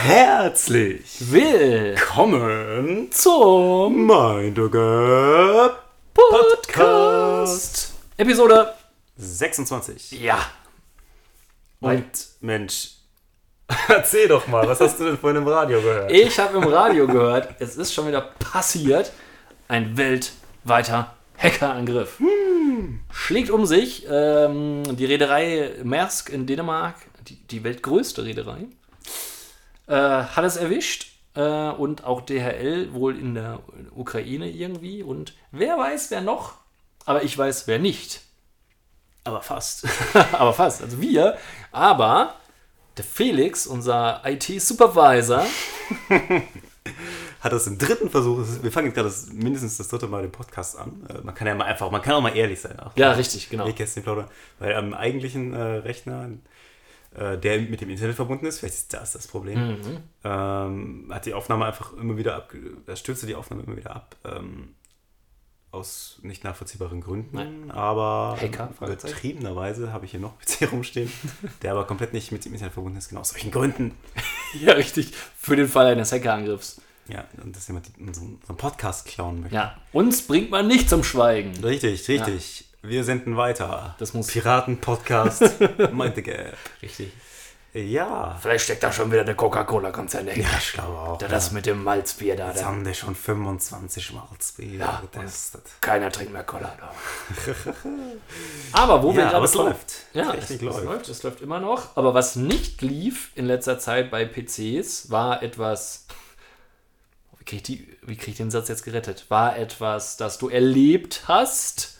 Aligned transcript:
Herzlich 0.00 1.32
Willkommen 1.32 3.10
zum 3.10 4.06
Mindogger 4.06 5.76
Podcast 6.14 7.94
Episode 8.16 8.74
26. 9.16 10.12
Ja. 10.22 10.38
Und 11.80 12.06
Mensch, 12.40 12.92
erzähl 13.88 14.28
doch 14.28 14.46
mal, 14.46 14.68
was 14.68 14.80
hast 14.80 15.00
du 15.00 15.04
denn 15.04 15.18
vorhin 15.18 15.42
im 15.42 15.48
Radio 15.48 15.82
gehört? 15.82 16.12
Ich 16.12 16.38
habe 16.38 16.58
im 16.58 16.68
Radio 16.68 17.08
gehört, 17.08 17.56
es 17.58 17.76
ist 17.76 17.92
schon 17.92 18.06
wieder 18.06 18.20
passiert. 18.20 19.10
Ein 19.66 19.96
weltweiter 19.96 21.16
Hackerangriff. 21.36 22.22
Schlägt 23.10 23.50
um 23.50 23.66
sich 23.66 24.06
ähm, 24.08 24.96
die 24.96 25.06
Reederei 25.06 25.72
Maersk 25.82 26.30
in 26.30 26.46
Dänemark, 26.46 26.94
die, 27.26 27.34
die 27.48 27.64
weltgrößte 27.64 28.24
Reederei, 28.24 28.68
äh, 29.88 29.94
hat 29.94 30.44
es 30.44 30.56
erwischt. 30.56 31.12
Äh, 31.34 31.70
und 31.70 32.04
auch 32.04 32.22
DHL 32.22 32.92
wohl 32.92 33.18
in 33.18 33.34
der 33.34 33.60
Ukraine 33.94 34.48
irgendwie. 34.50 35.02
Und 35.02 35.34
wer 35.50 35.76
weiß, 35.78 36.10
wer 36.10 36.20
noch. 36.20 36.54
Aber 37.04 37.22
ich 37.22 37.36
weiß, 37.36 37.66
wer 37.66 37.78
nicht. 37.78 38.22
Aber 39.24 39.42
fast. 39.42 39.86
aber 40.32 40.52
fast. 40.52 40.82
Also 40.82 41.00
wir. 41.00 41.36
Aber 41.72 42.34
der 42.96 43.04
Felix, 43.04 43.66
unser 43.66 44.22
IT-Supervisor, 44.24 45.44
Hat 47.40 47.52
das 47.52 47.66
im 47.66 47.78
dritten 47.78 48.10
Versuch, 48.10 48.44
wir 48.62 48.72
fangen 48.72 48.86
jetzt 48.88 48.96
gerade 48.96 49.08
das, 49.08 49.32
mindestens 49.32 49.76
das 49.76 49.88
dritte 49.88 50.08
Mal 50.08 50.22
den 50.22 50.32
Podcast 50.32 50.76
an. 50.76 51.06
Äh, 51.08 51.20
Man 51.22 51.34
kann 51.34 51.46
ja 51.46 51.54
mal 51.54 51.64
einfach, 51.66 51.90
man 51.90 52.02
kann 52.02 52.14
auch 52.14 52.20
mal 52.20 52.36
ehrlich 52.36 52.60
sein. 52.60 52.78
Auch. 52.80 52.96
ja, 52.96 53.12
richtig, 53.12 53.48
genau. 53.48 53.66
Weil 54.58 54.74
am 54.74 54.92
eigentlichen 54.92 55.54
äh, 55.54 55.62
Rechner, 55.62 56.30
der 57.38 57.60
mit 57.62 57.80
dem 57.80 57.90
Internet 57.90 58.16
verbunden 58.16 58.46
ist, 58.46 58.60
vielleicht 58.60 58.74
ist 58.76 58.94
das 58.94 59.12
das 59.12 59.26
Problem, 59.26 59.58
Mhm. 59.78 59.96
ähm, 60.24 61.10
hat 61.10 61.26
die 61.26 61.34
Aufnahme 61.34 61.66
einfach 61.66 61.92
immer 61.94 62.16
wieder 62.16 62.36
ab, 62.36 62.52
er 62.86 62.96
stürzte 62.96 63.26
die 63.26 63.34
Aufnahme 63.34 63.62
immer 63.64 63.76
wieder 63.76 63.94
ab. 63.96 64.16
Ähm, 64.24 64.74
aus 65.70 66.18
nicht 66.22 66.44
nachvollziehbaren 66.44 67.02
Gründen, 67.02 67.36
Nein. 67.36 67.70
aber 67.70 68.38
Hacker, 68.40 68.70
übertriebenerweise 68.80 69.92
habe 69.92 70.06
ich 70.06 70.12
hier 70.12 70.20
noch 70.20 70.38
PC 70.40 70.72
rumstehen, 70.72 71.12
der 71.60 71.72
aber 71.72 71.86
komplett 71.86 72.14
nicht 72.14 72.32
mit 72.32 72.42
dem 72.44 72.54
Internet 72.54 72.72
verbunden 72.72 72.96
ist, 72.96 73.10
genau 73.10 73.20
aus 73.20 73.30
solchen 73.30 73.50
Gründen. 73.50 73.94
Ja, 74.62 74.72
richtig. 74.72 75.12
Für 75.36 75.56
den 75.56 75.68
Fall 75.68 75.88
eines 75.88 76.10
Hackerangriffs. 76.10 76.80
Ja, 77.06 77.26
und 77.44 77.54
dass 77.54 77.68
jemand 77.68 77.90
unseren, 77.98 78.36
unseren 78.36 78.56
Podcast 78.56 79.06
klauen 79.06 79.40
möchte. 79.42 79.54
Ja, 79.56 79.76
uns 79.92 80.22
bringt 80.26 80.50
man 80.50 80.66
nicht 80.66 80.88
zum 80.88 81.04
Schweigen. 81.04 81.52
Richtig, 81.62 82.08
richtig. 82.08 82.67
Wir 82.82 83.02
senden 83.04 83.36
weiter. 83.36 83.96
Das 83.98 84.14
muss- 84.14 84.28
Piraten-Podcast, 84.28 85.44
meinte 85.92 86.22
Gap. 86.22 86.56
Richtig. 86.82 87.12
Ja. 87.74 88.38
Vielleicht 88.40 88.64
steckt 88.64 88.82
da 88.82 88.90
schon 88.90 89.12
wieder 89.12 89.24
der 89.24 89.34
Coca-Cola-Konzern 89.34 90.26
dahinter. 90.26 90.48
Ja, 90.50 90.58
ich 90.58 90.72
glaube 90.72 90.96
auch. 90.98 91.18
Da 91.18 91.28
das 91.28 91.52
mit 91.52 91.66
dem 91.66 91.84
Malzbier 91.84 92.34
da. 92.34 92.48
Jetzt 92.48 92.64
haben 92.64 92.82
die 92.82 92.94
schon 92.94 93.14
25 93.14 94.12
Malzbier 94.14 94.78
Ja, 94.78 95.00
getestet. 95.02 95.62
keiner 95.80 96.10
trinkt 96.10 96.32
mehr 96.32 96.44
Cola. 96.44 96.74
Da. 96.80 96.92
aber 98.72 99.02
wo 99.02 99.12
wir 99.12 99.18
Ja, 99.18 99.24
gerade 99.26 99.36
aber 99.36 99.44
es 99.44 99.54
läuft. 99.54 99.92
Ja, 100.14 100.32
es, 100.34 100.48
es 100.50 100.60
läuft. 100.62 100.84
läuft. 100.84 101.08
Es 101.08 101.22
läuft 101.22 101.40
immer 101.42 101.60
noch. 101.60 101.94
Aber 101.96 102.14
was 102.14 102.36
nicht 102.36 102.80
lief 102.80 103.32
in 103.34 103.44
letzter 103.44 103.78
Zeit 103.78 104.10
bei 104.10 104.24
PCs, 104.24 105.10
war 105.10 105.42
etwas. 105.42 106.06
Wie 107.38 107.44
kriege 107.44 107.56
ich, 107.56 107.62
die- 107.64 107.96
wie 108.02 108.16
krieg 108.16 108.28
ich 108.28 108.36
den 108.38 108.50
Satz 108.50 108.68
jetzt 108.68 108.84
gerettet? 108.84 109.26
War 109.28 109.56
etwas, 109.58 110.16
das 110.16 110.38
du 110.38 110.48
erlebt 110.48 111.24
hast 111.28 111.97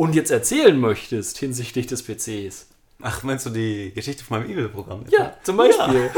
und 0.00 0.14
jetzt 0.14 0.30
erzählen 0.30 0.78
möchtest 0.80 1.36
hinsichtlich 1.38 1.86
des 1.86 2.02
PCs. 2.02 2.66
Ach, 3.02 3.22
meinst 3.22 3.44
du 3.46 3.50
die 3.50 3.92
Geschichte 3.94 4.24
von 4.24 4.38
meinem 4.40 4.50
E-Mail-Programm? 4.50 5.04
Ja, 5.10 5.36
zum 5.42 5.56
Beispiel. 5.58 6.10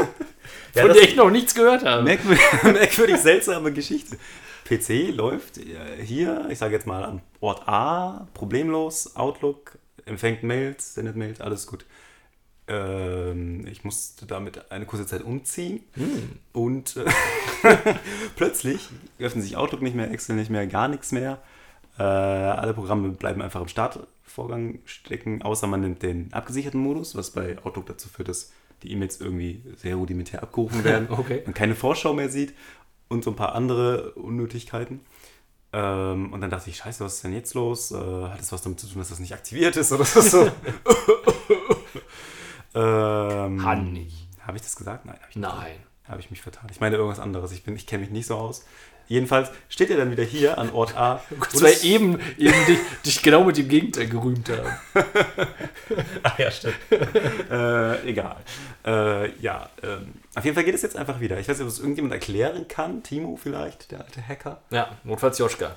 Ja, 0.73 0.81
von 0.81 0.87
das- 0.89 0.97
der 0.97 1.07
ich 1.09 1.15
noch 1.17 1.29
nichts 1.29 1.53
gehört 1.53 1.83
habe. 1.85 2.03
Merkwürdig, 2.03 2.41
merkwürdig 2.63 3.17
seltsame 3.17 3.73
Geschichte. 3.73 4.17
PC 4.65 5.13
läuft 5.13 5.57
äh, 5.57 6.01
hier, 6.01 6.47
ich 6.49 6.57
sage 6.59 6.73
jetzt 6.73 6.87
mal 6.87 7.03
am 7.03 7.21
Ort 7.41 7.67
A, 7.67 8.27
problemlos, 8.33 9.15
Outlook, 9.17 9.77
empfängt 10.05 10.43
Mails, 10.43 10.93
sendet 10.93 11.17
Mails, 11.17 11.41
alles 11.41 11.67
gut. 11.67 11.85
Ähm, 12.69 13.67
ich 13.67 13.83
musste 13.83 14.25
damit 14.25 14.71
eine 14.71 14.85
kurze 14.85 15.05
Zeit 15.05 15.21
umziehen 15.23 15.83
und 16.53 16.95
äh, 16.95 17.03
plötzlich 18.37 18.87
öffnet 19.19 19.43
sich 19.43 19.57
Outlook 19.57 19.81
nicht 19.81 19.95
mehr, 19.95 20.09
Excel 20.11 20.37
nicht 20.37 20.49
mehr, 20.49 20.65
gar 20.67 20.87
nichts 20.87 21.11
mehr. 21.11 21.41
Äh, 21.99 22.03
alle 22.03 22.73
Programme 22.73 23.09
bleiben 23.09 23.41
einfach 23.41 23.61
im 23.61 23.67
Startvorgang 23.67 24.79
stecken, 24.85 25.41
außer 25.43 25.67
man 25.67 25.81
nimmt 25.81 26.01
den 26.01 26.33
abgesicherten 26.33 26.79
Modus, 26.79 27.15
was 27.15 27.31
bei 27.31 27.57
Outlook 27.63 27.85
dazu 27.85 28.09
führt, 28.09 28.29
dass 28.29 28.51
die 28.81 28.91
E-Mails 28.91 29.21
irgendwie 29.21 29.63
sehr 29.77 29.95
rudimentär 29.95 30.41
abgerufen 30.43 30.83
werden 30.85 31.07
Okay. 31.09 31.43
man 31.45 31.53
keine 31.53 31.75
Vorschau 31.75 32.13
mehr 32.13 32.29
sieht 32.29 32.53
und 33.09 33.23
so 33.23 33.29
ein 33.31 33.35
paar 33.35 33.53
andere 33.55 34.11
Unnötigkeiten. 34.13 35.01
Ähm, 35.71 36.33
und 36.33 36.41
dann 36.41 36.49
dachte 36.49 36.69
ich, 36.69 36.77
scheiße, 36.77 37.03
was 37.03 37.15
ist 37.15 37.23
denn 37.23 37.33
jetzt 37.33 37.53
los? 37.53 37.91
Äh, 37.91 37.95
hat 37.95 38.39
es 38.39 38.51
was 38.51 38.61
damit 38.61 38.79
zu 38.79 38.87
tun, 38.87 38.99
dass 38.99 39.09
das 39.09 39.19
nicht 39.19 39.33
aktiviert 39.33 39.75
ist 39.75 39.91
oder 39.91 40.05
so? 40.05 40.49
ähm, 42.75 43.57
Kann 43.59 43.93
nicht. 43.93 44.27
Habe 44.45 44.57
ich 44.57 44.63
das 44.63 44.75
gesagt? 44.75 45.05
Nein, 45.05 45.15
habe 45.15 45.27
ich 45.29 45.35
nicht. 45.35 45.47
Nein. 45.47 45.75
Habe 46.07 46.19
ich 46.19 46.29
mich 46.29 46.41
vertan. 46.41 46.67
Ich 46.71 46.79
meine 46.81 46.97
irgendwas 46.97 47.19
anderes. 47.19 47.51
Ich, 47.53 47.63
bin- 47.63 47.75
ich 47.75 47.87
kenne 47.87 48.01
mich 48.01 48.11
nicht 48.11 48.27
so 48.27 48.35
aus. 48.35 48.65
Jedenfalls 49.07 49.49
steht 49.69 49.89
er 49.89 49.97
dann 49.97 50.11
wieder 50.11 50.23
hier 50.23 50.57
an 50.57 50.71
Ort 50.71 50.95
A. 50.97 51.21
Und 51.29 51.61
war 51.61 51.69
es- 51.69 51.83
eben, 51.83 52.19
eben 52.37 52.65
dich, 52.67 52.79
dich 53.05 53.21
genau 53.21 53.43
mit 53.43 53.57
dem 53.57 53.67
Gegenteil 53.67 54.07
gerühmt 54.07 54.49
haben. 54.49 54.69
Ah 56.23 56.31
ja, 56.37 56.49
stimmt. 56.49 56.75
äh, 57.51 58.07
egal. 58.09 58.37
Äh, 58.85 59.37
ja, 59.39 59.69
ähm, 59.83 60.13
auf 60.33 60.43
jeden 60.45 60.55
Fall 60.55 60.63
geht 60.63 60.73
es 60.75 60.81
jetzt 60.81 60.95
einfach 60.95 61.19
wieder. 61.19 61.37
Ich 61.39 61.47
weiß 61.47 61.57
nicht, 61.57 61.65
ob 61.65 61.71
es 61.71 61.79
irgendjemand 61.79 62.13
erklären 62.13 62.67
kann. 62.67 63.03
Timo 63.03 63.37
vielleicht, 63.41 63.91
der 63.91 63.99
alte 64.01 64.25
Hacker. 64.27 64.61
Ja, 64.71 64.97
notfalls 65.03 65.37
Joschka. 65.37 65.75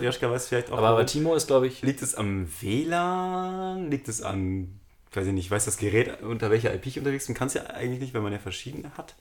Joschka 0.00 0.30
weiß 0.30 0.48
vielleicht 0.48 0.70
auch. 0.72 0.78
Aber 0.78 0.94
bei. 0.96 1.04
Timo 1.04 1.34
ist, 1.34 1.46
glaube 1.48 1.66
ich, 1.66 1.82
Liegt 1.82 2.02
es 2.02 2.14
am 2.14 2.48
WLAN? 2.60 3.90
Liegt 3.90 4.08
es 4.08 4.22
an, 4.22 4.80
weiß 5.12 5.26
ich 5.26 5.32
nicht, 5.32 5.50
weiß 5.50 5.64
das 5.64 5.76
Gerät, 5.76 6.22
unter 6.22 6.50
welcher 6.50 6.72
IP 6.74 6.86
ich 6.86 6.98
unterwegs 6.98 7.26
bin? 7.26 7.34
Kann 7.34 7.48
es 7.48 7.54
ja 7.54 7.64
eigentlich 7.66 8.00
nicht, 8.00 8.14
wenn 8.14 8.22
man 8.22 8.32
ja 8.32 8.38
verschiedene 8.38 8.96
hat. 8.96 9.14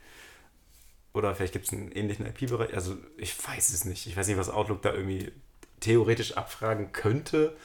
Oder 1.18 1.36
vielleicht 1.36 1.54
gibt 1.54 1.66
es 1.66 1.74
einen 1.74 1.92
ähnlichen 1.92 2.26
IP-Bereich. 2.26 2.74
Also 2.76 2.96
ich 3.18 3.36
weiß 3.48 3.70
es 3.74 3.86
nicht. 3.86 4.06
Ich 4.08 4.16
weiß 4.16 4.28
nicht, 4.28 4.38
was 4.38 4.50
Outlook 4.50 4.82
da 4.84 4.94
irgendwie 4.94 5.32
theoretisch 5.80 6.38
abfragen 6.38 6.92
könnte, 6.92 7.56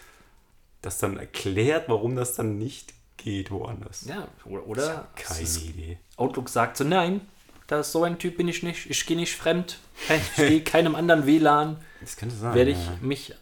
das 0.81 0.99
dann 0.99 1.17
erklärt, 1.19 1.89
warum 1.89 2.17
das 2.17 2.35
dann 2.35 2.59
nicht 2.59 2.95
geht 3.19 3.51
woanders. 3.51 4.05
ja, 4.07 4.27
oder, 4.45 4.67
oder 4.67 5.09
Keine 5.15 5.41
ist- 5.43 5.63
Idee. 5.63 5.99
Outlook 6.17 6.49
sagt 6.49 6.77
so, 6.77 6.85
nein, 6.85 7.21
das, 7.69 7.93
so 7.93 8.03
ein 8.05 8.19
Typ 8.19 8.37
bin 8.37 8.49
ich 8.49 8.63
nicht, 8.63 8.91
ich 8.91 9.07
gehe 9.07 9.17
nicht 9.17 9.37
fremd, 9.37 9.79
ich 10.09 10.34
gehe 10.37 10.61
keinem 10.65 10.95
anderen 10.95 11.25
WLAN, 11.27 11.77
Das 12.01 12.17
könnte 12.17 12.34
sein. 12.34 12.55
werde 12.55 12.73
ja. 12.73 12.77
ich 12.97 13.01
mich 13.03 13.34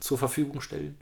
zur 0.00 0.18
Verfügung 0.18 0.60
stellen. 0.60 0.98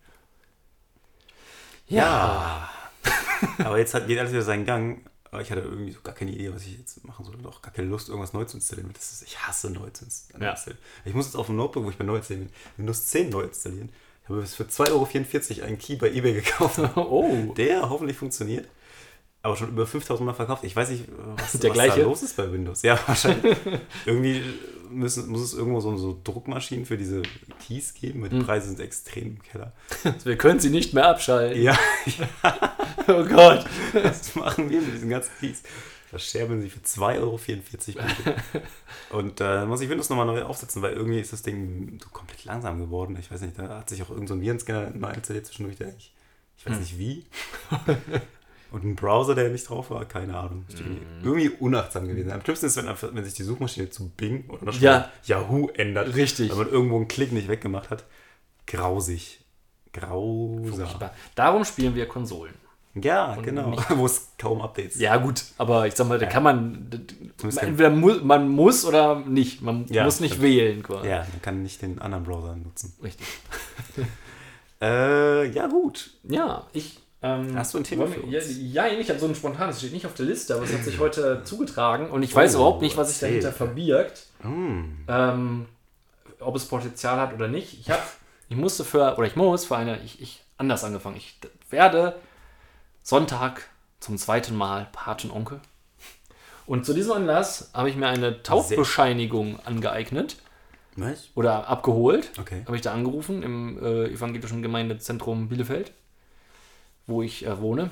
Ja. 1.88 2.70
Aber 3.58 3.78
jetzt 3.78 3.94
hat, 3.94 4.06
geht 4.06 4.18
alles 4.18 4.32
wieder 4.32 4.42
seinen 4.42 4.64
Gang. 4.64 5.00
Aber 5.30 5.42
ich 5.42 5.50
hatte 5.50 5.60
irgendwie 5.60 5.92
so 5.92 6.00
gar 6.02 6.14
keine 6.14 6.32
Idee, 6.32 6.52
was 6.52 6.62
ich 6.66 6.76
jetzt 6.78 7.04
machen 7.04 7.24
soll. 7.24 7.36
Doch 7.42 7.62
gar 7.62 7.72
keine 7.72 7.88
Lust, 7.88 8.08
irgendwas 8.08 8.32
neu 8.32 8.44
zu 8.44 8.56
installieren. 8.56 8.90
Das 8.92 9.12
ist, 9.12 9.22
ich 9.22 9.38
hasse 9.46 9.70
neu 9.70 9.88
zu 9.90 10.04
installieren. 10.04 10.50
Ich 11.04 11.14
muss 11.14 11.26
jetzt 11.26 11.36
auf 11.36 11.46
dem 11.46 11.56
Notebook, 11.56 11.84
wo 11.84 11.90
ich 11.90 11.96
bei 11.96 12.04
neu 12.04 12.16
installieren 12.16 12.48
bin, 12.48 12.54
Windows 12.78 13.06
10 13.06 13.30
neu 13.30 13.42
installieren. 13.42 13.90
Ich 14.24 14.28
habe 14.28 14.44
für 14.46 14.64
2,44 14.64 14.90
Euro 15.58 15.66
einen 15.66 15.78
Key 15.78 15.96
bei 15.96 16.10
eBay 16.10 16.34
gekauft. 16.34 16.78
Oh, 16.96 17.52
Der 17.56 17.88
hoffentlich 17.88 18.16
funktioniert. 18.16 18.68
Aber 19.42 19.56
schon 19.56 19.68
über 19.70 19.86
5000 19.86 20.26
Mal 20.26 20.34
verkauft. 20.34 20.64
Ich 20.64 20.76
weiß 20.76 20.90
nicht, 20.90 21.04
was, 21.36 21.52
Der 21.52 21.70
was 21.70 21.74
gleiche? 21.74 22.00
da 22.00 22.06
los 22.06 22.22
ist 22.22 22.36
bei 22.36 22.52
Windows. 22.52 22.82
Ja, 22.82 22.98
wahrscheinlich. 23.06 23.56
Irgendwie 24.04 24.42
müssen, 24.90 25.30
muss 25.30 25.40
es 25.40 25.54
irgendwo 25.54 25.80
so, 25.80 25.96
so 25.96 26.20
Druckmaschinen 26.22 26.84
für 26.84 26.98
diese 26.98 27.22
Keys 27.66 27.94
geben. 27.94 28.22
weil 28.22 28.28
Die 28.28 28.40
Preise 28.40 28.68
sind 28.68 28.80
extrem 28.80 29.28
im 29.28 29.42
Keller. 29.42 29.72
wir 30.24 30.36
können 30.36 30.60
sie 30.60 30.68
nicht 30.70 30.92
mehr 30.92 31.08
abschalten. 31.08 31.62
Ja, 31.62 31.78
Oh 33.08 33.24
Gott. 33.24 33.64
Was 33.94 34.34
machen 34.34 34.68
wir 34.68 34.80
mit 34.80 34.94
diesen 34.94 35.08
ganzen 35.08 35.30
Keys? 35.40 35.62
Verscherbeln 36.10 36.60
sie 36.60 36.68
für 36.68 36.80
2,44 36.80 37.96
Euro. 37.96 39.18
Und 39.18 39.40
äh, 39.40 39.64
muss 39.64 39.80
ich 39.80 39.88
Windows 39.88 40.10
nochmal 40.10 40.26
neu 40.26 40.42
aufsetzen, 40.42 40.82
weil 40.82 40.92
irgendwie 40.94 41.20
ist 41.20 41.32
das 41.32 41.42
Ding 41.42 41.98
so 42.02 42.08
komplett 42.10 42.44
langsam 42.44 42.78
geworden. 42.80 43.16
Ich 43.18 43.30
weiß 43.30 43.40
nicht, 43.42 43.56
da 43.58 43.68
hat 43.78 43.88
sich 43.88 44.02
auch 44.02 44.10
irgendein 44.10 44.26
so 44.28 44.34
ein 44.34 44.40
Virenscanner 44.42 44.90
mal 44.98 45.12
installiert 45.14 45.46
zwischendurch, 45.46 45.76
der 45.76 45.94
ich, 45.96 46.12
ich 46.58 46.66
weiß 46.66 46.78
nicht 46.80 46.98
wie. 46.98 47.24
Und 48.72 48.84
ein 48.84 48.94
Browser, 48.96 49.34
der 49.34 49.48
nicht 49.48 49.68
drauf 49.68 49.90
war, 49.90 50.04
keine 50.04 50.36
Ahnung. 50.36 50.64
Ist 50.68 50.80
irgendwie, 51.22 51.48
unachtsam 51.48 52.06
gewesen. 52.06 52.30
Am 52.30 52.40
schlimmsten 52.42 52.66
ist, 52.66 52.76
wenn, 52.76 53.14
wenn 53.16 53.24
sich 53.24 53.34
die 53.34 53.42
Suchmaschine 53.42 53.90
zu 53.90 54.08
Bing 54.10 54.48
oder 54.48 54.64
noch 54.66 54.80
Ja. 54.80 55.10
Yahoo 55.24 55.68
ändert. 55.74 56.14
Richtig. 56.14 56.50
Weil 56.50 56.56
man 56.64 56.68
irgendwo 56.70 56.96
einen 56.96 57.08
Klick 57.08 57.32
nicht 57.32 57.48
weggemacht 57.48 57.90
hat. 57.90 58.04
Grausig. 58.66 59.40
Grausam. 59.92 60.72
Furchtbar. 60.86 61.12
Darum 61.34 61.64
spielen 61.64 61.94
wir 61.96 62.06
Konsolen. 62.06 62.54
Ja, 62.94 63.36
genau. 63.42 63.70
nicht- 63.70 63.84
Wo 63.96 64.04
es 64.06 64.30
kaum 64.38 64.60
Updates 64.62 64.98
Ja, 64.98 65.16
gut, 65.16 65.44
aber 65.58 65.86
ich 65.86 65.94
sag 65.94 66.08
mal, 66.08 66.18
da 66.18 66.26
kann 66.26 66.42
man. 66.42 66.90
d- 66.90 66.98
d- 66.98 67.14
Zumindest 67.36 67.60
kein- 67.60 67.68
Entweder 67.70 67.90
mu 67.90 68.14
man 68.22 68.48
muss 68.48 68.84
oder 68.84 69.20
nicht. 69.20 69.62
Man 69.62 69.86
Ja, 69.88 70.04
muss 70.04 70.18
nicht 70.20 70.42
wählen, 70.42 70.82
quasi. 70.82 71.08
Ja, 71.08 71.18
man 71.18 71.40
kann 71.42 71.62
nicht 71.62 71.82
den 71.82 72.00
anderen 72.00 72.24
Browser 72.24 72.54
nutzen. 72.56 72.92
Richtig. 73.02 73.26
Äh, 74.82 75.50
ja, 75.50 75.66
gut. 75.66 76.10
Ja, 76.24 76.66
ich 76.72 76.98
Ähm, 77.22 77.56
Hast 77.56 77.74
du 77.74 77.78
ein 77.78 77.84
Thema 77.84 78.06
für 78.06 78.22
uns? 78.22 78.32
Ja, 78.32 78.86
ja, 78.86 78.98
ich 78.98 79.10
habe 79.10 79.18
so 79.18 79.26
ein 79.26 79.34
spontanes, 79.34 79.78
steht 79.78 79.92
nicht 79.92 80.06
auf 80.06 80.14
der 80.14 80.26
Liste, 80.26 80.54
aber 80.54 80.64
es 80.64 80.72
hat 80.72 80.84
sich 80.84 80.98
heute 80.98 81.42
zugetragen 81.44 82.10
und 82.10 82.22
ich 82.22 82.34
weiß 82.34 82.54
Oh, 82.54 82.58
überhaupt 82.58 82.82
nicht, 82.82 82.96
was 82.96 83.10
sich 83.10 83.18
dahinter 83.18 83.52
verbirgt. 83.52 84.26
Hm. 84.40 85.04
ähm, 85.06 85.66
ob 86.40 86.56
es 86.56 86.64
Potenzial 86.64 87.18
hat 87.18 87.34
oder 87.34 87.48
nicht. 87.48 87.78
Ich 87.78 87.90
habe, 87.90 88.02
ich 88.48 88.56
musste 88.56 88.84
für, 88.84 89.16
oder 89.18 89.26
ich 89.26 89.36
muss 89.36 89.66
für 89.66 89.76
eine, 89.76 90.00
ich, 90.02 90.22
ich 90.22 90.42
anders 90.56 90.82
angefangen. 90.84 91.16
Ich 91.16 91.38
werde 91.68 92.14
Sonntag 93.02 93.68
zum 94.00 94.16
zweiten 94.16 94.56
Mal 94.56 94.88
Patenonkel. 94.92 95.60
Und 96.66 96.86
zu 96.86 96.94
diesem 96.94 97.12
Anlass 97.12 97.70
habe 97.74 97.90
ich 97.90 97.96
mir 97.96 98.06
eine 98.06 98.42
Taufbescheinigung 98.42 99.58
angeeignet 99.64 100.36
Was? 100.96 101.28
oder 101.34 101.68
abgeholt. 101.68 102.30
Okay. 102.38 102.62
Habe 102.64 102.76
ich 102.76 102.82
da 102.82 102.92
angerufen 102.92 103.42
im 103.42 103.82
äh, 103.82 104.06
evangelischen 104.06 104.62
Gemeindezentrum 104.62 105.48
Bielefeld, 105.48 105.92
wo 107.06 107.22
ich 107.22 107.46
äh, 107.46 107.60
wohne. 107.60 107.90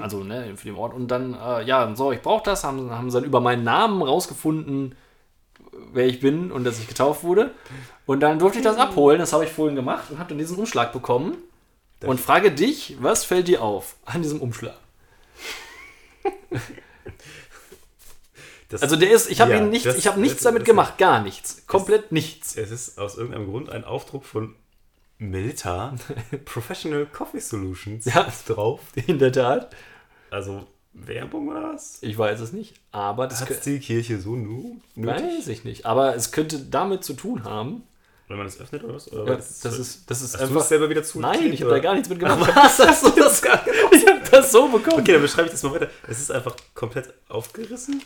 Also 0.00 0.22
ne, 0.22 0.56
für 0.56 0.68
den 0.68 0.76
Ort. 0.76 0.94
Und 0.94 1.08
dann, 1.08 1.34
äh, 1.34 1.64
ja, 1.64 1.92
so, 1.96 2.12
ich 2.12 2.22
brauche 2.22 2.44
das. 2.44 2.62
Haben, 2.62 2.90
haben 2.90 3.10
sie 3.10 3.16
dann 3.18 3.24
über 3.24 3.40
meinen 3.40 3.64
Namen 3.64 4.00
rausgefunden, 4.00 4.94
wer 5.92 6.06
ich 6.06 6.20
bin 6.20 6.52
und 6.52 6.62
dass 6.64 6.78
ich 6.78 6.86
getauft 6.86 7.24
wurde. 7.24 7.50
Und 8.06 8.20
dann 8.20 8.38
durfte 8.38 8.58
ich 8.58 8.64
das 8.64 8.76
abholen. 8.76 9.18
Das 9.18 9.32
habe 9.32 9.44
ich 9.44 9.50
vorhin 9.50 9.74
gemacht 9.74 10.10
und 10.10 10.18
habe 10.20 10.28
dann 10.28 10.38
diesen 10.38 10.56
Umschlag 10.56 10.92
bekommen. 10.92 11.36
Und 12.04 12.20
frage 12.20 12.52
dich, 12.52 12.96
was 13.00 13.24
fällt 13.24 13.48
dir 13.48 13.62
auf 13.62 13.96
an 14.04 14.22
diesem 14.22 14.40
Umschlag? 14.40 14.76
Das, 18.68 18.82
Also 18.82 18.96
der 18.96 19.10
ist, 19.10 19.30
ich 19.30 19.40
habe 19.40 19.52
Ja, 19.52 19.58
ihn 19.58 19.70
nichts, 19.70 19.84
das- 19.84 19.96
ich 19.96 20.06
habe 20.06 20.20
nichts 20.20 20.36
das- 20.38 20.44
damit 20.44 20.62
das- 20.62 20.66
gemacht, 20.66 20.98
gar 20.98 21.22
nichts, 21.22 21.66
komplett 21.66 22.10
nichts. 22.10 22.56
es 22.56 22.70
ist 22.72 22.98
aus 22.98 23.16
irgendeinem 23.16 23.46
Grund 23.48 23.70
ein 23.70 23.84
Aufdruck 23.84 24.24
von 24.24 24.54
Milta 25.18 25.94
Professional 26.44 27.06
Coffee 27.06 27.40
Solutions 27.40 28.04
Ja. 28.04 28.26
drauf. 28.46 28.80
In 29.06 29.18
der 29.18 29.32
Tat. 29.32 29.74
Also 30.30 30.66
Werbung 30.92 31.48
oder 31.48 31.74
was? 31.74 31.98
Ich 32.02 32.16
weiß 32.16 32.40
es 32.40 32.52
nicht, 32.52 32.74
aber 32.90 33.26
das 33.26 33.40
Hat 33.42 33.64
die 33.66 33.78
Kirche 33.80 34.18
so 34.20 34.34
nu 34.36 34.80
nötig? 34.94 35.22
weiß 35.38 35.48
ich 35.48 35.64
nicht. 35.64 35.86
Aber 35.86 36.14
es 36.16 36.32
könnte 36.32 36.58
damit 36.58 37.04
zu 37.04 37.14
tun 37.14 37.44
haben. 37.44 37.82
Wenn 38.28 38.38
man 38.38 38.46
es 38.46 38.58
öffnet 38.60 38.82
oder 38.82 38.94
was? 38.94 39.12
Oder 39.12 39.24
Ja, 39.32 39.38
was- 39.38 39.60
das 39.60 39.78
ist, 39.78 40.10
das 40.10 40.20
ist 40.20 40.32
Hast 40.34 40.40
du 40.40 40.46
einfach. 40.48 40.62
es 40.62 40.68
selber 40.68 40.90
wieder 40.90 41.04
zu? 41.04 41.20
Nein, 41.20 41.52
ich 41.52 41.60
habe 41.62 41.70
da 41.70 41.78
gar 41.78 41.94
nichts 41.94 42.08
mit 42.08 42.18
gemacht. 42.18 42.50
Was 42.56 42.78
hast 42.80 43.04
du 43.06 43.10
das 43.16 43.40
gar 43.40 43.62
Ich 43.92 44.06
habe 44.06 44.20
das 44.30 44.50
so 44.50 44.68
bekommen. 44.68 45.00
Okay, 45.00 45.12
dann 45.12 45.22
beschreibe 45.22 45.46
ich 45.46 45.52
das 45.52 45.62
mal 45.62 45.74
weiter. 45.74 45.90
Es 46.08 46.18
ist 46.18 46.32
einfach 46.32 46.56
komplett 46.74 47.12
aufgerissen 47.28 48.02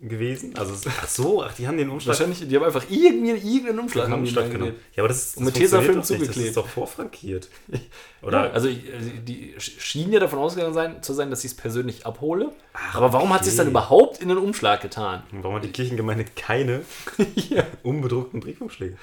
gewesen. 0.00 0.56
Also, 0.56 0.74
ach 0.88 1.08
so, 1.08 1.42
ach, 1.42 1.52
die 1.54 1.66
haben 1.66 1.76
den 1.76 1.90
Umschlag, 1.90 2.18
Wahrscheinlich, 2.18 2.46
die 2.48 2.54
haben 2.56 2.64
einfach 2.64 2.84
irgendwie 2.88 3.30
irgendeinen 3.30 3.80
Umschlag 3.80 4.08
haben 4.08 4.20
Umschlag 4.22 4.50
genommen. 4.50 4.74
Ja, 4.94 5.02
aber 5.02 5.08
das, 5.08 5.18
ist- 5.18 5.36
das 5.36 5.42
mit 5.44 5.54
Tesafilm 5.54 5.86
doch 5.88 5.94
nicht. 5.96 6.10
Das 6.10 6.18
zugeklebt. 6.18 6.48
ist 6.48 6.56
doch 6.56 6.68
vorfrankiert. 6.68 7.48
Ja, 8.20 8.26
Oder? 8.28 8.52
also 8.52 8.66
ich- 8.68 8.92
also 8.92 9.10
die 9.26 9.54
schienen 9.58 10.12
ja 10.12 10.18
davon 10.20 10.40
ausgegangen 10.40 10.74
sein, 10.74 11.02
zu 11.04 11.12
sein, 11.14 11.30
dass 11.30 11.44
ich 11.44 11.52
es 11.52 11.56
persönlich 11.56 12.04
abhole. 12.04 12.50
aber 12.92 13.12
warum 13.12 13.32
hat 13.32 13.44
sie 13.44 13.50
es 13.50 13.56
dann 13.56 13.66
okay. 13.68 13.70
überhaupt 13.72 14.20
in 14.20 14.28
den 14.28 14.38
Umschlag 14.38 14.80
getan? 14.80 15.22
Warum 15.30 15.54
hat 15.56 15.64
die 15.64 15.70
Kirchengemeinde 15.70 16.24
keine 16.36 16.82
ja. 17.50 17.64
unbedruckten 17.84 18.40
Briefumschläge? 18.40 18.96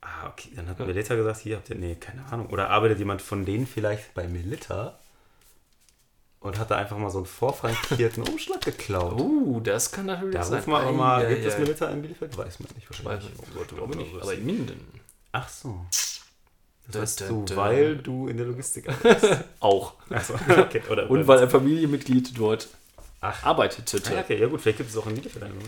Ah, 0.00 0.28
okay. 0.32 0.50
Dann 0.56 0.68
hat 0.68 0.78
Melita 0.80 1.14
gesagt, 1.14 1.40
hier 1.40 1.56
habt 1.56 1.70
ihr, 1.70 1.76
nee, 1.76 1.94
keine 1.96 2.24
Ahnung. 2.26 2.46
Oder 2.50 2.70
arbeitet 2.70 2.98
jemand 2.98 3.22
von 3.22 3.44
denen 3.44 3.66
vielleicht 3.66 4.14
bei 4.14 4.26
Melita 4.26 4.98
und 6.40 6.58
hat 6.58 6.70
da 6.70 6.76
einfach 6.76 6.96
mal 6.98 7.10
so 7.10 7.18
einen 7.18 7.26
vorfrankierten 7.26 8.22
Umschlag 8.28 8.60
geklaut? 8.60 9.18
Uh, 9.20 9.60
das 9.60 9.90
kann 9.90 10.06
natürlich 10.06 10.34
Da 10.34 10.42
sein. 10.44 10.58
rufen 10.58 10.70
wir 10.72 10.78
aber 10.80 10.92
mal, 10.92 11.24
Ei, 11.26 11.34
gibt 11.34 11.46
es 11.46 11.54
ei. 11.54 11.58
Milita 11.60 11.88
in 11.90 12.02
Bielefeld? 12.02 12.36
Weiß 12.36 12.60
man 12.60 12.68
nicht 12.76 12.88
Weiß 12.90 13.04
wahrscheinlich. 13.04 13.30
ich 13.34 13.40
Oh 13.40 13.58
Gott, 13.58 13.68
glaube 13.68 13.94
oh 13.94 13.96
nicht, 13.98 14.22
aber 14.22 14.34
in 14.34 14.46
Minden 14.46 15.00
Ach 15.32 15.48
so. 15.48 15.84
Das 16.90 17.16
Da, 17.16 17.24
da, 17.26 17.30
du, 17.30 17.44
da. 17.44 17.56
weil 17.56 17.96
du 17.96 18.28
in 18.28 18.36
der 18.38 18.46
Logistik 18.46 18.88
arbeitest. 18.90 19.44
auch. 19.60 19.94
Achso, 20.10 20.34
okay. 20.58 20.82
Oder, 20.90 21.10
Und 21.10 21.26
weil 21.26 21.40
ein 21.40 21.50
Familienmitglied 21.50 22.38
dort 22.38 22.68
Ach, 23.20 23.42
arbeitete. 23.44 24.00
ah, 24.06 24.14
ja, 24.14 24.20
okay, 24.20 24.38
ja 24.40 24.46
gut, 24.46 24.60
vielleicht 24.60 24.78
gibt 24.78 24.90
es 24.90 24.96
auch 24.96 25.06
in 25.06 25.14
Bielefeld 25.16 25.44
einen. 25.44 25.58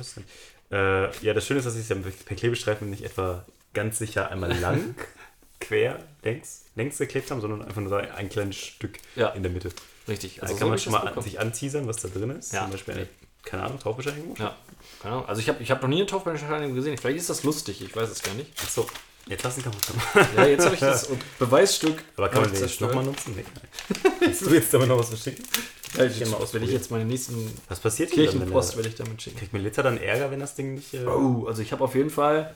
Äh, 0.70 1.11
ja, 1.25 1.34
das 1.34 1.44
Schöne 1.46 1.58
ist, 1.58 1.64
dass 1.66 1.75
ich 1.75 1.82
es 1.82 1.88
ja 1.88 1.96
per 1.96 2.37
Klebestreifen 2.37 2.88
nicht 2.88 3.02
etwa 3.05 3.44
ganz 3.75 3.99
sicher 3.99 4.31
einmal 4.31 4.52
lang, 4.58 4.94
quer, 5.61 5.99
längs, 6.23 6.64
längs 6.76 6.96
geklebt 6.99 7.31
haben, 7.31 7.40
sondern 7.40 7.62
einfach 7.62 7.81
nur 7.81 7.90
so 7.90 7.96
ein 7.96 8.28
kleines 8.28 8.56
Stück 8.56 8.99
Ja. 9.16 9.28
in 9.31 9.43
der 9.43 9.50
Mitte. 9.52 9.70
Richtig. 10.10 10.36
Da 10.36 10.42
Also 10.42 10.54
kann 10.54 10.60
so 10.60 10.66
man 10.68 10.76
ich 10.76 10.82
schon 10.84 10.92
das 10.92 11.00
mal 11.02 11.06
an, 11.08 11.14
bekommen. 11.14 11.24
sich 11.24 11.40
anteasern, 11.40 11.86
was 11.86 11.96
da 11.96 12.08
drin 12.08 12.30
ist. 12.30 12.52
Ja. 12.52 12.62
Zum 12.62 12.72
Beispiel 12.72 12.94
eine, 12.94 13.06
keine 13.44 13.62
Ahnung, 13.62 13.78
Tauchbescheinigung. 13.78 14.36
Ja, 14.38 14.54
keine 15.00 15.14
Ahnung. 15.14 15.28
Also 15.28 15.40
ich 15.40 15.48
habe 15.48 15.62
ich 15.62 15.70
hab 15.70 15.80
noch 15.80 15.88
nie 15.88 15.96
eine 15.96 16.06
Taufbescheinigung 16.06 16.74
gesehen. 16.74 16.98
Vielleicht 16.98 17.18
ist 17.18 17.30
das 17.30 17.42
lustig, 17.44 17.80
ich 17.80 17.96
weiß 17.96 18.10
es 18.10 18.22
gar 18.22 18.34
nicht. 18.34 18.50
Achso, 18.62 18.86
jetzt 19.26 19.42
lass 19.44 19.56
ihn 19.56 19.64
kaputt 19.64 19.86
gemacht. 19.86 20.28
Ja, 20.36 20.44
jetzt 20.46 20.64
habe 20.64 20.74
ich 20.74 20.80
das 20.80 21.08
Beweisstück 21.38 22.02
Aber 22.16 22.28
kann 22.28 22.42
man 22.42 22.52
den 22.52 22.60
jetzt 22.60 22.80
nochmal 22.82 23.04
nutzen? 23.04 23.34
Nee, 23.36 23.44
nein. 23.54 24.12
Willst 24.20 24.42
du 24.42 24.50
jetzt 24.54 24.74
damit 24.74 24.88
noch 24.88 24.98
was 24.98 25.08
verschicken? 25.08 25.44
Ja, 25.98 26.06
Geh 26.06 26.24
mal 26.26 26.38
ich, 26.44 26.54
wenn 26.54 26.62
ich 26.62 26.70
jetzt 26.70 26.92
meine 26.92 27.04
nächsten 27.04 27.50
Was 27.68 27.80
passiert 27.80 28.12
Kirchenpost 28.12 28.74
er- 28.74 28.76
werde 28.76 28.88
ich 28.90 28.94
damit 28.94 29.20
schicken. 29.20 29.38
Kriegt 29.40 29.52
Melita 29.52 29.82
dann 29.82 29.98
Ärger, 29.98 30.30
wenn 30.30 30.38
das 30.38 30.54
Ding 30.54 30.74
nicht... 30.76 30.94
Äh, 30.94 31.04
Oh, 31.04 31.46
also 31.48 31.62
ich 31.62 31.72
habe 31.72 31.82
auf 31.82 31.96
jeden 31.96 32.10
Fall 32.10 32.54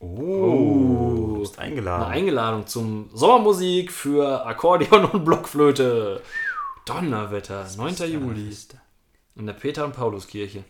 Oh, 0.00 1.34
du 1.34 1.40
bist 1.40 1.58
eingeladen. 1.58 2.04
eine 2.04 2.12
Einladung 2.12 2.66
zum 2.66 3.10
Sommermusik 3.14 3.92
für 3.92 4.44
Akkordeon 4.46 5.04
und 5.06 5.24
Blockflöte. 5.24 6.22
Donnerwetter, 6.84 7.66
9. 7.76 7.94
Juli. 8.10 8.54
In 9.36 9.46
der 9.46 9.54
Peter- 9.54 9.84
und 9.84 9.94
Pauluskirche. 9.94 10.64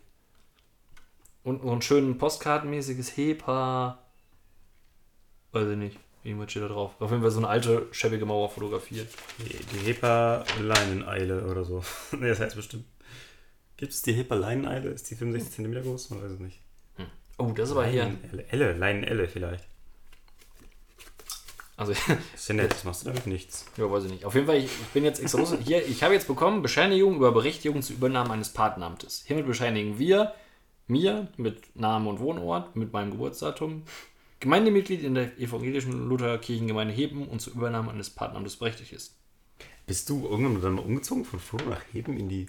Und 1.42 1.62
so 1.62 1.72
ein 1.72 1.82
schön 1.82 2.16
postkartenmäßiges 2.16 3.16
Hepa. 3.16 3.98
Weiß 5.52 5.68
ich 5.68 5.76
nicht. 5.76 5.98
Irgendwas 6.22 6.50
steht 6.50 6.62
da 6.62 6.68
drauf. 6.68 6.92
Auf 7.00 7.10
jeden 7.10 7.22
Fall 7.22 7.30
so 7.30 7.38
eine 7.38 7.48
alte, 7.48 7.86
schäbige 7.90 8.24
Mauer 8.24 8.48
fotografiert. 8.48 9.08
Die, 9.40 9.56
die 9.58 9.86
Hepa-Leineneile 9.86 11.44
oder 11.46 11.64
so. 11.64 11.84
nee, 12.12 12.28
das 12.28 12.40
heißt 12.40 12.56
bestimmt. 12.56 12.86
Gibt 13.76 13.92
es 13.92 14.00
die 14.00 14.14
Hepa-Leineneile? 14.14 14.88
Ist 14.90 15.10
die 15.10 15.16
65 15.16 15.56
cm 15.56 15.82
groß? 15.82 16.10
Man 16.10 16.22
weiß 16.22 16.30
es 16.32 16.40
nicht. 16.40 16.60
Oh, 17.38 17.52
das 17.54 17.70
ist 17.70 17.76
aber 17.76 17.86
hier. 17.86 18.16
Elle, 18.48 18.72
Leinenelle 18.74 19.28
vielleicht. 19.28 19.64
Also, 21.76 21.92
Ist 22.34 22.48
ja 22.48 22.54
nett, 22.54 22.70
das 22.70 22.84
machst 22.84 23.02
du 23.02 23.08
damit 23.08 23.26
nichts. 23.26 23.66
ja, 23.76 23.90
weiß 23.90 24.04
ich 24.04 24.12
nicht. 24.12 24.24
Auf 24.24 24.34
jeden 24.34 24.46
Fall, 24.46 24.58
ich, 24.58 24.66
ich 24.66 24.88
bin 24.92 25.04
jetzt 25.04 25.20
extra 25.20 25.40
los. 25.40 25.54
Hier, 25.64 25.86
ich 25.86 26.02
habe 26.04 26.14
jetzt 26.14 26.28
bekommen 26.28 26.62
Bescheinigung 26.62 27.16
über 27.16 27.32
Berechtigung 27.32 27.82
zur 27.82 27.96
Übernahme 27.96 28.30
eines 28.30 28.50
Patenamtes. 28.50 29.24
Hiermit 29.26 29.46
bescheinigen 29.46 29.98
wir 29.98 30.34
mir 30.86 31.28
mit 31.36 31.74
Namen 31.74 32.06
und 32.06 32.20
Wohnort, 32.20 32.76
mit 32.76 32.92
meinem 32.92 33.10
Geburtsdatum, 33.10 33.82
Gemeindemitglied 34.38 35.02
in 35.02 35.14
der 35.14 35.36
evangelischen 35.38 36.08
Lutherkirchengemeinde 36.08 36.94
Heben 36.94 37.26
und 37.26 37.40
zur 37.40 37.54
Übernahme 37.54 37.90
eines 37.90 38.10
Patenamtes 38.10 38.56
berechtigt 38.56 38.92
ist. 38.92 39.16
Bist 39.86 40.08
du 40.08 40.28
irgendwann 40.28 40.62
dann 40.62 40.78
umgezogen 40.78 41.24
von 41.24 41.40
Floh 41.40 41.58
nach 41.68 41.82
Heben 41.92 42.16
in 42.16 42.28
die 42.28 42.46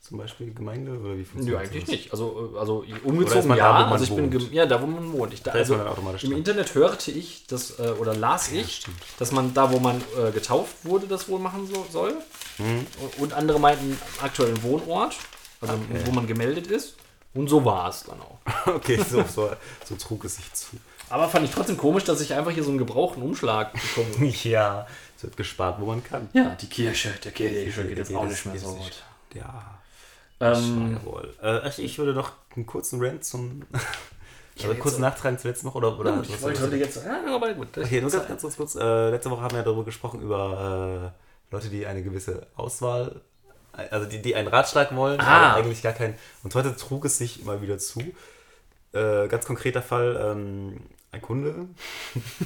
zum 0.00 0.18
Beispiel 0.18 0.52
Gemeinde? 0.54 0.92
Oder 0.98 1.14
wie 1.14 1.18
Nö, 1.18 1.24
funktioniert 1.24 1.60
eigentlich 1.60 1.84
sowas? 1.86 1.88
nicht. 1.98 2.12
Also, 2.12 2.50
äh, 2.54 2.58
also 2.58 2.84
umgezogen 3.04 3.48
da, 3.50 3.56
ja, 3.56 3.72
man 3.72 3.92
also 3.92 4.04
ich 4.04 4.10
bin 4.10 4.32
wohnt? 4.32 4.32
gem- 4.48 4.52
ja 4.52 4.66
da 4.66 4.80
wo 4.82 4.86
man 4.86 5.12
wohnt. 5.12 5.32
Ich, 5.34 5.42
da, 5.42 5.52
Da 5.52 5.58
also, 5.58 5.76
man 5.76 5.86
automatisch 5.88 6.24
Im 6.24 6.30
dran. 6.30 6.38
Internet 6.38 6.74
hörte 6.74 7.10
ich 7.10 7.46
das 7.46 7.78
äh, 7.78 7.82
oder 7.98 8.14
las 8.14 8.50
ich, 8.50 8.76
stimmt. 8.76 8.96
dass 9.18 9.30
man 9.32 9.52
da, 9.54 9.70
wo 9.72 9.78
man 9.78 10.02
äh, 10.18 10.30
getauft 10.32 10.74
wurde, 10.84 11.06
das 11.06 11.28
wohl 11.28 11.38
machen 11.38 11.66
so, 11.72 11.86
soll. 11.90 12.14
Mhm. 12.58 12.86
Und 13.18 13.32
andere 13.32 13.60
meinten 13.60 13.98
aktuellen 14.22 14.62
Wohnort, 14.62 15.16
also 15.60 15.74
Okay. 15.74 16.02
wo 16.06 16.12
man 16.12 16.26
gemeldet 16.26 16.66
ist. 16.66 16.96
Und 17.32 17.48
so 17.48 17.64
war 17.64 17.88
es 17.88 18.02
dann 18.04 18.20
auch. 18.20 18.38
Okay, 18.66 18.98
so, 19.08 19.22
so, 19.32 19.50
so 19.84 19.94
trug 19.96 20.24
es 20.24 20.36
sich 20.36 20.52
zu. 20.52 20.76
Aber 21.08 21.28
fand 21.28 21.44
ich 21.44 21.50
trotzdem 21.52 21.76
komisch, 21.76 22.04
dass 22.04 22.20
ich 22.20 22.34
einfach 22.34 22.50
hier 22.52 22.62
so 22.64 22.70
einen 22.70 22.78
gebrauchten 22.78 23.22
Umschlag 23.22 23.72
bekomme. 23.72 24.26
Ja, 24.44 24.86
es 25.16 25.22
wird 25.24 25.36
gespart, 25.36 25.80
wo 25.80 25.86
man 25.86 26.02
kann. 26.04 26.28
ja, 26.32 26.56
die 26.60 26.66
Kirche, 26.68 27.10
der 27.24 27.32
Kirche 27.32 27.84
geht 27.84 27.98
jetzt 27.98 28.08
geht 28.08 28.16
auch 28.16 28.24
es- 28.24 28.30
nicht 28.30 28.46
mehr 28.46 28.58
so 28.58 28.74
gut. 28.74 29.02
Ja, 29.34 29.78
Ähm, 30.40 30.98
jawohl. 31.04 31.34
Äh, 31.42 31.68
ich- 31.82 31.98
würde 31.98 32.14
noch 32.14 32.32
einen 32.56 32.66
kurzen 32.66 33.02
Rant 33.04 33.24
zum. 33.24 33.62
Also 34.62 34.74
kurz 34.74 34.98
nachtragen 34.98 35.38
zur 35.38 35.50
letzten 35.52 35.68
Woche 35.68 35.78
oder, 35.78 35.98
oder 35.98 36.12
gut, 36.16 36.28
ich 36.28 36.42
wollte 36.42 36.60
heute 36.60 36.76
jetzt. 36.76 36.98
Ah, 37.06 37.34
aber 37.34 37.54
gut. 37.54 37.68
Okay, 37.78 38.02
nur 38.02 38.10
ganz, 38.10 38.28
ganz 38.28 38.42
kurz. 38.42 38.56
kurz. 38.56 38.74
Äh, 38.74 39.08
letzte 39.10 39.30
Woche 39.30 39.40
haben 39.40 39.56
wir 39.56 39.62
darüber 39.62 39.84
gesprochen, 39.86 40.20
über 40.20 41.14
äh, 41.50 41.54
Leute, 41.54 41.70
die 41.70 41.86
eine 41.86 42.02
gewisse 42.02 42.46
Auswahl, 42.56 43.22
also 43.72 44.04
die, 44.06 44.20
die 44.20 44.34
einen 44.34 44.48
Ratschlag 44.48 44.94
wollen, 44.94 45.18
Ah. 45.18 45.52
aber 45.52 45.56
eigentlich 45.64 45.80
gar 45.80 45.94
keinen. 45.94 46.14
Und 46.42 46.54
heute 46.54 46.76
trug 46.76 47.06
es 47.06 47.16
sich 47.16 47.42
mal 47.46 47.62
wieder 47.62 47.78
zu. 47.78 48.00
Äh, 48.92 49.28
ganz 49.28 49.46
konkreter 49.46 49.80
Fall, 49.80 50.20
ähm, 50.22 50.80
ein 51.12 51.22
Kunde. 51.22 51.66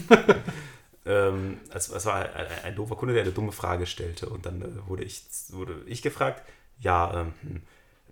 ähm, 1.07 1.59
es, 1.73 1.89
es 1.89 2.07
war 2.07 2.15
ein, 2.17 2.31
ein, 2.33 2.47
ein 2.65 2.77
doofer 2.77 2.97
Kunde, 2.97 3.15
der 3.15 3.25
eine 3.25 3.33
dumme 3.33 3.53
Frage 3.53 3.87
stellte. 3.87 4.29
Und 4.29 4.47
dann 4.47 4.63
äh, 4.63 4.89
wurde, 4.89 5.05
ich, 5.05 5.25
wurde 5.51 5.83
ich 5.87 6.01
gefragt, 6.03 6.43
ja, 6.79 7.23
ähm, 7.23 7.33
hm, 7.43 7.63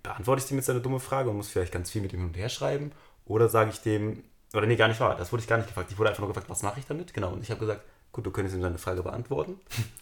beantworte 0.02 0.42
ich 0.42 0.48
dem 0.48 0.56
jetzt 0.56 0.70
eine 0.70 0.80
dumme 0.80 1.00
Frage 1.00 1.30
und 1.30 1.36
muss 1.36 1.48
vielleicht 1.48 1.72
ganz 1.72 1.90
viel 1.90 2.02
mit 2.02 2.12
ihm 2.12 2.20
hin 2.20 2.28
und 2.28 2.36
her 2.36 2.48
schreiben? 2.48 2.92
Oder 3.24 3.48
sage 3.48 3.70
ich 3.70 3.80
dem, 3.80 4.24
oder 4.54 4.66
nee, 4.66 4.76
gar 4.76 4.88
nicht 4.88 5.00
wahr, 5.00 5.16
das 5.16 5.32
wurde 5.32 5.42
ich 5.42 5.48
gar 5.48 5.56
nicht 5.56 5.68
gefragt. 5.68 5.90
Ich 5.90 5.98
wurde 5.98 6.10
einfach 6.10 6.20
nur 6.20 6.28
gefragt, 6.28 6.50
was 6.50 6.62
mache 6.62 6.80
ich 6.80 6.86
damit? 6.86 7.14
Genau, 7.14 7.32
und 7.32 7.42
ich 7.42 7.50
habe 7.50 7.60
gesagt, 7.60 7.82
gut, 8.10 8.26
du 8.26 8.30
könntest 8.30 8.56
ihm 8.56 8.62
seine 8.62 8.78
Frage 8.78 9.02
beantworten. 9.02 9.58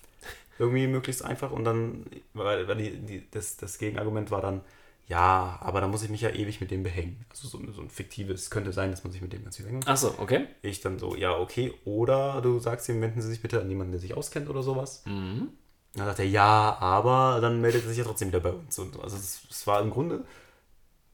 Irgendwie 0.59 0.87
möglichst 0.87 1.25
einfach. 1.25 1.53
Und 1.53 1.65
dann, 1.65 2.07
weil, 2.35 2.69
weil 2.69 2.77
die, 2.77 2.99
die, 2.99 3.31
das, 3.31 3.57
das 3.57 3.79
Gegenargument 3.79 4.31
war 4.31 4.43
dann, 4.43 4.61
ja, 5.07 5.59
aber 5.61 5.81
da 5.81 5.89
muss 5.89 6.03
ich 6.03 6.11
mich 6.11 6.21
ja 6.21 6.31
ewig 6.31 6.61
mit 6.61 6.71
dem 6.71 6.83
behängen. 6.83 7.25
Also 7.31 7.49
so, 7.49 7.73
so 7.73 7.81
ein 7.81 7.91
fiktives, 7.91 8.51
könnte 8.51 8.73
sein, 8.73 8.91
dass 8.91 9.03
man 9.03 9.13
sich 9.13 9.23
mit 9.23 9.33
dem 9.33 9.43
ganz 9.43 9.57
viel 9.57 9.65
behängt. 9.65 9.89
Achso, 9.89 10.15
okay. 10.19 10.47
Ich 10.63 10.81
dann 10.83 10.99
so, 10.99 11.17
ja, 11.17 11.37
okay. 11.37 11.73
Oder 11.85 12.41
du 12.43 12.59
sagst 12.61 12.89
ihm, 12.89 13.01
wenden 13.01 13.21
Sie 13.21 13.29
sich 13.29 13.43
bitte 13.43 13.61
an 13.61 13.69
jemanden, 13.69 13.93
der 13.93 14.01
sich 14.01 14.15
auskennt 14.15 14.49
oder 14.49 14.63
sowas. 14.63 15.03
Mhm. 15.07 15.49
Dann 15.95 16.07
sagt 16.07 16.21
er, 16.21 16.25
ja, 16.27 16.77
aber 16.81 17.41
dann 17.41 17.61
meldet 17.61 17.83
er 17.85 17.89
sich 17.89 17.99
ja 17.99 18.05
trotzdem 18.05 18.29
wieder 18.29 18.41
bei 18.41 18.51
uns. 18.53 18.79
Und 18.79 19.01
also 19.03 19.17
es, 19.17 19.67
war 19.67 19.81
im 19.81 19.91
Grunde, 19.91 20.25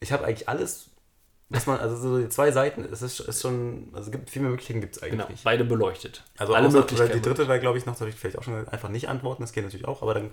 ich 0.00 0.12
habe 0.12 0.24
eigentlich 0.26 0.48
alles, 0.48 0.88
was 1.48 1.66
man, 1.66 1.78
also 1.80 1.96
so 1.96 2.18
die 2.18 2.28
zwei 2.28 2.50
Seiten, 2.52 2.84
es 2.84 3.00
ist, 3.00 3.20
ist 3.20 3.40
schon, 3.40 3.88
also 3.92 4.06
es 4.06 4.12
gibt 4.12 4.28
viel 4.28 4.42
mehr 4.42 4.50
Möglichkeiten 4.50 4.80
gibt 4.82 4.96
es 4.96 5.02
eigentlich 5.02 5.12
Genau, 5.18 5.28
nicht. 5.30 5.44
beide 5.44 5.64
beleuchtet. 5.64 6.24
Also 6.36 6.54
alle 6.54 6.66
außer, 6.68 6.76
oder 6.78 6.84
Möglichkeiten. 6.84 7.12
die 7.14 7.22
dritte 7.22 7.48
war, 7.48 7.58
glaube 7.58 7.78
ich, 7.78 7.86
noch, 7.86 7.98
ich 8.02 8.14
vielleicht 8.14 8.38
auch 8.38 8.42
schon 8.42 8.68
einfach 8.68 8.90
nicht 8.90 9.08
antworten, 9.08 9.42
das 9.42 9.52
geht 9.52 9.64
natürlich 9.64 9.88
auch, 9.88 10.02
aber 10.02 10.12
dann 10.14 10.30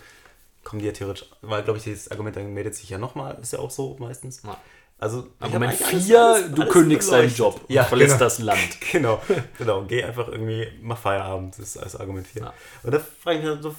kommen 0.66 0.80
die 0.82 0.88
ja 0.88 0.92
theoretisch, 0.94 1.26
weil, 1.42 1.64
glaube 1.64 1.78
ich, 1.78 1.84
dieses 1.86 2.10
Argument, 2.12 2.36
dann 2.36 2.54
meldet 2.54 2.76
sich 2.76 2.90
ja 2.90 2.98
nochmal, 2.98 3.38
ist 3.42 3.54
ja 3.54 3.60
auch 3.60 3.72
so 3.72 3.96
meistens. 4.00 4.42
Ja. 4.44 4.58
Also, 5.00 5.28
Argument 5.40 5.74
hab 5.74 5.88
eigentlich 5.88 6.06
4, 6.06 6.22
alles- 6.22 6.44
alles- 6.44 6.56
du 6.56 6.62
alles 6.62 6.74
kündigst 6.74 7.12
deinen. 7.12 7.34
Job 7.36 7.62
Ja, 7.68 7.82
und 7.84 7.88
verlässt 7.90 8.14
genau. 8.14 8.24
das 8.26 8.40
Land. 8.40 8.78
Genau, 8.92 9.22
genau. 9.58 9.84
Geh 9.84 10.04
einfach 10.04 10.28
irgendwie, 10.30 10.68
mach 10.82 10.98
Feierabend, 10.98 11.58
das 11.60 11.76
ist 11.76 11.78
als 11.78 11.96
Argument 11.98 12.26
4. 12.28 12.42
Ja. 12.44 12.54
Und 12.84 12.94
da 12.94 13.00
frage 13.00 13.38
ich 13.40 13.44
mich 13.44 13.54
dann 13.54 13.62
so, 13.62 13.76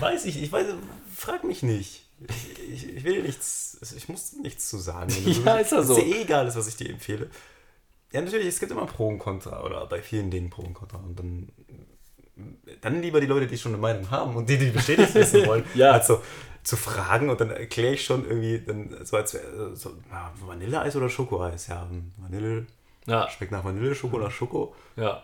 weiß 0.00 0.24
ich, 0.26 0.42
ich 0.42 0.50
weiß, 0.52 0.66
frag 1.14 1.44
mich 1.44 1.62
nicht. 1.62 2.04
Ich, 2.28 2.68
ich, 2.72 2.96
ich 2.96 3.04
will 3.04 3.22
nichts, 3.22 3.78
ich 3.96 4.08
muss 4.08 4.32
nichts 4.34 4.68
zu 4.68 4.78
sagen. 4.78 5.12
Ja, 5.44 5.56
ist 5.58 5.72
ja 5.72 5.82
so. 5.82 5.96
Ist 5.96 6.04
eh 6.06 6.22
egal, 6.22 6.46
ist, 6.48 6.56
was 6.56 6.68
ich 6.68 6.76
dir 6.76 6.90
empfehle. 6.90 7.30
Ja, 8.12 8.20
natürlich, 8.20 8.48
es 8.48 8.58
gibt 8.58 8.72
immer 8.72 8.86
Pro 8.86 9.08
und 9.08 9.18
Contra 9.18 9.62
oder 9.64 9.86
bei 9.86 10.02
vielen 10.02 10.30
Dingen 10.30 10.50
Pro 10.50 10.62
und 10.62 10.74
Contra. 10.74 10.98
Und 10.98 11.18
dann, 11.18 11.48
dann 12.80 13.02
lieber 13.02 13.20
die 13.20 13.26
Leute, 13.26 13.46
die 13.46 13.58
schon 13.58 13.72
eine 13.72 13.80
Meinung 13.80 14.10
haben 14.10 14.34
und 14.34 14.48
die, 14.48 14.58
die 14.58 14.70
bestätigt 14.70 15.14
wissen 15.14 15.46
wollen, 15.46 15.64
Ja. 15.74 15.92
als 15.92 16.06
so 16.08 16.20
zu 16.64 16.76
fragen 16.76 17.30
und 17.30 17.40
dann 17.40 17.50
erkläre 17.50 17.94
ich 17.94 18.04
schon 18.04 18.26
irgendwie, 18.26 18.60
dann 18.60 19.04
so 19.04 19.16
als 19.16 19.36
so, 19.74 19.92
Vanilleeis 20.44 20.96
oder 20.96 21.08
Schokoeis? 21.08 21.68
Ja, 21.68 21.88
Vanille 22.18 22.66
Ja, 23.08 23.28
schmeckt 23.30 23.52
nach 23.52 23.64
Vanille, 23.64 23.94
Schoko 23.94 24.18
nach 24.18 24.30
Schoko. 24.30 24.74
ja. 24.96 25.22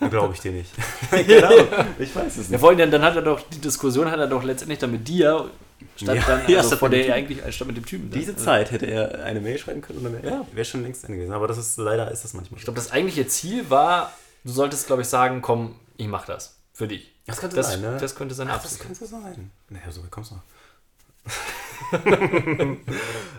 Glaube 0.10 0.34
ich 0.34 0.40
dir 0.40 0.50
nicht. 0.50 0.72
Ahnung. 1.12 1.68
Ich 2.00 2.16
weiß 2.16 2.36
es 2.36 2.50
Ja, 2.50 2.58
vor 2.58 2.70
allem, 2.70 2.78
dann, 2.78 2.90
dann 2.90 3.02
hat 3.02 3.14
er 3.14 3.22
doch, 3.22 3.40
die 3.48 3.60
Diskussion 3.60 4.10
hat 4.10 4.18
er 4.18 4.26
doch 4.26 4.42
letztendlich 4.42 4.80
dann 4.80 4.90
mit 4.90 5.06
dir, 5.06 5.50
statt 5.94 6.16
Ja, 6.16 6.22
dann, 6.26 6.48
ja, 6.48 6.56
also 6.58 6.70
statt 6.70 6.78
vor 6.80 6.88
mit 6.88 6.98
der 6.98 7.04
dem 7.06 7.12
eigentlich, 7.14 7.54
statt 7.54 7.68
mit 7.68 7.76
dem 7.76 7.86
Typen. 7.86 8.10
Diese 8.10 8.32
Also, 8.32 8.44
Zeit 8.44 8.72
hätte 8.72 8.86
er 8.86 9.22
eine 9.24 9.40
Mail 9.40 9.56
schreiben 9.58 9.80
können 9.80 9.98
und 10.00 10.04
dann 10.06 10.20
wäre 10.20 10.44
wär 10.52 10.64
schon 10.64 10.82
längst 10.82 11.04
Ende 11.04 11.16
gewesen. 11.18 11.32
Aber 11.32 11.46
das 11.46 11.58
ist 11.58 11.78
leider 11.78 12.10
ist 12.10 12.24
das 12.24 12.34
manchmal 12.34 12.58
Ich 12.58 12.64
glaube, 12.64 12.76
das 12.80 12.90
eigentliche 12.90 13.24
Ziel 13.28 13.70
war, 13.70 14.12
du 14.42 14.50
solltest, 14.50 14.88
glaube 14.88 15.02
ich, 15.02 15.08
sagen, 15.08 15.42
komm, 15.42 15.76
ich 15.96 16.08
mach 16.08 16.26
das. 16.26 16.56
Für 16.72 16.88
dich. 16.88 17.12
Das 17.26 17.38
könnte 17.38 17.54
Das, 17.54 17.70
sein, 17.70 17.82
ne? 17.82 17.98
das 18.00 18.16
könnte 18.16 18.34
seine 18.34 18.52
Ach, 18.54 18.60
das 18.60 18.78
sein. 18.78 18.86
könnte 18.88 19.06
sein. 19.06 19.52
Naja, 19.68 19.92
so 19.92 20.02
weit 20.02 20.10
kommst 20.10 20.32
du 20.32 20.34
noch. 20.34 20.42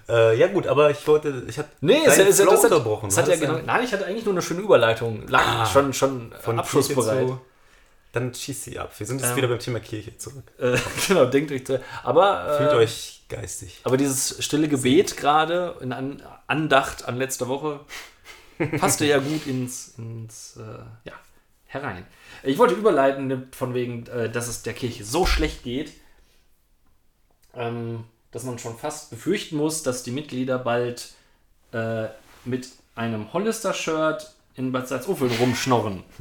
Äh, 0.10 0.38
ja 0.38 0.48
gut, 0.48 0.68
aber 0.68 0.90
ich 0.92 1.06
wollte, 1.08 1.44
ich 1.48 1.58
habe 1.58 1.68
Nee, 1.82 2.02
es, 2.06 2.18
es, 2.18 2.42
Flow 2.42 2.52
das 2.52 2.64
hat, 2.64 2.72
unterbrochen. 2.72 3.08
das 3.10 3.16
Du 3.16 3.22
hat 3.22 3.28
ja 3.30 3.36
genau, 3.36 3.60
nein, 3.66 3.84
ich 3.84 3.92
hatte 3.94 4.06
eigentlich 4.06 4.26
nur 4.26 4.34
eine 4.34 4.42
schöne 4.42 4.62
Überleitung. 4.62 5.28
Lang, 5.28 5.42
Ah. 5.46 5.66
schon 5.66 5.94
schon 5.94 6.34
von 6.42 6.60
abschlussbereit. 6.60 7.28
Zu- 7.28 7.42
Dann 8.12 8.34
schießt 8.34 8.64
sie 8.66 8.78
ab. 8.80 8.92
Wir 8.98 9.08
sind 9.08 9.22
jetzt 9.22 9.32
Ähm. 9.32 9.38
wieder 9.38 9.48
beim 9.48 9.60
Thema 9.60 9.80
Kirche 9.80 10.18
zurück. 10.18 10.44
Äh, 10.60 10.78
genau, 11.08 11.26
denkt 11.26 11.52
euch. 11.52 11.66
zu- 11.66 11.82
Aber, 12.04 12.58
Fühlt 12.58 12.72
äh, 12.72 12.76
euch 12.76 13.24
geistig. 13.30 13.82
aber 13.84 13.98
dieses 13.98 14.44
stille 14.44 14.68
Gebet 14.68 15.18
gerade 15.18 15.76
in 15.82 15.92
An 15.94 16.22
Andacht 16.48 17.06
an 17.08 17.18
letzte 17.18 17.48
Woche 17.48 17.80
passte 18.80 19.06
ja 19.06 19.18
gut 19.18 19.48
ins, 19.48 19.96
ins 19.98 20.58
äh, 20.58 21.10
ja, 21.10 21.14
herein. 21.66 22.06
Ich 22.44 22.58
wollte 22.60 22.76
überleiten 22.76 23.48
von 23.52 23.74
wegen, 23.74 24.06
äh, 24.08 24.30
dass 24.30 24.48
es 24.48 24.62
der 24.64 24.74
Kirche 24.74 25.04
so 25.06 25.26
schlecht 25.26 25.64
geht, 25.64 25.94
ähm, 27.56 28.04
dass 28.34 28.44
man 28.44 28.60
schon 28.60 28.78
fast 28.78 29.10
befürchten 29.10 29.56
muss, 29.56 29.84
dass 29.84 30.04
die 30.04 30.12
Mitglieder 30.12 30.60
bald 30.60 31.14
äh, 31.72 32.08
mit 32.46 32.70
einem 32.96 33.32
Hollister-Shirt 33.32 34.34
in 34.56 34.72
Bad 34.72 34.88
Salzuflen 34.88 35.32
rumschnorren. 35.32 36.04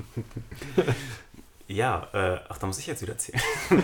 Ja, 1.69 2.09
äh, 2.13 2.39
ach, 2.51 2.59
da 2.59 2.67
muss 2.67 2.79
ich 2.79 2.87
jetzt 2.87 3.01
wieder 3.01 3.15
erzählen. 3.15 3.41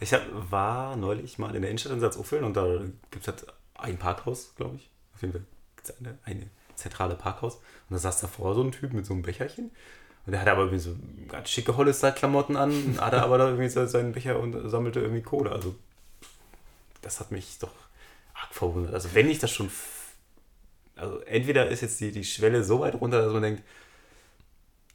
Ich 0.00 0.14
hab, 0.14 0.22
war 0.50 0.94
neulich 0.94 1.36
mal 1.38 1.54
in 1.56 1.62
der 1.62 1.70
Innenstadt 1.70 1.92
in 1.92 1.98
Salzuflen 1.98 2.44
und 2.44 2.56
da 2.56 2.78
gibt 3.10 3.22
es 3.22 3.26
halt 3.26 3.46
ein 3.74 3.98
Parkhaus, 3.98 4.54
glaube 4.56 4.76
ich. 4.76 4.88
Auf 5.14 5.22
jeden 5.22 5.32
Fall 5.32 5.42
gibt 5.74 5.88
es 5.88 5.98
eine, 5.98 6.18
eine 6.24 6.48
zentrale 6.76 7.16
Parkhaus. 7.16 7.56
Und 7.56 7.90
da 7.90 7.98
saß 7.98 8.20
davor 8.20 8.54
so 8.54 8.62
ein 8.62 8.70
Typ 8.70 8.92
mit 8.92 9.04
so 9.04 9.14
einem 9.14 9.22
Becherchen. 9.22 9.72
Und 10.26 10.32
der 10.32 10.40
hatte 10.40 10.52
aber 10.52 10.62
irgendwie 10.62 10.78
so 10.78 10.94
ganz 11.28 11.50
schicke 11.50 11.76
Hollister-Klamotten 11.76 12.56
an, 12.56 12.98
hatte 13.00 13.22
aber 13.22 13.36
da 13.38 13.48
irgendwie 13.48 13.68
so 13.68 13.84
seinen 13.86 14.12
Becher 14.12 14.38
und 14.38 14.70
sammelte 14.70 15.00
irgendwie 15.00 15.22
Kohle. 15.22 15.50
Also, 15.50 15.74
das 17.04 17.20
hat 17.20 17.30
mich 17.30 17.58
doch 17.58 17.72
arg 18.34 18.52
verwundert. 18.52 18.94
Also, 18.94 19.10
wenn 19.14 19.30
ich 19.30 19.38
das 19.38 19.50
schon. 19.50 19.70
Also, 20.96 21.20
entweder 21.20 21.68
ist 21.68 21.80
jetzt 21.80 22.00
die, 22.00 22.12
die 22.12 22.24
Schwelle 22.24 22.62
so 22.64 22.80
weit 22.80 22.94
runter, 22.94 23.22
dass 23.22 23.32
man 23.32 23.42
denkt, 23.42 23.62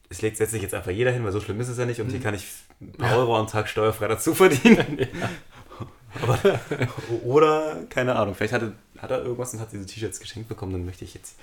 es 0.09 0.21
legt 0.21 0.37
sich 0.37 0.61
jetzt 0.61 0.73
einfach 0.73 0.91
jeder 0.91 1.11
hin, 1.11 1.23
weil 1.23 1.31
so 1.31 1.39
schlimm 1.41 1.59
ist 1.59 1.67
es 1.67 1.77
ja 1.77 1.85
nicht 1.85 2.01
und 2.01 2.09
hier 2.09 2.19
kann 2.19 2.33
ich 2.33 2.45
ein 2.81 2.93
paar 2.93 3.17
Euro 3.17 3.37
am 3.37 3.47
Tag 3.47 3.69
steuerfrei 3.69 4.07
dazu 4.07 4.33
verdienen. 4.33 5.07
Aber, 6.21 6.59
oder, 7.23 7.83
keine 7.89 8.15
Ahnung, 8.15 8.33
vielleicht 8.33 8.53
hatte, 8.53 8.73
hat 8.97 9.11
er 9.11 9.21
irgendwas 9.23 9.53
und 9.53 9.59
hat 9.59 9.71
diese 9.71 9.85
T-Shirts 9.85 10.19
geschenkt 10.19 10.49
bekommen, 10.49 10.71
dann 10.71 10.85
möchte 10.85 11.05
ich 11.05 11.13
jetzt 11.13 11.35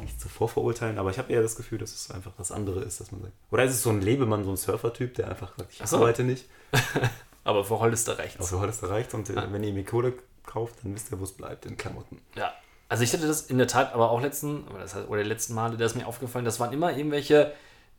nicht 0.00 0.20
zuvor 0.20 0.48
verurteilen, 0.48 0.98
aber 0.98 1.10
ich 1.10 1.18
habe 1.18 1.32
eher 1.32 1.40
das 1.40 1.54
Gefühl, 1.54 1.78
dass 1.78 1.94
es 1.94 2.10
einfach 2.10 2.32
das 2.36 2.50
andere 2.50 2.80
ist, 2.80 3.00
dass 3.00 3.12
man 3.12 3.22
sagt. 3.22 3.32
Oder 3.52 3.62
ist 3.64 3.72
es 3.72 3.82
so 3.82 3.90
ein 3.90 4.00
Lebemann, 4.00 4.42
so 4.42 4.50
ein 4.50 4.56
Surfer-Typ, 4.56 5.14
der 5.14 5.28
einfach 5.28 5.56
sagt, 5.56 5.72
ich 5.72 5.86
so. 5.86 5.98
arbeite 5.98 6.24
nicht, 6.24 6.46
Aber 7.44 7.64
für 7.64 7.78
Hollister 7.78 8.18
reicht's. 8.18 8.40
außer 8.40 8.58
heute 8.58 8.70
ist 8.70 8.82
reicht 8.82 9.14
und 9.14 9.28
äh, 9.30 9.34
Ah. 9.36 9.46
wenn 9.50 9.62
ihr 9.62 9.72
mir 9.72 9.84
Kohle 9.84 10.14
kauft, 10.46 10.76
dann 10.82 10.94
wisst 10.94 11.12
ihr, 11.12 11.20
wo 11.20 11.24
es 11.24 11.32
bleibt, 11.32 11.66
in 11.66 11.76
Klamotten. 11.76 12.20
Ja. 12.36 12.52
Also 12.88 13.02
ich 13.02 13.12
hatte 13.12 13.26
das 13.26 13.42
in 13.42 13.58
der 13.58 13.66
Tat 13.66 13.94
aber 13.94 14.10
auch 14.10 14.20
letzten, 14.20 14.66
oder, 14.68 14.80
das 14.80 14.94
heißt, 14.94 15.08
oder 15.08 15.24
letzten 15.24 15.54
Male, 15.54 15.76
da 15.76 15.84
ist 15.84 15.94
mir 15.96 16.06
aufgefallen, 16.06 16.44
das 16.44 16.60
waren 16.60 16.72
immer 16.72 16.96
irgendwelche 16.96 17.52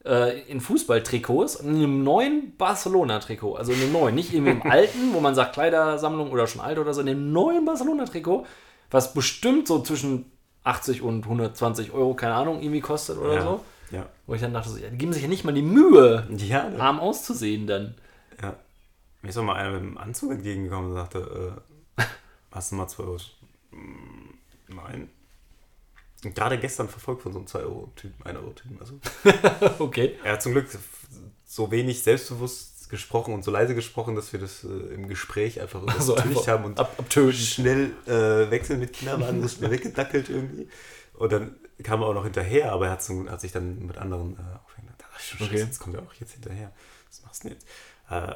äh, 0.06 0.42
in 0.42 0.62
Fußballtrikots, 0.62 1.56
in 1.56 1.70
einem 1.75 2.04
neuen 2.04 2.56
Barcelona-Trikot, 2.58 3.56
also 3.56 3.72
in 3.72 3.80
dem 3.80 3.92
neuen, 3.92 4.16
nicht 4.16 4.34
in 4.34 4.46
dem 4.46 4.62
alten, 4.70 5.14
wo 5.14 5.20
man 5.20 5.34
sagt 5.36 5.54
Kleidersammlung 5.54 6.32
oder 6.32 6.48
schon 6.48 6.62
alt 6.62 6.78
oder 6.78 6.94
so, 6.94 7.02
in 7.02 7.08
dem 7.08 7.32
neuen 7.32 7.66
Barcelona-Trikot, 7.66 8.46
was 8.92 9.14
bestimmt 9.14 9.68
so 9.68 9.82
zwischen 9.82 10.32
80 10.64 11.02
und 11.02 11.24
120 11.25 11.92
Euro, 11.92 12.14
keine 12.14 12.36
Ahnung, 12.36 12.62
irgendwie 12.62 12.82
kostet 12.82 13.18
oder 13.18 13.34
ja. 13.34 13.42
so. 13.42 13.66
Ja. 13.92 14.06
Wo 14.28 14.34
ich 14.36 14.42
dann 14.42 14.54
dachte, 14.54 14.70
so, 14.70 14.78
ja, 14.78 14.90
die 14.90 14.98
geben 14.98 15.14
sich 15.14 15.24
ja 15.24 15.28
nicht 15.28 15.44
mal 15.46 15.54
die 15.54 15.62
Mühe, 15.62 16.28
Ja, 16.38 16.70
arm 16.80 17.00
auszusehen 17.00 17.68
dann. 17.68 17.96
Ja. 18.42 18.56
Mir 19.25 19.29
ist 19.29 19.38
auch 19.38 19.44
mal 19.44 19.55
einer 19.55 19.72
mit 19.72 19.82
dem 19.82 19.98
Anzug 19.98 20.34
entgegengekommen 20.34 20.91
und 20.91 20.98
sagte, 20.98 21.58
äh, 21.98 22.03
hast 22.51 22.72
du 22.72 22.75
mal 22.75 22.88
2 22.88 23.03
Euro? 23.03 23.17
Mm, 23.72 24.36
Nein. 24.67 25.10
Und 26.24 26.36
gerade 26.36 26.60
gestern 26.60 26.88
verfolgt 26.88 27.24
von 27.24 27.34
so 27.34 27.39
einem 27.39 27.48
2-Euro-Typen, 27.48 28.24
1-Euro-Typen. 28.24 28.79
Also, 28.79 29.00
Okay. 29.84 30.15
er 30.24 30.34
hat 30.34 30.44
zum 30.44 30.51
Glück 30.51 30.67
so 31.44 31.72
wenig 31.72 32.03
selbstbewusst 32.03 32.88
gesprochen 32.91 33.34
und 33.34 33.44
so 33.44 33.50
leise 33.50 33.74
gesprochen, 33.74 34.15
dass 34.15 34.32
wir 34.32 34.39
das 34.39 34.63
äh, 34.63 34.67
im 34.67 35.08
Gespräch 35.08 35.60
einfach 35.60 35.82
Also 35.88 36.13
einfach 36.15 36.48
haben 36.48 36.65
und 36.65 36.79
ab, 36.79 36.96
schnell 37.10 37.94
äh, 38.05 38.51
wechseln 38.51 38.79
mit 38.79 38.94
Kinderwagen, 38.94 39.41
so 39.41 39.48
schnell 39.48 39.72
weggedackelt 39.72 40.29
irgendwie. 40.29 40.70
Und 41.13 41.32
dann 41.32 41.55
kam 41.82 42.03
er 42.03 42.10
auch 42.10 42.13
noch 42.13 42.25
hinterher, 42.25 42.74
aber 42.74 42.86
er 42.86 42.91
hat, 42.91 43.01
so, 43.03 43.27
hat 43.27 43.41
sich 43.41 43.51
dann 43.53 43.88
mit 43.88 43.98
anderen 43.98 44.34
äh, 44.36 44.55
aufgehängt. 44.63 44.91
Da 45.00 45.05
dachte 45.08 45.20
ich 45.20 45.25
schon, 45.29 45.48
Okay. 45.48 45.58
Jetzt 45.58 45.79
kommt 45.79 45.96
er 45.96 46.03
auch 46.03 46.13
jetzt 46.13 46.34
hinterher. 46.34 46.72
Was 47.10 47.24
machst 47.24 47.44
du 47.44 47.50
denn 47.50 47.58
jetzt? 47.58 47.67
Äh, 48.12 48.36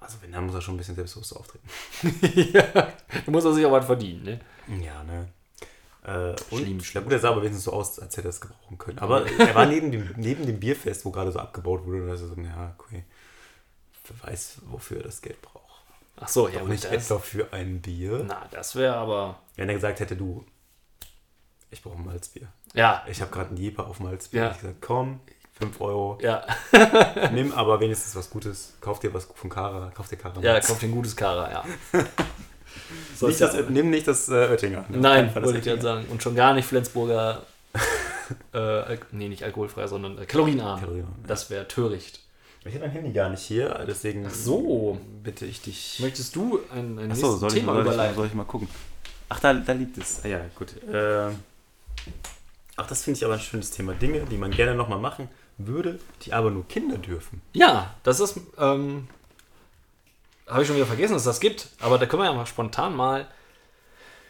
also 0.00 0.18
wenn, 0.22 0.32
dann 0.32 0.46
muss 0.46 0.54
er 0.54 0.60
schon 0.60 0.74
ein 0.74 0.78
bisschen 0.78 0.94
selbstbewusst 0.94 1.36
auftreten. 1.36 1.68
ja, 2.52 2.62
da 2.72 3.30
muss 3.30 3.44
er 3.44 3.52
sich 3.52 3.64
aber 3.64 3.78
was 3.78 3.86
verdienen, 3.86 4.22
ne? 4.22 4.40
Ja, 4.84 5.02
ne? 5.04 5.28
Äh, 6.04 6.34
und 6.50 6.82
Schlimm, 6.82 6.82
na 6.94 7.00
gut, 7.02 7.12
er 7.12 7.18
sah 7.18 7.30
aber 7.30 7.42
wenigstens 7.42 7.64
so 7.64 7.72
aus, 7.72 7.98
als 7.98 8.16
hätte 8.16 8.28
er 8.28 8.30
es 8.30 8.40
gebrauchen 8.40 8.78
können. 8.78 8.98
Aber 8.98 9.26
er 9.26 9.54
war 9.54 9.66
neben 9.66 9.90
dem, 9.92 10.14
neben 10.16 10.46
dem 10.46 10.58
Bierfest, 10.58 11.04
wo 11.04 11.10
gerade 11.10 11.32
so 11.32 11.38
abgebaut 11.38 11.84
wurde. 11.84 12.02
Und 12.02 12.08
da 12.08 12.14
ist 12.14 12.22
er 12.22 12.28
so, 12.28 12.40
ja, 12.40 12.74
okay. 12.78 13.04
Wer 14.06 14.30
weiß, 14.30 14.62
wofür 14.66 14.98
er 14.98 15.02
das 15.04 15.20
Geld 15.20 15.42
braucht. 15.42 15.58
Ach 16.16 16.28
so, 16.28 16.48
ja, 16.48 16.60
Doch 16.60 16.68
nicht 16.68 16.84
das, 16.84 16.92
etwa 16.92 17.18
für 17.18 17.52
ein 17.52 17.80
Bier. 17.80 18.24
Na, 18.26 18.46
das 18.50 18.74
wäre 18.74 18.94
aber. 18.96 19.38
Wenn 19.56 19.68
er 19.68 19.74
gesagt 19.74 20.00
hätte, 20.00 20.16
du, 20.16 20.44
ich 21.70 21.82
brauche 21.82 21.96
ein 21.96 22.04
Malzbier. 22.04 22.48
Ja, 22.74 23.04
Ich 23.08 23.20
habe 23.20 23.30
gerade 23.30 23.48
einen 23.48 23.58
Jeeper 23.58 23.86
auf 23.86 24.00
Malzbier. 24.00 24.42
Ja. 24.42 24.50
Ich 24.50 24.58
gesagt, 24.58 24.80
komm, 24.80 25.20
5 25.58 25.80
Euro. 25.80 26.18
ja, 26.22 26.44
Nimm 27.32 27.52
aber 27.52 27.80
wenigstens 27.80 28.14
was 28.16 28.30
Gutes. 28.30 28.74
Kauf 28.80 29.00
dir 29.00 29.12
was 29.12 29.28
von 29.34 29.50
Kara. 29.50 29.90
Kauf 29.94 30.08
dir 30.08 30.16
Kara. 30.16 30.40
ja, 30.40 30.52
Malz. 30.52 30.66
kauft 30.68 30.82
ein 30.84 30.90
gutes 30.92 31.16
Kara, 31.16 31.50
ja. 31.50 31.64
So 33.16 33.26
nicht 33.28 33.40
das, 33.40 33.54
ja- 33.54 33.62
nimm 33.68 33.90
nicht 33.90 34.06
das 34.06 34.28
äh, 34.28 34.32
Oettinger. 34.50 34.84
Nein, 34.88 35.30
Das 35.34 35.42
wollte 35.44 35.58
ich 35.58 35.64
gerade 35.64 35.82
sagen. 35.82 36.06
Und 36.10 36.22
schon 36.22 36.34
gar 36.36 36.54
nicht 36.54 36.66
Flensburger. 36.66 37.42
äh, 38.52 38.96
nee, 39.12 39.28
nicht 39.28 39.42
alkoholfrei, 39.42 39.86
sondern 39.86 40.18
äh, 40.18 40.26
kalorienarm. 40.26 40.80
Kalorienarm, 40.80 41.14
ja. 41.22 41.26
Das 41.28 41.50
wäre 41.50 41.66
töricht. 41.66 42.20
Ich 42.64 42.74
habe 42.74 42.86
mein 42.86 42.90
Handy 42.90 43.12
gar 43.12 43.30
nicht 43.30 43.42
hier, 43.42 43.84
deswegen 43.88 44.26
Ach 44.28 44.34
so. 44.34 44.98
bitte 45.22 45.46
ich 45.46 45.60
dich. 45.62 45.98
Möchtest 46.00 46.34
du 46.36 46.60
ein, 46.72 46.98
ein 46.98 47.08
nächstes 47.08 47.40
soll, 47.40 47.48
ich- 47.48 47.54
Thema 47.60 47.72
soll, 47.72 47.82
ich, 47.82 47.86
überleiten? 47.88 48.16
soll 48.16 48.26
ich 48.26 48.34
mal 48.34 48.44
gucken? 48.44 48.68
Ach, 49.28 49.40
da, 49.40 49.54
da 49.54 49.72
liegt 49.72 49.96
es. 49.98 50.20
Ah, 50.24 50.28
ja, 50.28 50.40
gut. 50.54 50.74
Äh, 50.92 51.30
ach, 52.76 52.86
das 52.86 53.02
finde 53.04 53.18
ich 53.18 53.24
aber 53.24 53.34
ein 53.34 53.40
schönes 53.40 53.70
Thema. 53.70 53.94
Dinge, 53.94 54.20
die 54.20 54.36
man 54.36 54.50
gerne 54.50 54.74
nochmal 54.74 54.98
machen 54.98 55.28
würde, 55.58 55.98
die 56.22 56.32
aber 56.32 56.50
nur 56.50 56.66
Kinder 56.68 56.98
dürfen. 56.98 57.42
Ja, 57.52 57.94
das 58.02 58.20
ist. 58.20 58.40
Ähm, 58.56 59.08
habe 60.46 60.62
ich 60.62 60.66
schon 60.68 60.76
wieder 60.76 60.86
vergessen, 60.86 61.12
dass 61.12 61.22
es 61.22 61.26
das 61.26 61.40
gibt. 61.40 61.68
Aber 61.80 61.98
da 61.98 62.06
können 62.06 62.22
wir 62.22 62.26
ja 62.26 62.32
mal 62.32 62.46
spontan 62.46 62.96
mal 62.96 63.26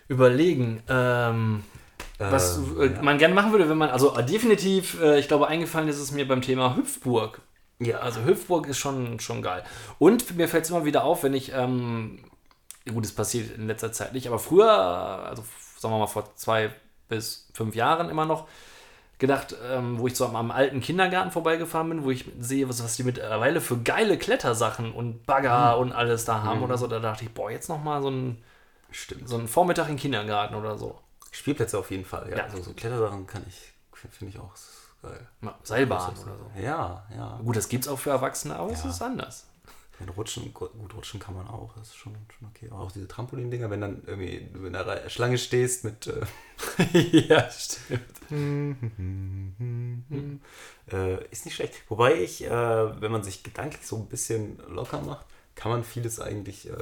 überlegen, 0.09 0.83
ähm, 0.89 1.63
was 2.19 2.57
Ähm, 2.59 2.81
äh, 2.81 2.87
ja. 2.87 3.03
man 3.03 3.19
gerne 3.19 3.35
machen 3.35 3.53
würde, 3.53 3.69
wenn 3.69 3.79
man, 3.79 3.91
also 3.91 4.17
äh, 4.17 4.25
definitiv, 4.25 5.01
äh, 5.01 5.21
ich 5.21 5.29
glaube, 5.29 5.47
eingefallen 5.47 5.89
ist 5.89 5.99
es 5.99 6.11
mir 6.11 6.27
beim 6.27 6.43
Thema 6.43 6.75
Hüpfburg. 6.77 7.41
Ja. 7.79 7.99
Also 7.99 8.25
Hüpfburg 8.25 8.67
ist 8.67 8.79
schon, 8.79 9.21
schon 9.21 9.43
geil. 9.43 9.63
Und 9.99 10.37
mir 10.37 10.49
fällt 10.49 10.65
es 10.65 10.71
immer 10.71 10.85
wieder 10.85 11.05
auf, 11.05 11.23
wenn 11.23 11.35
ich, 11.35 11.53
ähm, 11.53 12.25
gut, 12.93 13.05
es 13.05 13.15
passiert 13.15 13.57
in 13.57 13.69
letzter 13.69 13.93
Zeit 13.93 14.15
nicht, 14.15 14.27
aber 14.27 14.41
früher, 14.41 14.69
also 14.69 15.45
sagen 15.79 15.95
wir 15.95 15.99
mal 15.99 16.07
vor 16.09 16.35
zwei 16.35 16.73
bis 17.09 17.49
fünf 17.55 17.77
Jahren 17.77 18.11
immer 18.11 18.25
noch, 18.25 18.49
gedacht, 19.19 19.55
ähm, 19.71 19.99
wo 19.99 20.07
ich 20.07 20.15
so 20.17 20.27
am, 20.27 20.37
am 20.37 20.51
alten 20.51 20.81
Kindergarten 20.81 21.31
vorbeigefahren 21.31 21.89
bin, 21.89 22.05
wo 22.05 22.11
ich 22.11 22.25
sehe, 22.41 22.69
was, 22.69 22.83
was 22.83 22.97
die 22.97 23.03
mittlerweile 23.05 23.61
für 23.61 23.77
geile 23.79 24.17
Klettersachen 24.19 24.93
und 24.93 25.27
Bagger 25.27 25.79
und 25.79 25.93
alles 25.93 26.25
da 26.25 26.43
haben 26.43 26.63
oder 26.63 26.79
so, 26.79 26.87
da 26.87 27.01
dachte 27.01 27.25
ich, 27.25 27.33
boah, 27.33 27.51
jetzt 27.51 27.69
noch 27.69 27.83
mal 27.83 28.01
so 28.03 28.11
ein, 28.11 28.43
Stimmt. 28.91 29.29
so 29.29 29.37
ein 29.37 29.49
Vormittag 29.49 29.89
im 29.89 29.97
Kindergarten 29.97 30.55
oder 30.55 30.79
so. 30.79 30.99
Spielplätze 31.33 31.79
auf 31.79 31.91
jeden 31.91 32.05
Fall, 32.05 32.31
ja. 32.31 32.39
Ja. 32.39 32.45
Also 32.45 32.63
so 32.63 32.73
Klettersachen 32.73 33.27
kann 33.27 33.45
ich, 33.49 33.73
finde 33.93 34.35
ich 34.35 34.41
auch 34.41 34.53
geil. 35.03 35.27
Seilbahn 35.63 36.13
oder 36.19 36.37
so. 36.37 36.51
Ja, 36.61 37.05
ja. 37.17 37.41
Gut, 37.45 37.57
das 37.57 37.69
gibt's 37.69 37.89
auch 37.89 37.99
für 37.99 38.11
Erwachsene, 38.11 38.57
aber 38.57 38.71
es 38.73 38.85
Ja. 38.85 38.91
ist 38.91 39.03
anders. 39.03 39.47
Und 40.01 40.17
rutschen, 40.17 40.55
gut 40.55 40.95
rutschen 40.95 41.19
kann 41.19 41.35
man 41.35 41.49
auch, 41.49 41.75
das 41.77 41.89
ist 41.89 41.97
schon, 41.97 42.15
schon 42.39 42.49
okay. 42.49 42.71
Auch 42.71 42.93
diese 42.93 43.09
Trampolin-Dinger, 43.09 43.69
wenn 43.69 43.81
dann 43.81 44.03
irgendwie 44.07 44.49
du 44.53 44.65
in 44.65 44.73
der 44.73 45.11
Schlange 45.11 45.39
stehst 45.39 45.85
mit 45.85 46.07
äh, 46.07 46.25
ja, 47.29 47.51
stimmt. 47.51 48.03
äh, 50.93 51.25
ist 51.31 51.47
nicht 51.47 51.57
schlecht. 51.57 51.75
Wobei 51.89 52.15
ich, 52.15 52.45
äh, 52.45 53.01
wenn 53.01 53.11
man 53.11 53.25
sich 53.25 53.43
gedanklich 53.43 53.85
so 53.87 53.97
ein 53.97 54.07
bisschen 54.07 54.61
locker 54.69 55.01
macht, 55.01 55.27
kann 55.57 55.73
man 55.73 55.83
vieles 55.83 56.21
eigentlich 56.21 56.71
äh, 56.71 56.75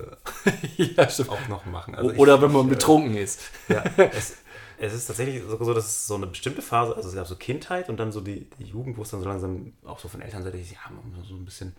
ja, 0.76 1.08
auch 1.28 1.48
noch 1.48 1.64
machen. 1.64 1.94
Also 1.94 2.10
ich- 2.10 2.18
oder 2.18 2.42
wenn 2.42 2.52
man 2.52 2.66
ich, 2.66 2.72
äh, 2.72 2.74
betrunken 2.74 3.16
ist. 3.16 3.40
Ja, 3.68 3.82
es, 3.96 4.36
es 4.78 4.92
ist 4.92 5.06
tatsächlich 5.06 5.42
so, 5.42 5.72
dass 5.72 5.86
es 5.86 6.06
so 6.06 6.16
eine 6.16 6.26
bestimmte 6.26 6.60
Phase, 6.60 6.94
also 6.94 7.08
es 7.08 7.14
gab 7.14 7.26
so 7.26 7.36
Kindheit 7.36 7.88
und 7.88 7.98
dann 7.98 8.12
so 8.12 8.20
die, 8.20 8.50
die 8.58 8.64
Jugend, 8.64 8.98
wo 8.98 9.02
es 9.02 9.10
dann 9.10 9.20
so 9.20 9.28
langsam 9.28 9.72
auch 9.86 9.98
so 9.98 10.08
von 10.08 10.20
Elternseite 10.20 10.58
ja, 10.58 10.76
man 10.90 11.18
muss 11.18 11.28
so 11.28 11.34
ein 11.34 11.46
bisschen 11.46 11.74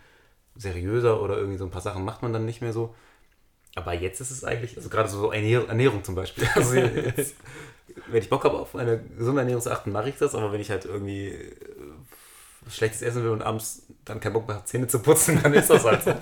seriöser 0.58 1.22
oder 1.22 1.38
irgendwie 1.38 1.58
so 1.58 1.66
ein 1.66 1.72
paar 1.72 1.82
Sachen 1.82 2.04
macht 2.06 2.22
man 2.22 2.34
dann 2.34 2.46
nicht 2.46 2.62
mehr 2.62 2.74
so. 2.74 2.94
Aber 3.76 3.94
jetzt 3.94 4.20
ist 4.22 4.32
es 4.32 4.44
eigentlich, 4.44 4.76
also 4.78 4.90
gerade 4.90 5.08
so 5.10 5.32
Ernähr 5.32 5.68
Ernährung 5.68 6.04
zum 6.04 6.16
Beispiel. 6.16 6.48
Also 6.56 6.76
jetzt, 6.76 7.36
wenn 8.08 8.22
ich 8.22 8.30
Bock 8.30 8.44
habe, 8.44 8.58
auf 8.58 8.76
eine 8.76 9.00
gesunde 9.18 9.42
Ernährung 9.42 9.62
zu 9.62 9.72
achten, 9.72 9.92
mache 9.92 10.10
ich 10.10 10.18
das, 10.18 10.36
aber 10.36 10.52
wenn 10.52 10.62
ich 10.62 10.72
halt 10.72 10.86
irgendwie 10.86 11.28
äh, 11.28 11.52
schlechtes 12.70 13.02
essen 13.02 13.24
will 13.24 13.32
und 13.32 13.42
abends 13.42 13.84
dann 14.04 14.20
keinen 14.20 14.34
Bock 14.34 14.48
mehr 14.48 14.58
habe, 14.58 14.66
Zähne 14.66 14.88
zu 14.88 15.00
putzen, 15.00 15.40
dann 15.42 15.54
ist 15.54 15.70
das 15.70 15.84
halt 15.84 16.04
so. 16.04 16.12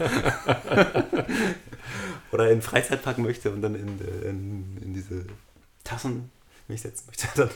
Oder 2.32 2.52
in 2.52 2.62
Freizeit 2.62 3.02
packen 3.04 3.24
möchte 3.24 3.52
und 3.52 3.62
dann 3.62 3.76
in, 3.76 4.00
äh, 4.02 4.30
in, 4.30 4.78
in 4.82 4.94
diese 4.94 5.26
Tassen 5.84 6.32
mich 6.68 6.82
setzen 6.82 7.06
möchte, 7.08 7.28
dann 7.36 7.50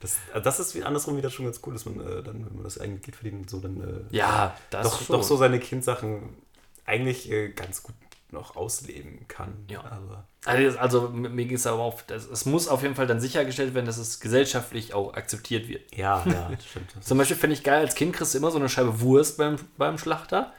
das, 0.00 0.16
also 0.32 0.44
das 0.44 0.60
ist 0.60 0.74
wie 0.74 0.82
andersrum 0.82 1.16
wieder 1.16 1.30
schon 1.30 1.44
ganz 1.46 1.60
cool, 1.66 1.72
dass 1.72 1.84
man 1.86 2.00
äh, 2.00 2.22
dann, 2.22 2.44
wenn 2.46 2.54
man 2.54 2.64
das 2.64 2.78
eigene 2.80 2.98
Geld 2.98 3.16
verdient 3.16 3.48
so, 3.50 3.60
dann 3.60 3.80
äh, 4.10 4.16
Ja, 4.16 4.56
das 4.70 4.88
doch, 4.90 5.02
schon. 5.02 5.16
doch 5.16 5.22
so 5.22 5.36
seine 5.36 5.58
Kindsachen 5.60 6.36
eigentlich 6.84 7.30
äh, 7.30 7.50
ganz 7.50 7.82
gut 7.82 7.94
noch 8.30 8.56
ausleben 8.56 9.26
kann. 9.28 9.54
Ja. 9.70 9.80
Aber, 9.84 10.26
Also, 10.44 10.78
also 10.78 11.08
mir 11.10 11.44
ging 11.46 11.54
es 11.56 11.66
aber 11.68 11.80
auch, 11.82 12.02
das, 12.02 12.26
es 12.26 12.46
muss 12.46 12.66
auf 12.66 12.82
jeden 12.82 12.96
Fall 12.96 13.06
dann 13.06 13.20
sichergestellt 13.20 13.74
werden, 13.74 13.86
dass 13.86 13.96
es 13.96 14.18
gesellschaftlich 14.18 14.92
auch 14.92 15.14
akzeptiert 15.14 15.68
wird. 15.68 15.94
ja, 15.96 16.24
ja, 16.26 16.48
das 16.54 16.66
stimmt. 16.66 16.92
Zum 17.00 17.16
Beispiel 17.18 17.36
fände 17.36 17.54
ich 17.54 17.62
geil, 17.62 17.80
als 17.80 17.94
Kind 17.94 18.12
kriegst 18.14 18.34
du 18.34 18.38
immer 18.38 18.50
so 18.50 18.58
eine 18.58 18.68
Scheibe 18.68 19.00
Wurst 19.00 19.38
beim, 19.38 19.56
beim 19.78 19.98
Schlachter. 19.98 20.52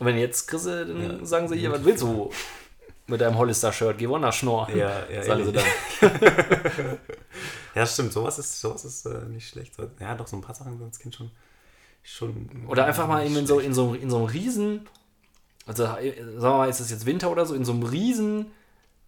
Und 0.00 0.06
wenn 0.06 0.18
jetzt 0.18 0.48
kriegst 0.48 0.66
du, 0.66 0.84
dann 0.86 1.20
Ja. 1.20 1.24
sagen 1.24 1.46
sie 1.48 1.56
hier, 1.56 1.70
was 1.70 1.84
willst 1.84 2.02
du 2.02 2.30
mit 3.06 3.20
deinem 3.20 3.36
Hollister-Shirt? 3.38 3.98
Geh 3.98 4.08
woanders 4.08 4.36
Schnorr. 4.36 4.68
Ja, 4.74 5.08
ja, 5.10 5.22
sagen 5.24 5.44
sie 5.44 5.52
dann. 5.52 5.64
ja, 7.74 7.86
stimmt. 7.86 8.12
Sowas 8.12 8.38
ist, 8.38 8.60
sowas 8.60 8.84
ist 8.84 9.06
äh, 9.06 9.24
nicht 9.28 9.48
schlecht. 9.48 9.74
Ja, 10.00 10.14
doch, 10.14 10.26
so 10.26 10.36
ein 10.36 10.42
paar 10.42 10.54
Sachen 10.54 10.80
als 10.82 10.98
Kind 10.98 11.14
schon. 11.14 11.30
schon 12.02 12.48
Oder 12.68 12.86
einfach 12.86 13.06
mal 13.08 13.24
eben 13.24 13.36
in 13.36 13.46
so, 13.46 13.58
in, 13.58 13.74
so, 13.74 13.94
in 13.94 14.10
so 14.10 14.16
einem 14.18 14.26
riesen, 14.26 14.88
also 15.66 15.84
äh, 15.84 16.14
sagen 16.38 16.40
wir 16.42 16.56
mal, 16.58 16.68
ist 16.68 16.80
es 16.80 16.90
jetzt 16.90 17.06
Winter 17.06 17.30
oder 17.30 17.46
so, 17.46 17.54
in 17.54 17.64
so 17.64 17.72
einem 17.72 17.82
riesen 17.82 18.46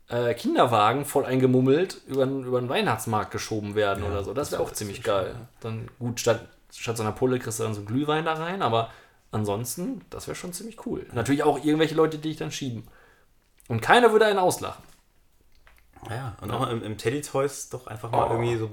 äh, 0.08 0.34
Kinderwagen 0.34 1.04
voll 1.04 1.24
eingemummelt 1.24 2.00
über, 2.06 2.26
den- 2.26 2.44
über 2.44 2.60
den 2.60 2.68
Weihnachtsmarkt 2.68 3.30
geschoben 3.30 3.74
werden 3.74 4.04
Ja, 4.04 4.10
oder 4.10 4.24
so. 4.24 4.34
Das 4.34 4.52
wäre 4.52 4.62
auch 4.62 4.72
ziemlich 4.72 5.02
geil. 5.02 5.30
schon, 5.32 5.40
ja. 5.40 5.48
Dann 5.60 5.88
gut, 5.98 6.20
statt, 6.20 6.46
statt 6.72 6.96
so 6.96 7.02
einer 7.02 7.12
Pulle 7.12 7.38
kriegst 7.38 7.58
du 7.58 7.64
dann 7.64 7.74
so 7.74 7.82
Glühwein 7.82 8.24
da 8.24 8.34
rein, 8.34 8.62
aber 8.62 8.90
ansonsten, 9.32 10.02
das 10.10 10.26
wäre 10.28 10.36
schon 10.36 10.52
ziemlich 10.52 10.84
cool. 10.86 11.06
Natürlich 11.12 11.42
auch 11.42 11.64
irgendwelche 11.64 11.94
Leute, 11.94 12.18
die 12.18 12.28
dich 12.28 12.36
dann 12.38 12.52
schieben. 12.52 12.86
Und 13.68 13.80
keiner 13.80 14.12
würde 14.12 14.26
einen 14.26 14.38
auslachen. 14.38 14.84
Ja, 16.08 16.36
und 16.40 16.50
auch 16.52 16.60
mal 16.60 16.70
im, 16.70 16.84
im 16.84 16.98
Teddy 16.98 17.20
Toys 17.20 17.68
doch 17.68 17.88
einfach 17.88 18.12
mal 18.12 18.28
Oh. 18.28 18.32
irgendwie 18.34 18.56
so 18.58 18.70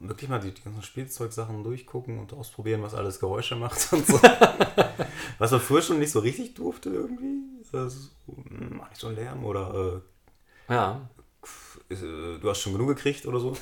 wirklich 0.00 0.30
mal 0.30 0.38
die, 0.40 0.52
die 0.52 0.62
ganzen 0.62 0.82
Spielzeugsachen 0.82 1.62
durchgucken 1.64 2.18
und 2.18 2.32
ausprobieren, 2.32 2.82
was 2.82 2.94
alles 2.94 3.20
Geräusche 3.20 3.56
macht 3.56 3.92
und 3.92 4.06
so. 4.06 4.18
was 5.38 5.50
man 5.50 5.60
früher 5.60 5.82
schon 5.82 5.98
nicht 5.98 6.12
so 6.12 6.20
richtig 6.20 6.54
durfte 6.54 6.88
irgendwie. 6.88 7.40
Also, 7.74 8.08
mach 8.48 8.88
nicht 8.88 9.00
so 9.00 9.08
einen 9.08 9.16
Lärm 9.16 9.44
oder 9.44 10.00
Ja. 10.68 11.08
äh, 11.90 11.92
ist, 11.92 12.02
äh, 12.02 12.38
du 12.38 12.48
hast 12.48 12.60
schon 12.60 12.72
genug 12.72 12.88
gekriegt 12.88 13.26
oder 13.26 13.38
so. 13.40 13.54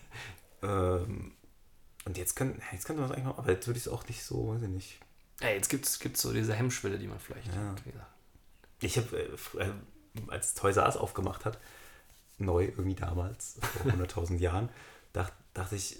ähm, 0.62 1.32
und 2.06 2.16
jetzt, 2.16 2.36
können, 2.36 2.62
jetzt 2.72 2.86
könnte 2.86 3.02
man 3.02 3.10
es 3.10 3.16
eigentlich 3.16 3.26
mal, 3.34 3.38
aber 3.38 3.50
jetzt 3.50 3.66
würde 3.66 3.78
ich 3.78 3.86
es 3.86 3.92
auch 3.92 4.06
nicht 4.08 4.22
so, 4.24 4.48
weiß 4.54 4.62
ich 4.62 4.68
nicht. 4.68 5.00
Ey, 5.40 5.56
jetzt 5.56 5.68
gibt 5.68 5.84
es 5.86 6.22
so 6.22 6.32
diese 6.32 6.54
Hemmschwelle, 6.54 6.98
die 6.98 7.08
man 7.08 7.18
vielleicht 7.18 7.48
Ja. 7.48 7.70
hat. 7.70 7.84
Wie 7.84 7.90
gesagt. 7.90 8.10
Ich 8.80 8.96
habe, 8.98 9.16
äh, 9.18 9.64
äh, 9.64 9.70
als 10.28 10.54
Toys 10.54 10.76
R 10.76 10.86
Us 10.86 10.96
aufgemacht 10.96 11.44
hat, 11.44 11.58
neu 12.38 12.64
irgendwie 12.64 12.94
damals, 12.94 13.56
vor 13.60 13.92
100.000 13.92 14.36
Jahren, 14.38 14.68
dacht, 15.12 15.32
dachte 15.54 15.76
ich, 15.76 15.98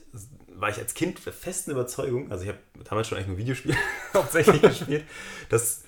war 0.48 0.68
ich 0.68 0.79
als 0.79 0.94
Kind 0.94 1.24
der 1.24 1.33
festen 1.33 1.70
Überzeugung, 1.70 2.31
also 2.31 2.44
ich 2.44 2.50
habe 2.50 2.59
damals 2.85 3.09
schon 3.09 3.16
eigentlich 3.16 3.29
nur 3.29 3.38
Videospiele 3.38 3.76
hauptsächlich 4.14 4.61
gespielt, 4.61 5.05
dass, 5.48 5.85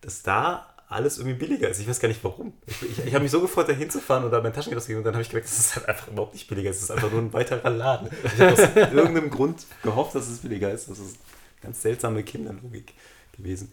dass 0.00 0.22
da 0.22 0.72
alles 0.92 1.18
irgendwie 1.18 1.38
billiger 1.38 1.68
ist. 1.68 1.80
Ich 1.80 1.88
weiß 1.88 2.00
gar 2.00 2.08
nicht 2.08 2.22
warum. 2.22 2.52
Ich, 2.66 2.82
ich, 2.82 3.06
ich 3.06 3.14
habe 3.14 3.22
mich 3.22 3.32
so 3.32 3.40
gefreut, 3.40 3.68
da 3.68 3.72
hinzufahren 3.72 4.24
und 4.24 4.30
da 4.30 4.40
mein 4.40 4.52
Taschengeld 4.52 4.78
ausgegeben 4.78 4.98
und 4.98 5.04
dann 5.04 5.14
habe 5.14 5.22
ich 5.22 5.30
gemerkt, 5.30 5.48
das 5.48 5.58
ist 5.58 5.76
halt 5.76 5.88
einfach 5.88 6.08
überhaupt 6.08 6.34
nicht 6.34 6.46
billiger. 6.48 6.70
Es 6.70 6.82
ist 6.82 6.90
einfach 6.90 7.10
nur 7.10 7.20
ein 7.20 7.32
weiterer 7.32 7.70
Laden. 7.70 8.10
Ich 8.24 8.40
habe 8.40 8.52
aus 8.52 8.58
irgendeinem 8.92 9.30
Grund 9.30 9.64
gehofft, 9.82 10.14
dass 10.14 10.28
es 10.28 10.40
billiger 10.40 10.70
ist. 10.70 10.90
Das 10.90 10.98
ist 10.98 11.16
ganz 11.62 11.80
seltsame 11.80 12.22
Kinderlogik 12.22 12.92
gewesen. 13.32 13.72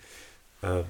Äh, 0.61 0.67
aber 0.67 0.85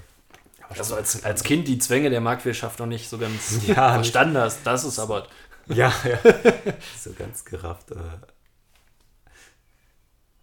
Also 0.78 0.96
als, 0.96 1.24
als 1.24 1.44
Kind 1.44 1.68
die 1.68 1.80
Zwänge 1.80 2.10
der 2.10 2.22
Marktwirtschaft 2.22 2.80
noch 2.80 2.86
nicht 2.86 3.10
so 3.10 3.18
ganz 3.18 3.60
Ja, 3.68 3.94
verstanden 3.94 4.38
hast, 4.38 4.60
das 4.66 4.84
ist 4.86 5.00
aber. 5.00 5.28
Ja, 5.68 5.94
ja. 6.04 6.20
so 7.00 7.12
ganz 7.14 7.44
gerafft. 7.46 7.92
Äh. 7.92 7.96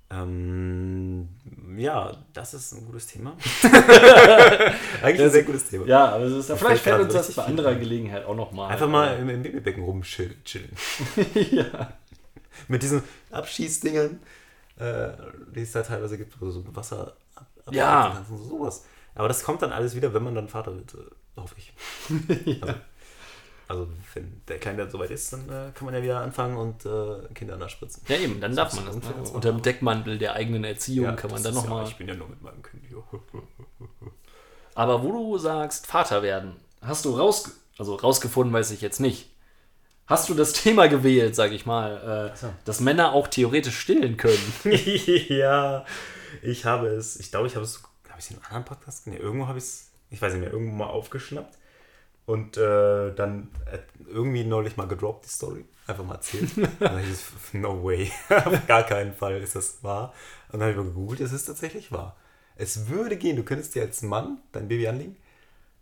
Ähm, 0.08 1.28
ja, 1.76 2.16
das 2.32 2.54
ist 2.54 2.72
ein 2.72 2.86
gutes 2.86 3.08
Thema. 3.08 3.36
Eigentlich 5.02 5.22
ein 5.22 5.30
sehr 5.30 5.42
gutes 5.42 5.68
Thema. 5.68 5.84
Ja, 5.86 6.06
aber 6.14 6.24
es 6.24 6.32
ist, 6.32 6.46
fällt 6.46 6.58
vielleicht 6.60 6.82
fällt 6.84 7.00
uns 7.02 7.12
das 7.12 7.32
bei 7.34 7.44
anderer. 7.44 7.74
Gelegenheit 7.74 8.24
auch 8.24 8.36
nochmal. 8.36 8.70
Einfach 8.70 8.88
mal 8.88 9.18
im, 9.18 9.28
im 9.28 9.42
Babybecken 9.42 9.82
rumchillen. 9.82 10.36
Chillen. 10.44 10.70
ja. 11.50 11.92
Mit 12.68 12.82
diesen 12.82 13.02
Abschießdingern, 13.32 14.20
äh, 14.78 15.08
die 15.54 15.62
es 15.62 15.72
da 15.72 15.82
teilweise 15.82 16.16
gibt, 16.18 16.40
wo 16.40 16.46
du 16.46 16.50
so 16.52 16.64
Wasser 16.74 17.16
ab, 17.34 17.46
ab 17.66 17.74
Ja. 17.74 18.24
sowas. 18.48 18.84
Aber 19.16 19.28
das 19.28 19.42
kommt 19.42 19.62
dann 19.62 19.72
alles 19.72 19.96
wieder, 19.96 20.14
wenn 20.14 20.22
man 20.22 20.34
dann 20.34 20.48
Vater 20.48 20.74
wird, 20.76 20.94
äh, 20.94 21.40
hoffe 21.40 21.56
ich. 21.58 21.72
also, 22.62 22.74
also, 23.68 23.88
wenn 24.14 24.42
der 24.46 24.58
Kleine 24.58 24.78
dann 24.78 24.90
soweit 24.90 25.10
ist, 25.10 25.32
dann 25.32 25.48
äh, 25.48 25.72
kann 25.74 25.86
man 25.86 25.94
ja 25.94 26.02
wieder 26.02 26.20
anfangen 26.20 26.56
und 26.56 26.86
äh, 26.86 27.34
Kinder 27.34 27.56
nachspritzen. 27.56 28.02
ja, 28.06 28.16
eben, 28.16 28.40
dann 28.40 28.54
darf 28.54 28.74
man 28.74 28.86
das. 28.86 28.96
Ne? 28.96 29.02
Unter 29.32 29.52
dem 29.52 29.62
Deckmantel 29.62 30.18
der 30.18 30.34
eigenen 30.34 30.62
Erziehung 30.62 31.16
kann 31.16 31.30
man 31.30 31.42
dann 31.42 31.52
ist 31.52 31.58
ja- 31.58 31.68
nochmal. 31.68 31.88
Ich 31.88 31.96
bin 31.96 32.06
ja 32.06 32.14
nur 32.14 32.28
mit 32.28 32.40
meinem 32.42 32.62
Kind 32.62 32.84
hier. 32.88 33.02
Aber 34.74 35.02
wo 35.02 35.10
du 35.10 35.38
sagst, 35.38 35.86
Vater 35.86 36.22
werden, 36.22 36.56
hast 36.82 37.06
du 37.06 37.16
raus, 37.16 37.58
also 37.78 37.94
rausgefunden, 37.94 38.52
weiß 38.52 38.70
ich 38.70 38.82
jetzt 38.82 39.00
nicht. 39.00 39.30
Hast 40.06 40.28
du 40.28 40.34
das 40.34 40.52
Thema 40.52 40.86
gewählt, 40.86 41.34
sag 41.34 41.50
ich 41.50 41.66
mal, 41.66 42.30
äh, 42.32 42.36
so. 42.36 42.52
dass 42.64 42.80
Männer 42.80 43.12
auch 43.12 43.26
theoretisch 43.26 43.78
stillen 43.78 44.16
können? 44.16 44.52
ja, 45.28 45.84
ich 46.42 46.64
habe 46.64 46.88
es, 46.88 47.18
ich 47.18 47.30
glaube, 47.30 47.48
ich 47.48 47.56
habe 47.56 47.64
es, 47.64 47.82
habe 48.16 48.20
ich 48.20 48.26
es 48.26 48.30
in 48.30 48.36
einem 48.38 48.46
anderen 48.46 48.64
Podcast? 48.64 49.06
Nee, 49.06 49.16
irgendwo 49.16 49.46
habe 49.46 49.58
ich 49.58 49.64
es, 49.64 49.90
ich 50.08 50.22
weiß 50.22 50.32
nicht 50.32 50.40
mehr, 50.40 50.52
irgendwo 50.52 50.74
mal 50.74 50.86
aufgeschnappt 50.86 51.58
und 52.24 52.56
äh, 52.56 53.14
dann 53.14 53.50
irgendwie 54.08 54.44
neulich 54.44 54.78
mal 54.78 54.88
gedroppt, 54.88 55.26
die 55.26 55.30
Story. 55.30 55.64
Einfach 55.86 56.04
mal 56.04 56.14
erzählt. 56.14 56.56
Und 56.56 56.68
dann 56.80 56.98
hieß 56.98 57.12
es, 57.12 57.54
no 57.54 57.84
way, 57.84 58.10
auf 58.30 58.66
gar 58.66 58.84
keinen 58.84 59.12
Fall 59.12 59.36
ist 59.42 59.54
das 59.54 59.82
wahr. 59.82 60.14
Und 60.50 60.60
dann 60.60 60.62
habe 60.62 60.70
ich 60.70 60.76
mal 60.78 60.86
gegoogelt, 60.86 61.20
es 61.20 61.32
ist 61.32 61.44
tatsächlich 61.44 61.92
wahr. 61.92 62.16
Es 62.56 62.88
würde 62.88 63.18
gehen, 63.18 63.36
du 63.36 63.42
könntest 63.42 63.74
dir 63.74 63.82
als 63.82 64.00
Mann 64.00 64.38
dein 64.52 64.66
Baby 64.66 64.88
anlegen 64.88 65.16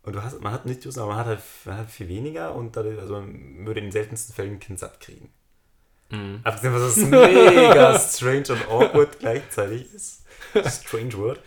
und 0.03 0.17
du 0.17 0.23
hast, 0.23 0.41
man 0.41 0.53
hat 0.53 0.67
nicht 0.67 0.85
aber 0.85 1.07
man 1.07 1.17
hat 1.17 1.27
halt, 1.27 1.41
man 1.67 1.79
hat 1.79 1.89
viel 1.89 2.09
weniger 2.09 2.53
und 2.55 2.77
dadurch, 2.77 2.99
also 2.99 3.21
man 3.21 3.65
würde 3.65 3.79
in 3.79 3.87
den 3.87 3.93
seltensten 3.93 4.35
Fällen 4.35 4.55
ein 4.55 4.61
Kind 4.61 4.81
satt 4.81 4.99
kriegen. 4.99 5.31
Mhm. 6.11 6.41
Abgesehen, 6.43 6.75
was 6.75 6.97
das 6.97 6.97
mega 6.97 7.99
strange 7.99 8.47
und 8.49 8.69
awkward 8.69 9.21
gleichzeitig 9.21 9.95
ist. 9.95 10.25
Strange 10.53 11.17
word. 11.17 11.41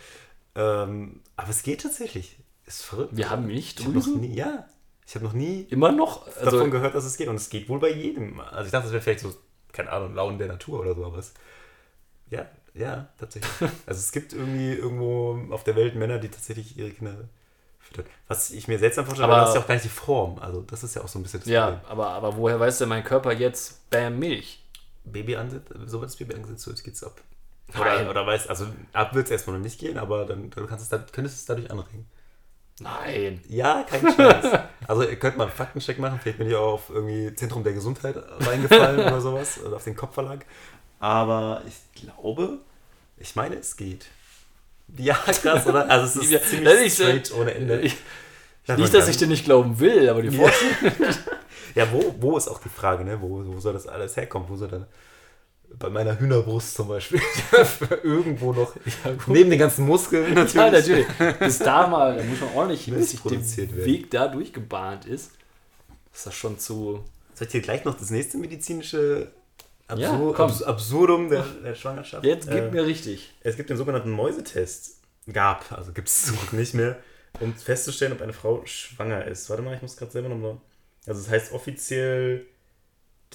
Ähm, 0.58 1.20
aber 1.36 1.50
es 1.50 1.62
geht 1.62 1.82
tatsächlich. 1.82 2.36
Ist 2.66 2.82
verrückt. 2.84 3.16
Wir 3.16 3.30
haben 3.30 3.48
Ich 3.48 3.78
habe 3.78 3.92
noch 3.98 4.06
nie, 4.08 4.34
ja. 4.34 4.66
Ich 5.06 5.14
habe 5.14 5.24
noch 5.24 5.32
nie 5.32 5.62
Immer 5.70 5.90
noch? 5.92 6.26
davon 6.26 6.44
Also, 6.46 6.70
gehört, 6.70 6.94
dass 6.94 7.04
es 7.04 7.16
geht. 7.16 7.28
Und 7.28 7.36
es 7.36 7.48
geht 7.48 7.68
wohl 7.70 7.78
bei 7.78 7.90
jedem. 7.90 8.40
Also 8.40 8.66
ich 8.66 8.70
dachte, 8.72 8.84
das 8.84 8.92
wäre 8.92 9.00
vielleicht 9.02 9.20
so, 9.20 9.34
keine 9.72 9.90
Ahnung, 9.90 10.14
Launen 10.14 10.38
der 10.38 10.48
Natur 10.48 10.80
oder 10.80 10.94
so, 10.94 11.06
aber 11.06 11.18
es. 11.18 11.32
Ja, 12.28 12.46
ja, 12.74 13.08
tatsächlich. 13.18 13.50
also 13.86 13.98
es 13.98 14.12
gibt 14.12 14.34
irgendwie 14.34 14.72
irgendwo 14.74 15.40
auf 15.54 15.64
der 15.64 15.76
Welt 15.76 15.94
Männer, 15.94 16.18
die 16.18 16.28
tatsächlich 16.28 16.76
ihre 16.76 16.90
Kinder 16.90 17.28
füttern. 17.78 18.04
Was 18.26 18.50
ich 18.50 18.68
mir 18.68 18.78
seltsam 18.78 19.06
vorstelle, 19.06 19.32
Aber- 19.32 19.40
das 19.40 19.50
ist 19.50 19.54
ja 19.54 19.60
auch 19.62 19.66
gar 19.66 19.74
nicht 19.74 19.84
die 19.86 19.88
Form. 19.88 20.38
Also 20.40 20.60
das 20.62 20.82
ist 20.84 20.94
ja 20.94 21.02
auch 21.02 21.08
so 21.08 21.18
ein 21.18 21.22
bisschen 21.22 21.40
das 21.40 21.48
ja, 21.48 21.80
aber, 21.88 22.10
aber 22.10 22.36
woher 22.36 22.60
weiß 22.60 22.78
denn 22.78 22.90
mein 22.90 23.04
Körper 23.04 23.32
jetzt, 23.32 23.88
bam, 23.90 24.18
Milch? 24.18 24.62
Baby 25.04 25.36
ansetzt, 25.36 25.72
so 25.86 26.00
wird 26.00 26.10
das 26.10 26.16
Baby 26.16 26.34
angesetzt, 26.34 26.64
so 26.64 26.70
jetzt 26.70 26.84
geht's 26.84 27.02
ab. 27.02 27.18
Nein. 27.74 28.00
Oder, 28.02 28.10
oder 28.10 28.26
weiß, 28.26 28.46
also 28.48 28.66
ab 28.92 29.14
wird 29.14 29.26
es 29.26 29.30
erstmal 29.30 29.56
noch 29.56 29.62
nicht 29.62 29.78
gehen, 29.78 29.98
aber 29.98 30.24
dann, 30.24 30.50
dann 30.50 30.66
kannst 30.66 30.90
es 30.92 31.12
könntest 31.12 31.36
du 31.36 31.40
es 31.40 31.44
dadurch 31.46 31.70
anregen. 31.70 32.06
Nein. 32.80 33.42
Ja, 33.48 33.84
kein 33.88 34.00
Scheiß. 34.14 34.60
Also 34.86 35.02
ihr 35.02 35.18
könnt 35.18 35.36
mal 35.36 35.44
einen 35.44 35.52
Faktencheck 35.52 35.98
machen, 35.98 36.18
vielleicht 36.22 36.38
bin 36.38 36.48
ich 36.48 36.54
auch 36.54 36.74
auf 36.74 36.90
irgendwie 36.90 37.34
Zentrum 37.34 37.64
der 37.64 37.72
Gesundheit 37.74 38.16
reingefallen 38.40 39.00
oder 39.00 39.20
sowas, 39.20 39.58
oder 39.64 39.76
auf 39.76 39.84
den 39.84 39.96
Kopfverlag. 39.96 40.46
Aber 41.00 41.62
ich 41.66 42.02
glaube, 42.02 42.58
ich 43.18 43.34
meine, 43.36 43.56
es 43.56 43.76
geht. 43.76 44.06
Ja, 44.96 45.14
krass, 45.14 45.66
oder? 45.66 45.90
Also 45.90 46.20
es 46.20 46.30
Ja, 46.30 46.38
ist 46.38 46.44
das 46.44 46.50
ziemlich 46.50 46.74
äh, 46.74 46.90
straight 46.90 47.32
ohne 47.34 47.52
Ende. 47.54 47.80
Ich, 47.80 47.96
Ja, 48.66 48.76
nicht, 48.76 48.94
dass 48.94 49.04
kann- 49.04 49.10
ich 49.10 49.16
dir 49.18 49.26
nicht 49.26 49.44
glauben 49.44 49.78
will, 49.80 50.08
aber 50.08 50.22
die 50.22 50.28
Ja. 50.36 50.40
Vorstellung. 50.48 50.94
Ja, 51.74 51.86
wo, 51.92 52.14
wo 52.18 52.36
ist 52.36 52.48
auch 52.48 52.60
die 52.60 52.70
Frage, 52.70 53.04
ne? 53.04 53.20
Wo, 53.20 53.44
wo 53.46 53.60
soll 53.60 53.74
das 53.74 53.86
alles 53.86 54.16
herkommen? 54.16 54.48
Wo 54.48 54.56
soll 54.56 54.68
da 54.68 54.86
bei 55.78 55.88
meiner 55.90 56.18
Hühnerbrust 56.18 56.74
zum 56.74 56.88
Beispiel 56.88 57.20
irgendwo 58.02 58.52
noch 58.52 58.74
neben 59.26 59.50
den 59.50 59.58
ganzen 59.58 59.84
Muskeln 59.86 60.34
natürlich. 60.34 60.54
Ja, 60.54 60.70
natürlich. 60.70 61.06
Bis 61.38 61.58
da 61.58 61.86
mal, 61.86 62.16
da 62.16 62.22
muss 62.24 62.40
man 62.40 62.50
ordentlich, 62.54 62.86
Milch 62.88 63.00
bis 63.00 63.10
sich 63.10 63.20
der 63.66 63.76
werden. 63.76 63.84
Weg 63.84 64.10
da 64.10 64.28
durchgebahnt 64.28 65.04
ist. 65.04 65.32
Ist 66.12 66.26
das 66.26 66.34
schon 66.34 66.58
zu. 66.58 67.04
Soll 67.34 67.46
ich 67.46 67.52
dir 67.52 67.60
gleich 67.60 67.84
noch 67.84 67.96
das 67.96 68.10
nächste 68.10 68.38
medizinische 68.38 69.30
Absur 69.86 70.34
Ja. 70.36 70.44
Abs 70.44 70.62
Absurdum 70.62 71.28
der, 71.30 71.44
der 71.62 71.74
Schwangerschaft? 71.74 72.24
Jetzt 72.24 72.48
gib 72.50 72.58
Äh, 72.58 72.70
mir 72.70 72.84
richtig. 72.84 73.32
Es 73.42 73.56
gibt 73.56 73.70
den 73.70 73.76
sogenannten 73.76 74.10
Mäusetest. 74.10 74.96
Gab, 75.32 75.70
also 75.72 75.92
gibt 75.92 76.08
es 76.08 76.32
nicht 76.52 76.74
mehr, 76.74 76.96
um 77.40 77.54
festzustellen, 77.54 78.12
ob 78.12 78.22
eine 78.22 78.32
Frau 78.32 78.62
schwanger 78.64 79.26
ist. 79.26 79.48
Warte 79.50 79.62
mal, 79.62 79.74
ich 79.74 79.82
muss 79.82 79.96
gerade 79.96 80.10
selber 80.10 80.28
nochmal. 80.30 80.56
Also, 81.06 81.20
es 81.20 81.28
heißt 81.28 81.52
offiziell 81.52 82.46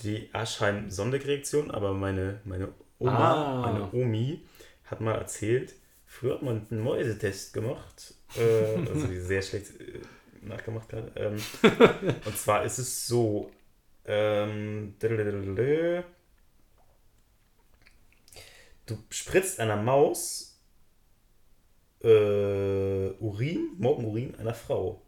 die 0.01 0.29
Aschheim-Sondeck-Reaktion, 0.33 1.71
aber 1.71 1.93
meine, 1.93 2.41
meine 2.45 2.73
Oma, 2.99 3.33
Ah. 3.33 3.61
meine 3.61 3.93
Omi, 3.93 4.45
hat 4.85 5.01
mal 5.01 5.15
erzählt, 5.15 5.73
früher 6.05 6.35
hat 6.35 6.41
man 6.41 6.67
einen 6.69 6.81
Mäusetest 6.81 7.53
gemacht. 7.53 8.13
Äh, 8.35 8.87
also, 8.89 9.07
die 9.07 9.19
sehr 9.19 9.41
schlecht 9.41 9.79
äh, 9.79 10.01
nachgemacht 10.41 10.89
gerade. 10.89 11.11
Ähm, 11.15 11.37
und 12.25 12.37
zwar 12.37 12.63
ist 12.63 12.79
es 12.79 13.07
so. 13.07 13.51
Ähm, 14.05 14.95
du 14.99 16.03
spritzt 19.09 19.59
einer 19.59 19.77
Maus 19.77 20.59
äh, 22.03 23.09
Urin, 23.19 23.69
Morgenurin 23.77 24.35
einer 24.35 24.53
Frau. 24.53 25.01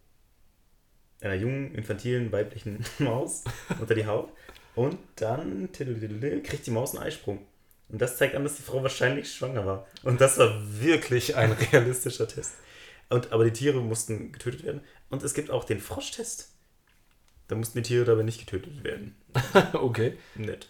Einer 1.22 1.36
jungen, 1.36 1.74
infantilen, 1.76 2.32
weiblichen 2.32 2.84
Maus 3.00 3.44
unter 3.80 3.96
die 3.96 4.06
Haut. 4.06 4.32
Und 4.76 4.98
dann 5.16 5.70
kriegt 5.72 6.66
die 6.68 6.72
Maus 6.72 6.94
einen 6.96 7.04
Eisprung. 7.04 7.40
Und 7.90 8.02
das 8.02 8.18
zeigt 8.18 8.36
an, 8.36 8.44
dass 8.44 8.56
die 8.56 8.64
Frau 8.64 8.82
wahrscheinlich 8.84 9.32
schwanger 9.32 9.66
war. 9.66 9.88
Und 10.04 10.20
das 10.22 10.38
war 10.38 10.54
wirklich 10.82 11.36
ein 11.36 11.52
realistischer 11.72 12.28
Test. 12.28 12.54
Und, 13.10 13.32
aber 13.32 13.46
die 13.46 13.54
Tiere 13.54 13.80
mussten 13.80 14.32
getötet 14.32 14.64
werden. 14.66 14.82
Und 15.10 15.24
es 15.24 15.34
gibt 15.34 15.52
auch 15.52 15.64
den 15.64 15.80
Froschtest. 15.80 16.50
Da 17.48 17.56
mussten 17.56 17.78
die 17.78 17.84
Tiere 17.84 18.06
dabei 18.06 18.24
nicht 18.24 18.40
getötet 18.40 18.84
werden. 18.84 19.16
okay. 19.74 20.18
Nett. 20.34 20.68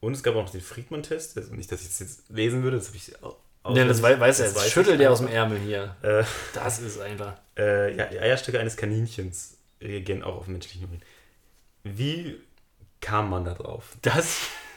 Und 0.00 0.14
es 0.14 0.22
gab 0.24 0.34
auch 0.34 0.42
noch 0.44 0.50
den 0.50 0.60
Friedmann-Test. 0.60 1.36
Also 1.38 1.54
nicht, 1.54 1.70
dass 1.70 1.82
ich 1.82 1.88
das 1.88 2.00
jetzt 2.00 2.30
lesen 2.30 2.62
würde, 2.64 2.78
das 2.78 2.88
habe 2.88 2.96
ich 2.96 3.22
au- 3.22 3.36
Ja, 3.74 3.84
das 3.84 4.02
wei- 4.02 4.18
weiß 4.18 4.40
er 4.40 4.54
weiß 4.54 4.70
Schüttelt 4.72 4.98
der 4.98 5.12
aus 5.12 5.18
dem. 5.20 5.28
Ärmel 5.28 5.58
hier. 5.60 5.94
Äh, 6.02 6.24
Das 6.52 6.80
ist 6.80 6.98
einfach. 7.00 7.34
äh, 7.56 7.94
ja, 7.96 8.06
die 8.06 8.18
Eierstöcke 8.18 8.58
eines 8.58 8.76
Kaninchens 8.76 9.58
reagieren 9.80 10.24
auch 10.24 10.34
auf 10.36 10.48
menschlichen 10.48 10.86
Urin. 10.88 11.00
Wie 11.84 12.40
kam 13.00 13.30
man 13.30 13.44
da 13.44 13.54
drauf? 13.54 13.96
Das 14.02 14.36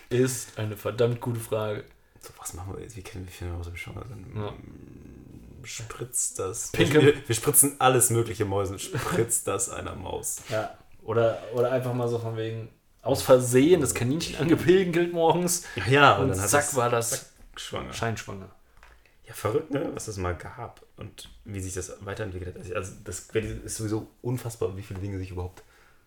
ist 0.09 0.57
eine 0.57 0.77
verdammt 0.77 1.21
gute 1.21 1.39
Frage. 1.39 1.83
So, 2.21 2.29
was 2.39 2.53
machen 2.53 2.75
wir 2.75 2.83
jetzt? 2.83 2.95
Wie 2.95 3.01
können 3.03 3.27
wir 3.27 3.77
schwanger 3.77 4.05
sind? 4.07 4.35
Ja. 4.35 4.53
Spritzt 5.63 6.39
das. 6.39 6.73
Pinke- 6.73 7.01
Wir, 7.01 7.27
wir 7.27 7.35
spritzen 7.35 7.75
alles 7.79 8.09
mögliche 8.09 8.45
Mäusen. 8.45 8.79
Spritzt 8.79 9.47
das 9.47 9.69
einer 9.69 9.95
Maus. 9.95 10.37
Ja. 10.49 10.77
Oder, 11.03 11.41
oder 11.53 11.71
einfach 11.71 11.93
mal 11.93 12.07
so 12.07 12.19
von 12.19 12.35
wegen 12.37 12.69
aus 13.01 13.21
Versehen 13.21 13.81
das 13.81 13.93
Kaninchen 13.93 14.37
angepegelt 14.37 15.11
morgens 15.13 15.63
Ja, 15.89 16.15
und, 16.15 16.23
und 16.23 16.29
dann 16.31 16.41
hat 16.41 16.49
zack 16.49 16.75
war 16.75 16.89
das 16.89 17.09
zack, 17.09 17.21
schwanger. 17.57 17.91
scheinschwanger. 17.93 18.49
Ja, 19.25 19.33
verrückt, 19.33 19.71
ne? 19.71 19.89
Was 19.93 20.07
es 20.07 20.17
mal 20.17 20.35
gab 20.35 20.81
und 20.97 21.29
wie 21.45 21.59
sich 21.61 21.73
das 21.73 21.93
weiterentwickelt 22.01 22.57
hat. 22.57 22.73
Also, 22.75 22.93
das 23.03 23.27
ist 23.33 23.75
sowieso 23.75 24.07
unfassbar, 24.21 24.75
wie 24.77 24.81
viele 24.81 24.99
Dinge 24.99 25.17
sich 25.17 25.31
überhaupt. 25.31 25.63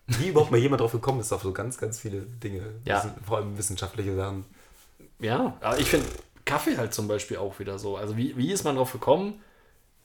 Wie 0.07 0.29
überhaupt 0.29 0.51
mal 0.51 0.57
jemand 0.57 0.81
drauf 0.81 0.93
gekommen 0.93 1.19
ist, 1.19 1.33
auf 1.33 1.41
so 1.43 1.51
ganz, 1.51 1.77
ganz 1.77 1.99
viele 1.99 2.21
Dinge. 2.21 2.61
Ja. 2.85 2.97
Wissen- 3.03 3.13
Vor 3.25 3.37
allem 3.37 3.57
wissenschaftliche 3.57 4.15
Sachen. 4.15 4.45
Ja, 5.19 5.57
aber 5.61 5.77
ich 5.79 5.89
finde 5.89 6.07
Kaffee 6.45 6.77
halt 6.77 6.93
zum 6.93 7.07
Beispiel 7.07 7.37
auch 7.37 7.59
wieder 7.59 7.77
so. 7.77 7.97
Also 7.97 8.15
wie, 8.15 8.37
wie 8.37 8.51
ist 8.51 8.63
man 8.63 8.75
drauf 8.77 8.91
gekommen, 8.93 9.41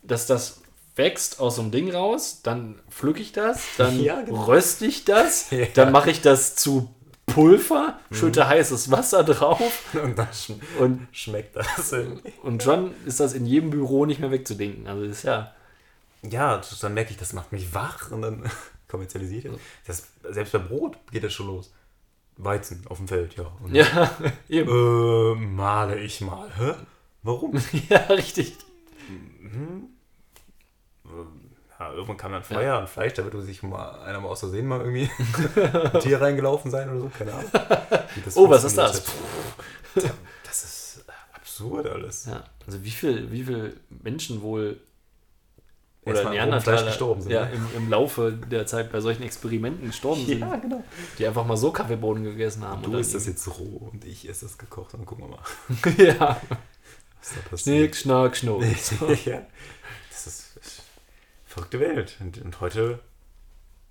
dass 0.02 0.26
das 0.26 0.62
wächst 0.96 1.38
aus 1.40 1.56
so 1.56 1.62
einem 1.62 1.70
Ding 1.70 1.90
raus, 1.94 2.40
dann 2.42 2.80
pflücke 2.90 3.20
ich 3.22 3.32
das, 3.32 3.62
dann 3.78 3.98
Ja, 4.02 4.20
genau. 4.22 4.44
röste 4.44 4.86
ich 4.86 5.04
das, 5.04 5.50
Ja. 5.52 5.58
Mhm. 5.66 5.68
dann 5.74 5.92
mache 5.92 6.10
ich 6.10 6.20
das 6.20 6.56
zu 6.56 6.92
Pulver, 7.26 7.98
schütte 8.10 8.46
heißes 8.48 8.90
Wasser 8.90 9.22
drauf 9.24 9.94
Und 10.02 10.18
dann 10.18 10.28
schm 10.32 10.60
und, 10.80 11.06
schmeckt 11.12 11.56
das 11.56 11.92
irgendwie. 11.92 12.32
und 12.42 12.62
schon 12.62 12.92
ist 13.06 13.20
das 13.20 13.32
in 13.32 13.46
jedem 13.46 13.70
Büro 13.70 14.04
nicht 14.04 14.18
mehr 14.20 14.30
wegzudenken. 14.32 14.86
Also 14.88 15.04
ist 15.04 15.22
ja, 15.22 15.54
Ja, 16.22 16.60
dann 16.82 16.92
merke 16.94 17.12
ich, 17.12 17.16
das 17.16 17.32
macht 17.32 17.52
mich 17.52 17.72
wach 17.72 18.10
und 18.10 18.22
dann 18.22 18.50
kommerzialisiert 18.92 19.46
es. 19.46 19.60
Das, 19.86 20.34
selbst 20.34 20.52
bei 20.52 20.58
Brot 20.58 20.98
geht 21.10 21.24
das 21.24 21.32
schon 21.32 21.46
los. 21.48 21.72
Weizen 22.36 22.84
auf 22.88 22.98
dem 22.98 23.08
Feld, 23.08 23.36
ja. 23.36 23.50
Und, 23.62 23.74
ja, 23.74 24.10
eben. 24.48 24.68
Äh, 24.68 25.34
male 25.34 25.98
ich 25.98 26.20
mal. 26.20 26.48
Hä? 26.56 26.74
Warum? 27.22 27.54
ja, 27.88 27.98
richtig. 28.10 28.56
Ja, 31.78 31.92
irgendwann 31.92 32.16
kam 32.16 32.32
dann 32.32 32.44
Feuer 32.44 32.78
und 32.78 32.88
Fleisch, 32.88 33.14
da 33.14 33.24
wird 33.24 33.44
sich 33.44 33.62
mal 33.62 34.02
einer 34.02 34.20
mal 34.20 34.28
aus 34.28 34.40
Versehen 34.40 34.66
mal 34.66 34.80
irgendwie 34.80 35.10
ein 35.60 36.00
Tier 36.00 36.20
reingelaufen 36.20 36.70
sein 36.70 36.88
oder 36.90 37.00
so, 37.00 37.10
keine 37.16 37.32
Ahnung. 37.32 37.50
Oh, 38.34 38.48
was 38.48 38.64
ist 38.64 38.78
das? 38.78 39.04
Das 39.94 40.64
ist 40.64 41.04
absurd 41.34 41.86
alles. 41.86 42.26
Ja, 42.26 42.44
also 42.66 42.82
wie 42.84 42.90
viel, 42.90 43.30
wie 43.32 43.44
viel 43.44 43.80
Menschen 43.88 44.42
wohl 44.42 44.80
oder 46.04 46.30
Neandertaler 46.30 46.84
gestorben 46.86 47.22
sind, 47.22 47.32
ja, 47.32 47.44
ne? 47.44 47.52
im, 47.52 47.68
im 47.76 47.90
Laufe 47.90 48.32
der 48.32 48.66
Zeit 48.66 48.90
bei 48.90 49.00
solchen 49.00 49.22
Experimenten 49.22 49.86
gestorben 49.86 50.26
sind, 50.26 50.40
genau. 50.62 50.82
die 51.18 51.26
einfach 51.26 51.46
mal 51.46 51.56
so 51.56 51.70
Kaffeebohnen 51.70 52.24
gegessen 52.24 52.64
haben. 52.64 52.82
Du 52.82 52.90
und 52.90 52.98
isst 52.98 53.14
dann 53.14 53.20
das 53.20 53.26
jetzt 53.28 53.46
roh 53.58 53.90
und 53.92 54.04
ich 54.04 54.28
esse 54.28 54.46
das 54.46 54.58
gekocht 54.58 54.94
und 54.94 55.06
gucken 55.06 55.26
wir 55.26 55.36
mal, 55.36 56.04
ja, 56.18 56.40
was 57.20 57.34
da 57.34 57.40
passiert. 57.48 57.60
Schnick, 57.60 57.96
Schnack, 57.96 58.36
Schnuck. 58.36 58.62
ja. 59.24 59.46
Das 60.10 60.26
ist 60.26 60.82
verrückte 61.52 61.80
Welt. 61.80 62.16
Und, 62.20 62.38
und 62.38 62.60
heute, 62.60 62.98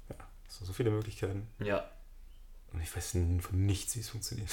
ja, 0.10 0.16
sind 0.48 0.68
so 0.68 0.74
viele 0.74 0.92
Möglichkeiten. 0.92 1.48
Ja, 1.60 1.90
Und 2.74 2.82
ich 2.82 2.96
weiß 2.96 3.12
von 3.12 3.66
nichts, 3.66 3.96
wie 3.96 4.02
es 4.02 4.10
funktioniert. 4.10 4.50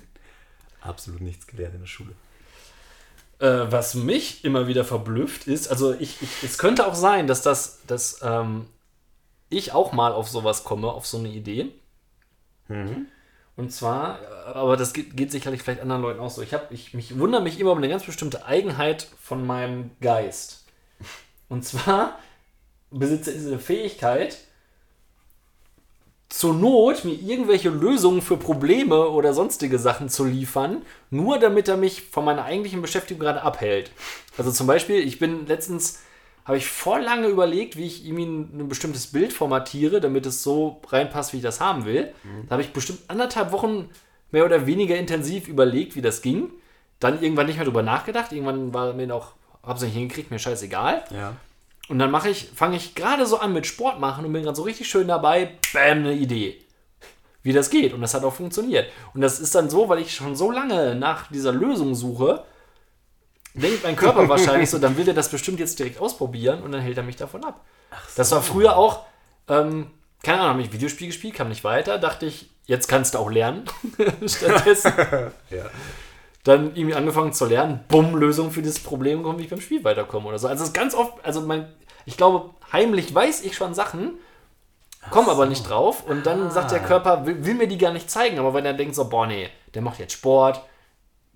Absolut 0.80 1.22
nichts 1.22 1.46
gelernt 1.46 1.74
in 1.74 1.80
der 1.80 1.86
Schule. 1.86 2.14
Äh, 3.40 3.66
was 3.70 3.94
mich 3.94 4.44
immer 4.44 4.68
wieder 4.68 4.84
verblüfft 4.84 5.48
ist, 5.48 5.68
also 5.68 5.92
ich, 5.92 6.22
ich, 6.22 6.42
es 6.44 6.56
könnte 6.56 6.86
auch 6.86 6.94
sein, 6.94 7.26
dass 7.26 7.42
das, 7.42 7.80
dass 7.86 8.20
ähm, 8.22 8.66
ich 9.48 9.72
auch 9.72 9.92
mal 9.92 10.12
auf 10.12 10.28
sowas 10.28 10.64
komme, 10.64 10.88
auf 10.88 11.06
so 11.06 11.18
eine 11.18 11.28
Idee. 11.28 11.72
Mhm. 12.68 13.06
Und 13.56 13.72
zwar, 13.72 14.18
aber 14.46 14.76
das 14.76 14.92
geht, 14.92 15.16
geht 15.16 15.30
sicherlich 15.30 15.62
vielleicht 15.62 15.80
anderen 15.80 16.02
Leuten 16.02 16.20
auch 16.20 16.30
so. 16.30 16.42
Ich, 16.42 16.54
hab, 16.54 16.72
ich 16.72 16.94
mich 16.94 17.18
wundere 17.18 17.42
mich 17.42 17.60
immer 17.60 17.72
um 17.72 17.78
eine 17.78 17.88
ganz 17.88 18.04
bestimmte 18.04 18.46
Eigenheit 18.46 19.06
von 19.20 19.46
meinem 19.46 19.90
Geist. 20.00 20.64
Und 21.48 21.64
zwar 21.64 22.18
besitze 22.90 23.30
ich 23.30 23.38
diese 23.38 23.58
Fähigkeit, 23.58 24.38
zur 26.36 26.52
Not 26.52 27.04
mir 27.04 27.14
irgendwelche 27.14 27.68
Lösungen 27.68 28.20
für 28.20 28.36
Probleme 28.36 29.08
oder 29.08 29.32
sonstige 29.32 29.78
Sachen 29.78 30.08
zu 30.08 30.24
liefern, 30.24 30.82
nur 31.10 31.38
damit 31.38 31.68
er 31.68 31.76
mich 31.76 32.02
von 32.02 32.24
meiner 32.24 32.44
eigentlichen 32.44 32.82
Beschäftigung 32.82 33.20
gerade 33.20 33.42
abhält. 33.42 33.92
Also 34.36 34.50
zum 34.50 34.66
Beispiel, 34.66 34.96
ich 34.96 35.20
bin 35.20 35.46
letztens, 35.46 36.02
habe 36.44 36.56
ich 36.56 36.66
voll 36.66 37.02
lange 37.02 37.28
überlegt, 37.28 37.76
wie 37.76 37.86
ich 37.86 38.04
irgendwie 38.04 38.24
ein, 38.24 38.58
ein 38.58 38.68
bestimmtes 38.68 39.06
Bild 39.06 39.32
formatiere, 39.32 40.00
damit 40.00 40.26
es 40.26 40.42
so 40.42 40.80
reinpasst, 40.88 41.32
wie 41.32 41.36
ich 41.36 41.42
das 41.44 41.60
haben 41.60 41.84
will. 41.84 42.12
Da 42.48 42.54
habe 42.54 42.62
ich 42.62 42.72
bestimmt 42.72 43.02
anderthalb 43.06 43.52
Wochen 43.52 43.88
mehr 44.32 44.44
oder 44.44 44.66
weniger 44.66 44.96
intensiv 44.96 45.46
überlegt, 45.46 45.94
wie 45.94 46.02
das 46.02 46.20
ging. 46.20 46.50
Dann 46.98 47.22
irgendwann 47.22 47.46
nicht 47.46 47.56
mehr 47.56 47.64
drüber 47.64 47.84
nachgedacht. 47.84 48.32
Irgendwann 48.32 48.74
war 48.74 48.92
mir 48.92 49.06
noch, 49.06 49.34
habe 49.62 49.76
es 49.76 49.84
nicht 49.84 49.94
hingekriegt, 49.94 50.32
mir 50.32 50.40
scheißegal. 50.40 51.04
Ja. 51.12 51.34
Und 51.88 51.98
dann 51.98 52.10
mache 52.10 52.30
ich, 52.30 52.48
fange 52.54 52.76
ich 52.76 52.94
gerade 52.94 53.26
so 53.26 53.38
an 53.38 53.52
mit 53.52 53.66
Sport 53.66 54.00
machen 54.00 54.24
und 54.24 54.32
bin 54.32 54.42
gerade 54.42 54.56
so 54.56 54.62
richtig 54.62 54.88
schön 54.88 55.08
dabei, 55.08 55.58
bam, 55.72 55.98
eine 55.98 56.14
Idee. 56.14 56.60
Wie 57.42 57.52
das 57.52 57.68
geht. 57.68 57.92
Und 57.92 58.00
das 58.00 58.14
hat 58.14 58.24
auch 58.24 58.32
funktioniert. 58.32 58.90
Und 59.12 59.20
das 59.20 59.38
ist 59.38 59.54
dann 59.54 59.68
so, 59.68 59.88
weil 59.88 59.98
ich 59.98 60.14
schon 60.14 60.34
so 60.34 60.50
lange 60.50 60.94
nach 60.94 61.30
dieser 61.30 61.52
Lösung 61.52 61.94
suche, 61.94 62.44
denkt 63.52 63.84
mein 63.84 63.96
Körper 63.96 64.28
wahrscheinlich 64.30 64.70
so, 64.70 64.78
dann 64.78 64.96
will 64.96 65.04
der 65.04 65.14
das 65.14 65.28
bestimmt 65.28 65.60
jetzt 65.60 65.78
direkt 65.78 66.00
ausprobieren 66.00 66.62
und 66.62 66.72
dann 66.72 66.80
hält 66.80 66.96
er 66.96 67.02
mich 67.02 67.16
davon 67.16 67.44
ab. 67.44 67.60
Das 68.16 68.30
war 68.32 68.42
früher 68.42 68.76
auch, 68.76 69.04
ähm, 69.48 69.90
keine 70.22 70.40
Ahnung, 70.40 70.54
habe 70.54 70.62
ich 70.62 70.72
Videospiel 70.72 71.08
gespielt, 71.08 71.34
kam 71.34 71.50
nicht 71.50 71.64
weiter, 71.64 71.98
dachte 71.98 72.24
ich, 72.24 72.50
jetzt 72.64 72.88
kannst 72.88 73.14
du 73.14 73.18
auch 73.18 73.30
lernen. 73.30 73.66
Stattdessen 74.26 74.92
Ja. 75.50 75.66
Dann 76.44 76.76
irgendwie 76.76 76.94
angefangen 76.94 77.32
zu 77.32 77.46
lernen, 77.46 77.80
bumm, 77.88 78.16
Lösung 78.16 78.50
für 78.50 78.62
dieses 78.62 78.78
Problem 78.78 79.22
kommen, 79.22 79.38
wie 79.38 79.44
ich 79.44 79.50
beim 79.50 79.60
Spiel 79.60 79.82
weiterkomme 79.82 80.28
oder 80.28 80.38
so. 80.38 80.46
Also 80.46 80.62
es 80.62 80.68
ist 80.68 80.74
ganz 80.74 80.94
oft, 80.94 81.12
also 81.24 81.40
mein, 81.40 81.66
ich 82.04 82.16
glaube, 82.16 82.50
heimlich 82.72 83.14
weiß 83.14 83.42
ich 83.44 83.56
schon 83.56 83.74
Sachen, 83.74 84.12
komme 85.10 85.30
aber 85.30 85.46
nicht 85.46 85.68
drauf 85.68 86.04
und 86.06 86.26
dann 86.26 86.50
sagt 86.50 86.70
der 86.70 86.80
Körper, 86.80 87.26
will, 87.26 87.44
will 87.44 87.54
mir 87.54 87.66
die 87.66 87.78
gar 87.78 87.92
nicht 87.92 88.10
zeigen, 88.10 88.38
aber 88.38 88.54
wenn 88.54 88.66
er 88.66 88.74
denkt 88.74 88.94
so, 88.94 89.08
boah, 89.08 89.26
nee, 89.26 89.48
der 89.74 89.82
macht 89.82 89.98
jetzt 89.98 90.12
Sport, 90.12 90.62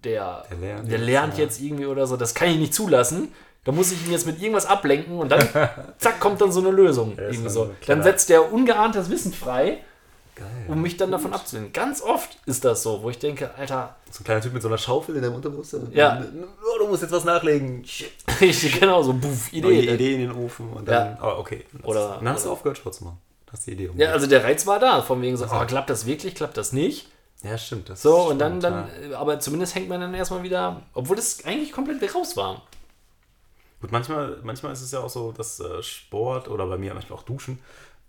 der, 0.04 0.44
Der 0.50 0.58
lernt 0.58 0.88
der 0.90 0.98
jetzt, 0.98 1.06
lernt 1.06 1.38
ja. 1.38 1.44
jetzt 1.44 1.60
irgendwie 1.60 1.86
oder 1.86 2.06
so, 2.06 2.16
das 2.16 2.34
kann 2.34 2.48
ich 2.48 2.58
nicht 2.58 2.74
zulassen. 2.74 3.32
Da 3.64 3.72
muss 3.72 3.90
ich 3.92 4.06
ihn 4.06 4.12
jetzt 4.12 4.26
mit 4.26 4.40
irgendwas 4.40 4.66
ablenken 4.66 5.18
und 5.18 5.30
dann, 5.30 5.40
zack, 5.98 6.20
kommt 6.20 6.40
dann 6.40 6.52
so 6.52 6.60
eine 6.60 6.70
Lösung. 6.70 7.18
Irgendwie 7.18 7.48
so. 7.48 7.74
Dann 7.86 8.02
setzt 8.02 8.30
der 8.30 8.52
ungeahntes 8.52 9.10
Wissen 9.10 9.32
frei, 9.32 9.78
Geil. 10.38 10.48
um 10.68 10.80
mich 10.82 10.96
dann 10.96 11.10
davon 11.10 11.32
abzulenken. 11.32 11.72
Ganz 11.72 12.00
oft 12.02 12.38
ist 12.46 12.64
das 12.64 12.82
so, 12.82 13.02
wo 13.02 13.10
ich 13.10 13.18
denke, 13.18 13.50
Alter, 13.56 13.96
So 14.10 14.20
ein 14.20 14.24
kleiner 14.24 14.40
Typ 14.40 14.52
mit 14.52 14.62
so 14.62 14.68
einer 14.68 14.78
Schaufel 14.78 15.16
in 15.16 15.22
der 15.22 15.32
Unterbrust. 15.32 15.76
Ja. 15.92 16.22
Oh, 16.22 16.78
du 16.78 16.86
musst 16.88 17.02
jetzt 17.02 17.12
was 17.12 17.24
nachlegen. 17.24 17.84
Shit. 17.84 18.10
genau 18.80 19.02
so, 19.02 19.12
buff, 19.12 19.52
Neue 19.52 19.82
Idee. 19.82 19.94
Idee 19.94 20.14
in 20.14 20.20
den 20.20 20.32
Ofen 20.32 20.70
und 20.72 20.86
dann. 20.88 21.16
Ja. 21.16 21.18
Oh, 21.22 21.40
okay. 21.40 21.64
Das- 21.72 21.84
Oder- 21.84 22.16
Dann 22.22 22.28
hast 22.28 22.44
du 22.44 22.48
oder- 22.48 22.52
aufgehört, 22.54 22.78
Sport 22.78 22.94
zu 22.94 23.04
machen. 23.04 23.18
Hast 23.50 23.66
die 23.66 23.72
Idee 23.72 23.84
Ja, 23.84 23.90
umgesetzt. 23.90 24.12
also 24.14 24.26
der 24.26 24.44
Reiz 24.44 24.66
war 24.66 24.78
da, 24.78 25.02
von 25.02 25.22
wegen 25.22 25.36
so, 25.36 25.44
Also. 25.44 25.56
oh, 25.56 25.64
klappt 25.66 25.90
das 25.90 26.06
wirklich, 26.06 26.34
klappt 26.34 26.56
das 26.56 26.72
nicht? 26.72 27.08
ja, 27.42 27.56
stimmt. 27.56 27.88
Das 27.88 28.02
So, 28.02 28.28
und 28.28 28.38
dann, 28.40 28.60
dann, 28.60 28.88
ja. 29.10 29.18
aber 29.18 29.40
zumindest 29.40 29.74
hängt 29.74 29.88
man 29.88 30.00
dann 30.00 30.12
erstmal 30.12 30.42
wieder, 30.42 30.82
obwohl 30.92 31.16
das 31.16 31.44
eigentlich 31.44 31.72
komplett 31.72 32.14
raus 32.14 32.36
war. 32.36 32.62
Gut, 33.80 33.92
manchmal, 33.92 34.38
manchmal 34.42 34.72
ist 34.72 34.82
es 34.82 34.90
ja 34.90 34.98
auch 35.00 35.08
so, 35.08 35.30
dass 35.32 35.60
äh, 35.60 35.82
Sport 35.82 36.48
oder 36.48 36.66
bei 36.66 36.76
mir 36.78 36.92
manchmal 36.94 37.16
auch 37.18 37.22
Duschen 37.22 37.60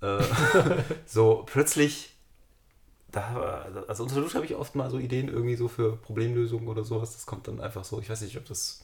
äh, 0.02 0.18
so 1.06 1.44
plötzlich. 1.46 2.12
Da, 3.12 3.66
also 3.88 4.04
unter 4.04 4.16
der 4.16 4.24
Dusche 4.24 4.36
habe 4.36 4.46
ich 4.46 4.56
oft 4.56 4.76
mal 4.76 4.90
so 4.90 4.98
Ideen 5.00 5.30
irgendwie 5.30 5.56
so 5.56 5.68
für 5.68 5.96
Problemlösungen 5.98 6.68
oder 6.68 6.84
sowas. 6.84 7.14
Das 7.14 7.26
kommt 7.26 7.48
dann 7.48 7.60
einfach 7.60 7.84
so. 7.84 8.00
Ich 8.00 8.10
weiß 8.10 8.22
nicht, 8.22 8.38
ob 8.38 8.46
das, 8.46 8.82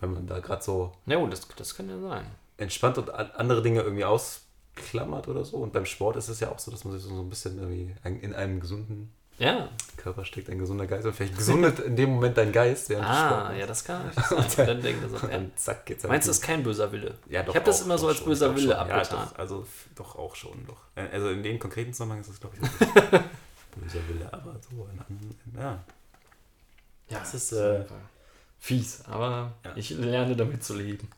wenn 0.00 0.12
man 0.12 0.26
da 0.26 0.40
gerade 0.40 0.62
so 0.62 0.92
Ja, 1.06 1.16
gut, 1.18 1.32
das, 1.32 1.46
das 1.56 1.74
kann 1.74 1.88
ja 1.88 1.98
sein. 2.00 2.26
entspannt 2.58 2.98
und 2.98 3.10
an- 3.10 3.30
andere 3.32 3.62
Dinge 3.62 3.80
irgendwie 3.80 4.04
ausklammert 4.04 5.28
oder 5.28 5.44
so. 5.44 5.56
Und 5.58 5.72
beim 5.72 5.86
Sport 5.86 6.16
ist 6.16 6.28
es 6.28 6.40
ja 6.40 6.50
auch 6.50 6.58
so, 6.58 6.70
dass 6.70 6.84
man 6.84 6.92
sich 6.98 7.02
so 7.02 7.18
ein 7.18 7.30
bisschen 7.30 7.58
irgendwie 7.58 7.94
in 8.22 8.34
einem 8.34 8.60
gesunden 8.60 9.10
Ja. 9.38 9.68
Körper 9.96 10.24
steckt, 10.26 10.50
ein 10.50 10.58
gesunder 10.58 10.86
Geist. 10.86 11.06
Und 11.06 11.14
vielleicht 11.14 11.36
gesundet 11.36 11.78
in 11.80 11.96
dem 11.96 12.10
Moment 12.10 12.36
dein 12.36 12.52
Geist, 12.52 12.88
während 12.90 13.06
Ah, 13.06 13.54
ja, 13.54 13.66
das 13.66 13.84
kann 13.84 14.06
natürlich 14.14 14.50
sein. 14.52 14.66
Dann 14.66 14.82
denkt 14.82 15.02
er 15.02 15.08
so, 15.18 15.26
Und 15.34 15.58
zack, 15.58 15.86
geht's 15.86 16.04
meinst 16.04 16.26
du, 16.26 16.30
das 16.30 16.38
ist 16.38 16.42
kein 16.44 16.62
böser 16.62 16.92
Wille? 16.92 17.14
Ja, 17.30 17.42
doch 17.42 17.50
ich 17.54 17.56
habe 17.56 17.64
das 17.66 17.80
immer 17.82 17.96
so 17.98 18.08
als 18.08 18.18
schon, 18.18 18.26
böser 18.28 18.50
Wille 18.54 18.60
schon. 18.74 18.88
Ja, 18.88 18.96
abgetan. 18.96 19.28
doch, 19.30 19.38
also 19.38 19.66
doch 19.94 20.16
auch 20.16 20.34
schon, 20.34 20.66
doch. 20.66 20.82
Äh, 20.94 21.08
Also 21.12 21.30
in 21.30 21.42
dem 21.42 21.58
konkreten 21.58 21.92
Zusammenhang 21.94 22.20
ist 22.20 22.28
das, 22.30 22.38
glaube 22.40 22.56
ich, 22.56 22.62
wirklich 22.80 23.22
böser 23.76 24.06
Wille, 24.08 24.32
aber 24.32 24.58
so 24.60 24.88
in 24.92 24.98
anderen, 25.00 25.36
ja. 25.56 25.84
ja, 27.08 27.18
das 27.20 27.34
ist, 27.34 27.52
äh, 27.52 27.84
fies, 28.58 29.04
aber 29.04 29.54
Ja. 29.64 29.76
ich 29.76 29.90
lerne 29.90 30.36
damit 30.36 30.64
zu 30.64 30.74
leben. 30.76 31.08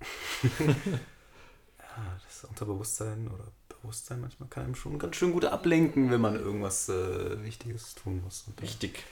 ja, 0.58 2.20
das 2.26 2.44
Unterbewusstsein 2.44 3.28
oder 3.28 3.44
Bewusstsein 3.68 4.20
manchmal 4.20 4.48
kann 4.48 4.64
einem 4.64 4.74
schon 4.74 4.98
ganz 4.98 5.16
schön 5.16 5.32
gut 5.32 5.44
ablenken, 5.44 6.10
wenn 6.10 6.20
man 6.20 6.36
irgendwas 6.36 6.88
äh, 6.88 7.42
Wichtiges 7.42 7.94
tun 7.94 8.22
muss. 8.22 8.44
Und 8.46 8.60
Richtig. 8.62 9.04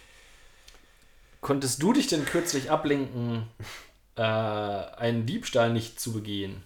Konntest 1.40 1.82
du 1.82 1.92
dich 1.92 2.06
denn 2.08 2.24
kürzlich 2.24 2.70
ablenken, 2.70 3.46
äh, 4.16 4.22
einen 4.22 5.26
Diebstahl 5.26 5.72
nicht 5.72 6.00
zu 6.00 6.12
begehen? 6.12 6.62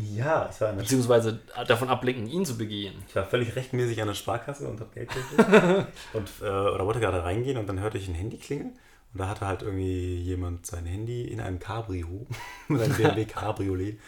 Ja, 0.00 0.48
ich 0.52 0.60
war, 0.60 0.70
in 0.70 0.76
der 0.76 0.82
Beziehungsweise 0.82 1.40
davon 1.66 1.88
ablenken, 1.88 2.26
ihn 2.28 2.44
zu 2.44 2.56
begehen? 2.56 2.94
ich 3.08 3.14
war 3.16 3.24
völlig 3.24 3.54
rechtmäßig 3.56 4.00
an 4.00 4.08
der 4.08 4.14
Sparkasse 4.14 4.68
und 4.68 4.80
habe 4.80 4.90
Geld 4.94 5.10
gekriegt. 5.10 5.86
und, 6.12 6.28
äh, 6.40 6.44
oder 6.44 6.84
wollte 6.86 7.00
gerade 7.00 7.22
reingehen 7.24 7.56
und 7.58 7.66
dann 7.68 7.80
hörte 7.80 7.98
ich 7.98 8.08
ein 8.08 8.14
Handy 8.14 8.36
klingeln. 8.38 8.78
Und 9.14 9.20
da 9.20 9.28
hatte 9.28 9.46
halt 9.46 9.62
irgendwie 9.62 10.16
jemand 10.16 10.66
sein 10.66 10.84
Handy 10.84 11.24
in 11.24 11.40
einem 11.40 11.58
Cabrio, 11.58 12.26
mit 12.68 12.82
einem 12.82 12.94
BMW 12.96 13.24
Cabriolet, 13.24 13.98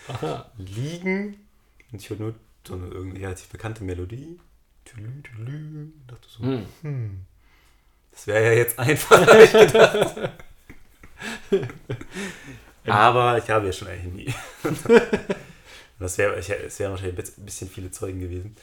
liegen. 0.59 1.37
Und 1.92 2.00
ich 2.03 2.11
hörte 2.11 2.22
nur 2.22 2.35
so 2.66 2.74
eine 2.74 2.87
irgendwie 2.88 3.24
relativ 3.24 3.48
bekannte 3.48 3.83
Melodie. 3.85 4.38
Tülü, 4.85 5.22
tülü. 5.22 5.85
Und 5.85 6.03
dachte 6.07 6.29
so, 6.29 6.42
Hm. 6.42 6.66
hm, 6.83 7.20
das 8.12 8.26
wäre 8.26 8.44
ja 8.44 8.53
jetzt 8.53 8.79
einfach, 8.79 9.26
hab 9.26 9.38
ich 9.40 9.53
gedacht. 9.53 10.16
Aber 12.87 13.38
ich 13.38 13.48
habe 13.50 13.66
ja 13.66 13.72
schon 13.72 13.88
ein 13.88 13.98
Handy. 13.98 14.35
Das 16.00 16.18
wäre 16.18 16.34
es 16.36 16.48
wären 16.78 16.90
wahrscheinlich 16.92 17.36
ein 17.38 17.44
bisschen 17.44 17.68
viele 17.68 17.90
Zeugen 17.90 18.20
gewesen. 18.20 18.56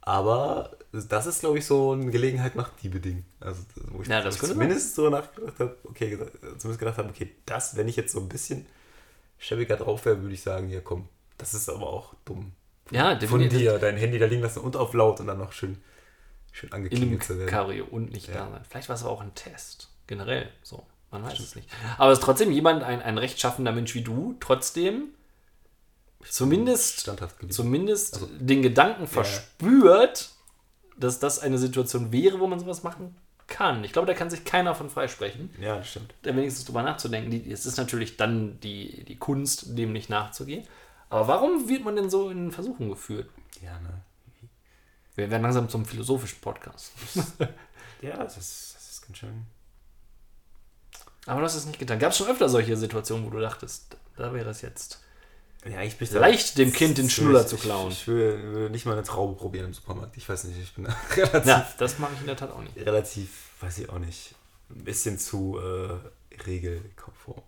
Aber 0.00 0.76
das 0.92 1.26
ist, 1.26 1.40
glaube 1.40 1.58
ich, 1.58 1.66
so 1.66 1.92
eine 1.92 2.10
Gelegenheit 2.10 2.54
macht 2.54 2.82
Diebe 2.82 2.98
Ding. 2.98 3.24
Also, 3.40 3.62
wo 3.90 4.00
ich, 4.02 4.08
Ja, 4.08 4.28
zumindest 4.30 4.94
so 4.94 5.10
nachgedacht 5.10 5.58
habe, 5.58 5.76
okay, 5.84 6.16
zumindest 6.56 6.78
gedacht 6.78 6.98
habe, 6.98 7.10
okay, 7.10 7.34
das, 7.44 7.76
wenn 7.76 7.88
ich 7.88 7.96
jetzt 7.96 8.12
so 8.12 8.20
ein 8.20 8.28
bisschen 8.28 8.66
schäbiger 9.38 9.76
drauf 9.76 10.04
wäre, 10.06 10.22
würde 10.22 10.34
ich 10.34 10.42
sagen, 10.42 10.70
ja 10.70 10.80
komm, 10.80 11.08
das 11.36 11.52
ist 11.54 11.68
aber 11.68 11.86
auch 11.88 12.14
dumm. 12.24 12.52
Ja, 12.90 13.10
Von 13.10 13.18
definitiv. 13.20 13.58
dir, 13.58 13.78
dein 13.78 13.98
Handy 13.98 14.18
da 14.18 14.24
liegen 14.26 14.40
lassen 14.42 14.60
und 14.60 14.76
auf 14.76 14.94
laut 14.94 15.20
und 15.20 15.26
dann 15.26 15.38
noch 15.38 15.52
schön, 15.52 15.76
schön 16.52 16.72
angeklingelt 16.72 17.22
zu 17.22 17.36
werden. 17.38 17.50
Cabrio 17.50 17.84
und 17.84 18.10
nicht 18.10 18.28
Ja. 18.28 18.34
da 18.46 18.50
sein. 18.50 18.62
Vielleicht 18.68 18.88
war 18.88 18.96
es 18.96 19.02
aber 19.02 19.10
auch 19.12 19.20
ein 19.20 19.34
Test. 19.34 19.90
Generell. 20.06 20.48
So. 20.62 20.86
Man 21.10 21.22
weiß 21.22 21.38
es 21.38 21.54
nicht. 21.54 21.68
Aber 21.98 22.12
es 22.12 22.18
ist 22.18 22.24
trotzdem 22.24 22.50
jemand, 22.50 22.82
ein, 22.82 23.02
ein 23.02 23.18
rechtschaffender 23.18 23.72
Mensch 23.72 23.94
wie 23.94 24.02
du, 24.02 24.36
trotzdem 24.40 25.08
zumindest, 26.30 27.10
zumindest 27.50 28.14
Also- 28.14 28.28
den 28.38 28.62
Gedanken 28.62 29.06
verspürt, 29.06 30.30
dass 30.96 31.18
das 31.18 31.38
eine 31.40 31.58
Situation 31.58 32.10
wäre, 32.12 32.40
wo 32.40 32.46
man 32.46 32.58
sowas 32.58 32.82
machen 32.82 33.14
kann. 33.46 33.82
Ich 33.84 33.92
glaube, 33.92 34.06
da 34.06 34.14
kann 34.14 34.28
sich 34.30 34.44
keiner 34.44 34.74
von 34.74 34.90
freisprechen. 34.90 35.50
ja, 35.60 35.76
das 35.78 35.88
stimmt. 35.88 36.12
da 36.22 36.34
wenigstens 36.36 36.64
drüber 36.66 36.82
nachzudenken. 36.82 37.50
Es 37.50 37.64
ist 37.66 37.76
natürlich 37.78 38.16
dann 38.16 38.58
die, 38.60 39.04
die 39.04 39.16
Kunst, 39.16 39.78
dem 39.78 39.92
nicht 39.92 40.10
nachzugehen. 40.10 40.66
Aber 41.10 41.28
warum 41.28 41.68
wird 41.68 41.84
man 41.84 41.96
denn 41.96 42.10
so 42.10 42.28
in 42.30 42.52
Versuchung 42.52 42.90
geführt? 42.90 43.30
Ja, 43.62 43.78
ne? 43.80 44.02
Wir 45.14 45.30
werden 45.30 45.42
langsam 45.42 45.68
zum 45.68 45.84
philosophischen 45.84 46.40
Podcast. 46.40 46.92
Ja, 48.00 48.16
das 48.16 48.36
ist, 48.36 48.74
das 48.76 48.90
ist 48.90 49.02
ganz 49.06 49.18
schön. 49.18 49.44
Aber 51.26 51.40
du 51.40 51.44
hast 51.46 51.56
es 51.56 51.66
nicht 51.66 51.80
getan. 51.80 51.98
Gab 51.98 52.12
es 52.12 52.16
schon 52.18 52.28
öfter 52.28 52.48
solche 52.48 52.76
Situationen, 52.76 53.26
wo 53.26 53.30
du 53.30 53.40
dachtest, 53.40 53.96
da 54.16 54.32
wäre 54.32 54.50
es 54.50 54.60
jetzt 54.62 55.00
Ja, 55.64 55.82
ich 55.82 55.96
bin 55.98 56.08
leicht, 56.12 56.56
dem 56.56 56.72
Kind 56.72 56.98
den 56.98 57.10
Schnuller 57.10 57.46
zu 57.46 57.56
klauen. 57.56 57.90
Ich, 57.90 58.02
ich 58.02 58.06
will 58.08 58.70
nicht 58.70 58.86
mal 58.86 58.92
eine 58.92 59.02
Traube 59.02 59.34
probieren 59.34 59.66
im 59.66 59.74
Supermarkt. 59.74 60.16
Ich 60.16 60.28
weiß 60.28 60.44
nicht, 60.44 60.58
ich 60.60 60.72
bin 60.74 60.86
relativ, 61.16 61.46
Ja, 61.46 61.68
das 61.78 61.98
mache 61.98 62.12
ich 62.14 62.20
in 62.20 62.26
der 62.26 62.36
Tat 62.36 62.52
auch 62.52 62.62
nicht. 62.62 62.76
relativ, 62.76 63.30
weiß 63.60 63.78
ich 63.78 63.90
auch 63.90 63.98
nicht, 63.98 64.34
ein 64.70 64.84
bisschen 64.84 65.18
zu 65.18 65.58
äh, 65.58 66.42
regelkonform. 66.46 67.42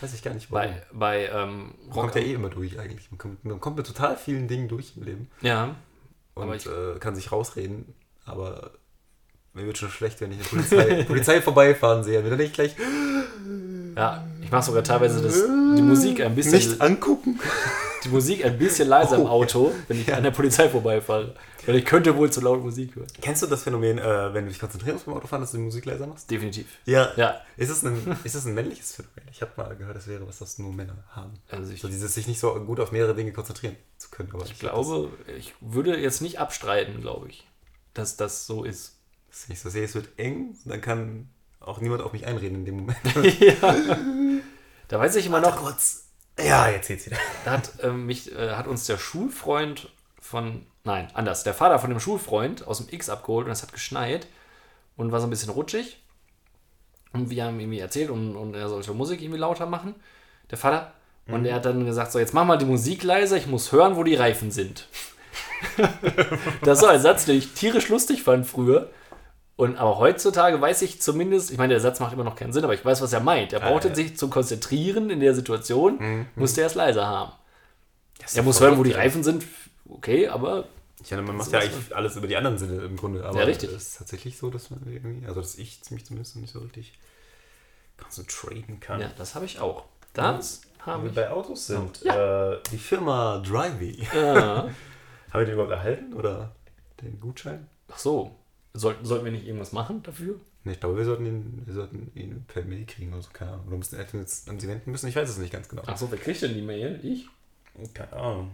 Weiß 0.00 0.12
ich 0.14 0.22
gar 0.22 0.34
nicht 0.34 0.50
warum. 0.50 0.70
Bei, 0.70 0.82
bei 0.92 1.26
ähm, 1.28 1.74
Man 1.86 1.90
kommt 1.92 2.14
ja 2.16 2.20
eh 2.22 2.32
immer 2.34 2.48
durch 2.50 2.78
eigentlich. 2.80 3.10
Man 3.12 3.18
kommt, 3.18 3.44
man 3.44 3.60
kommt 3.60 3.76
mit 3.76 3.86
total 3.86 4.16
vielen 4.16 4.48
Dingen 4.48 4.66
durch 4.68 4.94
im 4.96 5.04
Leben 5.04 5.30
ja, 5.40 5.76
und 6.34 6.52
ich- 6.54 6.66
äh, 6.66 6.98
kann 6.98 7.14
sich 7.14 7.30
rausreden, 7.30 7.94
aber 8.24 8.72
mir 9.52 9.66
wird 9.66 9.78
schon 9.78 9.90
schlecht, 9.90 10.20
wenn 10.20 10.32
ich 10.32 10.38
eine 10.38 10.48
Polizei, 10.48 11.04
Polizei 11.06 11.40
vorbeifahren 11.42 12.02
sehe. 12.02 12.20
Dann 12.22 12.30
denke 12.30 12.44
ich 12.44 12.52
gleich, 12.54 12.74
ja, 13.96 14.26
mache 14.54 14.66
sogar 14.66 14.82
teilweise 14.84 15.20
das, 15.22 15.42
die 15.42 15.82
Musik 15.82 16.20
ein 16.20 16.34
bisschen, 16.34 16.54
nicht 16.54 16.80
angucken. 16.80 17.38
die 18.04 18.08
Musik 18.08 18.44
ein 18.44 18.58
bisschen 18.58 18.88
leiser 18.88 19.16
im 19.16 19.22
Oh. 19.22 19.28
Auto, 19.28 19.72
wenn 19.88 20.00
ich 20.00 20.12
an 20.14 20.22
der 20.22 20.30
Polizei 20.30 20.68
vorbeifahre. 20.68 21.34
Weil 21.66 21.76
ich 21.76 21.86
könnte 21.86 22.14
wohl 22.16 22.30
zu 22.30 22.42
laut 22.42 22.62
Musik 22.62 22.94
hören. 22.94 23.06
Kennst 23.22 23.42
du 23.42 23.46
das 23.46 23.62
Phänomen, 23.62 23.96
äh, 23.98 24.34
wenn 24.34 24.44
du 24.44 24.50
dich 24.50 24.58
konzentrieren 24.60 24.94
musst 24.96 25.06
beim 25.06 25.14
Autofahren, 25.14 25.40
dass 25.40 25.52
du 25.52 25.56
die 25.56 25.62
Musik 25.62 25.86
leiser 25.86 26.06
machst? 26.06 26.30
Definitiv. 26.30 26.66
Ja. 26.84 27.10
Ja, 27.16 27.40
Ist 27.56 27.70
es 27.70 27.82
ein, 27.82 28.18
ist 28.22 28.34
es 28.34 28.44
ein 28.44 28.52
männliches 28.52 28.92
Phänomen? 28.96 29.22
Ich 29.32 29.40
habe 29.40 29.52
mal 29.56 29.74
gehört, 29.74 29.96
das 29.96 30.06
wäre 30.06 30.26
was, 30.28 30.38
das 30.40 30.58
nur 30.58 30.74
Männer 30.74 31.02
haben. 31.12 31.32
also 31.50 31.72
ich 31.72 31.80
So 31.80 31.88
dieses 31.88 32.12
sich 32.14 32.26
nicht 32.28 32.38
so 32.38 32.52
gut 32.66 32.80
auf 32.80 32.92
mehrere 32.92 33.14
Dinge 33.14 33.32
konzentrieren 33.32 33.76
zu 33.96 34.10
können. 34.10 34.28
Aber 34.34 34.44
Ich 34.44 34.58
glaube, 34.58 35.08
ich 35.38 35.54
würde 35.62 35.96
jetzt 35.98 36.20
nicht 36.20 36.38
abstreiten, 36.38 37.00
glaube 37.00 37.28
ich, 37.30 37.46
dass 37.94 38.18
das 38.18 38.46
so 38.46 38.64
ist. 38.64 38.96
Das, 39.30 39.48
wenn 39.48 39.54
ich 39.54 39.60
so 39.60 39.70
sehe, 39.70 39.84
es 39.84 39.94
wird 39.94 40.10
eng, 40.18 40.54
dann 40.66 40.82
kann 40.82 41.28
auch 41.66 41.80
niemand 41.80 42.02
auf 42.02 42.12
mich 42.12 42.26
einreden 42.26 42.58
in 42.58 42.64
dem 42.64 42.76
Moment. 42.76 42.98
ja. 43.40 43.74
Da 44.88 44.98
weiß 44.98 45.16
ich 45.16 45.26
immer 45.26 45.40
noch, 45.40 45.56
kurz. 45.56 46.08
Ja, 46.38 46.68
jetzt 46.68 46.88
geht's 46.88 47.06
wieder. 47.06 47.16
da 47.44 47.52
hat, 47.52 47.72
ähm, 47.82 48.06
mich, 48.06 48.32
äh, 48.36 48.50
hat 48.50 48.66
uns 48.66 48.86
der 48.86 48.98
Schulfreund 48.98 49.88
von, 50.20 50.66
nein, 50.84 51.08
anders, 51.14 51.44
der 51.44 51.54
Vater 51.54 51.78
von 51.78 51.90
dem 51.90 52.00
Schulfreund 52.00 52.66
aus 52.66 52.78
dem 52.78 52.88
X 52.90 53.08
abgeholt 53.08 53.46
und 53.46 53.52
es 53.52 53.62
hat 53.62 53.72
geschneit 53.72 54.26
und 54.96 55.12
war 55.12 55.20
so 55.20 55.26
ein 55.26 55.30
bisschen 55.30 55.50
rutschig. 55.50 56.02
Und 57.12 57.30
wir 57.30 57.44
haben 57.44 57.60
ihm 57.60 57.72
erzählt 57.72 58.10
und, 58.10 58.36
und 58.36 58.54
er 58.54 58.68
sollte 58.68 58.92
Musik 58.92 59.22
irgendwie 59.22 59.38
lauter 59.38 59.66
machen. 59.66 59.94
Der 60.50 60.58
Vater, 60.58 60.92
Und 61.26 61.46
er 61.46 61.54
hat 61.54 61.64
dann 61.64 61.86
gesagt, 61.86 62.12
so 62.12 62.18
jetzt 62.18 62.34
mach 62.34 62.44
mal 62.44 62.58
die 62.58 62.64
Musik 62.64 63.04
leiser, 63.04 63.36
ich 63.36 63.46
muss 63.46 63.70
hören, 63.70 63.96
wo 63.96 64.02
die 64.02 64.16
Reifen 64.16 64.50
sind. 64.50 64.88
das 66.62 66.82
war 66.82 66.90
ein 66.90 67.00
Satz, 67.00 67.24
den 67.24 67.38
ich 67.38 67.54
tierisch 67.54 67.88
lustig 67.88 68.22
fand 68.22 68.46
früher. 68.46 68.90
Und 69.56 69.76
aber 69.76 69.98
heutzutage 69.98 70.60
weiß 70.60 70.82
ich 70.82 71.00
zumindest, 71.00 71.50
ich 71.52 71.58
meine, 71.58 71.74
der 71.74 71.80
Satz 71.80 72.00
macht 72.00 72.12
immer 72.12 72.24
noch 72.24 72.34
keinen 72.34 72.52
Sinn, 72.52 72.64
aber 72.64 72.74
ich 72.74 72.84
weiß, 72.84 73.00
was 73.02 73.12
er 73.12 73.20
meint. 73.20 73.52
Er 73.52 73.60
brauchte 73.60 73.88
ja. 73.88 73.94
sich 73.94 74.16
zum 74.16 74.30
Konzentrieren 74.30 75.10
in 75.10 75.20
der 75.20 75.34
Situation, 75.34 76.26
musste 76.34 76.60
er 76.62 76.66
es 76.66 76.74
leiser 76.74 77.06
haben. 77.06 77.32
Er 78.34 78.42
muss 78.42 78.60
hören, 78.60 78.78
wo 78.78 78.82
die. 78.82 78.92
Reifen 78.92 79.22
sind, 79.22 79.44
okay, 79.88 80.28
aber 80.28 80.64
Ich 81.02 81.10
meine, 81.10 81.22
man 81.22 81.36
macht 81.36 81.52
ja 81.52 81.60
eigentlich 81.60 81.94
alles 81.94 82.16
über 82.16 82.26
die 82.26 82.36
anderen 82.36 82.58
Sinne 82.58 82.82
im 82.82 82.96
Grunde. 82.96 83.24
Aber 83.24 83.38
Ja, 83.38 83.44
richtig. 83.44 83.70
es 83.70 83.88
ist 83.88 83.98
tatsächlich 83.98 84.38
so, 84.38 84.50
dass 84.50 84.70
man 84.70 84.80
irgendwie, 84.86 85.26
also 85.26 85.40
dass 85.40 85.56
ich 85.56 85.82
ziemlich 85.82 86.06
zumindest 86.06 86.36
nicht 86.36 86.52
so 86.52 86.58
richtig 86.60 86.98
konzentrieren 87.96 88.80
kann. 88.80 89.00
ja, 89.00 89.10
das 89.16 89.34
habe 89.34 89.44
ich 89.44 89.60
auch. 89.60 89.84
Das 90.14 90.62
Wenn 90.78 90.86
habe 90.86 91.02
wir 91.04 91.10
ich. 91.10 91.14
bei 91.14 91.30
Autos 91.30 91.66
sind, 91.66 92.04
äh, 92.06 92.58
die 92.72 92.78
Firma 92.78 93.38
Drivey. 93.38 94.06
Ja. 94.14 94.68
Haben 95.30 95.40
wir 95.40 95.46
den 95.46 95.54
überhaupt 95.54 95.72
erhalten 95.72 96.12
oder 96.14 96.52
den 97.02 97.18
Gutschein? 97.18 97.66
Ach 97.92 97.98
so, 97.98 98.36
sollten, 98.74 99.04
sollten 99.04 99.24
wir 99.24 99.32
nicht 99.32 99.46
irgendwas 99.46 99.72
machen 99.72 100.02
dafür? 100.02 100.40
Nee, 100.64 100.72
ich 100.72 100.80
glaube, 100.80 100.96
wir 100.96 101.04
sollten 101.04 101.26
ihn, 101.26 101.62
wir 101.64 101.74
sollten 101.74 102.10
ihn 102.14 102.44
per 102.46 102.64
Mail 102.64 102.84
kriegen 102.86 103.12
oder 103.12 103.22
so, 103.22 103.30
keine 103.32 103.52
Ahnung. 103.52 103.68
Oder 103.68 103.76
müssen 103.76 103.98
wir 103.98 104.04
jetzt 104.04 104.48
an 104.48 104.58
sie 104.58 104.68
wenden 104.68 104.90
müssen, 104.90 105.08
ich 105.08 105.16
weiß 105.16 105.28
es 105.28 105.38
nicht 105.38 105.52
ganz 105.52 105.68
genau. 105.68 105.82
Ach 105.86 105.96
so, 105.96 106.10
wer 106.10 106.18
kriegt 106.18 106.42
denn 106.42 106.54
die 106.54 106.62
Mail? 106.62 107.00
Ich? 107.02 107.28
Keine 107.92 108.12
Ahnung. 108.12 108.50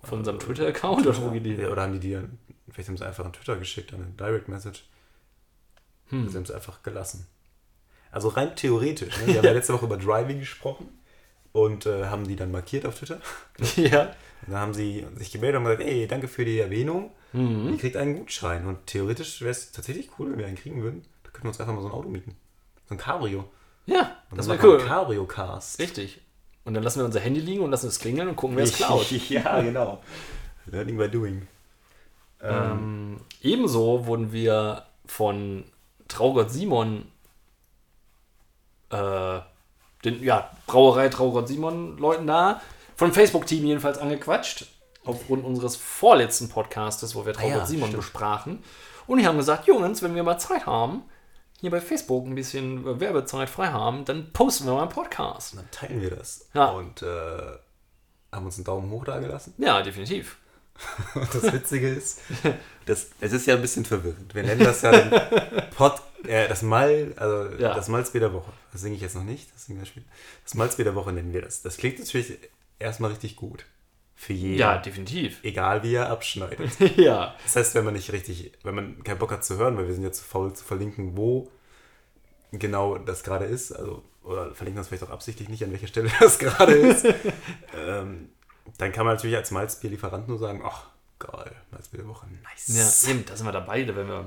Von 0.00 0.20
unserem 0.20 0.38
Twitter-Account 0.38 1.06
oder 1.06 1.22
wo 1.22 1.30
geht 1.30 1.44
die? 1.44 1.54
Ja, 1.54 1.68
oder 1.68 1.82
haben 1.82 1.94
die 1.94 2.00
dir, 2.00 2.28
vielleicht 2.70 2.88
haben 2.88 2.96
sie 2.96 3.06
einfach 3.06 3.24
an 3.24 3.32
Twitter 3.32 3.56
geschickt, 3.56 3.92
an 3.92 4.02
eine 4.02 4.12
Direct 4.12 4.48
Message. 4.48 4.84
Hm. 6.08 6.28
Sie 6.28 6.36
haben 6.36 6.44
es 6.44 6.50
einfach 6.50 6.82
gelassen. 6.82 7.26
Also 8.10 8.28
rein 8.28 8.56
theoretisch. 8.56 9.18
Ne? 9.18 9.28
Wir 9.28 9.36
haben 9.38 9.44
ja 9.44 9.52
letzte 9.52 9.72
Woche 9.72 9.86
über 9.86 9.96
Driving 9.96 10.40
gesprochen 10.40 10.88
und 11.52 11.86
äh, 11.86 12.06
haben 12.06 12.26
die 12.26 12.36
dann 12.36 12.50
markiert 12.50 12.86
auf 12.86 12.98
Twitter. 12.98 13.20
ja. 13.76 14.14
Und 14.46 14.52
dann 14.52 14.60
haben 14.60 14.74
sie 14.74 15.06
sich 15.16 15.30
gemeldet 15.30 15.58
und 15.58 15.64
gesagt, 15.64 15.82
ey, 15.82 16.06
danke 16.06 16.28
für 16.28 16.44
die 16.44 16.58
Erwähnung. 16.58 17.12
Mhm. 17.32 17.70
Ihr 17.70 17.78
kriegt 17.78 17.96
einen 17.96 18.16
Gutschein. 18.16 18.66
Und 18.66 18.86
theoretisch 18.86 19.40
wäre 19.40 19.50
es 19.50 19.72
tatsächlich 19.72 20.10
cool, 20.18 20.30
wenn 20.30 20.38
wir 20.38 20.46
einen 20.46 20.56
kriegen 20.56 20.82
würden. 20.82 21.02
Da 21.22 21.30
könnten 21.30 21.44
wir 21.44 21.50
uns 21.50 21.60
einfach 21.60 21.74
mal 21.74 21.82
so 21.82 21.88
ein 21.88 21.94
Auto 21.94 22.08
mieten. 22.08 22.36
So 22.88 22.94
ein 22.94 22.98
Cabrio. 22.98 23.44
Ja, 23.86 24.16
Und 24.30 24.38
das 24.38 24.48
wäre 24.48 24.66
cool. 24.66 24.78
Cabrio-Cast. 24.78 25.78
Richtig. 25.78 26.20
Und 26.64 26.74
dann 26.74 26.82
lassen 26.82 27.00
wir 27.00 27.06
unser 27.06 27.20
Handy 27.20 27.40
liegen 27.40 27.62
und 27.62 27.70
lassen 27.70 27.88
es 27.88 27.98
klingeln 27.98 28.28
und 28.28 28.36
gucken, 28.36 28.56
wer 28.56 28.64
es 28.64 28.72
klaut. 28.76 29.10
ja, 29.28 29.60
genau. 29.60 30.02
Learning 30.66 30.96
by 30.96 31.08
doing. 31.08 31.46
Ähm, 32.42 33.20
ebenso 33.42 34.06
wurden 34.06 34.32
wir 34.32 34.86
von 35.06 35.64
Traugott 36.08 36.50
Simon, 36.50 37.06
äh, 38.90 39.40
den, 40.04 40.22
ja, 40.22 40.50
Brauerei 40.66 41.08
Traugott 41.08 41.48
Simon 41.48 41.98
Leuten 41.98 42.26
da, 42.26 42.62
vom 42.96 43.12
Facebook-Team 43.12 43.64
jedenfalls 43.64 43.98
angequatscht, 43.98 44.66
aufgrund 45.04 45.44
unseres 45.44 45.76
vorletzten 45.76 46.48
Podcastes, 46.48 47.14
wo 47.14 47.24
wir 47.26 47.32
Traugott 47.32 47.50
ja, 47.50 47.66
Simon 47.66 47.88
stimmt. 47.88 48.02
besprachen. 48.02 48.64
Und 49.06 49.18
die 49.18 49.26
haben 49.26 49.38
gesagt, 49.38 49.66
Jungs, 49.66 50.02
wenn 50.02 50.14
wir 50.14 50.22
mal 50.22 50.38
Zeit 50.38 50.66
haben, 50.66 51.02
hier 51.60 51.70
bei 51.70 51.80
Facebook 51.80 52.26
ein 52.26 52.34
bisschen 52.34 53.00
Werbezeit 53.00 53.50
frei 53.50 53.68
haben, 53.68 54.04
dann 54.04 54.32
posten 54.32 54.66
wir 54.66 54.74
mal 54.74 54.82
einen 54.82 54.90
Podcast. 54.90 55.52
Und 55.54 55.60
dann 55.60 55.70
teilen 55.70 56.00
wir 56.00 56.10
das. 56.10 56.48
Ja. 56.54 56.66
Und 56.70 57.02
äh, 57.02 57.06
haben 58.32 58.44
uns 58.46 58.56
einen 58.56 58.64
Daumen 58.64 58.90
hoch 58.90 59.04
da 59.04 59.18
gelassen. 59.18 59.54
Ja, 59.58 59.82
definitiv. 59.82 60.36
Und 61.14 61.34
das 61.34 61.52
Witzige 61.52 61.88
ist, 61.88 62.20
das, 62.86 63.08
es 63.20 63.32
ist 63.32 63.46
ja 63.46 63.56
ein 63.56 63.60
bisschen 63.60 63.84
verwirrend. 63.84 64.34
Wir 64.34 64.42
nennen 64.42 64.62
das 64.64 64.80
ja 64.82 64.92
den 64.92 65.10
Pod, 65.76 65.94
äh, 66.26 66.48
das 66.48 66.62
Mal, 66.62 67.12
also 67.16 67.56
Ja. 67.58 67.74
das 67.74 67.88
Malzbier 67.88 68.20
der 68.22 68.32
Woche. 68.32 68.52
Das 68.72 68.80
singe 68.80 68.94
ich 68.96 69.02
jetzt 69.02 69.14
noch 69.16 69.24
nicht, 69.24 69.50
das. 69.54 69.66
Das 70.44 70.54
Malzbier 70.54 70.84
der 70.86 70.94
Woche 70.94 71.12
nennen 71.12 71.32
wir 71.34 71.42
das. 71.42 71.60
Das 71.62 71.76
klingt 71.76 71.98
natürlich 71.98 72.38
erstmal 72.78 73.10
richtig 73.10 73.36
gut. 73.36 73.66
Für 74.20 74.34
jeden. 74.34 74.58
Ja, 74.58 74.76
definitiv. 74.76 75.42
Egal 75.42 75.82
wie 75.82 75.94
er 75.94 76.10
abschneidet. 76.10 76.78
ja. 76.98 77.34
Das 77.42 77.56
heißt, 77.56 77.74
wenn 77.74 77.86
man 77.86 77.94
nicht 77.94 78.12
richtig, 78.12 78.52
wenn 78.62 78.74
man 78.74 79.02
keinen 79.02 79.18
Bock 79.18 79.32
hat 79.32 79.42
zu 79.42 79.56
hören, 79.56 79.78
weil 79.78 79.86
wir 79.86 79.94
sind 79.94 80.04
ja 80.04 80.12
zu 80.12 80.22
faul 80.22 80.52
zu 80.52 80.62
verlinken, 80.62 81.16
wo 81.16 81.50
genau 82.52 82.98
das 82.98 83.22
gerade 83.22 83.46
ist, 83.46 83.72
also, 83.72 84.02
oder 84.22 84.54
verlinken 84.54 84.76
das 84.76 84.88
vielleicht 84.88 85.04
auch 85.04 85.10
absichtlich 85.10 85.48
nicht, 85.48 85.64
an 85.64 85.72
welcher 85.72 85.86
Stelle 85.86 86.10
das 86.20 86.38
gerade 86.38 86.74
ist, 86.74 87.06
ähm, 87.74 88.28
dann 88.76 88.92
kann 88.92 89.06
man 89.06 89.14
natürlich 89.14 89.36
als 89.36 89.52
Malzbierlieferant 89.52 90.28
nur 90.28 90.38
sagen, 90.38 90.60
ach, 90.66 90.90
geil, 91.18 91.56
Malzbier 91.70 92.00
der 92.00 92.08
Woche, 92.08 92.26
nice. 92.42 93.06
Ja, 93.06 93.10
eben, 93.10 93.24
da 93.24 93.34
sind 93.34 93.46
wir 93.46 93.52
dabei, 93.52 93.84
da 93.84 93.96
wir, 93.96 94.26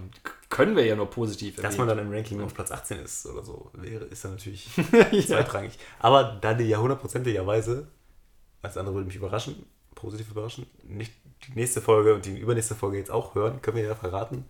können 0.50 0.76
wir 0.76 0.88
ja 0.88 0.96
nur 0.96 1.12
positiv 1.12 1.58
Dass 1.58 1.66
erwähnen. 1.66 1.78
man 1.78 1.88
dann 1.90 2.08
im 2.08 2.12
Ranking 2.12 2.42
auf 2.42 2.56
Platz 2.56 2.72
18 2.72 2.98
ist 2.98 3.28
oder 3.28 3.44
so, 3.44 3.70
wäre, 3.74 4.06
ist 4.06 4.26
dann 4.26 4.32
natürlich 4.32 4.72
zweitrangig. 5.28 5.78
Aber 6.00 6.40
da 6.42 6.56
die 6.56 6.64
ja 6.64 6.80
hundertprozentigerweise, 6.80 7.88
als 8.64 8.76
andere 8.76 8.96
würde 8.96 9.06
mich 9.06 9.18
überraschen, 9.18 9.68
positiv 10.04 10.30
überraschen, 10.32 10.66
nicht 10.84 11.12
die 11.48 11.54
nächste 11.60 11.82
Folge 11.82 12.14
und 12.14 12.26
die 12.26 12.38
übernächste 12.38 12.76
Folge 12.76 12.98
jetzt 12.98 13.12
auch 13.12 13.36
hören, 13.36 13.62
können 13.62 13.78
wir 13.78 13.84
ja 13.86 13.96
verraten, 13.96 14.46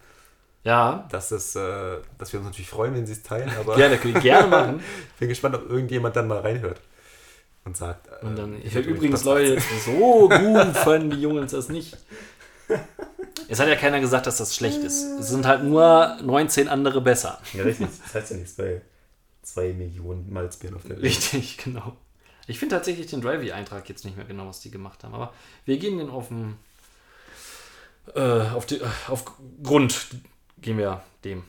Ja, 0.63 1.07
dass, 1.11 1.31
es, 1.31 1.55
äh, 1.55 1.97
dass 2.17 2.33
wir 2.33 2.39
uns 2.39 2.47
natürlich 2.47 2.69
freuen, 2.69 2.93
wenn 2.95 3.05
sie 3.05 3.13
es 3.13 3.23
teilen, 3.23 3.51
aber 3.59 3.75
gerne, 3.77 3.97
können 3.97 4.15
wir 4.15 4.21
gerne 4.21 4.47
machen. 4.47 4.79
ich 5.13 5.19
bin 5.19 5.29
gespannt, 5.29 5.55
ob 5.55 5.69
irgendjemand 5.69 6.15
dann 6.15 6.27
mal 6.27 6.39
reinhört 6.39 6.81
und 7.65 7.77
sagt. 7.77 8.07
äh, 8.07 8.25
Und 8.25 8.35
dann, 8.37 8.61
ich 8.61 8.75
habe 8.75 8.85
übrigens 8.85 9.23
Leute, 9.23 9.57
so 9.85 10.27
gut 10.29 10.77
fanden 10.83 11.11
die 11.11 11.21
Jungs 11.21 11.51
das 11.51 11.69
nicht. 11.69 11.97
Es 13.49 13.59
hat 13.59 13.67
ja 13.67 13.75
keiner 13.75 13.99
gesagt, 13.99 14.25
dass 14.25 14.37
das 14.37 14.55
schlecht 14.55 14.83
ist. 14.83 15.03
Es 15.19 15.29
sind 15.29 15.45
halt 15.45 15.63
nur 15.63 16.17
19 16.23 16.67
andere 16.69 17.01
besser. 17.01 17.39
18. 17.41 17.59
Ja, 17.59 17.65
richtig. 17.65 17.87
Das 18.05 18.13
heißt 18.15 18.31
ja 18.31 18.37
nichts 18.37 18.53
bei 18.53 18.81
2 19.41 19.73
Millionen 19.73 20.31
Malzbieren 20.31 20.75
auf 20.75 20.83
der 20.83 20.91
Welt. 20.91 21.03
Richtig, 21.03 21.57
genau. 21.57 21.97
Ich 22.47 22.59
finde 22.59 22.75
tatsächlich 22.75 23.07
den 23.07 23.21
Drivey-Eintrag 23.21 23.87
jetzt 23.89 24.03
nicht 24.05 24.17
mehr 24.17 24.25
genau, 24.25 24.47
was 24.47 24.59
die 24.59 24.71
gemacht 24.71 25.03
haben. 25.03 25.13
Aber 25.13 25.33
wir 25.65 25.77
gehen 25.77 25.97
den 25.97 26.09
auf 26.09 26.27
den, 26.27 26.57
äh, 28.15 28.19
auf, 28.49 28.65
die, 28.65 28.81
auf 29.07 29.23
Grund, 29.63 30.07
gehen 30.61 30.77
wir 30.77 31.03
dem. 31.23 31.43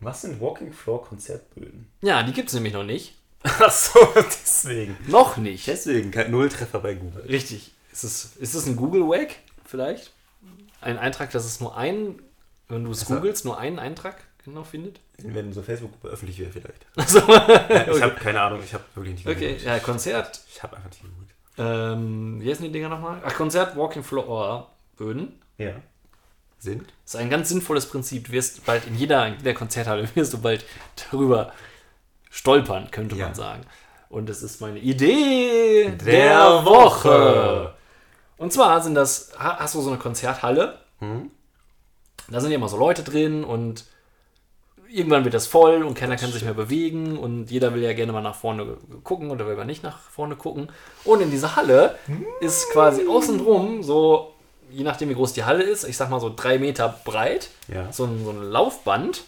Was 0.00 0.22
sind 0.22 0.40
Walking 0.40 0.72
Floor 0.72 1.04
Konzertböden? 1.04 1.88
Ja, 2.02 2.22
die 2.22 2.32
gibt 2.32 2.48
es 2.48 2.54
nämlich 2.54 2.72
noch 2.74 2.84
nicht. 2.84 3.14
Achso, 3.42 3.98
deswegen. 4.16 4.96
Noch 5.08 5.36
nicht. 5.36 5.66
Deswegen 5.66 6.10
kein 6.10 6.30
Nulltreffer 6.30 6.80
bei 6.80 6.94
Google. 6.94 7.22
Richtig. 7.28 7.72
Ist 7.92 8.04
es, 8.04 8.36
ist 8.36 8.54
es 8.54 8.66
ein 8.66 8.76
Google-Wag 8.76 9.34
vielleicht? 9.64 10.12
Ein 10.80 10.98
Eintrag, 10.98 11.30
dass 11.30 11.44
es 11.44 11.60
nur 11.60 11.76
einen, 11.76 12.20
wenn 12.68 12.84
du 12.84 12.90
es 12.90 13.00
Also- 13.00 13.16
googelst, 13.16 13.44
nur 13.44 13.58
einen 13.58 13.78
Eintrag 13.78 14.16
genau 14.44 14.64
findet? 14.64 15.00
Wenn 15.22 15.52
so 15.52 15.62
Facebook 15.62 15.92
öffentlich 16.04 16.38
wäre 16.40 16.50
vielleicht. 16.50 16.86
Also, 16.96 17.18
Ja, 17.20 17.86
ich 17.94 18.02
habe 18.02 18.14
keine 18.14 18.40
Ahnung, 18.40 18.60
ich 18.64 18.74
habe 18.74 18.84
wirklich 18.94 19.14
nicht 19.14 19.26
okay, 19.28 19.56
ja, 19.64 19.78
Konzert. 19.78 20.40
Ich 20.52 20.62
habe 20.62 20.76
einfach 20.76 20.90
nicht 20.90 21.02
gegoogelt. 21.02 21.30
Ähm, 21.56 22.40
wie 22.40 22.50
heißen 22.50 22.64
die 22.64 22.72
Dinger 22.72 22.88
nochmal? 22.88 23.20
Ach, 23.24 23.34
Konzert 23.34 23.76
Walking 23.76 24.02
Floor 24.02 24.70
Böden. 24.96 25.40
Ja. 25.58 25.74
Sind? 26.58 26.82
Das 27.04 27.14
ist 27.14 27.20
ein 27.20 27.30
ganz 27.30 27.48
sinnvolles 27.50 27.86
Prinzip. 27.86 28.26
Du 28.26 28.32
wirst 28.32 28.64
bald 28.66 28.86
in 28.86 28.96
jeder, 28.96 29.26
in 29.26 29.36
jeder 29.38 29.54
Konzerthalle 29.54 30.08
wirst 30.16 30.32
du 30.32 30.38
bald 30.40 30.64
darüber 31.10 31.52
stolpern, 32.30 32.90
könnte 32.90 33.14
Ja. 33.16 33.26
man 33.26 33.34
sagen. 33.34 33.62
Und 34.08 34.28
das 34.28 34.42
ist 34.42 34.60
meine 34.60 34.78
Idee 34.80 35.90
der, 35.90 35.96
Der 36.04 36.64
Woche. 36.64 37.08
Woche. 37.08 37.74
Und 38.36 38.52
zwar 38.52 38.80
sind 38.82 38.94
das, 38.94 39.32
ha- 39.38 39.58
hast 39.58 39.74
du 39.74 39.80
so 39.80 39.90
eine 39.90 39.98
Konzerthalle, 39.98 40.78
Hm? 40.98 41.30
da 42.28 42.40
sind 42.40 42.50
ja 42.50 42.56
immer 42.56 42.68
so 42.68 42.76
Leute 42.78 43.02
drin 43.02 43.44
und 43.44 43.84
irgendwann 44.94 45.24
wird 45.24 45.34
das 45.34 45.46
voll 45.46 45.82
und 45.82 45.94
keiner 45.94 46.16
kann 46.16 46.30
sich 46.32 46.44
mehr 46.44 46.54
bewegen 46.54 47.18
und 47.18 47.50
jeder 47.50 47.74
will 47.74 47.82
ja 47.82 47.92
gerne 47.92 48.12
mal 48.12 48.22
nach 48.22 48.34
vorne 48.36 48.76
gucken 49.02 49.30
oder 49.30 49.46
will 49.46 49.56
mal 49.56 49.64
nicht 49.64 49.82
nach 49.82 49.98
vorne 49.98 50.36
gucken. 50.36 50.70
Und 51.04 51.20
in 51.20 51.30
dieser 51.30 51.56
Halle 51.56 51.98
ist 52.40 52.70
quasi 52.70 53.06
außenrum 53.06 53.82
so, 53.82 54.32
je 54.70 54.84
nachdem 54.84 55.08
wie 55.08 55.14
groß 55.14 55.32
die 55.32 55.44
Halle 55.44 55.64
ist, 55.64 55.84
ich 55.84 55.96
sag 55.96 56.10
mal 56.10 56.20
so 56.20 56.32
drei 56.34 56.58
Meter 56.58 57.00
breit, 57.04 57.50
Ja. 57.68 57.92
so 57.92 58.04
ein, 58.04 58.24
so 58.24 58.30
ein 58.30 58.42
Laufband, 58.42 59.24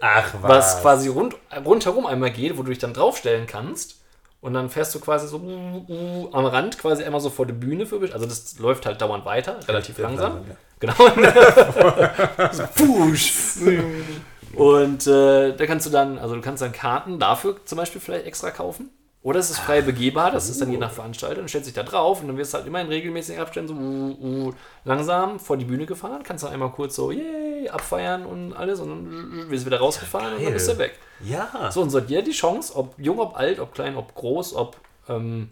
Ach 0.00 0.32
was 0.42 0.80
quasi 0.80 1.08
rund, 1.08 1.34
rundherum 1.64 2.06
einmal 2.06 2.30
geht, 2.30 2.56
wo 2.56 2.62
du 2.62 2.68
dich 2.70 2.78
dann 2.78 2.94
draufstellen 2.94 3.46
kannst. 3.46 3.96
Und 4.40 4.54
dann 4.54 4.70
fährst 4.70 4.94
du 4.94 5.00
quasi 5.00 5.26
so 5.26 5.38
uh, 5.38 5.84
uh, 5.88 6.28
am 6.32 6.46
Rand 6.46 6.78
quasi 6.78 7.02
einmal 7.02 7.20
so 7.20 7.28
vor 7.28 7.44
der 7.44 7.54
Bühne 7.54 7.86
für 7.86 8.00
Also 8.12 8.24
das 8.24 8.56
läuft 8.60 8.86
halt 8.86 9.00
dauernd 9.00 9.24
weiter, 9.24 9.58
relativ 9.66 9.98
langsam. 9.98 10.44
ja. 10.48 10.56
Genau. 10.78 10.94
so, 12.52 12.62
push. 12.76 13.32
Und 14.54 15.06
äh, 15.06 15.56
da 15.56 15.66
kannst 15.66 15.86
du 15.86 15.90
dann, 15.90 16.18
also 16.18 16.34
du 16.34 16.40
kannst 16.40 16.62
dann 16.62 16.72
Karten 16.72 17.18
dafür 17.18 17.56
zum 17.64 17.76
Beispiel 17.76 18.00
vielleicht 18.00 18.26
extra 18.26 18.50
kaufen. 18.50 18.90
Oder 19.20 19.40
es 19.40 19.50
ist 19.50 19.58
frei 19.58 19.82
begehbar, 19.82 20.30
das 20.30 20.48
ist 20.48 20.60
dann 20.60 20.70
je 20.70 20.78
nach 20.78 20.92
Veranstalter. 20.92 21.36
Dann 21.36 21.48
stellst 21.48 21.66
dich 21.66 21.74
da 21.74 21.82
drauf 21.82 22.20
und 22.20 22.28
dann 22.28 22.36
wirst 22.38 22.54
du 22.54 22.58
halt 22.58 22.66
immer 22.68 22.80
in 22.80 22.86
regelmäßigen 22.86 23.42
Abständen 23.42 23.68
so 23.68 23.74
uh, 23.74 24.46
uh, 24.48 24.54
langsam 24.84 25.40
vor 25.40 25.56
die 25.56 25.64
Bühne 25.64 25.86
gefahren. 25.86 26.22
Kannst 26.22 26.44
dann 26.44 26.52
einmal 26.52 26.70
kurz 26.70 26.94
so, 26.94 27.10
yay, 27.10 27.68
abfeiern 27.68 28.24
und 28.24 28.54
alles 28.54 28.80
und 28.80 28.88
dann 28.88 29.50
wirst 29.50 29.64
du 29.64 29.66
wieder 29.66 29.80
rausgefahren 29.80 30.36
und 30.36 30.44
dann 30.44 30.52
bist 30.52 30.68
du 30.68 30.78
weg. 30.78 30.98
Ja. 31.24 31.70
So, 31.72 31.82
und 31.82 31.90
so 31.90 31.98
hat 32.00 32.08
jeder 32.08 32.22
die 32.22 32.30
Chance, 32.30 32.74
ob 32.76 32.94
jung, 32.96 33.18
ob 33.18 33.36
alt, 33.36 33.58
ob 33.58 33.74
klein, 33.74 33.96
ob 33.96 34.14
groß, 34.14 34.54
ob 34.54 34.76
ähm, 35.08 35.50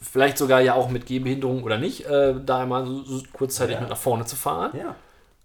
vielleicht 0.00 0.38
sogar 0.38 0.60
ja 0.60 0.74
auch 0.74 0.88
mit 0.88 1.04
Gehbehinderung 1.04 1.64
oder 1.64 1.78
nicht, 1.78 2.06
äh, 2.06 2.34
da 2.46 2.60
einmal 2.60 2.86
so, 2.86 3.02
so 3.02 3.22
kurzzeitig 3.32 3.74
Ja. 3.74 3.80
mit 3.80 3.90
nach 3.90 3.98
vorne 3.98 4.24
zu 4.24 4.36
fahren 4.36 4.70
Ja. 4.78 4.94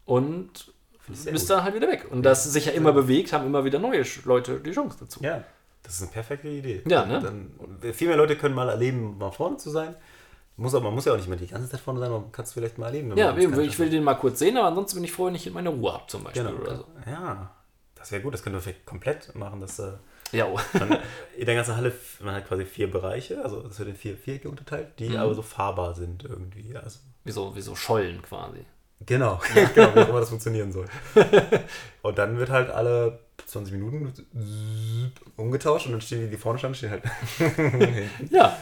und 0.05 0.71
sehr 1.13 1.31
bist 1.31 1.47
gut. 1.47 1.57
dann 1.57 1.63
halt 1.63 1.75
wieder 1.75 1.87
weg. 1.87 2.07
Und 2.11 2.23
das 2.23 2.43
sich 2.43 2.65
ja 2.65 2.71
immer 2.73 2.93
bewegt, 2.93 3.33
haben 3.33 3.45
immer 3.45 3.63
wieder 3.65 3.79
neue 3.79 4.03
Leute 4.25 4.59
die 4.59 4.71
Chance 4.71 4.97
dazu. 4.99 5.21
Ja. 5.23 5.43
Das 5.83 5.95
ist 5.95 6.01
eine 6.01 6.11
perfekte 6.11 6.49
Idee. 6.49 6.81
Ja, 6.87 7.05
ne? 7.05 7.21
Dann, 7.21 7.93
viel 7.93 8.07
mehr 8.09 8.17
Leute 8.17 8.35
können 8.35 8.53
mal 8.55 8.67
erleben, 8.67 9.17
mal 9.17 9.31
vorne 9.31 9.57
zu 9.57 9.69
sein. 9.69 9.95
Muss 10.57 10.73
aber, 10.73 10.85
man 10.85 10.95
muss 10.95 11.05
ja 11.05 11.13
auch 11.13 11.17
nicht 11.17 11.29
mehr 11.29 11.37
die 11.37 11.47
ganze 11.47 11.69
Zeit 11.69 11.79
vorne 11.79 11.99
sein, 11.99 12.11
man 12.11 12.31
kann 12.31 12.43
es 12.43 12.51
vielleicht 12.51 12.77
mal 12.77 12.87
erleben. 12.87 13.15
Ja, 13.15 13.31
man 13.31 13.39
eben, 13.41 13.59
ich 13.61 13.77
will 13.77 13.89
den 13.89 14.03
mal 14.03 14.15
kurz 14.15 14.39
sehen, 14.39 14.57
aber 14.57 14.67
ansonsten 14.67 14.95
bin 14.97 15.03
ich 15.05 15.11
froh, 15.11 15.27
wenn 15.27 15.35
ich 15.35 15.49
meine 15.53 15.69
Ruhe 15.69 15.93
habe 15.93 16.03
zum 16.07 16.23
Beispiel. 16.23 16.43
Genau. 16.43 16.59
Oder 16.59 16.77
so. 16.77 16.85
Ja, 17.05 17.51
das 17.95 18.11
wäre 18.11 18.21
gut. 18.23 18.33
Das 18.33 18.43
können 18.43 18.55
wir 18.55 18.61
vielleicht 18.61 18.85
komplett 18.85 19.33
machen, 19.35 19.61
dass 19.61 19.77
äh, 19.79 19.91
Ja, 20.31 20.47
man 20.73 20.97
in 21.37 21.45
der 21.45 21.55
ganzen 21.55 21.77
Halle, 21.77 21.93
man 22.21 22.33
hat 22.35 22.47
quasi 22.47 22.65
vier 22.65 22.89
Bereiche, 22.91 23.41
also 23.43 23.61
das 23.61 23.77
wird 23.79 23.89
in 23.89 23.95
vier 23.95 24.17
Vierecke 24.17 24.49
unterteilt, 24.49 24.87
die 24.99 25.09
Mhm. 25.09 25.17
aber 25.17 25.35
so 25.35 25.41
fahrbar 25.43 25.93
sind 25.93 26.23
irgendwie. 26.25 26.75
Also, 26.75 26.99
wie, 27.23 27.31
so, 27.31 27.55
wie 27.55 27.61
so 27.61 27.75
Schollen 27.75 28.21
quasi. 28.23 28.65
Genau, 29.05 29.39
genau, 29.73 29.95
wie 29.95 29.99
auch 29.99 30.09
immer 30.09 30.19
das 30.19 30.29
funktionieren 30.29 30.71
soll. 30.71 30.85
Und 32.01 32.17
dann 32.17 32.37
wird 32.37 32.49
halt 32.49 32.69
alle 32.69 33.19
20 33.45 33.73
Minuten 33.73 34.13
umgetauscht 35.35 35.85
und 35.85 35.93
dann 35.93 36.01
stehen 36.01 36.21
die, 36.21 36.29
die 36.29 36.37
vorne 36.37 36.59
standen, 36.59 36.75
stehen 36.75 36.91
halt. 36.91 37.03
hinten. 37.37 38.09
Ja, 38.29 38.57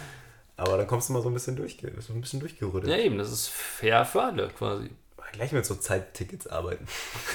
aber 0.58 0.78
dann 0.78 0.88
kommst 0.88 1.10
du 1.10 1.14
mal 1.14 1.22
so 1.22 1.30
ein 1.30 1.34
bisschen 1.34 1.56
durchge 1.56 1.92
so 2.00 2.14
ein 2.14 2.22
bisschen 2.22 2.40
durchgerüttelt. 2.40 2.92
ja 2.92 2.98
eben, 2.98 3.18
das 3.18 3.32
ist 3.32 3.50
fair 3.50 4.06
für 4.06 4.24
alle 4.24 4.50
quasi. 4.50 4.90
Gleich 5.32 5.52
mit 5.52 5.66
so 5.66 5.76
Zeittickets 5.76 6.48
arbeiten. 6.48 6.88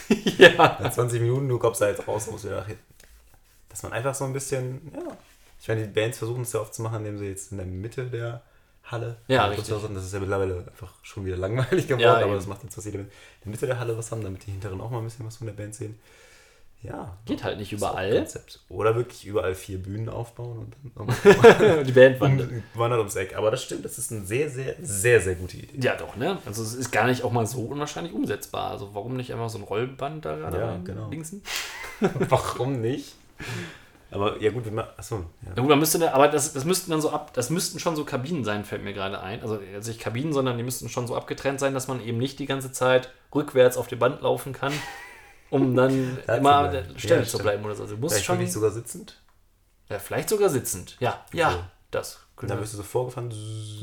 ja. 0.38 0.54
Nach 0.56 0.90
20 0.90 1.20
Minuten, 1.20 1.48
du 1.48 1.58
kommst 1.58 1.82
da 1.82 1.88
jetzt 1.88 2.08
raus, 2.08 2.30
musst 2.30 2.44
wieder 2.44 2.56
nach 2.56 2.66
hinten. 2.66 2.82
Dass 3.68 3.82
man 3.82 3.92
einfach 3.92 4.14
so 4.14 4.24
ein 4.24 4.32
bisschen, 4.32 4.90
ja. 4.94 5.18
Ich 5.60 5.68
meine, 5.68 5.86
die 5.86 5.92
Bands 5.92 6.16
versuchen 6.16 6.42
es 6.42 6.52
ja 6.54 6.60
oft 6.60 6.72
zu 6.72 6.80
machen, 6.80 7.04
indem 7.04 7.18
sie 7.18 7.26
jetzt 7.26 7.52
in 7.52 7.58
der 7.58 7.66
Mitte 7.66 8.06
der 8.06 8.42
Halle. 8.90 9.16
Ja, 9.28 9.46
richtig. 9.46 9.68
Das 9.94 10.04
ist 10.04 10.12
ja 10.14 10.20
mittlerweile 10.20 10.66
einfach 10.68 10.92
schon 11.02 11.24
wieder 11.24 11.36
langweilig 11.36 11.86
geworden, 11.86 12.00
Ja, 12.02 12.16
aber 12.18 12.34
das 12.34 12.46
macht 12.46 12.62
jetzt 12.62 12.76
was 12.76 12.84
jede 12.84 12.98
in 12.98 13.08
der 13.44 13.50
Mitte 13.50 13.66
der 13.66 13.78
Halle 13.78 13.96
was 13.96 14.10
haben, 14.10 14.22
damit 14.22 14.46
die 14.46 14.50
hinteren 14.50 14.80
auch 14.80 14.90
mal 14.90 14.98
ein 14.98 15.04
bisschen 15.04 15.26
was 15.26 15.36
von 15.36 15.46
der 15.46 15.54
Band 15.54 15.74
sehen. 15.74 15.98
Ja. 16.82 17.18
Geht 17.26 17.44
halt 17.44 17.58
nicht 17.58 17.72
überall. 17.72 18.26
Oder 18.70 18.96
wirklich 18.96 19.26
überall 19.26 19.54
vier 19.54 19.76
Bühnen 19.76 20.08
aufbauen 20.08 20.58
und 20.58 20.76
dann 20.96 21.84
Die 21.84 21.92
Band 21.92 22.18
wandert. 22.20 22.50
um, 22.50 22.62
wandert 22.72 23.00
ums 23.00 23.16
Eck. 23.16 23.36
Aber 23.36 23.50
das 23.50 23.62
stimmt, 23.62 23.84
das 23.84 23.98
ist 23.98 24.10
eine 24.12 24.24
sehr, 24.24 24.48
sehr, 24.48 24.76
sehr, 24.80 25.20
sehr 25.20 25.34
gute 25.34 25.58
Idee. 25.58 25.78
Ja, 25.78 25.94
doch, 25.96 26.16
ne? 26.16 26.38
Also 26.46 26.62
es 26.62 26.72
ist 26.72 26.90
gar 26.90 27.06
nicht 27.06 27.22
auch 27.22 27.32
mal 27.32 27.46
so 27.46 27.60
unwahrscheinlich 27.66 28.14
umsetzbar. 28.14 28.70
Also 28.70 28.94
warum 28.94 29.14
nicht 29.16 29.30
einfach 29.32 29.50
so 29.50 29.58
ein 29.58 29.64
Rollband 29.64 30.24
da 30.24 30.36
gerade 30.36 30.58
Ja, 30.58 30.76
genau. 30.82 31.10
linksen? 31.10 31.42
Warum 32.30 32.80
nicht? 32.80 33.14
Aber 34.12 34.40
ja 34.42 34.50
gut, 34.50 34.66
wenn 34.66 34.74
man. 34.74 34.86
Achso, 34.96 35.24
ja. 35.42 35.48
Ja 35.54 35.60
gut, 35.60 35.68
man 35.68 35.78
müsste, 35.78 36.12
aber 36.12 36.28
das, 36.28 36.52
das 36.52 36.64
müssten 36.64 36.90
dann 36.90 37.00
so 37.00 37.10
ab, 37.10 37.32
das 37.34 37.50
müssten 37.50 37.78
schon 37.78 37.94
so 37.96 38.04
Kabinen 38.04 38.44
sein, 38.44 38.64
fällt 38.64 38.82
mir 38.82 38.92
gerade 38.92 39.20
ein. 39.20 39.40
Also, 39.42 39.60
also 39.74 39.90
nicht 39.90 40.00
Kabinen, 40.00 40.32
sondern 40.32 40.56
die 40.56 40.64
müssten 40.64 40.88
schon 40.88 41.06
so 41.06 41.14
abgetrennt 41.16 41.60
sein, 41.60 41.74
dass 41.74 41.86
man 41.88 42.00
eben 42.00 42.18
nicht 42.18 42.38
die 42.38 42.46
ganze 42.46 42.72
Zeit 42.72 43.10
rückwärts 43.34 43.76
auf 43.76 43.86
dem 43.86 43.98
Band 44.00 44.20
laufen 44.22 44.52
kann, 44.52 44.72
um 45.50 45.74
dann 45.76 46.18
immer 46.26 46.56
an 46.56 46.70
bleiben. 46.70 46.88
der 46.94 46.98
Stelle 46.98 47.20
Ja, 47.22 47.26
zu 47.28 47.38
bleiben 47.38 47.64
oder 47.64 47.74
so. 47.74 47.84
Also, 47.84 47.96
du 47.96 48.08
Vielleicht 48.08 48.24
schon, 48.24 48.38
wirklich 48.38 48.52
sogar 48.52 48.70
sitzend. 48.70 49.20
ja, 49.88 49.98
vielleicht 49.98 50.28
sogar 50.28 50.48
sitzend. 50.48 50.96
Ja, 51.00 51.24
ja, 51.32 51.50
So. 51.52 51.58
das. 51.92 52.20
Und 52.40 52.48
dann 52.50 52.58
wirst 52.58 52.72
du 52.72 52.78
so 52.78 52.82
vorgefahren. 52.84 53.30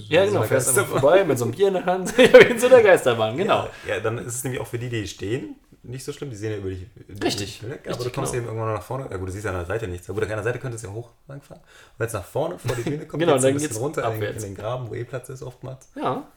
ja, 0.10 0.26
genau, 0.26 0.42
so 0.42 0.48
fährst 0.48 0.70
einfach 0.70 0.88
vorbei 1.00 1.24
mit 1.24 1.38
so 1.38 1.46
einem 1.46 1.54
Bier 1.54 1.68
in 1.68 1.76
der 1.76 1.86
Hand, 1.86 2.12
ja, 2.18 2.34
wie 2.34 2.52
in 2.54 2.60
so 2.60 2.66
einer 2.66 2.82
Geisterbahn, 2.82 3.38
genau. 3.38 3.70
Ja, 3.88 3.96
ja, 3.96 4.00
dann 4.00 4.18
ist 4.18 4.34
es 4.34 4.44
nämlich 4.44 4.60
auch 4.60 4.66
für 4.66 4.80
die, 4.80 4.90
die 4.90 5.08
stehen, 5.08 5.58
nicht 5.88 6.04
so 6.04 6.12
schlimm. 6.14 6.30
Die 6.30 6.36
sehen 6.36 6.52
ja 6.52 6.58
über 6.58 6.70
dich 6.70 6.88
Richtig, 7.24 7.64
weg. 7.64 7.82
Aber 7.86 7.90
richtig, 7.92 8.06
du 8.06 8.12
kommst 8.12 8.32
genau. 8.34 8.44
eben 8.44 8.48
irgendwann 8.48 8.74
noch 8.74 8.80
nach 8.80 8.86
vorne. 8.86 9.08
Ja 9.10 9.18
gut, 9.18 9.28
du 9.28 9.32
siehst 9.32 9.46
ja 9.46 9.52
an 9.52 9.58
der 9.58 9.66
Seite 9.66 9.88
nichts. 9.88 10.08
Ja 10.08 10.14
gut, 10.14 10.24
an 10.24 10.32
einer 10.32 10.44
Seite 10.44 10.60
könntest 10.60 10.84
du 10.84 10.90
ja 10.90 10.94
hoch 10.94 11.10
langfahren. 11.28 11.62
Und 11.98 12.04
jetzt 12.04 12.14
nach 12.14 12.24
vorne 12.26 12.60
vor 12.60 12.76
die 12.76 12.82
Bühne 12.84 13.06
kommt, 13.08 13.20
Genau, 13.24 13.34
dann 13.36 13.46
ein 13.46 13.54
bisschen 13.54 13.70
geht's 13.70 13.80
runter 13.82 14.06
abwärts. 14.06 14.44
in 14.44 14.54
den 14.54 14.56
Graben, 14.62 14.90
wo 14.90 14.94
eh 14.96 15.04
Platz 15.04 15.30
ist 15.30 15.42
oftmals. 15.44 15.90
Ja, 15.96 16.28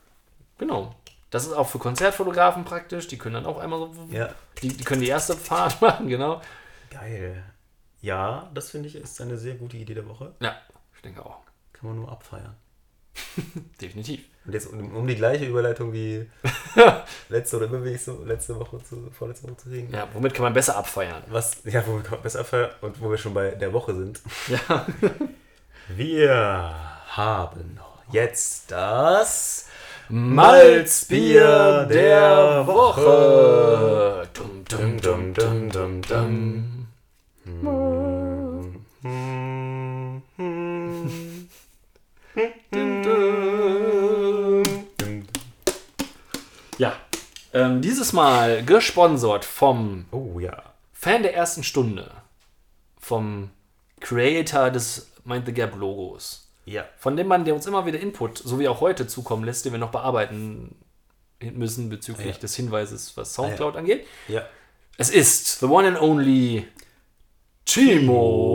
genau. 0.58 0.94
Das 1.30 1.46
ist 1.46 1.52
auch 1.52 1.68
für 1.68 1.78
Konzertfotografen 1.78 2.64
praktisch, 2.64 3.06
die 3.06 3.16
können 3.18 3.34
dann 3.34 3.46
auch 3.46 3.58
einmal 3.58 3.78
so, 3.92 4.08
Ja. 4.10 4.30
die, 4.62 4.68
die 4.68 4.82
können 4.84 5.00
die 5.00 5.08
erste 5.08 5.36
Fahrt 5.36 5.80
machen, 5.82 6.08
genau. 6.08 6.40
Geil. 6.90 7.44
Ja, 8.00 8.50
das 8.54 8.70
finde 8.70 8.88
ich 8.88 8.96
ist 8.96 9.20
eine 9.20 9.36
sehr 9.36 9.54
gute 9.54 9.76
Idee 9.76 9.94
der 9.94 10.08
Woche. 10.08 10.34
Ja, 10.40 10.56
ich 10.96 11.02
denke 11.02 11.24
auch. 11.24 11.38
Kann 11.72 11.88
man 11.90 11.96
nur 12.00 12.10
abfeiern. 12.10 12.56
Definitiv. 13.80 14.24
Und 14.50 14.54
jetzt 14.54 14.66
um, 14.66 14.96
um 14.96 15.06
die 15.06 15.14
gleiche 15.14 15.44
Überleitung 15.44 15.92
wie 15.92 16.28
letzte 17.28 17.56
oder 17.56 17.66
immer 17.66 17.84
wie 17.84 17.90
ich 17.90 18.02
so 18.02 18.20
letzte 18.24 18.58
Woche 18.58 18.82
zu 18.82 19.08
vorletzte 19.16 19.46
Woche 19.46 19.58
zu 19.58 19.68
reden. 19.68 19.94
Ja, 19.94 20.08
womit 20.12 20.34
kann 20.34 20.42
man 20.42 20.52
besser 20.52 20.76
abfeiern? 20.76 21.22
Was, 21.28 21.58
ja, 21.62 21.86
wo 21.86 22.02
wir 22.02 22.16
besser 22.16 22.40
abfeiern 22.40 22.70
und 22.80 23.00
wo 23.00 23.08
wir 23.08 23.16
schon 23.16 23.32
bei 23.32 23.50
der 23.50 23.72
Woche 23.72 23.94
sind. 23.94 24.20
Ja. 24.48 24.86
Wir 25.96 26.74
haben 27.08 27.78
jetzt 28.12 28.70
das 28.70 29.68
Malzbier 30.08 31.86
der 31.88 32.64
Woche. 32.66 34.28
Dum, 34.34 34.64
dum, 34.68 35.00
Dum, 35.00 35.32
dum, 35.32 35.70
dum, 35.70 36.02
dum, 36.02 36.86
dum, 37.62 38.09
ähm, 47.52 47.80
dieses 47.82 48.12
Mal 48.12 48.64
gesponsert 48.64 49.44
vom 49.44 50.06
Oh 50.12 50.38
ja. 50.38 50.62
Fan 50.92 51.22
der 51.22 51.34
ersten 51.34 51.62
Stunde, 51.64 52.10
vom 52.98 53.50
Creator 54.00 54.70
des 54.70 55.10
Mind 55.24 55.46
the 55.46 55.52
Gap 55.52 55.74
Logos, 55.76 56.48
Ja. 56.64 56.84
von 56.98 57.16
dem 57.16 57.28
Mann, 57.28 57.44
der 57.44 57.54
uns 57.54 57.66
immer 57.66 57.86
wieder 57.86 58.00
Input, 58.00 58.38
so 58.38 58.58
wie 58.58 58.68
auch 58.68 58.80
heute, 58.80 59.06
zukommen 59.06 59.44
lässt, 59.44 59.64
den 59.64 59.72
wir 59.72 59.78
noch 59.78 59.90
bearbeiten 59.92 60.76
müssen 61.40 61.88
bezüglich 61.88 62.26
Ah, 62.26 62.30
ja. 62.32 62.38
des 62.38 62.56
Hinweises, 62.56 63.16
was 63.16 63.34
Soundcloud 63.34 63.76
angeht. 63.76 64.06
Ja. 64.28 64.42
Es 64.98 65.08
ist 65.10 65.60
the 65.60 65.66
one 65.66 65.88
and 65.88 66.00
only 66.00 66.66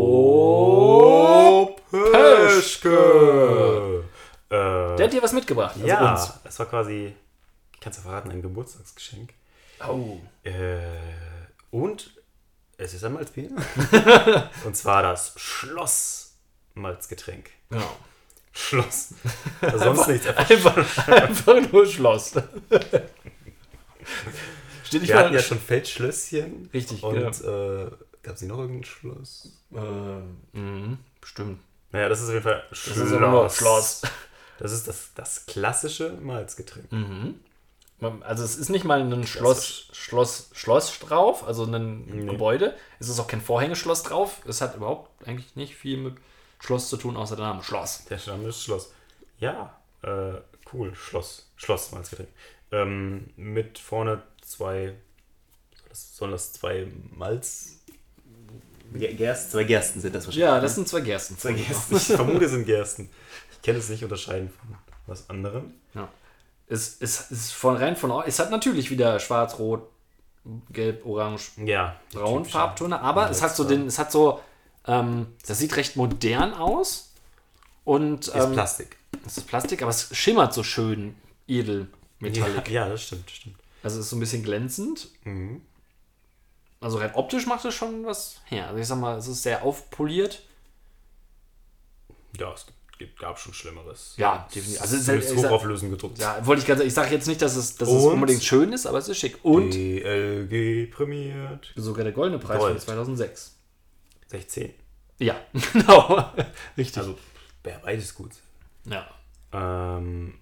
Timo 0.05 1.75
Peschke. 1.89 4.03
Äh, 4.49 4.95
Der 4.97 5.05
hat 5.05 5.13
dir 5.13 5.23
was 5.23 5.33
mitgebracht, 5.33 5.75
also 5.75 5.87
ja, 5.87 6.11
uns. 6.13 6.33
es 6.43 6.59
war 6.59 6.65
quasi, 6.67 7.13
kannst 7.85 7.99
du 7.99 8.03
verraten, 8.03 8.31
ein 8.31 8.41
Geburtstagsgeschenk. 8.41 9.33
Oh. 9.87 10.17
Äh, 10.43 10.79
und 11.69 12.19
es 12.77 12.95
ist 12.95 13.03
ein 13.03 13.13
Malzbier. 13.13 13.51
und 14.65 14.75
zwar 14.75 15.03
das 15.03 15.33
Schloss-Malzgetränk. 15.35 17.51
Genau. 17.69 17.95
Schloss. 18.51 19.09
Also 19.61 19.77
sonst 19.93 20.07
nichts. 20.07 20.25
Einfach 20.25 20.77
Einfach, 20.77 21.07
einfach 21.09 21.71
nur 21.71 21.85
Schloss. 21.85 22.31
Steht 24.83 25.01
nicht 25.01 25.09
Wir 25.09 25.19
hatten 25.19 25.35
ja 25.35 25.41
schon 25.41 25.59
Feldschlösschen. 25.59 26.67
Richtig, 26.73 27.03
Und 27.03 27.13
genau. 27.13 27.83
äh, 27.83 27.91
gab 28.23 28.33
es 28.33 28.41
noch 28.41 28.57
irgendein 28.57 28.85
Schloss? 28.85 29.61
Äh, 29.71 30.21
bestimmt. 31.21 31.59
Naja, 31.91 32.09
das 32.09 32.21
ist 32.21 32.29
auf 32.29 32.33
jeden 32.33 32.45
Fall 32.45 32.63
Das 32.71 32.87
ist 32.87 33.57
Schloss. 33.57 34.01
Das 34.57 34.71
ist 34.71 34.87
das, 34.87 35.11
das 35.13 35.45
klassische 35.45 36.13
Malzgetränk. 36.13 36.91
Mhm. 36.91 37.41
Also 38.21 38.43
es 38.43 38.55
ist 38.55 38.69
nicht 38.69 38.83
mal 38.85 39.01
ein 39.01 39.25
Schloss, 39.27 39.87
Schloss, 39.93 40.49
Schloss 40.53 40.99
drauf, 40.99 41.47
also 41.47 41.63
ein 41.65 42.05
Nee. 42.05 42.25
Gebäude. 42.31 42.75
Es 42.99 43.09
ist 43.09 43.19
auch 43.19 43.27
kein 43.27 43.41
Vorhängeschloss 43.41 44.03
drauf. 44.03 44.41
Es 44.47 44.61
hat 44.61 44.75
überhaupt 44.75 45.27
eigentlich 45.27 45.55
nicht 45.55 45.75
viel 45.75 45.97
mit 45.97 46.15
Schloss 46.59 46.89
zu 46.89 46.97
tun, 46.97 47.17
außer 47.17 47.35
der 47.35 47.45
Name 47.45 47.63
Schloss. 47.63 48.05
Der 48.09 48.19
Name 48.27 48.49
ist 48.49 48.63
Schloss. 48.63 48.91
Ja, 49.39 49.75
äh, 50.03 50.33
cool. 50.73 50.95
Schloss. 50.95 51.49
Schloss 51.55 51.91
Malzgetränk. 51.91 52.29
Ähm, 52.71 53.29
mit 53.35 53.77
vorne 53.79 54.23
zwei. 54.41 54.95
das- 55.89 56.15
Sollen 56.17 56.31
das 56.31 56.53
zwei 56.53 56.87
Malz. 57.11 57.79
Gersten, 58.93 59.51
zwei 59.51 59.63
Gersten 59.65 59.99
sind 59.99 60.15
das 60.15 60.33
Ja, 60.35 60.59
das 60.61 60.75
sind 60.75 60.87
zwei 60.87 61.01
Gersten. 61.01 61.37
Zwei 61.37 61.53
Gersten. 61.53 61.95
Ich 61.97 62.03
vermute, 62.03 62.45
es 62.45 62.51
sind 62.51 62.65
Gersten. 62.65 63.09
Ich 63.51 63.61
kann 63.61 63.75
es 63.75 63.89
nicht 63.89 64.03
unterscheiden 64.03 64.49
von 64.49 64.77
was 65.07 65.29
anderem. 65.29 65.73
Es, 66.67 66.97
es 66.99 67.29
ist 67.31 67.51
von 67.53 67.75
rein 67.77 67.95
von 67.95 68.11
es 68.25 68.39
hat 68.39 68.49
natürlich 68.51 68.89
wieder 68.89 69.19
schwarz, 69.19 69.59
rot, 69.59 69.87
gelb, 70.71 71.05
orange, 71.05 71.51
Ja. 71.63 71.99
braun 72.13 72.45
Farbtöne, 72.45 72.99
aber 73.01 73.29
es 73.29 73.41
hat 73.41 73.55
so 73.55 73.63
den, 73.63 73.87
es 73.87 73.99
hat 73.99 74.11
so, 74.11 74.39
ähm, 74.87 75.27
das 75.47 75.59
sieht 75.59 75.75
recht 75.75 75.95
modern 75.95 76.53
aus 76.53 77.11
und 77.83 78.27
Ist 78.27 78.35
ähm, 78.35 78.53
Plastik. 78.53 78.97
es 79.25 79.37
ist 79.37 79.47
Plastik, 79.47 79.81
aber 79.81 79.91
es 79.91 80.15
schimmert 80.15 80.53
so 80.53 80.63
schön 80.63 81.15
edel 81.47 81.87
metallic. 82.19 82.69
Ja, 82.69 82.83
ja, 82.85 82.89
das 82.89 83.03
stimmt, 83.03 83.29
stimmt. 83.29 83.55
Also 83.83 83.99
es 83.99 84.05
ist 84.05 84.09
so 84.09 84.15
ein 84.15 84.19
bisschen 84.19 84.43
glänzend. 84.43 85.09
Mhm. 85.23 85.61
Also 86.81 86.97
rein 86.97 87.13
optisch 87.13 87.45
macht 87.47 87.65
es 87.65 87.73
schon 87.75 88.05
was 88.05 88.41
her. 88.45 88.67
Also 88.67 88.79
ich 88.79 88.87
sag 88.87 88.97
mal, 88.99 89.17
es 89.17 89.27
ist 89.27 89.43
sehr 89.43 89.63
aufpoliert. 89.63 90.41
Ja, 92.39 92.51
es 92.53 92.65
gibt, 92.65 92.77
gibt, 92.97 93.19
gab 93.19 93.39
schon 93.39 93.53
Schlimmeres. 93.53 94.13
Ja, 94.17 94.47
definitiv. 94.53 94.81
Also 94.81 94.95
es 94.97 95.07
ist 95.31 95.35
hochauflösend 95.37 95.91
gedruckt. 95.91 96.17
Ja, 96.19 96.45
wollte 96.45 96.61
ich 96.61 96.67
ganz, 96.67 96.81
ich 96.81 96.93
sage 96.93 97.11
jetzt 97.13 97.27
nicht, 97.27 97.41
dass 97.41 97.55
es, 97.55 97.75
dass 97.75 97.89
es 97.89 98.03
unbedingt 98.03 98.43
schön 98.43 98.73
ist, 98.73 98.85
aber 98.85 98.97
es 98.97 99.07
ist 99.09 99.17
schick. 99.17 99.37
Und 99.43 99.73
DLG 99.73 100.91
prämiert. 100.91 101.73
sogar 101.75 102.03
der 102.03 102.13
goldene 102.13 102.39
Preis 102.39 102.59
Gold. 102.59 102.73
von 102.73 102.81
2006. 102.81 103.55
16. 104.27 104.73
Ja, 105.19 105.35
genau. 105.73 106.31
Richtig. 106.77 106.97
Also, 106.97 107.17
wäre 107.63 107.79
beides 107.83 108.13
gut. 108.13 108.31
ja. 108.85 109.07
Ähm, 109.53 110.33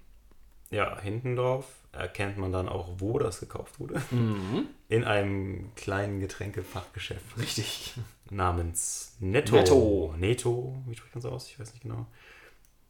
ja, 0.70 0.98
hinten 1.00 1.36
drauf 1.36 1.66
erkennt 1.92 2.36
man 2.36 2.50
dann 2.50 2.68
auch, 2.68 2.88
wo 2.98 3.18
das 3.20 3.38
gekauft 3.38 3.78
wurde. 3.78 4.02
Mhm. 4.10 4.66
In 4.88 5.04
einem 5.04 5.70
kleinen 5.76 6.18
Getränkefachgeschäft 6.18 7.38
Richtig. 7.38 7.94
namens 8.30 9.14
Netto. 9.20 9.54
Netto. 9.54 10.14
Netto, 10.18 10.82
wie 10.86 10.96
spricht 10.96 11.14
man 11.14 11.22
so 11.22 11.28
aus? 11.30 11.48
Ich 11.48 11.60
weiß 11.60 11.72
nicht 11.74 11.82
genau. 11.82 12.06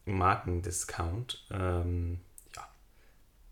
Markendiscount. 0.05 1.45
Ähm, 1.51 2.21
ja, 2.57 2.67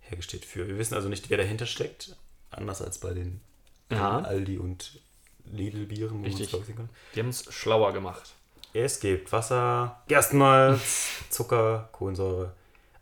hergestellt 0.01 0.45
für. 0.45 0.67
Wir 0.69 0.79
wissen 0.79 0.95
also 0.95 1.09
nicht, 1.09 1.31
wer 1.31 1.39
dahinter 1.39 1.67
steckt. 1.67 2.17
Anders 2.51 2.83
als 2.83 2.99
bei 2.99 3.13
den 3.15 3.41
Ja. 3.91 4.19
Aldi 4.21 4.59
und 4.59 5.01
Lidl-Bieren, 5.45 6.11
wo 6.11 6.23
man 6.23 6.31
es 6.31 6.39
Richtig. 6.39 6.61
ich, 6.61 6.67
sehen 6.67 6.77
kann. 6.77 6.89
Die 7.15 7.21
haben 7.21 7.29
es 7.31 7.53
schlauer 7.53 7.93
gemacht. 7.93 8.35
Es 8.75 9.01
gibt 9.01 9.33
Wasser, 9.33 10.01
Gerstenmalz, 10.09 11.09
Zucker, 11.29 11.89
Kohlensäure. 11.93 12.55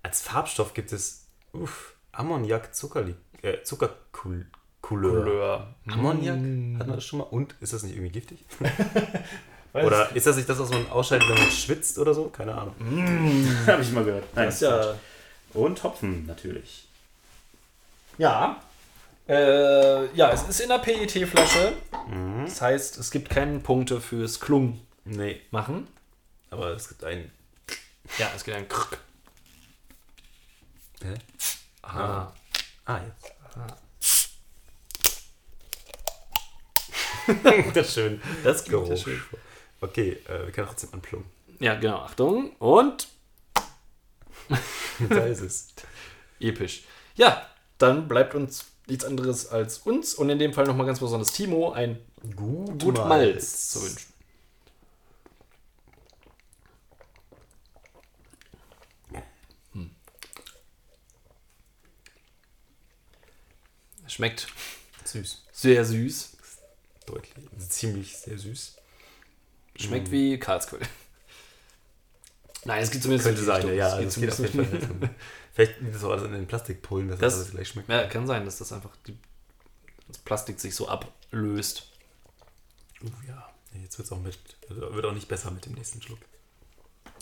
Als 0.03 0.21
Farbstoff 0.23 0.75
gibt 0.75 0.93
es 0.93 1.27
uff, 1.53 1.95
Ammoniak, 2.13 2.75
Zuckerli 2.75 3.15
äh, 3.43 3.63
Zuckercouleur. 3.63 4.47
Couleur. 4.81 5.75
Ammoniak? 5.87 6.35
Hat 6.81 6.87
man 6.87 6.97
das 6.97 7.05
schon 7.05 7.21
mal? 7.21 7.27
Und 7.27 7.55
ist 7.61 7.73
das 7.73 7.83
nicht 7.83 7.95
irgendwie 7.95 8.13
giftig? 8.13 8.45
oder 9.73 10.15
ist 10.17 10.27
das 10.27 10.37
nicht 10.37 10.49
das, 10.49 10.59
was 10.59 10.71
man 10.71 10.89
ausscheidet, 10.91 11.29
wenn 11.29 11.39
man 11.39 11.51
schwitzt 11.51 11.99
oder 11.99 12.13
so? 12.15 12.25
Keine 12.29 12.55
Ahnung. 12.55 12.75
Habe 13.67 13.83
ich 13.83 13.91
mal 13.93 14.05
gehört. 14.05 14.25
Das 14.35 14.55
ist 14.55 14.63
ja. 14.63 14.95
Und 15.55 15.83
Hopfen 15.83 16.27
natürlich. 16.27 16.87
Ja. 18.19 18.61
Äh, 19.29 20.07
ja, 20.17 20.31
es 20.33 20.43
ist 20.43 20.61
in 20.61 20.69
der 20.69 20.79
PET-Flasche. 20.79 21.73
Mhm. 22.09 22.45
Das 22.47 22.61
heißt, 22.61 22.99
es 22.99 23.11
gibt 23.11 23.31
keine 23.31 23.61
Punkte 23.61 24.01
fürs 24.01 24.41
Klung 24.41 24.81
Nee, 25.05 25.41
machen. 25.51 25.87
aber 26.51 26.71
es 26.71 26.89
gibt 26.89 27.05
einen. 27.05 27.31
Ja, 28.19 28.31
es 28.35 28.45
gibt 28.45 28.57
ein 28.57 28.69
Krrk. 28.69 28.99
Hä? 31.03 31.15
Ah. 31.83 32.33
Ah, 32.85 32.99
jetzt. 32.99 33.33
das 37.75 37.87
ist 37.89 37.95
schön. 37.95 38.21
Das 38.43 38.65
klingt 38.65 38.83
ja 38.89 38.95
Geruch. 38.95 39.05
schön. 39.05 39.23
Okay, 39.81 40.19
äh, 40.29 40.47
wir 40.47 40.53
können 40.53 40.67
trotzdem 40.67 40.91
anplumpen. 40.93 41.31
Ja, 41.59 41.75
genau. 41.75 41.99
Achtung. 41.99 42.55
Und 42.57 43.09
da 45.09 45.25
ist 45.27 45.41
es. 45.41 45.69
episch. 46.41 46.85
Ja, 47.15 47.47
dann 47.79 48.09
bleibt 48.09 48.35
uns 48.35 48.67
nichts 48.87 49.05
anderes 49.05 49.47
als 49.49 49.79
uns 49.79 50.15
und 50.15 50.31
in 50.31 50.39
dem 50.39 50.53
Fall 50.53 50.65
nochmal 50.65 50.87
ganz 50.87 51.01
besonders 51.01 51.33
Timo 51.33 51.73
ein 51.73 51.99
Gut, 52.37 52.83
Gut 52.83 52.95
Malz 52.97 53.71
zu 53.71 53.83
wünschen. 53.83 54.11
Schmeckt 64.07 64.49
Süß. 65.05 65.45
sehr 65.53 65.85
süß. 65.85 66.37
Deutlich. 67.07 67.33
Ziemlich 67.69 68.17
sehr 68.17 68.37
süß. 68.39 68.80
Schmeckt 69.81 70.11
wie 70.11 70.39
Karlsquell. 70.39 70.81
Nein, 72.65 72.83
es 72.83 72.91
geht 72.91 73.03
zumindest 73.03 73.27
Könnte 73.27 73.43
sein, 73.43 73.57
Richtung. 73.63 73.75
ja. 73.77 73.87
Es 73.89 73.93
Also 73.95 74.07
es 74.09 74.15
geht 74.17 74.31
auf 74.33 74.55
jeden 74.55 75.01
Fall. 75.01 75.11
Vielleicht 75.53 75.81
liegt 75.81 75.95
das 75.95 76.05
auch 76.05 76.11
alles 76.11 76.25
in 76.25 76.33
den 76.33 76.47
Plastikpullen, 76.47 77.09
dass 77.09 77.19
das, 77.19 77.33
Das- 77.33 77.41
alles 77.43 77.51
gleich 77.53 77.69
schmeckt. 77.69 77.89
Ja, 77.89 78.07
kann 78.07 78.27
sein, 78.27 78.45
dass 78.45 78.59
das 78.59 78.73
einfach 78.73 78.95
die, 79.07 79.17
das 80.09 80.19
Plastik 80.19 80.61
sich 80.61 80.75
so 80.75 80.89
ablöst. 80.89 81.89
Uh, 83.03 83.09
ja. 83.27 83.49
Jetzt 83.81 83.99
wird 83.99 84.07
es 84.07 84.13
auch 84.13 84.21
mit. 84.21 84.37
Wird 84.69 85.05
auch 85.07 85.13
nicht 85.15 85.29
besser 85.29 85.51
mit 85.53 85.65
dem 85.65 85.73
nächsten 85.75 86.03
Schluck. 86.03 86.19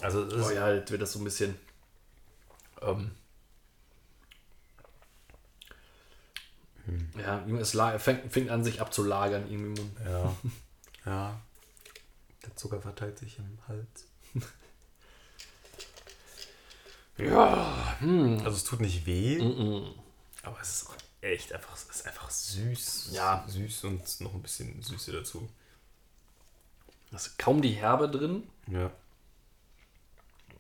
Also 0.01 0.27
Oh 0.27 0.51
ja, 0.51 0.73
jetzt 0.75 0.91
wird 0.91 1.03
das 1.03 1.13
so 1.13 1.19
ein 1.21 1.25
bisschen. 1.25 1.55
Ähm, 2.83 3.11
Ja, 7.23 7.45
es 7.61 7.77
fängt, 8.03 8.33
fängt 8.33 8.49
an, 8.51 8.65
sich 8.65 8.81
abzulagern 8.81 9.43
irgendwie 9.51 9.81
im 9.81 9.87
Mund. 9.87 9.97
ja. 10.07 10.35
ja. 11.07 11.41
Der 12.49 12.57
Zucker 12.57 12.81
verteilt 12.81 13.19
sich 13.19 13.39
im 13.39 13.59
Hals. 13.69 14.07
Ja, 17.19 17.97
hm. 17.99 18.39
Also 18.45 18.51
es 18.51 18.63
tut 18.63 18.81
nicht 18.81 19.05
weh, 19.05 19.41
Mm-mm. 19.41 19.93
aber 20.45 20.57
es 20.63 20.83
ist 20.83 20.89
auch 20.89 20.95
echt 21.21 21.53
einfach, 21.53 21.75
es 21.75 21.83
ist 21.85 22.07
einfach 22.07 22.31
süß. 22.31 23.11
Ja. 23.13 23.45
Süß 23.49 23.85
und 23.85 24.21
noch 24.21 24.35
ein 24.35 24.43
bisschen 24.43 24.81
Süße 24.81 25.11
dazu. 25.11 25.49
Da 27.11 27.17
ist 27.17 27.37
kaum 27.37 27.61
die 27.61 27.73
Herbe 27.73 28.09
drin. 28.09 28.45
Ja. 28.69 28.93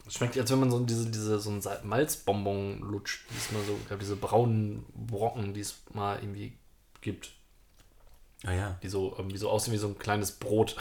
Es 0.04 0.14
schmeckt, 0.14 0.36
als 0.36 0.50
wenn 0.50 0.58
man 0.58 0.70
so 0.70 0.84
diese, 0.84 1.08
diese 1.08 1.38
so 1.38 1.50
ein 1.50 1.62
Malzbonbon 1.84 2.80
lutscht. 2.80 3.26
Diesmal 3.30 3.62
so, 3.64 3.76
ich 3.80 3.86
glaube, 3.86 4.00
diese 4.00 4.16
braunen 4.16 4.84
Brocken, 4.94 5.54
die 5.54 5.60
es 5.60 5.76
mal 5.92 6.18
irgendwie 6.18 6.56
gibt. 7.02 7.34
Ah 8.44 8.52
ja. 8.52 8.78
Die 8.82 8.88
so 8.88 9.14
irgendwie 9.18 9.36
so 9.38 9.50
aussehen 9.50 9.74
wie 9.74 9.78
so 9.78 9.88
ein 9.88 9.98
kleines 9.98 10.32
Brot. 10.32 10.76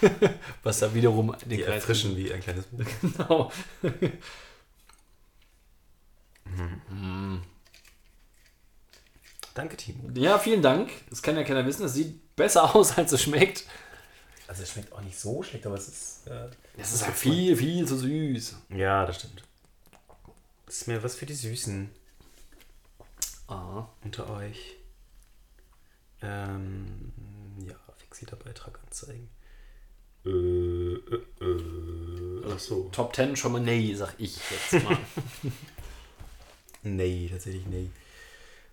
Was 0.62 0.78
da 0.78 0.94
wiederum 0.94 1.34
den 1.44 1.50
Die 1.50 1.62
erfrischen 1.62 2.16
wie 2.16 2.32
ein 2.32 2.40
kleines 2.40 2.64
Buch. 2.66 2.84
Genau. 3.02 3.52
Danke, 9.54 9.76
Timo. 9.76 10.10
Ja, 10.14 10.38
vielen 10.38 10.62
Dank. 10.62 10.90
Das 11.10 11.22
kann 11.22 11.36
ja 11.36 11.44
keiner 11.44 11.64
wissen. 11.66 11.84
Es 11.86 11.94
sieht 11.94 12.36
besser 12.36 12.74
aus, 12.74 12.96
als 12.98 13.12
es 13.12 13.22
schmeckt. 13.22 13.64
Also 14.48 14.62
es 14.62 14.70
schmeckt 14.72 14.92
auch 14.92 15.00
nicht 15.00 15.18
so 15.18 15.42
schlecht, 15.42 15.66
aber 15.66 15.76
es 15.76 15.88
ist. 15.88 16.26
Äh, 16.28 16.48
Es 16.76 16.92
ist 16.92 17.04
halt 17.04 17.16
viel, 17.16 17.56
viel 17.56 17.86
zu 17.86 17.96
süß. 17.98 18.56
Ja, 18.70 19.04
das 19.06 19.16
stimmt. 19.16 19.42
Das 20.66 20.76
ist 20.76 20.88
mir 20.88 21.02
was 21.02 21.16
für 21.16 21.26
die 21.26 21.34
Süßen 21.34 21.90
Ah. 23.48 23.86
unter 24.04 24.28
euch. 24.30 24.75
Ähm, 26.22 27.12
ja, 27.66 27.76
fixierter 27.96 28.36
Beitrag 28.36 28.78
anzeigen. 28.84 29.28
Äh, 30.24 30.30
äh, 30.30 31.24
äh. 31.40 32.42
Ach 32.52 32.58
so. 32.58 32.88
Top 32.90 33.14
10 33.14 33.36
schon 33.36 33.52
mal 33.52 33.60
nee, 33.60 33.94
sag 33.94 34.14
ich 34.18 34.38
jetzt 34.50 34.84
mal. 34.84 34.98
Nee, 36.82 37.28
tatsächlich 37.28 37.66
nee. 37.66 37.90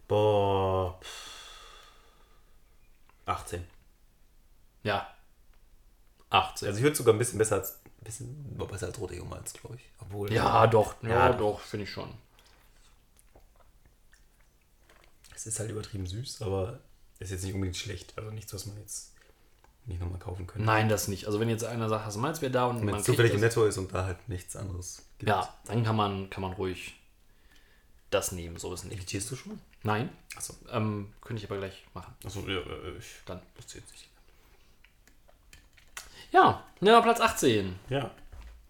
Boah. 0.08 1.00
pff. 1.02 1.34
18. 3.26 3.66
ja. 4.84 5.08
18. 6.30 6.68
Also 6.68 6.78
ich 6.78 6.84
würde 6.84 6.96
sogar 6.96 7.16
ein 7.16 7.18
bisschen 7.18 7.40
besser 7.40 7.56
als. 7.56 7.80
Ein 7.86 8.04
bisschen 8.04 8.58
besser 8.58 8.88
als 8.88 9.00
Rote 9.00 9.16
Malz, 9.24 9.54
glaube 9.54 9.78
ich. 9.78 9.84
Obwohl. 10.00 10.32
ja, 10.32 10.68
doch. 10.68 11.02
Ja, 11.04 11.10
Ja, 11.10 11.34
doch, 11.34 11.60
finde 11.60 11.86
ich 11.86 11.92
schon. 11.92 12.14
Es 15.34 15.48
ist 15.48 15.60
halt 15.60 15.72
übertrieben 15.72 16.06
süß, 16.06 16.42
aber 16.42 16.80
ist 17.24 17.32
jetzt 17.32 17.44
nicht 17.44 17.54
unbedingt 17.54 17.78
schlecht. 17.78 18.14
Also 18.18 18.32
nichts, 18.32 18.54
was 18.54 18.66
man 18.66 18.78
jetzt 18.78 19.14
nicht 19.86 20.00
nochmal 20.00 20.20
kaufen 20.20 20.48
könnte. 20.48 20.66
Nein, 20.66 20.90
das 20.90 21.08
nicht. 21.08 21.26
Also 21.26 21.40
wenn 21.40 21.50
jetzt 21.50 21.64
einer 21.66 21.90
sagt, 21.90 22.06
hast 22.06 22.16
du 22.16 22.20
Malz 22.20 22.42
wäre 22.42 22.52
da 22.52 22.68
und 22.68 22.80
Wenn 22.80 22.86
man 22.86 23.00
es 23.00 23.06
zufällig 23.06 23.34
im 23.34 23.42
Netto 23.42 23.66
ist 23.66 23.78
und 23.78 23.94
da 23.94 24.06
halt 24.06 24.30
nichts 24.30 24.56
anderes 24.56 25.06
gibt. 25.18 25.30
Ja, 25.30 25.54
dann 25.66 25.84
kann 25.84 25.96
man, 25.96 26.30
kann 26.30 26.42
man 26.42 26.54
ruhig 26.54 26.96
das 28.10 28.32
nehmen, 28.32 28.58
so 28.58 28.74
ist 28.74 28.84
nicht. 28.86 28.94
Imitierst 28.94 29.32
du 29.32 29.36
schon? 29.36 29.60
Nein, 29.82 30.10
Achso. 30.36 30.54
ähm, 30.72 31.12
könnte 31.22 31.44
ich 31.44 31.50
aber 31.50 31.60
gleich 31.60 31.84
machen. 31.94 32.14
Achso, 32.24 32.42
ja, 32.48 32.62
ich. 32.98 33.06
Dann. 33.26 33.42
Das 33.56 33.68
zählt 33.68 33.88
sich. 33.90 34.08
Ja, 36.32 36.64
ja, 36.82 37.02
Platz 37.02 37.20
18. 37.20 37.76
Ja. 37.90 38.12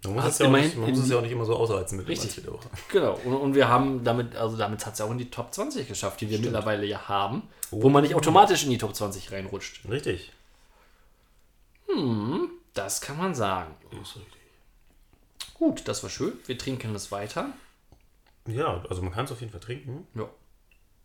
Man 0.06 0.16
muss, 0.16 0.26
es 0.26 0.40
ja, 0.40 0.50
nicht, 0.50 0.76
man 0.76 0.90
muss 0.90 1.00
es 1.00 1.10
ja 1.10 1.18
auch 1.18 1.22
nicht 1.22 1.32
immer 1.32 1.46
so 1.46 1.56
ausreizen 1.56 1.98
mit 1.98 2.08
dem 2.08 2.10
Richtig. 2.10 2.46
Woche. 2.46 2.70
Genau. 2.92 3.14
Und, 3.24 3.36
und 3.36 3.56
wir 3.56 3.70
haben 3.70 4.04
damit, 4.04 4.36
also 4.36 4.58
damit 4.58 4.86
hat 4.86 4.94
es 4.94 5.00
ja 5.00 5.06
auch 5.06 5.12
in 5.12 5.18
die 5.18 5.30
Top 5.30 5.54
20 5.54 5.88
geschafft, 5.88 6.20
die 6.20 6.30
wir 6.30 6.38
Stimmt. 6.38 6.52
mittlerweile 6.52 6.86
ja 6.86 7.08
haben. 7.08 7.44
Wo 7.82 7.90
man 7.90 8.04
nicht 8.04 8.16
automatisch 8.16 8.64
in 8.64 8.70
die 8.70 8.78
Top 8.78 8.96
20 8.96 9.32
reinrutscht. 9.32 9.88
Richtig. 9.90 10.32
Das 12.74 13.02
kann 13.02 13.18
man 13.18 13.36
sagen. 13.36 13.76
Ist 14.02 14.16
richtig. 14.16 14.42
Gut, 15.54 15.88
das 15.88 16.04
war 16.04 16.10
schön. 16.10 16.34
Wir 16.46 16.58
trinken 16.58 16.96
es 16.96 17.12
weiter. 17.12 17.54
Ja, 18.48 18.84
also 18.90 19.02
man 19.02 19.14
kann 19.14 19.26
es 19.26 19.32
auf 19.32 19.40
jeden 19.40 19.52
Fall 19.52 19.62
trinken. 19.62 20.08
Ja. 20.16 20.30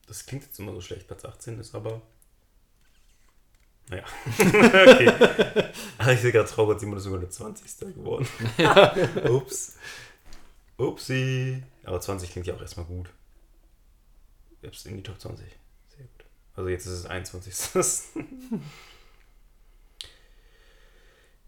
Das 0.07 0.27
klingt 0.27 0.45
jetzt 0.45 0.59
immer 0.59 0.73
so 0.73 0.81
schlecht. 0.81 1.07
Platz 1.07 1.25
18 1.25 1.61
ist 1.61 1.75
aber. 1.75 2.01
Naja. 3.91 4.05
okay. 4.39 5.13
Aber 5.99 6.13
ich 6.13 6.21
sehe 6.21 6.33
gerade 6.33 6.49
Traubert 6.49 6.81
Simon 6.81 6.99
ist 6.99 7.05
sogar 7.05 7.21
der 7.21 7.31
20. 7.31 7.95
geworden. 7.95 8.27
Ups. 9.31 9.77
Upsi. 10.79 11.63
Aber 11.85 12.01
20 12.01 12.31
klingt 12.31 12.47
ja 12.47 12.55
auch 12.55 12.61
erstmal 12.61 12.87
gut. 12.87 13.11
Jetzt 14.63 14.87
in 14.87 14.97
die 14.97 15.03
Top 15.03 15.21
20. 15.21 15.47
Also 16.59 16.71
jetzt 16.71 16.87
ist 16.87 16.93
es 16.93 17.07
21. 17.07 17.55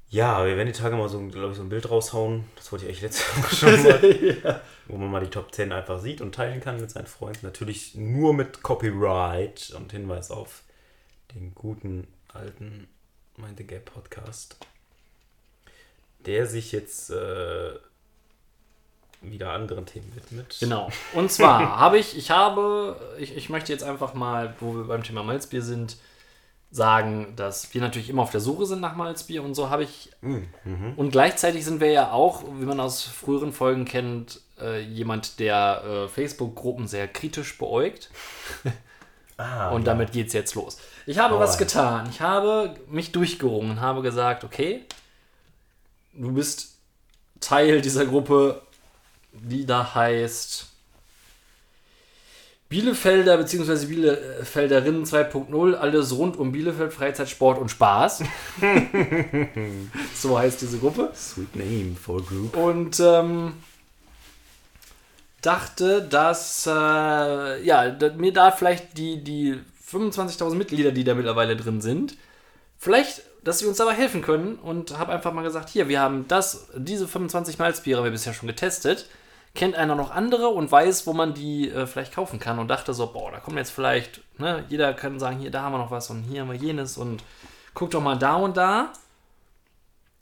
ja, 0.08 0.46
wir 0.46 0.56
werden 0.56 0.72
die 0.72 0.78
Tage 0.78 0.94
mal 0.94 1.08
so, 1.08 1.18
glaube 1.26 1.50
ich, 1.50 1.56
so 1.56 1.64
ein 1.64 1.68
Bild 1.68 1.90
raushauen. 1.90 2.44
Das 2.54 2.70
wollte 2.70 2.84
ich 2.84 2.90
eigentlich 2.90 3.02
letzte 3.02 3.42
Woche 3.42 3.56
schon 3.56 3.82
mal. 3.82 4.62
Wo 4.86 4.96
man 4.98 5.10
mal 5.10 5.24
die 5.24 5.30
Top 5.30 5.52
10 5.52 5.72
einfach 5.72 6.00
sieht 6.00 6.20
und 6.20 6.32
teilen 6.32 6.60
kann 6.60 6.80
mit 6.80 6.92
seinen 6.92 7.08
Freunden. 7.08 7.44
Natürlich 7.44 7.96
nur 7.96 8.34
mit 8.34 8.62
Copyright 8.62 9.72
und 9.76 9.90
Hinweis 9.90 10.30
auf 10.30 10.62
den 11.34 11.56
guten 11.56 12.06
alten 12.28 12.86
Mind 13.36 13.58
the 13.58 13.66
Gap 13.66 13.86
Podcast. 13.86 14.58
Der 16.24 16.46
sich 16.46 16.70
jetzt 16.70 17.10
äh, 17.10 17.74
wieder 19.20 19.52
anderen 19.52 19.86
Themen 19.86 20.14
widmet. 20.14 20.56
Genau. 20.60 20.90
Und 21.14 21.30
zwar 21.30 21.78
habe 21.78 21.98
ich, 21.98 22.16
ich 22.16 22.30
habe, 22.30 22.96
ich, 23.18 23.36
ich 23.36 23.48
möchte 23.48 23.72
jetzt 23.72 23.84
einfach 23.84 24.14
mal, 24.14 24.54
wo 24.60 24.74
wir 24.74 24.84
beim 24.84 25.02
Thema 25.02 25.22
Malzbier 25.22 25.62
sind, 25.62 25.96
sagen, 26.72 27.34
dass 27.36 27.74
wir 27.74 27.80
natürlich 27.80 28.10
immer 28.10 28.22
auf 28.22 28.30
der 28.30 28.40
Suche 28.40 28.64
sind 28.64 28.80
nach 28.80 28.94
Malzbier 28.94 29.42
und 29.42 29.54
so 29.54 29.70
habe 29.70 29.82
ich. 29.82 30.10
Mhm. 30.20 30.48
Und 30.96 31.10
gleichzeitig 31.10 31.64
sind 31.64 31.80
wir 31.80 31.90
ja 31.90 32.12
auch, 32.12 32.44
wie 32.58 32.64
man 32.64 32.78
aus 32.78 33.02
früheren 33.02 33.52
Folgen 33.52 33.84
kennt, 33.84 34.40
äh, 34.60 34.80
jemand, 34.80 35.40
der 35.40 35.82
äh, 35.84 36.08
Facebook-Gruppen 36.08 36.86
sehr 36.86 37.08
kritisch 37.08 37.58
beäugt. 37.58 38.10
Ah, 39.36 39.70
Und 39.70 39.86
damit 39.86 40.12
geht's 40.12 40.34
jetzt 40.34 40.54
los. 40.54 40.76
Ich 41.06 41.16
habe 41.16 41.36
Hau 41.36 41.40
was 41.40 41.56
getan. 41.56 42.06
Ich 42.10 42.20
habe 42.20 42.74
mich 42.90 43.10
durchgerungen 43.10 43.70
und 43.70 43.80
habe 43.80 44.02
gesagt, 44.02 44.44
okay, 44.44 44.84
du 46.12 46.32
bist 46.32 46.76
Teil 47.40 47.80
dieser 47.80 48.04
Gruppe, 48.04 48.60
die 49.32 49.66
da 49.66 49.94
heißt 49.94 50.70
Bielefelder 52.70 53.36
bzw. 53.36 53.86
Bielefelderinnen 53.86 55.04
2.0, 55.04 55.74
alles 55.74 56.16
rund 56.16 56.38
um 56.38 56.52
Bielefeld, 56.52 56.92
Freizeit, 56.92 57.28
Sport 57.28 57.58
und 57.58 57.68
Spaß. 57.68 58.22
so 60.14 60.38
heißt 60.38 60.62
diese 60.62 60.78
Gruppe. 60.78 61.10
Sweet 61.12 61.56
name 61.56 61.96
for 62.00 62.24
group. 62.24 62.56
Und 62.56 63.00
ähm, 63.00 63.54
dachte, 65.42 66.00
dass 66.02 66.64
äh, 66.64 66.70
ja, 67.64 67.96
mir 68.16 68.32
da 68.32 68.52
vielleicht 68.52 68.96
die, 68.96 69.24
die 69.24 69.58
25.000 69.90 70.54
Mitglieder, 70.54 70.92
die 70.92 71.02
da 71.02 71.14
mittlerweile 71.14 71.56
drin 71.56 71.80
sind, 71.80 72.16
vielleicht, 72.78 73.22
dass 73.42 73.58
sie 73.58 73.66
uns 73.66 73.78
dabei 73.78 73.94
helfen 73.94 74.22
können 74.22 74.54
und 74.54 74.96
habe 74.96 75.10
einfach 75.10 75.32
mal 75.32 75.42
gesagt, 75.42 75.70
hier, 75.70 75.88
wir 75.88 75.98
haben 75.98 76.28
das, 76.28 76.68
diese 76.76 77.08
25 77.08 77.58
Malzbiere 77.58 77.98
haben 77.98 78.04
wir 78.04 78.12
bisher 78.12 78.32
schon 78.32 78.46
getestet. 78.46 79.06
Kennt 79.54 79.74
einer 79.74 79.96
noch 79.96 80.10
andere 80.10 80.48
und 80.48 80.70
weiß, 80.70 81.06
wo 81.06 81.12
man 81.12 81.34
die 81.34 81.70
äh, 81.70 81.86
vielleicht 81.86 82.14
kaufen 82.14 82.38
kann 82.38 82.58
und 82.58 82.68
dachte 82.68 82.94
so, 82.94 83.12
boah, 83.12 83.32
da 83.32 83.40
kommen 83.40 83.58
jetzt 83.58 83.70
vielleicht, 83.70 84.20
ne, 84.38 84.64
jeder 84.68 84.94
kann 84.94 85.18
sagen, 85.18 85.38
hier, 85.38 85.50
da 85.50 85.62
haben 85.62 85.72
wir 85.72 85.78
noch 85.78 85.90
was 85.90 86.08
und 86.10 86.22
hier 86.22 86.42
haben 86.42 86.52
wir 86.52 86.58
jenes 86.58 86.96
und 86.96 87.24
guck 87.74 87.90
doch 87.90 88.00
mal 88.00 88.16
da 88.16 88.36
und 88.36 88.56
da. 88.56 88.92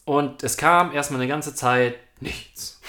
Und 0.05 0.43
es 0.43 0.57
kam 0.57 0.93
erstmal 0.93 1.21
eine 1.21 1.29
ganze 1.29 1.55
Zeit 1.55 1.97
nichts. 2.21 2.81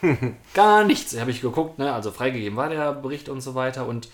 Gar 0.54 0.84
nichts. 0.84 1.18
Habe 1.18 1.32
ich 1.32 1.40
geguckt, 1.40 1.78
ne? 1.78 1.92
Also 1.92 2.12
freigegeben 2.12 2.56
war 2.56 2.68
der 2.68 2.92
Bericht 2.92 3.28
und 3.28 3.40
so 3.40 3.56
weiter. 3.56 3.86
Und 3.86 4.08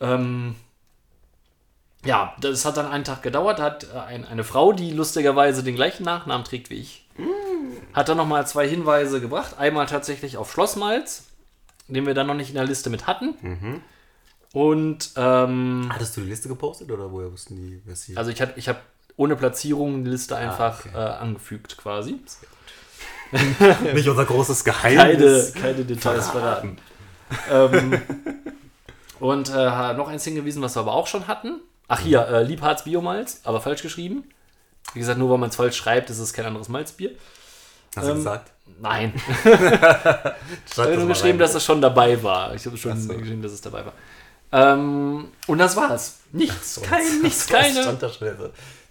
ähm, 0.00 0.54
ja, 2.04 2.34
das 2.40 2.64
hat 2.64 2.76
dann 2.76 2.86
einen 2.86 3.04
Tag 3.04 3.22
gedauert. 3.22 3.58
Hat 3.60 3.88
äh, 3.92 3.98
ein, 3.98 4.24
eine 4.24 4.44
Frau, 4.44 4.72
die 4.72 4.92
lustigerweise 4.92 5.64
den 5.64 5.74
gleichen 5.74 6.04
Nachnamen 6.04 6.44
trägt 6.44 6.70
wie 6.70 6.76
ich, 6.76 7.08
hat 7.94 8.08
dann 8.08 8.16
nochmal 8.16 8.46
zwei 8.46 8.68
Hinweise 8.68 9.20
gebracht. 9.20 9.58
Einmal 9.58 9.86
tatsächlich 9.86 10.36
auf 10.36 10.52
Schlossmalz, 10.52 11.24
den 11.88 12.06
wir 12.06 12.14
dann 12.14 12.26
noch 12.26 12.34
nicht 12.34 12.50
in 12.50 12.56
der 12.56 12.64
Liste 12.64 12.90
mit 12.90 13.06
hatten. 13.06 13.82
Und 14.52 15.10
ähm, 15.16 15.88
Hattest 15.92 16.16
du 16.16 16.20
die 16.20 16.28
Liste 16.28 16.48
gepostet 16.48 16.90
oder 16.90 17.10
woher 17.10 17.32
wussten 17.32 17.56
die, 17.56 17.82
was 17.86 18.04
hier? 18.04 18.16
also 18.18 18.30
ich 18.30 18.40
habe 18.40 18.52
ich 18.56 18.68
hab 18.68 18.82
ohne 19.16 19.36
Platzierung 19.36 20.04
die 20.04 20.10
Liste 20.10 20.36
einfach 20.36 20.86
okay. 20.86 20.94
äh, 20.94 20.98
angefügt 20.98 21.76
quasi. 21.76 22.20
nicht 23.94 24.08
unser 24.08 24.24
großes 24.24 24.64
keine, 24.64 24.94
Geheimnis. 24.94 25.54
keine 25.54 25.84
Details 25.84 26.30
verraten. 26.30 26.78
ähm, 27.50 28.00
und 29.18 29.50
äh, 29.50 29.94
noch 29.94 30.08
eins 30.08 30.24
hingewiesen, 30.24 30.62
was 30.62 30.76
wir 30.76 30.80
aber 30.80 30.94
auch 30.94 31.06
schon 31.06 31.26
hatten. 31.26 31.60
Ach 31.88 32.00
hier, 32.00 32.26
äh, 32.28 32.42
Liebharz 32.44 32.84
Biomalz, 32.84 33.40
aber 33.44 33.60
falsch 33.60 33.82
geschrieben. 33.82 34.24
Wie 34.92 35.00
gesagt, 35.00 35.18
nur 35.18 35.30
weil 35.30 35.38
man 35.38 35.50
es 35.50 35.56
falsch 35.56 35.76
schreibt, 35.76 36.10
ist 36.10 36.18
es 36.18 36.32
kein 36.32 36.46
anderes 36.46 36.68
Malzbier. 36.68 37.10
Hast 37.96 38.06
du 38.06 38.10
Ähm, 38.12 38.16
gesagt? 38.18 38.50
Nein, 38.80 39.12
ich 39.44 40.78
habe 40.78 40.96
nur 40.96 41.06
geschrieben, 41.08 41.38
dass 41.38 41.54
es 41.54 41.64
schon 41.64 41.80
dabei 41.80 42.20
war. 42.22 42.54
Ich 42.54 42.66
habe 42.66 42.76
schon 42.76 42.92
Ach 42.92 42.96
so. 42.96 43.14
geschrieben, 43.16 43.40
dass 43.42 43.52
es 43.52 43.60
dabei 43.60 43.84
war. 43.86 43.92
Ähm, 44.52 45.28
und 45.46 45.58
das 45.58 45.76
war's. 45.76 46.18
Nichts, 46.32 46.80
kein, 46.82 47.22
nichts, 47.22 47.46
keine. 47.48 47.82
Stand 47.82 48.02
da 48.02 48.08
schon 48.08 48.28
jetzt. 48.28 48.40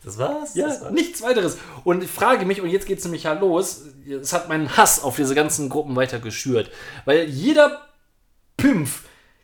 Das 0.03 0.17
war's? 0.17 0.55
Ja, 0.55 0.67
das 0.67 0.81
war's? 0.81 0.91
nichts 0.91 1.21
weiteres. 1.21 1.57
Und 1.83 2.03
ich 2.03 2.09
frage 2.09 2.45
mich, 2.45 2.61
und 2.61 2.69
jetzt 2.69 2.85
geht 2.85 2.99
es 2.99 3.03
nämlich 3.05 3.23
ja 3.23 3.33
los, 3.33 3.83
es 4.09 4.33
hat 4.33 4.49
meinen 4.49 4.75
Hass 4.75 5.01
auf 5.03 5.15
diese 5.15 5.35
ganzen 5.35 5.69
Gruppen 5.69 5.95
weiter 5.95 6.19
geschürt. 6.19 6.71
Weil 7.05 7.25
jeder 7.29 7.81
Pimpf 8.57 9.03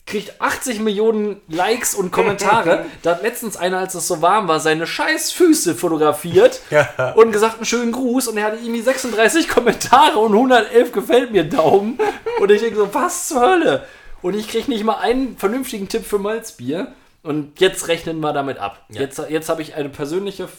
kriegt 0.09 0.41
80 0.41 0.79
Millionen 0.81 1.39
Likes 1.47 1.95
und 1.95 2.11
Kommentare. 2.11 2.85
da 3.03 3.11
hat 3.11 3.23
letztens 3.23 3.55
einer, 3.55 3.77
als 3.77 3.93
es 3.95 4.07
so 4.07 4.21
warm 4.21 4.47
war, 4.47 4.59
seine 4.59 4.85
scheiß 4.85 5.31
Füße 5.31 5.75
fotografiert 5.75 6.61
Ja. 6.69 7.13
und 7.13 7.31
gesagt, 7.31 7.55
einen 7.57 7.65
schönen 7.65 7.91
Gruß. 7.91 8.27
Und 8.27 8.37
er 8.37 8.45
hatte 8.45 8.57
irgendwie 8.57 8.81
36 8.81 9.47
Kommentare 9.49 10.17
und 10.19 10.33
111 10.33 10.91
gefällt 10.91 11.31
mir 11.31 11.43
Daumen. 11.43 11.97
Und 12.41 12.51
ich 12.51 12.61
denke 12.61 12.75
so, 12.77 12.93
was 12.93 13.27
zur 13.29 13.41
Hölle? 13.41 13.85
Und 14.21 14.33
ich 14.35 14.49
kriege 14.49 14.69
nicht 14.69 14.83
mal 14.83 14.97
einen 14.97 15.37
vernünftigen 15.37 15.87
Tipp 15.87 16.05
für 16.05 16.19
Malzbier. 16.19 16.93
Und 17.23 17.59
jetzt 17.59 17.87
rechnen 17.87 18.19
wir 18.19 18.33
damit 18.33 18.57
ab. 18.57 18.85
Ja. 18.89 19.01
Jetzt, 19.01 19.21
jetzt 19.29 19.49
habe 19.49 19.61
ich 19.61 19.75
eine 19.75 19.89
persönliche 19.89 20.49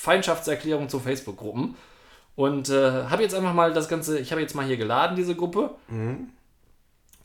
Feindschaftserklärung 0.00 0.88
zu 0.88 1.00
Facebook-Gruppen. 1.00 1.76
Und 2.36 2.68
äh, 2.70 3.04
habe 3.10 3.22
jetzt 3.22 3.34
einfach 3.34 3.52
mal 3.52 3.72
das 3.72 3.88
Ganze, 3.88 4.18
ich 4.18 4.30
habe 4.30 4.40
jetzt 4.40 4.54
mal 4.54 4.64
hier 4.64 4.76
geladen, 4.76 5.16
diese 5.16 5.34
Gruppe. 5.34 5.70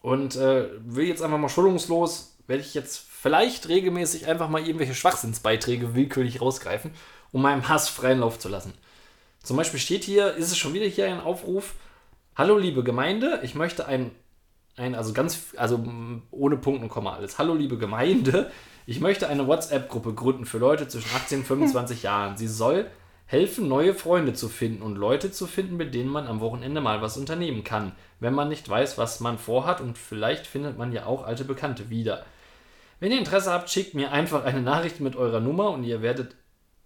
Und 0.05 0.35
äh, 0.35 0.67
will 0.85 1.07
jetzt 1.07 1.23
einfach 1.23 1.39
mal 1.39 1.49
schulungslos, 1.49 2.37
werde 2.45 2.61
ich 2.61 2.75
jetzt 2.75 3.07
vielleicht 3.09 3.69
regelmäßig 3.69 4.27
einfach 4.27 4.49
mal 4.49 4.61
irgendwelche 4.61 4.93
Schwachsinnsbeiträge 4.93 5.95
willkürlich 5.95 6.41
rausgreifen, 6.41 6.91
um 7.31 7.41
meinem 7.41 7.67
Hass 7.69 7.89
freien 7.89 8.19
Lauf 8.19 8.37
zu 8.37 8.47
lassen. 8.47 8.75
Zum 9.41 9.57
Beispiel 9.57 9.79
steht 9.79 10.03
hier, 10.03 10.35
ist 10.35 10.51
es 10.51 10.59
schon 10.59 10.75
wieder 10.75 10.85
hier 10.85 11.07
ein 11.07 11.19
Aufruf, 11.19 11.73
Hallo 12.35 12.55
liebe 12.55 12.83
Gemeinde, 12.83 13.39
ich 13.41 13.55
möchte 13.55 13.87
ein, 13.87 14.11
ein 14.77 14.93
also 14.93 15.11
ganz, 15.11 15.55
also 15.57 15.83
ohne 16.29 16.57
Punkt 16.57 16.83
und 16.83 16.89
Komma 16.89 17.15
alles. 17.15 17.39
Hallo 17.39 17.55
liebe 17.55 17.79
Gemeinde, 17.79 18.51
ich 18.85 18.99
möchte 18.99 19.27
eine 19.27 19.47
WhatsApp-Gruppe 19.47 20.13
gründen 20.13 20.45
für 20.45 20.59
Leute 20.59 20.87
zwischen 20.87 21.09
18 21.15 21.39
und 21.39 21.45
25 21.45 22.03
Jahren. 22.03 22.37
Sie 22.37 22.47
soll 22.47 22.91
helfen, 23.27 23.67
neue 23.67 23.93
Freunde 23.95 24.33
zu 24.33 24.49
finden 24.49 24.81
und 24.81 24.95
Leute 24.97 25.31
zu 25.31 25.47
finden, 25.47 25.77
mit 25.77 25.93
denen 25.95 26.09
man 26.09 26.27
am 26.27 26.39
Wochenende 26.39 26.79
mal 26.81 27.01
was 27.01 27.17
unternehmen 27.17 27.63
kann, 27.63 27.91
wenn 28.19 28.33
man 28.33 28.49
nicht 28.49 28.69
weiß, 28.69 28.97
was 28.97 29.19
man 29.19 29.37
vorhat 29.39 29.81
und 29.81 29.97
vielleicht 29.97 30.45
findet 30.47 30.77
man 30.77 30.91
ja 30.91 31.05
auch 31.05 31.25
alte 31.25 31.43
Bekannte 31.43 31.89
wieder. 31.89 32.25
Wenn 32.99 33.11
ihr 33.11 33.17
Interesse 33.17 33.51
habt, 33.51 33.69
schickt 33.69 33.93
mir 33.93 34.11
einfach 34.11 34.45
eine 34.45 34.61
Nachricht 34.61 34.99
mit 34.99 35.15
eurer 35.15 35.39
Nummer 35.39 35.71
und 35.71 35.83
ihr 35.83 36.01
werdet 36.01 36.35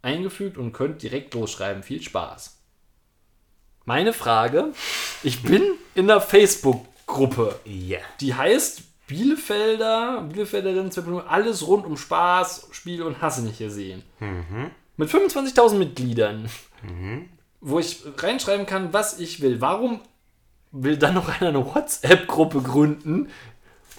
eingefügt 0.01 0.57
und 0.57 0.71
könnt 0.71 1.03
direkt 1.03 1.33
losschreiben. 1.33 1.83
Viel 1.83 2.01
Spaß. 2.01 2.57
Meine 3.85 4.13
Frage, 4.13 4.69
ich 5.23 5.43
bin 5.43 5.63
in 5.95 6.07
der 6.07 6.21
Facebook-Gruppe, 6.21 7.59
Ja. 7.65 7.99
die 8.21 8.33
heißt 8.33 8.83
Bielefelder, 9.07 10.21
Bielefelderinnen 10.29 10.91
2.0, 10.91 11.25
alles 11.25 11.65
rund 11.67 11.85
um 11.85 11.97
Spaß, 11.97 12.69
Spiel 12.71 13.01
und 13.01 13.21
Hasse 13.21 13.41
nicht 13.43 13.57
gesehen. 13.57 14.03
Mit 14.99 15.09
25.000 15.09 15.75
Mitgliedern, 15.75 16.49
wo 17.61 17.79
ich 17.79 18.01
reinschreiben 18.17 18.65
kann, 18.65 18.91
was 18.93 19.17
ich 19.19 19.41
will. 19.41 19.61
Warum 19.61 20.01
will 20.71 20.97
dann 20.97 21.13
noch 21.13 21.29
einer 21.29 21.49
eine 21.49 21.65
WhatsApp-Gruppe 21.65 22.61
gründen, 22.61 23.29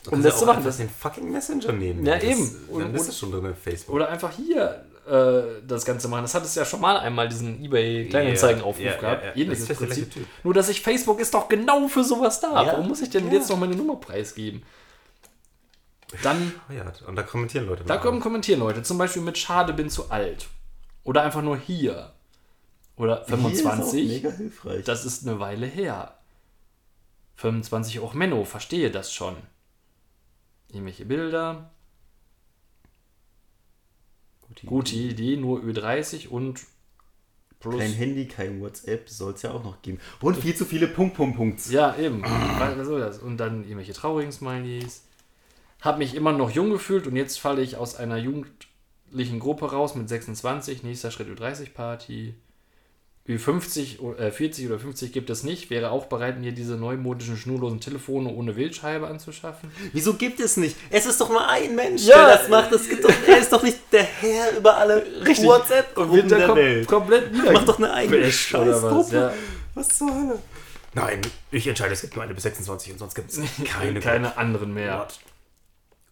Du 0.04 0.10
um 0.12 0.22
das 0.22 0.34
ja 0.34 0.38
zu 0.40 0.46
machen? 0.46 0.58
einfach 0.64 0.76
den 0.76 0.88
fucking 0.90 1.30
Messenger 1.32 1.72
nehmen. 1.72 2.04
Ja, 2.06 2.14
Das- 2.16 2.24
eben. 2.24 2.56
Dann 2.68 2.82
Und- 2.84 2.92
bist 2.92 3.08
du 3.08 3.12
schon 3.12 3.32
drin 3.32 3.46
in 3.46 3.54
Facebook. 3.56 3.94
Oder 3.96 4.08
einfach 4.10 4.30
hier 4.32 4.84
äh, 5.08 5.62
das 5.66 5.84
Ganze 5.86 6.06
machen. 6.08 6.22
Das 6.22 6.34
hat 6.34 6.44
es 6.44 6.54
ja 6.54 6.64
schon 6.66 6.80
mal 6.82 6.98
einmal 6.98 7.28
diesen 7.28 7.64
eBay-Kleinanzeigen-Aufruf 7.64 8.84
Ja, 8.84 8.92
ja, 8.92 9.00
gehabt. 9.00 9.24
ja. 9.24 9.42
Ähnliches 9.42 9.66
Das 9.68 9.78
Prinzip. 9.78 10.12
Nur, 10.44 10.52
dass 10.54 10.68
ich 10.68 10.82
Facebook 10.82 11.18
ist 11.18 11.32
doch 11.34 11.48
genau 11.48 11.88
für 11.88 12.04
sowas 12.04 12.40
da. 12.40 12.52
Warum 12.54 12.88
muss 12.88 13.00
ich 13.00 13.08
denn 13.10 13.32
jetzt 13.32 13.48
noch 13.48 13.56
meine 13.58 13.74
Nummer 13.74 13.96
preisgeben? 13.96 14.62
Dann, 16.22 16.52
ja, 16.74 16.92
und 17.06 17.16
da 17.16 17.22
kommentieren 17.22 17.66
Leute. 17.66 17.84
da 17.84 17.96
kommen 17.96 18.20
kommentieren 18.20 18.60
Leute. 18.60 18.82
Zum 18.82 18.98
Beispiel 18.98 19.22
mit 19.22 19.38
Schade, 19.38 19.72
bin 19.72 19.88
zu 19.90 20.10
alt. 20.10 20.46
Oder 21.04 21.22
einfach 21.22 21.42
nur 21.42 21.56
hier. 21.56 22.12
Oder 22.96 23.24
Hier 23.26 23.34
ist 23.34 23.62
25. 23.62 24.08
Mega 24.08 24.30
hilfreich. 24.30 24.84
Das 24.84 25.04
ist 25.04 25.26
eine 25.26 25.40
Weile 25.40 25.66
her. 25.66 26.18
25 27.36 28.00
auch 28.00 28.12
Menno, 28.12 28.44
verstehe 28.44 28.90
das 28.90 29.12
schon. 29.14 29.36
Irgendwelche 30.68 31.06
Bilder. 31.06 31.70
Gute 34.42 34.66
Gute 34.66 34.94
Idee, 34.96 35.36
nur 35.36 35.60
Ö30 35.60 36.28
und 36.28 36.60
plus. 37.60 37.78
Kein 37.78 37.92
Handy, 37.92 38.26
kein 38.26 38.60
WhatsApp, 38.60 39.08
soll 39.08 39.32
es 39.32 39.42
ja 39.42 39.52
auch 39.52 39.64
noch 39.64 39.80
geben. 39.80 40.00
Und 40.20 40.36
viel 40.36 40.54
zu 40.54 40.64
viele 40.64 40.86
Punkt, 40.86 41.16
Punkt, 41.16 41.36
Punkt. 41.36 41.66
Ja, 41.70 41.96
eben. 41.96 42.22
Was 42.22 42.86
soll 42.86 43.00
das? 43.00 43.18
Und 43.18 43.38
dann 43.38 43.62
irgendwelche 43.62 43.94
traurigen 43.94 44.32
Smileys. 44.32 45.04
Hab 45.80 45.98
mich 45.98 46.14
immer 46.14 46.32
noch 46.32 46.50
jung 46.50 46.70
gefühlt 46.70 47.06
und 47.06 47.16
jetzt 47.16 47.40
falle 47.40 47.62
ich 47.62 47.76
aus 47.76 47.94
einer 47.94 48.18
jugendlichen 48.18 48.69
Gruppe 49.40 49.70
raus 49.72 49.94
mit 49.94 50.08
26. 50.08 50.82
Nächster 50.82 51.10
Schritt 51.10 51.28
Ü30-Party. 51.28 52.34
Ü50, 53.28 54.00
o- 54.00 54.14
äh, 54.14 54.32
40 54.32 54.66
oder 54.66 54.78
50 54.80 55.12
gibt 55.12 55.30
es 55.30 55.44
nicht. 55.44 55.70
Wäre 55.70 55.90
auch 55.90 56.06
bereit, 56.06 56.40
mir 56.40 56.52
diese 56.52 56.74
neumodischen 56.76 57.36
schnurlosen 57.36 57.78
Telefone 57.78 58.28
ohne 58.30 58.56
Wählscheibe 58.56 59.06
anzuschaffen. 59.06 59.70
Wieso 59.92 60.14
gibt 60.14 60.40
es 60.40 60.56
nicht? 60.56 60.74
Es 60.90 61.06
ist 61.06 61.20
doch 61.20 61.28
nur 61.28 61.46
ein 61.46 61.76
Mensch, 61.76 62.02
Ja, 62.06 62.26
der 62.26 62.38
das 62.38 62.48
macht. 62.48 62.72
Das 62.72 62.88
gibt 62.88 63.04
doch, 63.04 63.12
er 63.28 63.38
ist 63.38 63.52
doch 63.52 63.62
nicht 63.62 63.78
der 63.92 64.02
Herr 64.02 64.56
über 64.56 64.76
alle 64.76 65.04
Und 65.04 65.26
WhatsApp-Gruppen 65.44 66.28
da 66.28 66.38
der 66.38 66.46
kom 66.48 66.56
Welt. 66.56 66.88
komplett 66.88 67.32
Mach 67.52 67.64
doch 67.64 67.78
eine 67.78 67.92
eigene 67.92 68.32
Scheißgruppe. 68.32 69.14
ja. 69.14 69.32
Was 69.74 69.88
zur 69.96 70.12
Hölle? 70.12 70.38
Nein, 70.94 71.20
ich 71.52 71.66
entscheide, 71.68 71.92
es 71.92 72.00
gibt 72.00 72.16
nur 72.16 72.24
eine 72.24 72.34
bis 72.34 72.42
26 72.42 72.92
und 72.94 72.98
sonst 72.98 73.14
gibt 73.14 73.30
es 73.30 73.40
keine. 73.64 74.00
Keine 74.00 74.36
anderen 74.38 74.74
mehr. 74.74 74.96
Gott. 74.96 75.20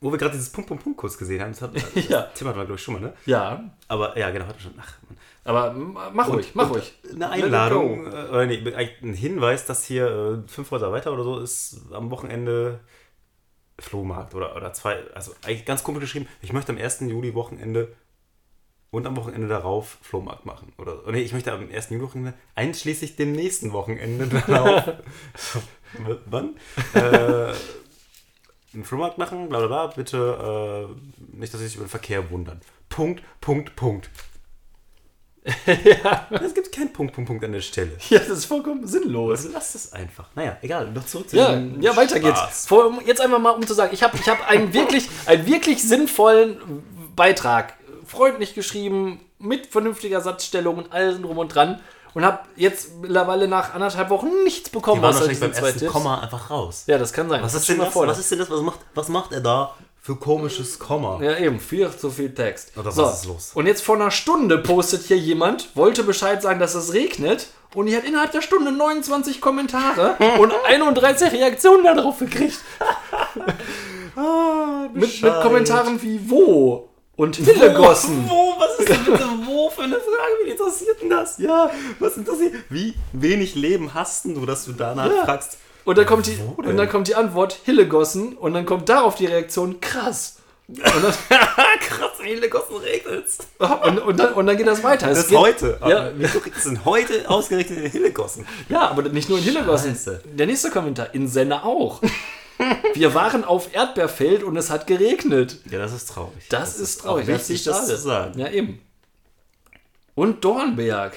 Wo 0.01 0.13
wir 0.13 0.19
gerade 0.19 0.33
dieses 0.33 0.51
Punkt, 0.51 0.69
Punkt, 0.69 0.85
Punkt 0.85 0.99
kurz 0.99 1.19
gesehen 1.19 1.41
haben, 1.41 1.51
das, 1.53 1.63
hat, 1.63 1.75
das 1.95 2.09
Ja. 2.09 2.23
Thema 2.23 2.51
hatten 2.51 2.61
wir, 2.61 2.67
glaube 2.67 2.75
ich, 2.75 2.83
schon 2.83 2.95
mal, 2.95 3.01
ne? 3.01 3.13
Ja, 3.27 3.65
Aber 3.89 4.17
ja, 4.17 4.31
genau, 4.31 4.47
wir 4.47 4.61
schon. 4.61 4.75
Ach, 4.79 4.97
Mann. 5.09 5.19
aber 5.45 5.73
mach 6.13 6.29
ruhig, 6.29 6.55
mach 6.55 6.71
ruhig. 6.71 6.93
Eine 7.13 7.31
Einladung, 7.31 8.07
äh, 8.07 8.11
oder 8.11 8.47
nee, 8.47 8.63
ein 9.03 9.15
Hinweis, 9.15 9.67
dass 9.67 9.85
hier 9.85 10.45
äh, 10.47 10.49
fünf 10.49 10.71
Häuser 10.71 10.93
weiter 10.93 11.13
oder 11.13 11.25
so 11.25 11.39
ist 11.39 11.81
am 11.93 12.11
Wochenende 12.11 12.81
Flohmarkt 13.81 14.35
oder, 14.35 14.57
oder 14.57 14.73
zwei, 14.73 14.99
also 15.15 15.33
eigentlich 15.45 15.65
ganz 15.65 15.83
komisch 15.85 16.01
geschrieben, 16.01 16.27
ich 16.43 16.53
möchte 16.53 16.73
am 16.73 16.79
1. 16.79 17.01
Juli 17.01 17.35
Wochenende 17.35 17.95
und 18.91 19.07
am 19.07 19.17
Wochenende 19.17 19.49
darauf 19.49 19.99
Flohmarkt 20.03 20.47
machen. 20.47 20.73
Oder 20.79 20.99
nee, 21.11 21.21
ich 21.21 21.33
möchte 21.33 21.53
am 21.53 21.69
1. 21.71 21.91
Juli 21.91 22.03
Wochenende 22.03 22.35
einschließlich 22.55 23.17
dem 23.17 23.33
nächsten 23.33 23.73
Wochenende 23.73 24.27
darauf. 24.47 24.95
Wann? 26.27 26.57
Äh, 26.95 27.53
einen 28.75 28.85
Flohmarkt 28.85 29.19
machen, 29.19 29.49
bla 29.49 29.59
bla 29.59 29.67
bla, 29.67 29.87
bitte 29.89 30.89
äh, 30.91 31.37
nicht, 31.37 31.53
dass 31.53 31.61
Sie 31.61 31.67
sich 31.67 31.77
über 31.77 31.85
den 31.85 31.91
Verkehr 31.91 32.31
wundern. 32.31 32.61
Punkt, 32.89 33.23
Punkt, 33.41 33.77
Punkt. 33.77 34.11
ja. 35.67 36.27
Es 36.43 36.55
gibt 36.55 36.73
keinen 36.73 36.93
Punkt, 36.93 37.15
Punkt, 37.15 37.29
Punkt 37.29 37.45
an 37.45 37.53
der 37.53 37.61
Stelle. 37.61 37.93
Ja, 38.11 38.19
das 38.19 38.29
ist 38.31 38.45
vollkommen 38.47 38.87
sinnlos. 38.87 39.41
Also 39.41 39.51
lass 39.53 39.75
es 39.75 39.93
einfach. 39.93 40.29
Naja, 40.35 40.59
egal, 40.63 40.91
noch 40.93 41.07
zurück 41.07 41.31
zu 41.31 41.37
Ja, 41.37 41.59
ja, 41.81 41.97
weiter 41.97 42.21
geht's. 42.21 42.39
Spaß. 42.39 42.67
Vor, 42.67 42.99
jetzt 43.07 43.21
einfach 43.21 43.39
mal, 43.39 43.51
um 43.51 43.67
zu 43.67 43.75
sagen, 43.75 43.93
ich 43.95 44.03
habe 44.03 44.17
ich 44.17 44.29
hab 44.29 44.49
einen, 44.49 44.73
wirklich, 44.75 45.09
einen 45.27 45.47
wirklich 45.47 45.83
sinnvollen 45.83 46.59
Beitrag, 47.17 47.75
freundlich 48.07 48.55
geschrieben, 48.55 49.21
mit 49.39 49.67
vernünftiger 49.67 50.21
Satzstellung 50.21 50.77
und 50.79 50.93
allem 50.93 51.23
drum 51.23 51.39
und 51.39 51.55
dran 51.55 51.81
und 52.19 52.25
habe 52.25 52.41
jetzt 52.57 52.97
mittlerweile 53.01 53.47
nach 53.47 53.75
anderthalb 53.75 54.11
Wochen 54.11 54.43
nichts 54.43 54.71
bekommen. 54.71 55.01
Die 55.01 55.03
waren 55.05 55.15
wahrscheinlich 55.15 55.39
beim 55.39 55.53
ersten 55.53 55.79
Tipps. 55.79 55.93
Komma 55.93 56.19
einfach 56.21 56.51
raus. 56.51 56.83
Ja, 56.89 56.99
das 56.99 57.13
kann 57.13 57.29
sein. 57.29 57.41
Was 57.45 57.53
Das 57.53 57.61
ist, 57.63 57.69
denn 57.69 57.79
das? 57.79 57.95
was 57.95 58.19
ist 58.19 58.29
denn 58.33 58.41
das? 58.41 58.51
Was 58.51 58.61
macht, 58.61 58.81
was 58.93 59.09
macht 59.09 59.31
er 59.31 59.41
da 59.41 59.77
für 60.03 60.17
komisches 60.17 60.81
Komma? 60.81 61.23
Ja, 61.23 61.37
eben, 61.39 61.61
viel 61.61 61.89
zu 61.97 62.11
viel 62.11 62.35
Text. 62.35 62.77
Oder 62.77 62.87
was 62.97 63.21
ist 63.21 63.27
los? 63.27 63.53
Und 63.55 63.67
jetzt 63.69 63.85
vor 63.85 63.95
einer 63.95 64.11
Stunde 64.11 64.59
postet 64.59 65.03
hier 65.05 65.17
jemand, 65.17 65.77
wollte 65.77 66.03
Bescheid 66.03 66.43
sagen, 66.43 66.59
dass 66.59 66.75
es 66.75 66.93
regnet. 66.93 67.51
Und 67.77 67.87
die 67.87 67.97
hat 67.97 68.03
innerhalb 68.03 68.33
der 68.33 68.43
Stunde 68.43 68.73
29 68.73 69.41
Kommentare 69.41 70.17
und 70.41 70.53
31 70.67 71.31
Reaktionen 71.31 71.85
darauf 71.85 72.19
gekriegt. 72.19 72.59
Ah, 74.17 74.89
Mit, 74.93 75.23
mit 75.23 75.41
Kommentaren 75.43 76.03
wie 76.03 76.19
wo 76.29 76.89
und 77.19 77.37
Hillegossen. 77.37 78.25
Wo? 78.29 78.55
Was 78.59 78.79
ist 78.79 78.89
denn 78.89 79.05
bitte 79.05 79.25
wo 79.45 79.69
für 79.71 79.83
eine 79.83 79.97
Frage? 79.97 80.33
Wie 80.45 80.51
interessiert 80.51 81.01
denn 81.03 81.11
das? 81.11 81.37
Ja, 81.39 81.71
was 81.99 82.17
interessiert? 82.17 82.55
Wie 82.71 82.95
wenig 83.13 83.55
Leben 83.55 83.93
hast 83.93 84.25
denn 84.25 84.35
du, 84.35 84.47
dass 84.47 84.65
du 84.65 84.73
danach 84.73 85.11
Ja. 85.15 85.25
fragst? 85.27 85.59
Und 85.85 85.99
dann 85.99 86.07
kommt 86.07 86.27
die, 86.27 86.39
Wo 86.39 86.63
und 86.63 86.77
dann 86.77 86.89
kommt 86.89 87.09
die 87.09 87.15
Antwort 87.15 87.59
Hillegossen 87.65 88.37
und 88.37 88.55
dann 88.55 88.65
kommt 88.67 88.89
darauf 88.89 89.15
die 89.17 89.27
Reaktion 89.27 89.81
krass. 89.81 90.37
Und 90.69 90.79
dann, 90.85 90.95
Krass, 91.81 92.11
wie 92.21 92.35
viele 92.35 92.49
Kosten 92.51 92.77
regnet's? 92.77 93.39
und, 93.59 93.99
und, 94.01 94.21
dann, 94.21 94.35
und 94.35 94.47
dann 94.47 94.57
geht 94.57 94.67
das 94.67 94.83
weiter. 94.85 95.07
Es 95.09 95.15
Das 95.17 95.25
ist 95.25 95.31
geht- 95.31 95.39
heute. 95.39 95.79
Ja. 95.89 96.11
Wieso 96.15 96.41
sind 96.59 96.85
heute 96.85 97.29
ausgerichtete 97.31 97.81
Hillegossen? 97.89 98.47
Ja, 98.69 98.89
aber 98.91 99.03
nicht 99.03 99.29
nur 99.31 99.39
in 99.39 99.45
Hillegossen. 99.45 99.93
Scheiße. 99.93 100.21
Der 100.35 100.47
nächste 100.47 100.71
Kommentar, 100.71 101.15
in 101.15 101.27
Senne 101.27 101.65
auch. 101.65 102.03
Wir 102.95 103.15
waren 103.15 103.45
auf 103.45 103.75
Erdbeerfeld 103.75 104.43
und 104.43 104.57
es 104.57 104.71
hat 104.71 104.87
geregnet. 104.87 105.59
Ja, 105.71 105.79
das 105.79 105.93
ist 105.93 106.07
traurig. 106.09 106.47
Das, 106.49 106.79
ist 106.79 107.01
traurig. 107.03 107.27
Wichtig, 107.27 107.63
das 107.65 107.87
zu 107.87 107.97
sagen. 107.97 108.39
Ja, 108.39 108.49
eben. 108.49 108.81
Und 110.15 110.45
Dornberg. 110.45 111.17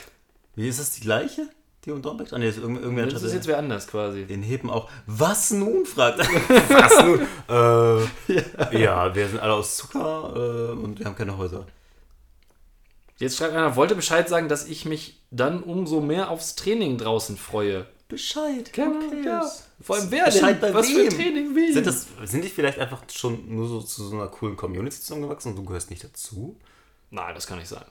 Wie 0.55 0.67
ist 0.67 0.79
das 0.79 0.91
die 0.91 1.01
gleiche? 1.01 1.47
Die 1.85 1.91
und 1.91 2.03
Dornberg? 2.05 2.31
Ah, 2.31 2.37
nee, 2.37 2.45
das 2.45 2.57
ist 2.57 2.61
irgend- 2.61 2.81
irgendwer 2.81 3.07
Das 3.07 3.23
ist 3.23 3.33
jetzt 3.33 3.47
wer 3.47 3.57
anders 3.57 3.87
quasi. 3.87 4.25
Den 4.25 4.43
Heben 4.43 4.69
auch. 4.69 4.87
Was 5.07 5.49
nun? 5.49 5.85
fragt 5.85 6.19
er. 6.19 6.25
Was 6.69 7.03
nun? 7.03 7.21
äh, 8.69 8.79
ja. 8.79 9.15
wir 9.15 9.27
sind 9.27 9.39
alle 9.39 9.53
aus 9.53 9.77
Zucker 9.77 10.33
äh, 10.35 10.71
und 10.73 10.99
wir 10.99 11.05
haben 11.07 11.15
keine 11.15 11.37
Häuser. 11.37 11.65
Jetzt 13.17 13.37
schreibt 13.37 13.53
einer, 13.55 13.75
wollte 13.75 13.95
Bescheid 13.95 14.27
sagen, 14.29 14.47
dass 14.49 14.67
ich 14.67 14.85
mich 14.85 15.19
dann 15.31 15.63
umso 15.63 16.01
mehr 16.01 16.29
aufs 16.29 16.55
Training 16.55 16.97
draußen 16.97 17.37
freue. 17.37 17.85
Bescheid. 18.11 18.69
Okay, 18.71 19.23
ja. 19.25 19.49
Vor 19.81 19.95
allem 19.95 20.11
wer 20.11 20.25
Bescheid 20.25 20.61
denn? 20.61 20.71
bei 20.73 20.73
Was 20.79 20.89
für 20.89 20.97
wem? 20.97 21.09
Training 21.09 21.55
wie? 21.55 21.73
Sind, 21.73 21.87
das, 21.87 22.05
sind 22.25 22.43
die 22.43 22.49
vielleicht 22.49 22.77
einfach 22.77 23.01
schon 23.11 23.53
nur 23.55 23.67
so 23.67 23.81
zu 23.81 24.03
so 24.03 24.15
einer 24.15 24.27
coolen 24.27 24.55
Community 24.55 24.99
zusammengewachsen 24.99 25.51
und 25.51 25.57
du 25.57 25.63
gehörst 25.65 25.89
nicht 25.89 26.03
dazu? 26.03 26.59
Nein, 27.09 27.33
das 27.33 27.47
kann 27.47 27.59
ich 27.59 27.67
sagen. 27.67 27.89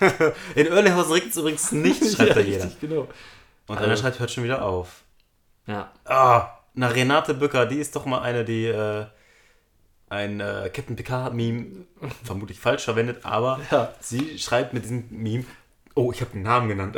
In 0.54 0.70
Oerlehausen 0.70 1.12
regnet 1.12 1.30
es 1.32 1.36
übrigens 1.38 1.72
nicht, 1.72 2.00
schreibt 2.16 2.28
ja, 2.30 2.34
da 2.34 2.40
jeder. 2.40 2.64
richtig, 2.64 2.80
genau. 2.80 3.08
Und 3.68 3.78
einer 3.78 3.96
schreibt, 3.96 4.18
hört 4.20 4.30
schon 4.30 4.44
wieder 4.44 4.62
auf. 4.64 5.02
Ja. 5.66 5.92
Ah, 6.04 6.48
na 6.74 6.88
Renate 6.88 7.34
Bücker, 7.34 7.66
die 7.66 7.76
ist 7.78 7.94
doch 7.96 8.04
mal 8.04 8.20
eine, 8.20 8.44
die 8.44 8.66
äh, 8.66 9.06
ein 10.08 10.40
äh, 10.40 10.70
Captain 10.74 10.96
Picard-Meme 10.96 11.86
vermutlich 12.24 12.58
falsch 12.60 12.82
verwendet, 12.84 13.24
aber 13.24 13.60
Ja. 13.70 13.94
sie 14.00 14.38
schreibt 14.38 14.74
mit 14.74 14.82
diesem 14.84 15.06
Meme. 15.10 15.44
Oh, 15.94 16.10
ich 16.12 16.20
habe 16.20 16.32
den 16.32 16.42
Namen 16.42 16.68
genannt. 16.68 16.96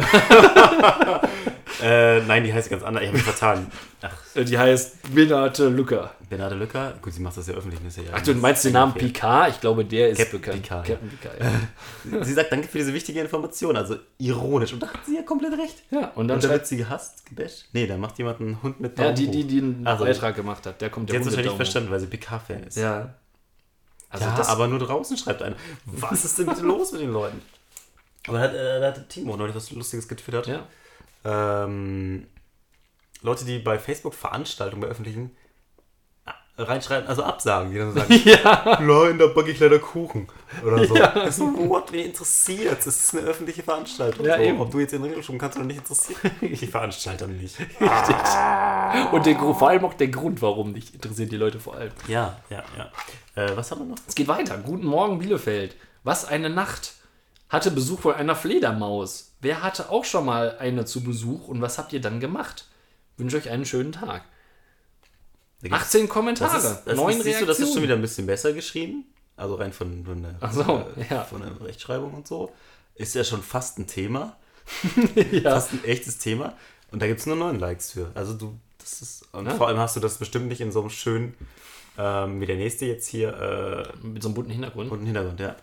Äh, 1.83 2.21
nein, 2.21 2.45
die 2.45 2.53
heißt 2.53 2.71
ganz 2.71 2.83
anders. 2.83 3.03
Ich 3.03 3.09
habe 3.09 3.17
mich 3.19 3.25
vertan. 3.27 3.71
Ach, 4.03 4.13
Äh, 4.35 4.45
Die 4.45 4.59
heißt 4.59 5.15
Benate 5.15 5.69
Lücker. 5.69 6.15
Bernade 6.29 6.55
Lücker. 6.57 6.95
Gut, 7.01 7.13
sie 7.13 7.21
macht 7.21 7.37
das 7.37 7.47
ja 7.47 7.55
öffentlich. 7.55 7.81
Das 7.85 7.97
ist 7.97 8.05
ja 8.07 8.13
Ach, 8.15 8.21
du 8.23 8.35
meinst 8.35 8.65
den 8.65 8.73
Namen 8.75 8.93
Picard? 8.95 9.51
Ich 9.51 9.61
glaube, 9.61 9.85
der 9.85 10.11
ist 10.11 10.19
Captain 10.19 10.41
bekannt. 10.41 10.63
Picard. 10.63 10.87
Captain 10.87 11.09
Picard, 11.11 11.35
ja. 11.41 12.25
Sie 12.25 12.33
sagt 12.33 12.53
danke 12.53 12.69
für 12.69 12.79
diese 12.79 12.93
wichtige 12.93 13.21
Information. 13.21 13.77
Also 13.77 13.97
ironisch. 14.19 14.73
Und 14.73 14.81
da 14.83 14.89
hat 14.89 15.05
sie 15.07 15.17
ja 15.17 15.23
komplett 15.23 15.53
recht. 15.59 15.83
ja, 15.91 16.09
und 16.15 16.29
dann 16.29 16.39
Und 16.39 16.49
wird 16.49 16.67
sie 16.67 16.77
gehasst, 16.77 17.25
gebasht? 17.27 17.67
Nee, 17.73 17.87
da 17.87 17.97
macht 17.97 18.19
jemand 18.19 18.41
einen 18.41 18.63
Hund 18.63 18.81
mit 18.81 18.99
ja, 18.99 19.05
Daumen 19.05 19.17
die, 19.17 19.27
hoch. 19.29 19.33
die, 19.33 19.45
die 19.45 19.59
einen 19.59 19.87
Also, 19.87 20.05
Beitrag 20.05 20.35
gemacht 20.37 20.67
hat. 20.67 20.81
Der 20.81 20.91
kommt 20.91 21.09
Die 21.09 21.13
der 21.13 21.21
hat 21.21 21.27
es 21.27 21.33
wahrscheinlich 21.33 21.53
Hundedaumen 21.53 21.55
hoch. 21.55 21.57
verstanden, 21.57 21.91
weil 21.91 22.01
sie 22.01 22.07
PK-Fan 22.07 22.63
ist. 22.65 22.77
Ja. 22.77 23.15
Also 24.11 24.27
ja, 24.27 24.37
das, 24.37 24.49
aber 24.49 24.69
nur 24.69 24.79
draußen 24.79 25.17
schreibt 25.17 25.43
einer. 25.43 25.57
Was 25.87 26.25
ist 26.25 26.39
denn 26.39 26.47
bitte 26.47 26.61
los 26.63 26.93
mit 26.93 27.01
den 27.01 27.13
Leuten? 27.13 27.43
Aber 28.29 28.39
da 28.39 28.45
hat, 28.45 28.55
äh, 28.55 28.81
da 28.81 28.87
hat 28.89 29.09
Timo 29.09 29.37
neulich 29.37 29.55
was 29.57 29.71
Lustiges 29.73 30.07
getwittert. 30.09 30.47
ja. 30.47 30.67
Ähm, 31.25 32.27
Leute, 33.23 33.45
die 33.45 33.59
bei 33.59 33.79
Facebook 33.79 34.15
Veranstaltungen 34.15 34.83
bei 34.83 34.89
öffentlichen 34.89 35.35
äh, 36.57 36.63
reinschreiben, 36.63 37.09
also 37.09 37.23
absagen, 37.25 37.71
die 37.73 37.79
dann 37.79 37.93
so 37.93 37.99
sagen, 38.01 38.21
ja. 38.25 38.79
nein, 38.81 39.19
da 39.19 39.27
backe 39.29 39.51
ich 39.51 39.59
leider 39.59 39.79
Kuchen. 39.79 40.29
Oder 40.65 40.87
so. 40.87 40.95
Ja. 40.97 41.09
Das 41.09 41.31
ist 41.31 41.37
so, 41.39 41.69
what, 41.69 41.91
wen 41.93 42.07
interessiert? 42.07 42.79
Das 42.79 42.87
ist 42.87 43.17
eine 43.17 43.27
öffentliche 43.27 43.63
Veranstaltung. 43.63 44.25
Ja, 44.27 44.37
so, 44.37 44.43
eben. 44.43 44.61
Ob 44.61 44.71
du 44.71 44.79
jetzt 44.81 44.93
in 44.93 45.03
den 45.03 45.09
Regelschirm 45.11 45.39
kannst 45.39 45.57
oder 45.57 45.67
nicht, 45.67 45.79
interessiert 45.79 46.19
die 46.43 46.67
Veranstalter 46.67 47.27
nicht. 47.27 47.57
Und 49.13 49.27
der, 49.27 49.35
Gru- 49.35 49.55
vor 49.55 49.69
allem 49.71 49.85
auch 49.85 49.95
der 49.95 50.09
Grund, 50.09 50.43
warum 50.43 50.73
nicht, 50.73 50.95
interessiert 50.95 51.33
die 51.33 51.37
Leute 51.37 51.59
vor 51.61 51.75
allem. 51.77 51.93
Ja, 52.09 52.37
ja, 52.51 52.63
ja. 52.77 53.43
Äh, 53.43 53.57
was 53.57 53.71
haben 53.71 53.81
wir 53.81 53.87
noch? 53.87 53.97
Es 54.07 54.15
geht 54.15 54.29
weiter. 54.29 54.59
Guten 54.59 54.87
Morgen, 54.87 55.19
Bielefeld. 55.19 55.77
Was 56.03 56.25
eine 56.27 56.51
Nacht. 56.51 56.95
Hatte 57.49 57.71
Besuch 57.71 58.01
von 58.01 58.15
einer 58.15 58.35
Fledermaus. 58.37 59.34
Wer 59.45 59.63
hatte 59.63 59.91
auch 59.91 60.05
schon 60.07 60.25
mal 60.25 60.57
eine 60.59 60.87
zu 60.87 61.05
Besuch 61.05 61.49
und 61.49 61.61
was 61.61 61.77
habt 61.79 61.93
ihr 61.93 62.01
dann 62.01 62.19
gemacht? 62.19 62.67
Wünsche 63.19 63.37
euch 63.37 63.51
einen 63.51 63.67
schönen 63.67 63.93
Tag. 63.93 64.25
Da 65.61 65.69
gibt's- 65.69 65.85
18 65.85 66.09
Kommentare, 66.09 66.53
Das 66.55 66.65
ist, 66.65 66.85
das 66.87 66.97
du, 66.97 67.05
das 67.07 67.17
ist 67.19 67.25
schon 67.25 67.45
Reaktionen. 67.47 67.83
wieder 67.83 67.95
ein 67.95 68.01
bisschen 68.01 68.27
besser 68.27 68.53
geschrieben. 68.55 69.05
Also 69.37 69.57
rein 69.57 69.73
von, 69.73 70.05
von, 70.05 70.23
der, 70.23 70.51
so, 70.53 70.63
äh, 70.97 71.07
ja. 71.11 71.25
von 71.25 71.43
der 71.43 71.61
Rechtschreibung 71.61 72.15
und 72.15 72.27
so. 72.27 72.53
Ist 72.95 73.15
ja 73.15 73.23
schon 73.25 73.43
fast 73.43 73.79
ein 73.79 73.87
Thema. 73.87 74.37
ja. 75.33 75.51
Fast 75.51 75.73
ein 75.73 75.85
echtes 75.85 76.19
Thema. 76.19 76.57
Und 76.91 77.03
da 77.03 77.07
gibt 77.07 77.21
es 77.21 77.27
nur 77.27 77.37
neun 77.37 77.59
Likes 77.59 77.91
für. 77.93 78.11
Also 78.15 78.35
du, 78.35 78.59
das 78.79 79.03
ist. 79.03 79.29
Und 79.35 79.47
Ja. 79.47 79.55
vor 79.57 79.69
allem 79.69 79.79
hast 79.79 79.97
du 79.97 80.01
das 80.01 80.17
bestimmt 80.19 80.47
nicht 80.47 80.61
in 80.61 80.71
so 80.73 80.81
einem 80.81 80.91
schönen, 80.91 81.35
ähm, 81.99 82.41
wie 82.41 82.47
der 82.47 82.57
nächste 82.57 82.87
jetzt 82.87 83.09
hier, 83.09 83.35
äh, 84.03 84.07
Mit 84.07 84.23
so 84.23 84.29
einem 84.29 84.35
bunten 84.37 84.53
Hintergrund. 84.53 84.89
bunten 84.91 85.07
Hintergrund, 85.07 85.41
ja. 85.41 85.57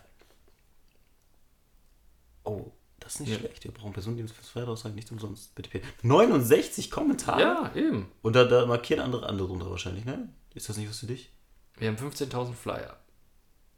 Oh, 2.44 2.71
das 3.12 3.20
ist 3.20 3.20
nicht 3.20 3.30
Ja. 3.32 3.38
schlecht. 3.38 3.64
Wir 3.64 3.72
brauchen 3.72 3.92
Personendienst 3.92 4.34
fürs 4.34 4.48
Feiertaussagen 4.48 4.94
nicht 4.94 5.10
umsonst. 5.12 5.54
Bitte, 5.54 5.70
bitte. 5.70 5.86
69 6.02 6.90
Kommentare? 6.90 7.40
Ja, 7.40 7.72
eben. 7.74 8.10
Und 8.22 8.34
da, 8.36 8.44
da 8.44 8.66
markieren 8.66 9.00
andere 9.02 9.26
andere 9.28 9.48
drunter 9.48 9.70
wahrscheinlich, 9.70 10.04
ne? 10.04 10.28
Ist 10.54 10.68
das 10.68 10.76
nicht 10.76 10.88
was 10.88 10.98
für 11.00 11.06
dich? 11.06 11.30
Wir 11.78 11.88
haben 11.88 11.96
15.000 11.96 12.54
Flyer. 12.54 12.96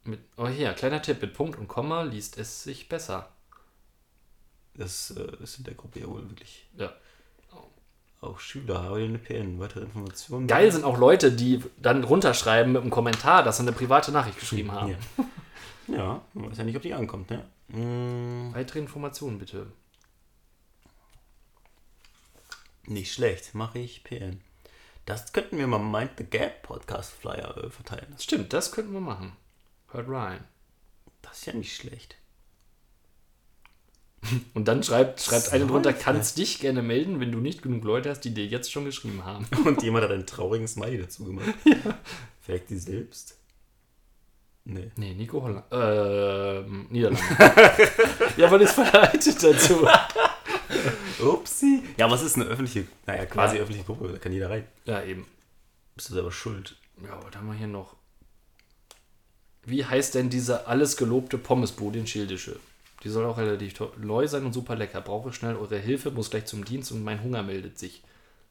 Mit, 0.05 0.21
oh 0.37 0.47
hier, 0.49 0.73
kleiner 0.75 1.01
Tipp. 1.03 1.23
Mit 1.23 1.33
Punkt 1.35 1.59
und 1.59 1.69
Komma 1.69 2.03
liest 2.03 2.37
es 2.39 2.63
sich 2.63 2.89
besser. 2.89 3.31
Das 4.75 5.13
äh, 5.17 5.43
ist 5.43 5.59
in 5.59 5.65
der 5.65 5.75
Gruppe 5.75 6.01
ja 6.01 6.07
wohl 6.09 6.29
wirklich 6.29 6.67
Ja. 6.77 6.93
auch 8.21 8.41
Schüler. 8.41 8.83
Habe 8.83 9.03
ich 9.03 9.09
eine 9.09 9.19
PN. 9.19 9.59
Weitere 9.61 9.81
Informationen? 9.85 10.47
Geil 10.47 10.71
sind 10.73 10.85
auch 10.85 10.99
Leute, 10.99 11.31
die 11.33 11.63
dann 11.81 12.05
runterschreiben 12.05 12.73
mit 12.73 12.83
einem 12.83 12.91
Kommentar, 12.91 13.43
dass 13.45 13.59
sie 13.59 13.63
eine 13.63 13.73
private 13.73 14.11
Nachricht 14.13 14.39
geschrieben 14.41 14.73
haben. 14.73 14.91
Ja. 14.91 14.97
ja, 15.89 16.25
man 16.35 16.51
weiß 16.51 16.59
ja 16.59 16.65
nicht, 16.65 16.77
ob 16.77 16.83
die 16.83 16.95
ankommt, 16.95 17.31
ne? 17.31 17.45
Mm, 17.69 18.55
Weitere 18.55 18.79
Informationen 18.79 19.39
bitte. 19.39 19.67
nicht 22.87 23.13
schlecht. 23.13 23.55
Mache 23.55 23.79
ich 23.79 24.05
PN. 24.05 24.41
Das 25.07 25.33
könnten 25.33 25.59
wir 25.59 25.67
mal 25.67 25.79
Mind 25.79 26.13
the 26.19 26.25
Gap 26.25 26.63
Podcast 26.63 27.13
Flyer 27.13 27.57
äh, 27.57 27.71
verteilen. 27.71 28.07
Das, 28.13 28.25
Stimmt, 28.25 28.53
das 28.53 28.73
könnten 28.73 28.93
wir 28.93 29.01
machen. 29.01 29.33
Hört 29.91 30.09
rein. 30.09 30.45
das 31.23 31.39
ist 31.39 31.47
ja 31.47 31.53
nicht 31.53 31.75
schlecht. 31.75 32.17
Und 34.55 34.67
dann 34.69 34.83
schreibt, 34.83 35.21
schreibt 35.21 35.53
eine 35.53 35.67
drunter, 35.67 35.93
kannst 35.93 36.39
dich 36.39 36.59
gerne 36.59 36.83
melden, 36.83 37.21
wenn 37.21 37.33
du 37.33 37.39
nicht 37.39 37.63
genug 37.63 37.85
Leute 37.85 38.11
hast, 38.11 38.21
die 38.21 38.33
dir 38.33 38.47
jetzt 38.47 38.73
schon 38.73 38.85
geschrieben 38.87 39.25
haben. 39.25 39.47
Und 39.65 39.83
jemand 39.83 40.05
hat 40.05 40.13
einen 40.13 40.27
traurigen 40.27 40.69
Smiley 40.69 40.99
dazu 40.99 41.25
gemacht. 41.25 41.55
Ja. 41.65 41.99
Vielleicht 42.41 42.69
die 42.69 42.77
selbst? 42.77 43.39
Nee. 44.67 44.91
Nee, 44.97 45.15
Nico 45.15 45.43
Holland. 45.43 45.65
Ähm, 45.71 46.87
Niederlande. 46.91 47.23
ja, 48.37 48.51
man 48.51 48.61
ist 48.63 48.73
verleitet 48.73 49.43
dazu. 49.43 49.87
Upsi. 51.23 51.83
Ja, 51.97 52.13
es 52.13 52.23
ist 52.23 52.37
eine 52.37 52.47
öffentliche, 52.47 52.87
naja, 53.07 53.27
quasi 53.27 53.57
Ja. 53.57 53.63
öffentliche 53.63 53.85
Gruppe, 53.85 54.09
da 54.09 54.19
kann 54.19 54.33
jeder 54.33 54.51
rein. 54.51 54.67
Ja, 54.87 55.03
eben. 55.03 55.27
Bist 55.95 56.09
du 56.11 56.15
selber 56.15 56.33
schuld. 56.33 56.77
Ja, 57.03 57.19
was 57.23 57.37
haben 57.37 57.47
wir 57.47 57.55
hier 57.55 57.67
noch? 57.67 57.95
Wie 59.67 59.85
heißt 59.85 60.15
denn 60.15 60.31
diese 60.31 60.67
alles 60.67 60.97
gelobte 60.97 61.39
Pommesbude 61.39 61.99
in 61.99 62.07
Schildische? 62.07 62.59
Die 63.03 63.09
soll 63.11 63.27
auch 63.27 63.37
relativ 63.39 63.75
neu 63.99 64.27
sein 64.27 64.45
und 64.47 64.53
super 64.55 64.77
lecker. 64.77 65.01
Brauche 65.03 65.33
schnell 65.33 65.57
eure 65.57 65.79
Hilfe, 65.79 66.11
muss 66.11 66.31
gleich 66.31 66.47
zum 66.47 66.65
Dienst 66.65 66.91
und 66.91 67.05
mein 67.05 67.23
Hunger 67.23 67.43
meldet 67.43 67.79
sich. 67.79 68.03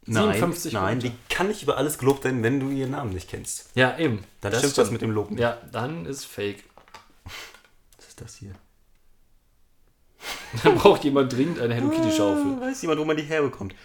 Nein, 0.06 0.34
57 0.34 0.74
nein, 0.74 1.00
die 1.00 1.12
kann 1.30 1.48
nicht 1.48 1.64
über 1.64 1.78
alles 1.78 1.98
gelobt 1.98 2.26
werden, 2.26 2.44
wenn 2.44 2.60
du 2.60 2.70
ihren 2.70 2.92
Namen 2.92 3.14
nicht 3.14 3.30
kennst. 3.30 3.70
Ja, 3.76 3.98
eben. 3.98 4.24
Dann 4.42 4.52
Das 4.52 4.60
stimmt 4.60 4.78
was 4.78 4.92
mit 4.92 5.02
dem 5.02 5.12
Lob 5.12 5.32
nicht. 5.32 5.40
Ja, 5.40 5.58
dann 5.72 6.06
ist 6.06 6.26
fake. 6.26 6.64
Was 7.98 8.08
ist 8.08 8.22
das 8.22 8.36
hier? 8.36 8.54
Dann 10.64 10.76
braucht 10.76 11.04
jemand 11.04 11.32
dringend 11.34 11.60
eine 11.60 11.74
Hello 11.74 11.90
Kitty 11.90 12.12
Schaufel. 12.12 12.60
Weiß 12.60 12.82
jemand, 12.82 13.00
wo 13.00 13.06
man 13.06 13.18
die 13.18 13.24
herbekommt. 13.24 13.76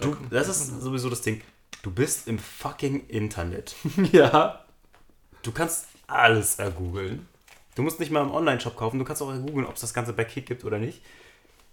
Du, 0.00 0.16
das 0.30 0.48
ist 0.48 0.80
sowieso 0.80 1.08
das 1.08 1.22
Ding. 1.22 1.40
Du 1.82 1.90
bist 1.90 2.26
im 2.26 2.38
fucking 2.38 3.06
Internet. 3.06 3.76
ja. 4.12 4.64
Du 5.42 5.52
kannst 5.52 5.86
alles 6.08 6.56
ergoogeln. 6.56 7.28
Du 7.76 7.82
musst 7.82 8.00
nicht 8.00 8.10
mal 8.10 8.22
im 8.22 8.32
Online-Shop 8.32 8.76
kaufen. 8.76 8.98
Du 8.98 9.04
kannst 9.04 9.22
auch 9.22 9.30
ergoogeln, 9.30 9.66
ob 9.66 9.76
es 9.76 9.82
das 9.82 9.94
Ganze 9.94 10.12
bei 10.12 10.24
Kick 10.24 10.46
gibt 10.46 10.64
oder 10.64 10.78
nicht. 10.78 11.00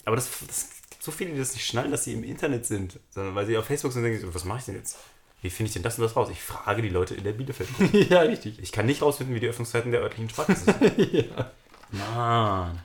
Aber 0.06 0.16
das, 0.16 0.30
das 0.46 0.70
so 1.06 1.12
viele, 1.12 1.32
die 1.32 1.38
das 1.38 1.54
nicht 1.54 1.66
schnallen, 1.66 1.92
dass 1.92 2.04
sie 2.04 2.14
im 2.14 2.24
Internet 2.24 2.66
sind. 2.66 3.00
Sondern 3.12 3.36
weil 3.36 3.46
sie 3.46 3.58
auf 3.58 3.66
Facebook 3.66 3.92
sind 3.92 4.04
und 4.04 4.10
denken, 4.10 4.26
so, 4.26 4.34
was 4.34 4.46
mache 4.46 4.60
ich 4.60 4.66
denn 4.66 4.76
jetzt? 4.76 4.98
Wie 5.42 5.50
finde 5.50 5.68
ich 5.68 5.74
denn 5.74 5.84
das 5.84 5.98
und 5.98 6.04
das 6.04 6.16
raus? 6.16 6.30
Ich 6.32 6.42
frage 6.42 6.82
die 6.82 6.90
Leute 6.90 7.14
in 7.14 7.24
der 7.24 7.34
Bielefeld. 7.34 7.70
ja, 8.10 8.22
richtig. 8.22 8.60
Ich 8.60 8.72
kann 8.72 8.88
nicht 8.88 9.02
rausfinden, 9.02 9.36
wie 9.36 9.40
die 9.40 9.48
Öffnungszeiten 9.48 9.92
der 9.92 10.02
örtlichen 10.02 10.30
Sparkasse 10.30 10.66
sind. 10.66 11.14
ja. 11.14 11.52
Mann. 11.92 12.82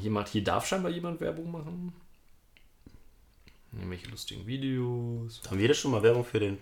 Jemand, 0.00 0.28
hier 0.28 0.42
darf 0.42 0.66
scheinbar 0.66 0.90
jemand 0.90 1.20
Werbung 1.20 1.50
machen. 1.50 1.92
Nämlich 3.72 4.10
lustigen 4.10 4.46
Videos. 4.46 5.42
Haben 5.46 5.58
wir 5.58 5.68
das 5.68 5.76
schon 5.76 5.90
mal 5.90 6.02
Werbung 6.02 6.24
für 6.24 6.40
den 6.40 6.58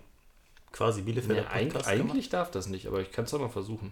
quasi 0.71 1.01
Bielefelder 1.01 1.43
Ja, 1.43 1.51
eig 1.51 1.69
Podcast 1.69 1.87
eigentlich 1.87 2.29
darf 2.29 2.51
das 2.51 2.67
nicht, 2.67 2.87
aber 2.87 3.01
ich 3.01 3.11
kann 3.11 3.25
es 3.25 3.31
doch 3.31 3.39
mal 3.39 3.49
versuchen. 3.49 3.91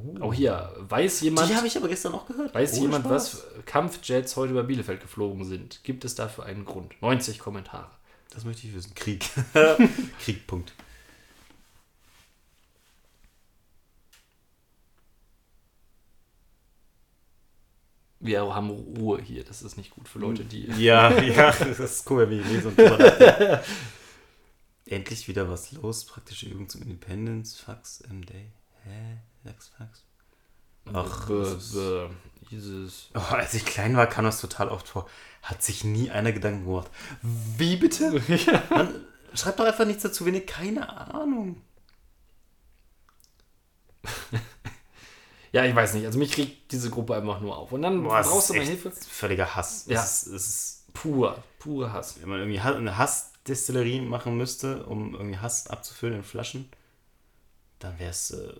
Gemacht? 0.00 0.22
Auch 0.22 0.32
hier, 0.34 0.72
weiß 0.78 1.20
jemand, 1.20 1.50
Die 1.50 1.56
habe 1.56 1.66
ich 1.66 1.76
aber 1.76 1.88
gestern 1.88 2.14
auch 2.14 2.26
gehört. 2.26 2.54
weiß 2.54 2.72
Ohne 2.74 2.82
jemand 2.82 3.04
Spaß. 3.06 3.34
was 3.56 3.64
Kampfjets 3.66 4.36
heute 4.36 4.52
über 4.52 4.62
Bielefeld 4.64 5.00
geflogen 5.00 5.44
sind? 5.44 5.82
Gibt 5.84 6.04
es 6.04 6.14
dafür 6.14 6.44
einen 6.44 6.64
Grund? 6.64 7.00
90 7.02 7.38
Kommentare. 7.38 7.90
Das 8.30 8.44
möchte 8.44 8.66
ich 8.66 8.74
wissen. 8.74 8.94
Krieg. 8.94 9.24
Krieg, 10.20 10.46
Punkt. 10.46 10.72
Wir 18.20 18.40
haben 18.54 18.70
Ruhe 18.70 19.20
hier, 19.20 19.42
das 19.42 19.62
ist 19.62 19.76
nicht 19.76 19.90
gut 19.90 20.08
für 20.08 20.20
Leute, 20.20 20.44
die. 20.44 20.66
Ja, 20.78 21.10
ja, 21.20 21.50
das 21.52 21.80
ist 21.80 22.08
cool, 22.10 22.30
wenn 22.30 22.40
ich 22.40 22.48
lese 22.48 22.68
und 22.68 22.78
drüber 22.78 22.96
nachdenke. 22.98 23.64
Endlich 24.86 25.26
wieder 25.26 25.48
was 25.48 25.72
los. 25.72 26.04
Praktische 26.04 26.46
Übung 26.46 26.68
zum 26.68 26.82
Independence. 26.82 27.56
Fax 27.58 28.02
MD. 28.08 28.30
Hä? 28.84 29.18
Fax, 29.44 29.70
Fax. 29.76 30.04
Ach, 30.92 31.26
B- 31.28 32.08
Jesus. 32.50 33.10
Oh, 33.14 33.18
als 33.34 33.54
ich 33.54 33.64
klein 33.64 33.96
war, 33.96 34.06
kam 34.06 34.24
das 34.24 34.40
total 34.40 34.68
oft 34.68 34.88
vor. 34.88 35.08
Hat 35.42 35.62
sich 35.62 35.84
nie 35.84 36.10
einer 36.10 36.32
Gedanken 36.32 36.64
gemacht. 36.64 36.90
Wie 37.22 37.76
bitte? 37.76 38.10
Man, 38.70 38.94
schreibt 39.34 39.58
doch 39.58 39.64
einfach 39.64 39.86
nichts 39.86 40.02
dazu, 40.02 40.26
wenn 40.26 40.34
ihr 40.34 40.44
keine 40.46 40.88
Ahnung. 41.14 41.62
Ja, 45.52 45.66
ich 45.66 45.74
weiß 45.74 45.92
nicht. 45.94 46.06
Also 46.06 46.18
mich 46.18 46.32
kriegt 46.32 46.72
diese 46.72 46.88
Gruppe 46.88 47.14
einfach 47.14 47.42
nur 47.42 47.54
auf. 47.58 47.72
Und 47.72 47.82
dann 47.82 48.02
Boah, 48.02 48.22
brauchst 48.22 48.48
du 48.48 48.54
mal 48.54 48.64
Hilfe. 48.64 48.90
Völliger 48.90 49.54
Hass. 49.54 49.84
Ja. 49.86 50.02
Es, 50.02 50.22
ist, 50.22 50.26
es 50.32 50.48
ist, 50.48 50.92
Pur, 50.94 51.42
pure 51.58 51.92
Hass. 51.92 52.20
wenn 52.22 52.30
man 52.30 52.38
irgendwie 52.38 52.58
eine 52.58 52.96
Hassdestillerie 52.96 54.00
machen 54.00 54.38
müsste, 54.38 54.86
um 54.86 55.14
irgendwie 55.14 55.36
Hass 55.36 55.66
abzufüllen 55.66 56.16
in 56.16 56.22
Flaschen, 56.22 56.70
dann 57.80 57.98
wäre 57.98 58.10
es 58.10 58.30
äh, 58.30 58.54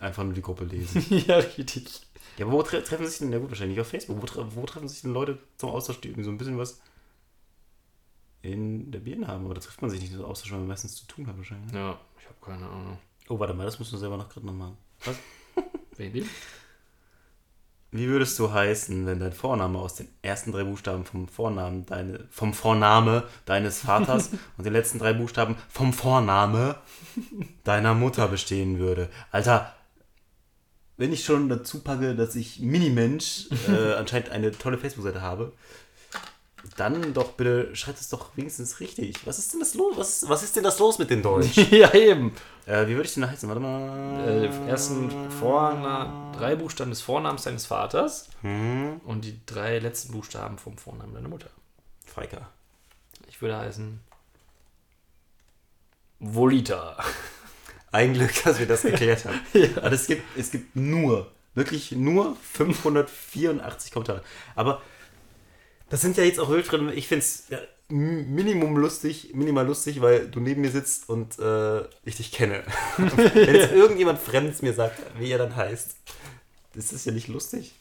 einfach 0.00 0.24
nur 0.24 0.32
die 0.32 0.42
Gruppe 0.42 0.64
lesen. 0.64 1.04
ja, 1.26 1.36
richtig. 1.36 2.02
ja, 2.38 2.46
aber 2.46 2.54
wo 2.54 2.62
tre 2.62 2.82
treffen 2.82 3.06
sich 3.06 3.18
denn, 3.18 3.32
ja 3.32 3.38
gut, 3.38 3.50
wahrscheinlich 3.50 3.80
auf 3.80 3.88
Facebook, 3.88 4.20
wo, 4.20 4.26
tre 4.26 4.46
wo 4.54 4.64
treffen 4.66 4.88
sich 4.88 5.02
denn 5.02 5.12
Leute 5.12 5.38
zum 5.56 5.70
Austausch, 5.70 6.00
die 6.00 6.08
irgendwie 6.08 6.24
so 6.24 6.30
ein 6.30 6.38
bisschen 6.38 6.58
was 6.58 6.80
in 8.42 8.90
der 8.90 9.00
Birne 9.00 9.26
haben? 9.26 9.44
Aber 9.44 9.54
da 9.54 9.60
trifft 9.60 9.82
man 9.82 9.90
sich 9.90 10.00
nicht 10.00 10.12
so 10.12 10.24
Austausch, 10.24 10.52
weil 10.52 10.60
man 10.60 10.68
meistens 10.68 10.94
zu 10.94 11.06
tun 11.06 11.26
hat 11.26 11.36
wahrscheinlich. 11.36 11.72
ne? 11.72 11.78
Ja, 11.78 12.00
ich 12.18 12.26
habe 12.26 12.36
keine 12.40 12.68
Ahnung. 12.68 12.98
Oh, 13.28 13.38
warte 13.38 13.54
mal, 13.54 13.64
das 13.64 13.78
müssen 13.78 13.92
wir 13.92 13.98
selber 13.98 14.16
noch 14.16 14.28
gerade 14.28 14.46
noch 14.46 14.54
machen. 14.54 14.76
Was? 15.04 15.16
Dem? 15.98 16.28
Wie 17.92 18.08
würdest 18.08 18.38
du 18.38 18.52
heißen, 18.52 19.06
wenn 19.06 19.20
dein 19.20 19.32
Vorname 19.32 19.78
aus 19.78 19.94
den 19.94 20.08
ersten 20.20 20.52
drei 20.52 20.64
Buchstaben 20.64 21.04
vom 21.04 21.28
Vornamen 21.28 21.86
deine, 21.86 22.26
vom 22.30 22.52
Vorname 22.52 23.24
deines 23.44 23.80
Vaters 23.80 24.30
und 24.58 24.64
den 24.64 24.72
letzten 24.72 24.98
drei 24.98 25.12
Buchstaben 25.12 25.56
vom 25.68 25.92
Vorname 25.92 26.76
deiner 27.64 27.94
Mutter 27.94 28.28
bestehen 28.28 28.78
würde? 28.78 29.08
Alter, 29.30 29.72
wenn 30.96 31.12
ich 31.12 31.24
schon 31.24 31.48
dazu 31.48 31.82
packe, 31.82 32.14
dass 32.14 32.34
ich 32.34 32.60
Minimensch 32.60 33.48
äh, 33.68 33.94
anscheinend 33.94 34.30
eine 34.30 34.50
tolle 34.52 34.78
Facebook-Seite 34.78 35.22
habe, 35.22 35.52
dann 36.76 37.12
doch 37.14 37.32
bitte 37.32 37.74
schreibt 37.74 38.00
es 38.00 38.08
doch 38.08 38.30
wenigstens 38.36 38.80
richtig. 38.80 39.26
Was 39.26 39.38
ist 39.38 39.52
denn 39.52 39.60
das 39.60 39.74
los? 39.74 39.96
Was, 39.96 40.28
was 40.28 40.42
ist 40.42 40.56
denn 40.56 40.64
das 40.64 40.78
los 40.78 40.98
mit 40.98 41.10
den 41.10 41.22
Deutsch? 41.22 41.56
ja, 41.70 41.92
eben. 41.94 42.32
äh, 42.66 42.86
wie 42.86 42.94
würde 42.94 43.08
ich 43.08 43.14
denn 43.14 43.28
heißen? 43.30 43.48
Warte 43.48 43.60
mal. 43.60 44.28
Äh, 44.28 44.68
ersten 44.68 45.30
Vornamen, 45.30 46.32
drei 46.32 46.56
Buchstaben 46.56 46.90
des 46.90 47.00
Vornamens 47.02 47.42
deines 47.44 47.66
Vaters 47.66 48.28
Hm, 48.42 49.00
und 49.04 49.24
die 49.24 49.40
drei 49.46 49.78
letzten 49.78 50.12
Buchstaben 50.12 50.58
vom 50.58 50.76
Vornamen 50.78 51.14
deiner 51.14 51.28
Mutter. 51.28 51.50
Freika. 52.04 52.48
Ich 53.28 53.40
würde 53.42 53.58
heißen 53.58 54.00
Volita. 56.18 56.96
Ein 57.92 58.14
Glück, 58.14 58.32
dass 58.44 58.58
wir 58.58 58.66
das 58.66 58.82
geklärt 58.82 59.24
haben. 59.24 59.40
Aber 59.76 59.92
es 59.92 60.06
gibt, 60.06 60.22
es 60.36 60.50
gibt 60.50 60.74
nur, 60.76 61.30
wirklich 61.54 61.92
nur 61.92 62.36
584 62.52 63.92
Kommentare. 63.92 64.22
Aber 64.54 64.82
das 65.88 66.00
sind 66.00 66.16
ja 66.16 66.24
jetzt 66.24 66.38
auch 66.40 66.48
Wildfremde. 66.50 66.92
Ich 66.94 67.08
finde 67.08 67.24
es 67.24 67.48
ja, 67.48 67.58
Minimum 67.88 68.76
lustig, 68.76 69.32
minimal 69.34 69.66
lustig, 69.66 70.00
weil 70.00 70.26
du 70.28 70.40
neben 70.40 70.60
mir 70.62 70.70
sitzt 70.70 71.08
und 71.08 71.38
äh, 71.38 71.84
ich 72.04 72.16
dich 72.16 72.32
kenne. 72.32 72.64
Wenn 72.96 73.54
jetzt 73.54 73.72
irgendjemand 73.72 74.18
Fremdes 74.18 74.60
mir 74.62 74.72
sagt, 74.74 75.00
wie 75.18 75.30
er 75.30 75.38
dann 75.38 75.54
heißt, 75.54 75.94
ist 76.74 76.92
das 76.92 77.04
ja 77.04 77.12
nicht 77.12 77.28
lustig. 77.28 77.74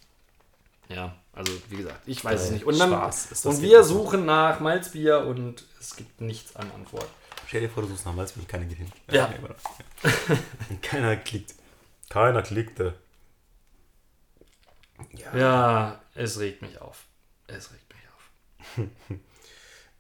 Ja, 0.90 1.16
also 1.34 1.52
wie 1.70 1.78
gesagt, 1.78 2.02
ich 2.08 2.24
weiß 2.24 2.40
es 2.44 2.50
Äh, 2.50 2.54
nicht. 2.54 2.66
Und, 2.66 2.78
dann, 2.78 2.92
Spaß 2.92 3.32
ist 3.32 3.46
das 3.46 3.56
und 3.56 3.62
wir 3.64 3.84
suchen 3.84 4.26
nach 4.26 4.60
Malzbier 4.60 5.22
und 5.22 5.66
es 5.80 5.96
gibt 5.96 6.22
nichts 6.22 6.56
an 6.56 6.70
Antwort. 6.72 7.08
Stell 7.48 7.62
dir 7.62 7.70
vor, 7.70 7.82
du 7.84 7.90
suchst 7.90 8.06
nach 8.06 8.14
Malz 8.14 8.34
und 8.36 8.48
keiner 8.48 8.66
geht 8.66 8.78
hin. 8.78 8.92
Ja. 9.12 9.32
Ja. 9.32 10.10
Keiner 10.82 11.16
klickt. 11.16 11.56
Keiner 12.10 12.42
klickte. 12.44 12.94
Ja. 15.14 15.38
Ja, 15.38 16.02
es 16.14 16.40
regt 16.40 16.62
mich 16.62 16.80
auf. 16.80 17.06
Es 17.48 17.72
regt 17.72 17.74
mich 17.74 17.82
auf. 17.82 17.85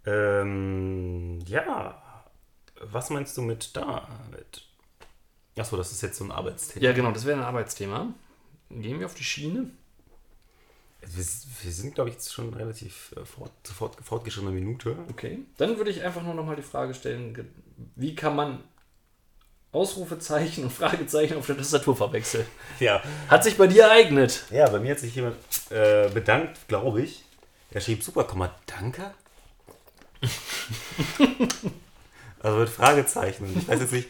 Ähm, 0.05 1.39
ja. 1.47 2.01
Was 2.81 3.09
meinst 3.09 3.35
du 3.37 3.41
mit 3.41 3.75
David? 3.75 4.63
Achso, 5.57 5.77
das 5.77 5.91
ist 5.91 6.01
jetzt 6.01 6.17
so 6.17 6.25
ein 6.25 6.31
Arbeitsthema. 6.31 6.85
Ja, 6.85 6.91
genau, 6.91 7.11
das 7.11 7.25
wäre 7.25 7.39
ein 7.39 7.45
Arbeitsthema. 7.45 8.13
Gehen 8.69 8.99
wir 8.99 9.05
auf 9.05 9.15
die 9.15 9.23
Schiene. 9.23 9.71
Wir, 11.01 11.25
wir 11.63 11.71
sind, 11.71 11.95
glaube 11.95 12.09
ich, 12.09 12.15
jetzt 12.15 12.33
schon 12.33 12.53
relativ 12.53 13.13
äh, 13.15 13.25
fort, 13.25 13.51
fort, 13.63 13.97
fortgeschrittener 14.03 14.51
Minute. 14.51 14.97
Okay. 15.09 15.39
Dann 15.57 15.77
würde 15.77 15.91
ich 15.91 16.03
einfach 16.03 16.23
nur 16.23 16.33
noch 16.33 16.45
mal 16.45 16.55
die 16.55 16.61
Frage 16.61 16.93
stellen, 16.93 17.47
wie 17.95 18.15
kann 18.15 18.35
man 18.35 18.63
Ausrufezeichen 19.71 20.63
und 20.63 20.71
Fragezeichen 20.73 21.37
auf 21.37 21.45
der 21.45 21.57
Tastatur 21.57 21.95
verwechseln? 21.95 22.45
Ja. 22.79 23.01
Hat 23.29 23.43
sich 23.43 23.57
bei 23.57 23.67
dir 23.67 23.83
ereignet. 23.83 24.45
Ja, 24.49 24.69
bei 24.69 24.79
mir 24.79 24.91
hat 24.91 24.99
sich 24.99 25.15
jemand 25.15 25.37
äh, 25.69 26.09
bedankt, 26.09 26.67
glaube 26.67 27.01
ich. 27.01 27.24
Er 27.71 27.81
schrieb 27.81 28.03
super, 28.03 28.23
Komma, 28.23 28.53
danke. 28.65 29.13
also 32.39 32.57
mit 32.57 32.69
Fragezeichen. 32.69 33.57
Ich 33.57 33.67
weiß 33.67 33.81
jetzt 33.81 33.91
nicht, 33.91 34.09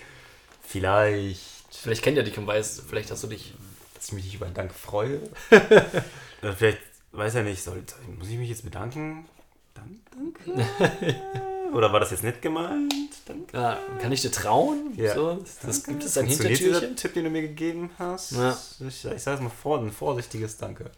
vielleicht, 0.62 1.56
Vielleicht 1.82 2.04
kennt 2.04 2.18
er 2.18 2.24
dich 2.24 2.38
und 2.38 2.48
weiß, 2.48 2.84
vielleicht 2.88 3.12
hast 3.12 3.24
du 3.24 3.28
dich. 3.28 3.54
dass 3.94 4.08
ich 4.08 4.14
mich 4.14 4.26
nicht 4.26 4.36
über 4.36 4.46
einen 4.46 4.56
Dank 4.56 4.74
freue. 4.74 5.20
Oder 6.42 6.54
vielleicht, 6.58 6.80
weiß 7.12 7.36
er 7.36 7.44
nicht, 7.44 7.64
soll, 7.64 7.84
muss 8.18 8.30
ich 8.30 8.38
mich 8.38 8.50
jetzt 8.50 8.64
bedanken? 8.64 9.26
Dann, 9.74 10.00
danke. 10.12 10.66
oder 11.74 11.92
war 11.92 12.00
das 12.00 12.12
jetzt 12.12 12.24
nicht 12.24 12.42
gemeint? 12.42 12.94
Danke. 13.26 13.56
Ja, 13.56 13.80
kann 14.02 14.12
ich 14.12 14.22
dir 14.22 14.32
trauen? 14.32 14.94
Ja. 14.96 15.14
So, 15.14 15.44
das 15.64 15.84
gibt 15.84 16.04
es 16.04 16.18
ein 16.18 16.28
Hintertürchen. 16.28 16.66
dieser 16.66 16.96
Tipp, 16.96 17.14
den 17.14 17.26
du 17.26 17.30
mir 17.30 17.42
gegeben 17.42 17.92
hast? 18.00 18.32
Ja. 18.32 18.58
Ich, 18.80 19.06
ich 19.06 19.24
sage 19.24 19.38
es 19.38 19.44
mal 19.44 19.50
vor, 19.50 19.80
ein 19.80 19.92
vorsichtiges 19.92 20.58
Danke. 20.58 20.92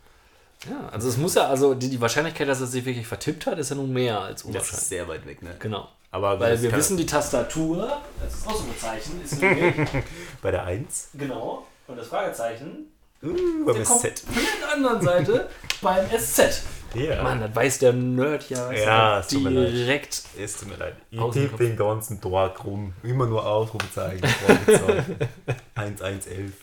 Ja, 0.69 0.89
also 0.91 1.07
es 1.07 1.17
muss 1.17 1.35
ja, 1.35 1.47
also 1.47 1.73
die, 1.75 1.89
die 1.89 2.01
Wahrscheinlichkeit, 2.01 2.47
dass 2.47 2.61
er 2.61 2.67
sich 2.67 2.83
wirklich 2.85 3.05
vertippt 3.07 3.45
hat, 3.45 3.59
ist 3.59 3.69
ja 3.69 3.75
nun 3.75 3.93
mehr 3.93 4.19
als 4.19 4.41
Das 4.41 4.45
unwahrscheinlich. 4.45 4.77
ist 4.77 4.89
sehr 4.89 5.07
weit 5.07 5.25
weg, 5.25 5.41
ne? 5.43 5.55
Genau. 5.59 5.87
Aber 6.09 6.39
Weil 6.39 6.53
das 6.53 6.61
wir 6.63 6.71
wissen, 6.71 6.97
die 6.97 7.05
Tastatur, 7.05 8.01
das 8.23 8.47
Ausrufezeichen, 8.47 9.21
ist 9.23 9.39
bei 10.41 10.51
der 10.51 10.63
1, 10.63 11.09
genau, 11.13 11.67
und 11.87 11.97
das 11.97 12.07
Fragezeichen 12.07 12.87
uh, 13.23 13.65
beim 13.65 13.75
der 13.75 13.85
SZ. 13.85 13.91
komplett 14.25 14.73
anderen 14.73 15.01
Seite 15.01 15.49
beim 15.81 16.05
SZ. 16.09 16.63
Ja. 16.95 17.21
Mann, 17.21 17.41
das 17.41 17.53
weiß 17.53 17.79
der 17.79 17.93
Nerd 17.93 18.49
ja, 18.49 18.71
Ja, 18.71 19.19
es 19.19 19.27
tut 19.27 19.43
mir 19.43 19.49
leid. 19.49 19.73
direkt. 19.73 20.23
Es 20.39 20.57
tut 20.57 20.69
mir 20.69 20.77
leid. 20.77 20.95
Ich 21.11 21.19
tippe 21.31 21.57
den 21.65 21.75
ganzen 21.75 22.19
Tag 22.21 22.63
rum. 22.63 22.93
Immer 23.03 23.27
nur 23.27 23.45
Ausrufezeichen. 23.45 24.25
Fragezeichen. 24.25 25.17
1111. 25.75 26.53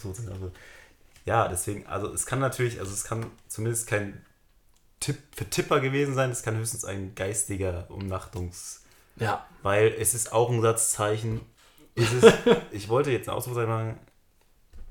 So, 0.00 0.10
also. 0.10 0.52
Ja, 1.26 1.48
deswegen, 1.48 1.86
also 1.86 2.12
es 2.12 2.24
kann 2.24 2.38
natürlich, 2.38 2.80
also 2.80 2.92
es 2.92 3.04
kann 3.04 3.26
zumindest 3.48 3.88
kein 3.88 4.24
Tipp 5.00 5.18
für 5.34 5.48
Tipper 5.50 5.80
gewesen 5.80 6.14
sein, 6.14 6.30
es 6.30 6.42
kann 6.42 6.56
höchstens 6.56 6.84
ein 6.84 7.14
geistiger 7.14 7.86
Umnachtungs... 7.90 8.82
Ja, 9.18 9.46
Weil 9.62 9.94
es 9.98 10.12
ist 10.14 10.32
auch 10.32 10.50
ein 10.50 10.60
Satzzeichen. 10.60 11.40
Ist 11.94 12.12
es, 12.12 12.34
ich 12.70 12.88
wollte 12.88 13.10
jetzt 13.10 13.28
ein 13.28 13.34
Ausrufezeichen 13.34 13.70
machen. 13.70 13.98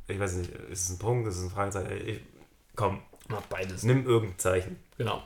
Ich 0.08 0.20
weiß 0.20 0.34
nicht, 0.34 0.50
ist 0.52 0.86
es 0.86 0.90
ein 0.90 1.00
Punkt, 1.00 1.28
ist 1.28 1.38
es 1.38 1.44
ein 1.44 1.52
Fragezeichen? 1.52 2.08
Ich, 2.08 2.22
komm, 2.76 3.02
macht 3.28 3.48
beides. 3.50 3.84
nimm 3.84 4.06
irgendein 4.06 4.40
Zeichen. 4.40 4.80
Genau. 4.98 5.22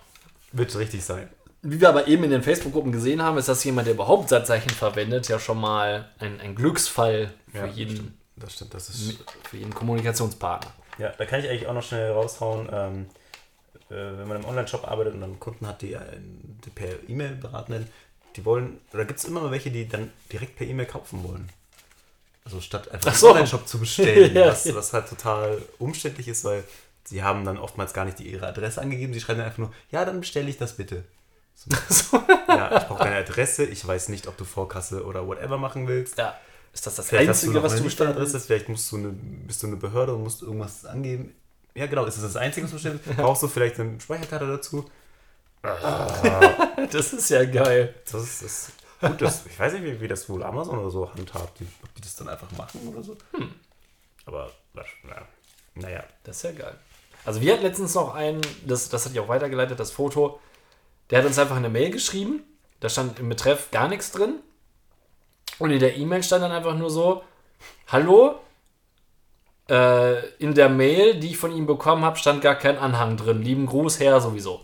Wird 0.51 0.75
richtig 0.75 1.03
sein. 1.03 1.29
Wie 1.61 1.79
wir 1.79 1.89
aber 1.89 2.07
eben 2.07 2.23
in 2.25 2.31
den 2.31 2.43
Facebook-Gruppen 2.43 2.91
gesehen 2.91 3.21
haben, 3.21 3.37
ist, 3.37 3.47
dass 3.49 3.63
jemand, 3.63 3.87
der 3.87 3.93
überhaupt 3.93 4.29
Satzzeichen 4.29 4.69
verwendet, 4.69 5.27
ja 5.29 5.39
schon 5.39 5.59
mal 5.59 6.09
ein, 6.19 6.39
ein 6.39 6.55
Glücksfall 6.55 7.33
für, 7.51 7.57
Ja, 7.57 7.65
jeden, 7.67 8.17
Das 8.35 8.53
stimmt, 8.53 8.73
das 8.73 8.89
ist... 8.89 9.19
für 9.49 9.57
jeden 9.57 9.73
Kommunikationspartner. 9.73 10.71
Ja, 10.99 11.13
da 11.17 11.25
kann 11.25 11.39
ich 11.39 11.49
eigentlich 11.49 11.67
auch 11.67 11.73
noch 11.73 11.83
schnell 11.83 12.11
raushauen, 12.11 12.69
ähm, 12.71 13.05
äh, 13.89 13.95
wenn 13.95 14.27
man 14.27 14.37
im 14.37 14.45
Online-Shop 14.45 14.87
arbeitet 14.87 15.13
und 15.13 15.21
dann 15.21 15.39
Kunden 15.39 15.65
hat, 15.65 15.81
die, 15.81 15.93
äh, 15.93 15.99
die 16.65 16.69
per 16.69 16.89
E-Mail 17.07 17.35
beraten 17.35 17.71
werden, 17.71 17.87
die 18.35 18.45
wollen, 18.45 18.79
oder 18.93 19.05
gibt 19.05 19.19
es 19.19 19.25
immer 19.25 19.41
mal 19.41 19.51
welche, 19.51 19.71
die 19.71 19.87
dann 19.87 20.11
direkt 20.31 20.57
per 20.57 20.67
E-Mail 20.67 20.85
kaufen 20.85 21.23
wollen. 21.23 21.49
Also 22.45 22.61
statt 22.61 22.91
einfach 22.91 23.11
Ach 23.11 23.15
so. 23.15 23.27
im 23.27 23.31
Online-Shop 23.33 23.67
zu 23.67 23.79
bestellen, 23.79 24.35
Ja, 24.35 24.47
was, 24.47 24.73
was 24.75 24.93
halt 24.93 25.07
total 25.09 25.61
umständlich 25.79 26.27
ist, 26.27 26.43
weil 26.43 26.63
sie 27.05 27.23
haben 27.23 27.45
dann 27.45 27.57
oftmals 27.57 27.93
gar 27.93 28.05
nicht 28.05 28.19
die, 28.19 28.29
ihre 28.29 28.47
Adresse 28.47 28.81
angegeben, 28.81 29.13
sie 29.13 29.21
schreiben 29.21 29.39
dann 29.39 29.47
einfach 29.47 29.59
nur, 29.59 29.73
ja, 29.91 30.05
dann 30.05 30.19
bestelle 30.19 30.49
ich 30.49 30.57
das 30.57 30.73
bitte. 30.73 31.03
So. 31.89 32.23
ja, 32.47 32.77
ich 32.77 32.87
brauche 32.87 33.03
deine 33.03 33.17
Adresse, 33.17 33.65
ich 33.65 33.85
weiß 33.85 34.07
nicht, 34.07 34.27
ob 34.27 34.37
du 34.37 34.45
Vorkasse 34.45 35.05
oder 35.05 35.27
whatever 35.27 35.57
machen 35.57 35.89
willst. 35.89 36.17
Ja. 36.17 36.39
Ist 36.79 36.87
das 36.87 36.95
das 36.95 37.09
Vielleicht 37.09 37.27
Einzige, 37.27 37.61
was 37.61 37.75
du 37.75 37.83
bestellen 37.83 38.15
willst? 38.15 38.37
vielleicht 38.45 38.69
musst 38.69 38.89
du 38.89 38.95
eine, 38.95 39.09
bist 39.09 39.61
du 39.61 39.67
eine 39.67 39.75
Behörde 39.75 40.15
und 40.15 40.23
musst 40.23 40.41
irgendwas 40.41 40.85
angeben. 40.85 41.35
Ja, 41.75 41.87
genau, 41.87 42.05
ist 42.05 42.15
das 42.15 42.23
das 42.23 42.37
Einzige, 42.37 42.63
was 42.63 42.71
du 42.71 42.75
bestellst? 42.77 43.03
Brauchst 43.17 43.43
du 43.43 43.49
vielleicht 43.49 43.77
eine 43.81 43.99
Speicherkarte 43.99 44.47
dazu? 44.47 44.89
Das 46.89 47.11
ist 47.11 47.29
ja 47.29 47.43
geil. 47.43 47.93
Das 48.09 48.23
ist, 48.23 48.41
das 48.41 48.71
gut. 49.01 49.21
Das, 49.21 49.45
ich 49.45 49.59
weiß 49.59 49.73
nicht, 49.73 49.83
wie, 49.83 49.99
wie 49.99 50.07
das 50.07 50.29
wohl 50.29 50.41
Amazon 50.41 50.79
oder 50.79 50.89
so 50.89 51.13
handhabt, 51.13 51.59
die, 51.59 51.67
ob 51.83 51.93
die 51.95 52.01
das 52.01 52.15
dann 52.15 52.29
einfach 52.29 52.49
machen 52.53 52.79
oder 52.87 53.03
so. 53.03 53.17
Aber, 54.25 54.49
was- 54.73 54.85
na, 55.03 55.27
naja. 55.75 56.05
Das 56.23 56.37
ist 56.37 56.43
ja 56.43 56.51
geil. 56.53 56.75
Also 57.25 57.41
wir 57.41 57.51
hatten 57.53 57.63
letztens 57.63 57.93
noch 57.93 58.15
einen, 58.15 58.39
das, 58.65 58.87
das 58.87 59.03
hat 59.05 59.11
ich 59.11 59.19
auch 59.19 59.27
weitergeleitet, 59.27 59.77
das 59.81 59.91
Foto. 59.91 60.39
Der 61.09 61.19
hat 61.19 61.25
uns 61.25 61.37
einfach 61.37 61.57
eine 61.57 61.67
Mail 61.69 61.91
geschrieben. 61.91 62.43
Da 62.79 62.87
stand 62.87 63.19
im 63.19 63.27
Betreff 63.27 63.69
gar 63.71 63.89
nichts 63.89 64.11
drin. 64.11 64.35
Und 65.59 65.71
in 65.71 65.79
der 65.79 65.95
E-Mail 65.97 66.23
stand 66.23 66.43
dann 66.43 66.51
einfach 66.51 66.75
nur 66.75 66.89
so, 66.89 67.23
Hallo, 67.87 68.35
äh, 69.69 70.27
in 70.37 70.53
der 70.53 70.69
Mail, 70.69 71.19
die 71.19 71.31
ich 71.31 71.37
von 71.37 71.51
ihm 71.51 71.65
bekommen 71.65 72.03
habe, 72.03 72.17
stand 72.17 72.41
gar 72.41 72.55
kein 72.55 72.77
Anhang 72.77 73.17
drin. 73.17 73.41
Lieben 73.41 73.65
Gruß, 73.65 73.99
Herr 73.99 74.19
sowieso. 74.21 74.61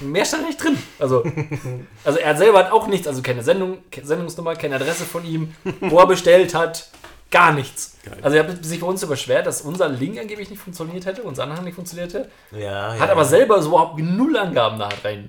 Mehr 0.00 0.24
stand 0.24 0.46
nicht 0.46 0.62
drin. 0.62 0.78
Also, 0.98 1.24
also 2.04 2.18
er 2.18 2.36
selber 2.36 2.60
hat 2.60 2.72
auch 2.72 2.86
nichts, 2.86 3.06
also 3.06 3.22
keine 3.22 3.42
Sendung, 3.42 3.78
Sendungsnummer, 4.02 4.56
keine 4.56 4.76
Adresse 4.76 5.04
von 5.04 5.24
ihm, 5.24 5.54
wo 5.80 5.98
er 5.98 6.06
bestellt 6.06 6.54
hat, 6.54 6.88
gar 7.30 7.52
nichts. 7.52 7.98
Geil. 8.04 8.18
Also 8.22 8.36
er 8.36 8.48
hat 8.48 8.64
sich 8.64 8.80
bei 8.80 8.86
uns 8.86 9.04
beschwert, 9.04 9.46
dass 9.46 9.62
unser 9.62 9.88
Link 9.88 10.18
angeblich 10.18 10.48
nicht 10.48 10.62
funktioniert 10.62 11.06
hätte, 11.06 11.22
unser 11.22 11.44
Anhang 11.44 11.64
nicht 11.64 11.74
funktioniert 11.74 12.14
hätte. 12.14 12.30
Ja, 12.52 12.98
Hat 12.98 13.10
aber 13.10 13.24
selber 13.24 13.60
so 13.62 13.70
überhaupt 13.70 13.98
null 13.98 14.36
Angaben 14.36 14.78
da 14.78 14.88
rein 15.04 15.28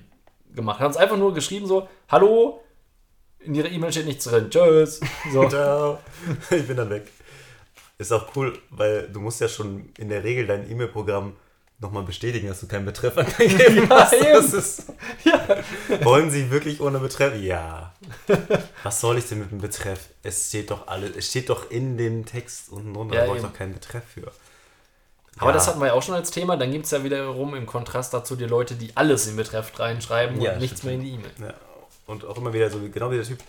gemacht. 0.55 0.79
Hat 0.79 0.87
uns 0.87 0.97
einfach 0.97 1.17
nur 1.17 1.33
geschrieben 1.33 1.65
so, 1.65 1.87
hallo, 2.09 2.61
in 3.43 3.55
ihrer 3.55 3.69
E-Mail 3.69 3.91
steht 3.91 4.05
nichts 4.05 4.25
drin, 4.25 4.49
tschüss. 4.49 4.99
So. 5.31 5.47
Ciao. 5.49 5.99
Ich 6.49 6.67
bin 6.67 6.77
dann 6.77 6.89
weg. 6.89 7.07
Ist 7.97 8.11
auch 8.11 8.35
cool, 8.35 8.57
weil 8.71 9.07
du 9.09 9.19
musst 9.19 9.41
ja 9.41 9.47
schon 9.47 9.89
in 9.97 10.09
der 10.09 10.23
Regel 10.23 10.47
dein 10.47 10.69
E-Mail-Programm 10.69 11.33
nochmal 11.79 12.03
bestätigen, 12.03 12.47
dass 12.47 12.59
du 12.59 12.67
keinen 12.67 12.85
Betreff 12.85 13.17
angegeben 13.17 13.77
Ja, 13.89 14.01
hast. 14.01 14.13
eben. 14.13 14.23
Das 14.33 14.53
ist, 14.53 14.85
Wollen 16.03 16.29
sie 16.29 16.49
wirklich 16.51 16.79
ohne 16.81 16.99
Betreff? 16.99 17.35
Ja. 17.41 17.93
Was 18.83 19.01
soll 19.01 19.17
ich 19.17 19.27
denn 19.27 19.39
mit 19.39 19.51
dem 19.51 19.59
Betreff? 19.61 20.09
Es 20.23 20.49
steht 20.49 20.69
doch 20.71 20.87
alles, 20.87 21.15
es 21.15 21.27
steht 21.29 21.49
doch 21.49 21.69
in 21.71 21.97
dem 21.97 22.25
Text 22.25 22.71
unten 22.71 22.93
drunter, 22.93 23.15
Ja, 23.15 23.21
da 23.21 23.27
brauche 23.27 23.37
ich 23.37 23.43
doch 23.43 23.53
keinen 23.53 23.73
Betreff 23.73 24.03
für. 24.13 24.31
Aber 25.37 25.47
Ja. 25.49 25.53
das 25.53 25.67
hatten 25.67 25.79
wir 25.79 25.87
ja 25.87 25.93
auch 25.93 26.03
schon 26.03 26.13
als 26.15 26.29
Thema. 26.29 26.55
Dann 26.57 26.71
gibt 26.71 26.85
es 26.85 26.91
ja 26.91 27.03
wiederum 27.03 27.55
im 27.55 27.65
Kontrast 27.65 28.13
dazu 28.13 28.35
die 28.35 28.45
Leute, 28.45 28.75
die 28.75 28.95
alles 28.95 29.27
in 29.27 29.35
Betreff 29.35 29.77
reinschreiben 29.79 30.39
Ja, 30.41 30.53
und 30.53 30.59
nichts 30.59 30.79
stimmt. 30.81 30.97
mehr 30.99 31.01
in 31.01 31.01
die 31.03 31.11
E-Mail. 31.19 31.31
Ja. 31.49 31.53
Und 32.11 32.25
auch 32.25 32.37
immer 32.37 32.51
wieder 32.51 32.69
so, 32.69 32.79
genau 32.91 33.09
wie 33.09 33.15
der 33.15 33.25
Typ, 33.25 33.39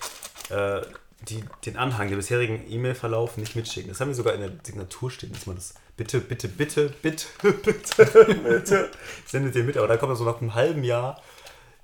äh, 0.50 0.82
die 1.28 1.44
den 1.66 1.76
Anhang, 1.76 2.08
den 2.08 2.16
bisherigen 2.16 2.64
E-Mail-Verlauf 2.70 3.36
nicht 3.36 3.56
mitschicken. 3.56 3.90
Das 3.90 4.00
haben 4.00 4.08
wir 4.08 4.14
sogar 4.14 4.34
in 4.34 4.40
der 4.40 4.52
Signatur 4.62 5.10
stehen, 5.10 5.32
dass 5.32 5.46
man 5.46 5.56
das 5.56 5.74
bitte, 5.96 6.20
bitte, 6.20 6.46
bitte, 6.46 6.94
bitte, 7.02 7.26
bitte, 7.42 8.34
bitte 8.34 8.90
sendet 9.26 9.56
ihr 9.56 9.64
mit. 9.64 9.76
Aber 9.76 9.88
da 9.88 9.96
kommt 9.96 10.10
dann 10.10 10.16
so 10.16 10.24
nach 10.24 10.40
einem 10.40 10.54
halben 10.54 10.84
Jahr, 10.84 11.20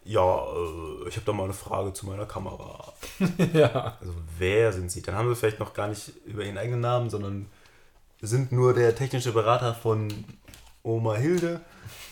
ja, 0.04 0.22
äh, 0.22 1.08
ich 1.08 1.16
habe 1.16 1.26
da 1.26 1.32
mal 1.32 1.44
eine 1.44 1.52
Frage 1.52 1.92
zu 1.92 2.06
meiner 2.06 2.26
Kamera. 2.26 2.92
Ja. 3.52 3.98
Also 4.00 4.14
wer 4.38 4.72
sind 4.72 4.92
Sie? 4.92 5.02
Dann 5.02 5.16
haben 5.16 5.28
sie 5.28 5.34
vielleicht 5.34 5.58
noch 5.58 5.74
gar 5.74 5.88
nicht 5.88 6.12
über 6.26 6.44
ihren 6.44 6.58
eigenen 6.58 6.80
Namen, 6.80 7.10
sondern 7.10 7.46
sind 8.20 8.52
nur 8.52 8.72
der 8.72 8.94
technische 8.94 9.32
Berater 9.32 9.74
von 9.74 10.24
Oma 10.84 11.16
Hilde. 11.16 11.60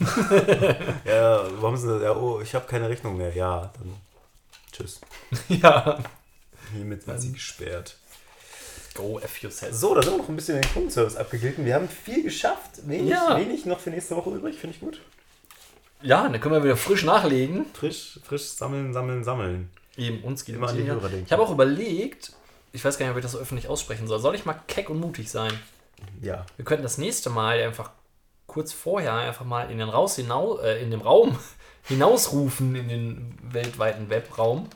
ja, 1.04 1.44
warum 1.60 1.76
sind 1.76 1.90
das? 1.90 2.02
Ja, 2.02 2.16
oh, 2.16 2.40
ich 2.40 2.52
habe 2.54 2.66
keine 2.66 2.88
Rechnung 2.88 3.16
mehr. 3.16 3.34
Ja, 3.34 3.70
dann 3.78 4.05
tschüss. 4.76 5.00
ja. 5.48 5.98
Hiermit 6.74 7.02
sind 7.04 7.20
sie 7.20 7.32
gesperrt. 7.32 7.96
Go 8.94 9.18
F 9.18 9.42
yourself. 9.42 9.74
So, 9.74 9.94
da 9.94 10.02
sind 10.02 10.12
wir 10.14 10.18
noch 10.18 10.28
ein 10.28 10.36
bisschen 10.36 10.60
den 10.60 10.70
Kundenservice 10.72 11.16
abgeglitten. 11.16 11.64
Wir 11.64 11.74
haben 11.74 11.88
viel 11.88 12.22
geschafft. 12.22 12.86
Wenig, 12.88 13.10
Ja. 13.10 13.36
wenig 13.38 13.66
noch 13.66 13.78
für 13.78 13.90
nächste 13.90 14.16
Woche 14.16 14.30
übrig. 14.30 14.56
Finde 14.58 14.74
ich 14.74 14.80
gut. 14.80 15.00
Ja, 16.02 16.28
dann 16.28 16.40
können 16.40 16.54
wir 16.54 16.64
wieder 16.64 16.76
frisch 16.76 17.04
nachlegen. 17.04 17.66
Frisch, 17.74 18.20
frisch 18.24 18.42
sammeln, 18.42 18.92
sammeln, 18.92 19.22
sammeln. 19.24 19.70
Eben, 19.96 20.22
uns 20.24 20.44
geht 20.44 20.56
Immer 20.56 20.68
an 20.68 20.76
die. 20.76 20.84
Hörer 20.84 21.08
denken. 21.08 21.24
Ich 21.26 21.32
habe 21.32 21.42
auch 21.42 21.50
überlegt, 21.50 22.32
ich 22.72 22.84
weiß 22.84 22.98
gar 22.98 23.06
nicht, 23.06 23.12
ob 23.12 23.18
ich 23.18 23.22
das 23.22 23.32
so 23.32 23.38
öffentlich 23.38 23.68
aussprechen 23.68 24.06
soll. 24.06 24.18
Soll 24.20 24.34
ich 24.34 24.44
mal 24.44 24.60
keck 24.66 24.90
und 24.90 24.98
mutig 25.00 25.30
sein? 25.30 25.52
Ja. 26.20 26.44
Wir 26.56 26.64
könnten 26.64 26.82
das 26.82 26.98
nächste 26.98 27.30
Mal 27.30 27.60
einfach 27.62 27.90
kurz 28.46 28.72
vorher 28.72 29.14
einfach 29.14 29.44
mal 29.44 29.70
in 29.70 29.78
den 29.78 29.88
Raus 29.88 30.16
hinaus, 30.16 30.60
äh, 30.62 30.82
in 30.82 30.90
dem 30.90 31.00
Raum 31.00 31.38
hinausrufen 31.86 32.74
in 32.74 32.88
den 32.88 33.38
weltweiten 33.42 34.10
Webraum. 34.10 34.68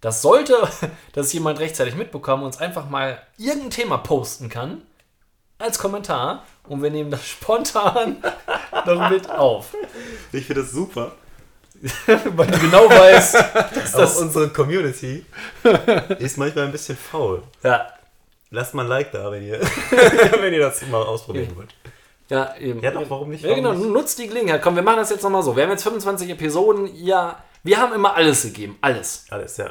Das 0.00 0.22
sollte, 0.22 0.56
dass 1.12 1.32
jemand 1.32 1.58
rechtzeitig 1.58 1.94
mitbekommen 1.94 2.42
und 2.42 2.48
uns 2.48 2.58
einfach 2.58 2.88
mal 2.88 3.20
irgendein 3.36 3.70
Thema 3.70 3.98
posten 3.98 4.48
kann 4.48 4.82
als 5.58 5.78
Kommentar 5.78 6.44
und 6.64 6.82
wir 6.82 6.90
nehmen 6.90 7.10
das 7.10 7.26
spontan 7.28 8.22
noch 8.86 9.10
mit 9.10 9.30
auf. 9.30 9.74
Ich 10.32 10.46
finde 10.46 10.62
das 10.62 10.72
super. 10.72 11.12
Weil 12.06 12.46
du 12.46 12.58
genau 12.58 12.90
weißt, 12.90 13.34
dass 13.74 13.92
das. 13.92 14.18
unsere 14.18 14.50
Community 14.50 15.24
ist 16.18 16.36
manchmal 16.36 16.66
ein 16.66 16.72
bisschen 16.72 16.94
faul. 16.94 17.42
Ja, 17.62 17.86
Lasst 18.52 18.74
mal 18.74 18.82
ein 18.82 18.88
Like 18.88 19.12
da, 19.12 19.30
wenn 19.30 19.46
ihr, 19.46 19.60
wenn 20.40 20.52
ihr 20.52 20.58
das 20.58 20.82
mal 20.88 21.02
ausprobieren 21.02 21.54
wollt. 21.54 21.72
Ja, 22.30 22.56
eben. 22.56 22.80
Ja, 22.80 22.92
doch, 22.92 23.10
warum 23.10 23.28
nicht? 23.30 23.44
Ja, 23.44 23.54
genau, 23.54 23.74
nutzt 23.74 24.18
die 24.18 24.28
Gelegenheit. 24.28 24.62
Komm, 24.62 24.76
wir 24.76 24.82
machen 24.82 24.98
das 24.98 25.10
jetzt 25.10 25.22
nochmal 25.22 25.42
so. 25.42 25.56
Wir 25.56 25.64
haben 25.64 25.70
jetzt 25.70 25.82
25 25.82 26.30
Episoden. 26.30 26.88
Ja, 26.94 27.42
wir 27.62 27.78
haben 27.78 27.92
immer 27.92 28.14
alles 28.14 28.42
gegeben. 28.44 28.78
Alles. 28.80 29.26
Alles, 29.30 29.56
ja. 29.56 29.70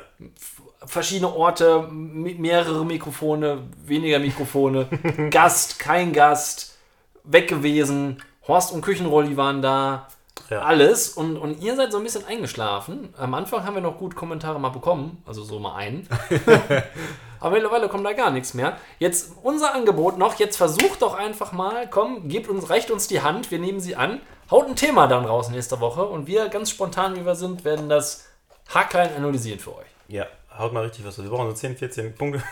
Verschiedene 0.86 1.34
Orte, 1.34 1.88
mehrere 1.92 2.86
Mikrofone, 2.86 3.64
weniger 3.84 4.20
Mikrofone, 4.20 4.88
Gast, 5.30 5.80
kein 5.80 6.14
Gast, 6.14 6.78
weg 7.24 7.48
gewesen. 7.48 8.22
Horst 8.48 8.74
und 8.74 8.82
Küchenrolli 8.82 9.38
waren 9.38 9.62
da. 9.62 10.08
Ja. 10.50 10.62
Alles. 10.62 11.10
Und, 11.10 11.38
und 11.38 11.62
ihr 11.62 11.76
seid 11.76 11.92
so 11.92 11.98
ein 11.98 12.04
bisschen 12.04 12.26
eingeschlafen. 12.26 13.14
Am 13.18 13.34
Anfang 13.34 13.66
haben 13.66 13.76
wir 13.76 13.82
noch 13.82 13.98
gut 13.98 14.16
Kommentare 14.16 14.60
mal 14.60 14.70
bekommen. 14.70 15.22
Also 15.26 15.44
so 15.44 15.60
mal 15.60 15.76
einen. 15.76 16.08
Aber 17.40 17.52
mittlerweile 17.52 17.90
kommt 17.90 18.06
da 18.06 18.14
gar 18.14 18.32
nichts 18.32 18.54
mehr. 18.54 18.78
Jetzt 19.00 19.32
unser 19.44 19.74
Angebot 19.74 20.18
noch, 20.18 20.36
jetzt 20.40 20.58
versucht 20.58 21.02
doch 21.02 21.14
einfach 21.14 21.52
mal, 21.52 21.88
komm, 21.90 22.28
gebt 22.28 22.50
uns, 22.50 22.70
reicht 22.70 22.92
uns 22.92 23.08
die 23.08 23.22
Hand, 23.22 23.52
wir 23.52 23.60
nehmen 23.60 23.80
sie 23.80 23.96
an, 23.96 24.22
haut 24.52 24.68
ein 24.68 24.76
Thema 24.76 25.08
dann 25.08 25.26
raus 25.26 25.50
nächste 25.50 25.80
Woche 25.80 26.06
und 26.06 26.28
wir, 26.28 26.50
ganz 26.50 26.70
spontan 26.70 27.16
wie 27.16 27.26
wir 27.26 27.36
sind, 27.36 27.64
werden 27.66 27.90
das 27.90 28.26
Hacklein 28.74 29.16
analysieren 29.16 29.60
für 29.60 29.76
euch. 29.76 29.88
Ja, 30.08 30.26
haut 30.58 30.74
mal 30.74 30.84
richtig 30.84 31.06
was. 31.06 31.22
Wir 31.22 31.30
brauchen 31.30 31.50
so 31.50 31.56
10, 31.56 31.78
14 31.78 32.16
Punkte. 32.16 32.44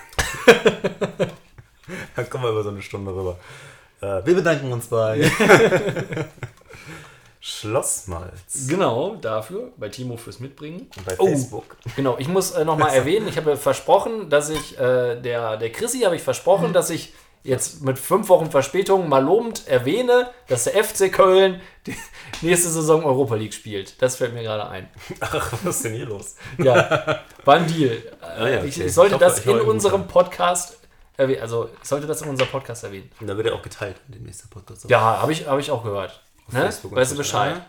Dann 2.15 2.29
kommen 2.29 2.43
wir 2.43 2.51
über 2.51 2.63
so 2.63 2.69
eine 2.69 2.81
Stunde 2.81 3.11
rüber. 3.11 3.37
Äh, 4.01 4.25
wir 4.25 4.35
bedanken 4.35 4.71
uns 4.71 4.87
bei 4.87 5.19
Schlossmalz 7.39 8.67
Genau, 8.67 9.15
dafür, 9.15 9.71
bei 9.77 9.89
Timo 9.89 10.17
fürs 10.17 10.39
Mitbringen. 10.39 10.89
und 10.97 11.05
bei 11.05 11.15
Oh. 11.19 11.27
Facebook. 11.27 11.77
Genau, 11.95 12.15
ich 12.17 12.27
muss 12.27 12.51
äh, 12.51 12.65
nochmal 12.65 12.93
erwähnen, 12.93 13.27
ich 13.27 13.37
habe 13.37 13.57
versprochen, 13.57 14.29
dass 14.29 14.49
ich, 14.49 14.77
äh, 14.79 15.19
der, 15.21 15.57
der 15.57 15.71
Chrissy 15.71 16.01
habe 16.01 16.15
ich 16.15 16.21
versprochen, 16.23 16.73
dass 16.73 16.89
ich 16.89 17.13
jetzt 17.43 17.81
mit 17.81 17.97
fünf 17.97 18.27
Wochen 18.29 18.51
Verspätung 18.51 19.07
mal 19.07 19.23
lobend 19.23 19.67
erwähne, 19.67 20.29
dass 20.47 20.65
der 20.65 20.83
FC 20.83 21.11
Köln 21.13 21.61
die 21.85 21.95
nächste 22.41 22.67
Saison 22.69 23.05
Europa 23.05 23.35
League 23.35 23.53
spielt. 23.53 24.01
Das 24.01 24.17
fällt 24.17 24.33
mir 24.33 24.43
gerade 24.43 24.67
ein. 24.67 24.89
Ach, 25.21 25.53
was 25.63 25.77
ist 25.77 25.85
denn 25.85 25.93
hier 25.93 26.07
los? 26.07 26.35
Ja, 26.57 27.21
war 27.45 27.55
ein 27.55 27.67
Deal. 27.67 28.01
Ah 28.21 28.47
ja, 28.49 28.63
ich, 28.63 28.75
okay. 28.75 28.87
ich 28.87 28.93
sollte 28.93 29.15
Ich 29.15 29.21
hoffe, 29.21 29.25
das 29.35 29.39
ich 29.39 29.45
in 29.45 29.61
unserem. 29.61 30.07
Podcast 30.07 30.79
erwähnen. 31.15 31.41
Also, 31.41 31.69
ich 31.81 31.87
sollte 31.87 32.05
das 32.07 32.21
in 32.21 32.29
unserem 32.29 32.49
Podcast 32.51 32.83
erwähnen. 32.83 33.09
Und 33.21 33.27
da 33.27 33.37
wird 33.37 33.47
er 33.47 33.55
auch 33.55 33.61
geteilt 33.61 33.95
in 34.07 34.15
dem 34.15 34.23
nächsten 34.23 34.49
Podcast. 34.49 34.89
Ja, 34.89 34.99
habe 34.99 35.31
ich, 35.31 35.47
hab 35.47 35.57
ich 35.59 35.71
auch 35.71 35.83
gehört. 35.83 36.21
Ne? 36.51 36.63
Weißt 36.65 36.83
du. 36.83 37.17
Bescheid? 37.17 37.61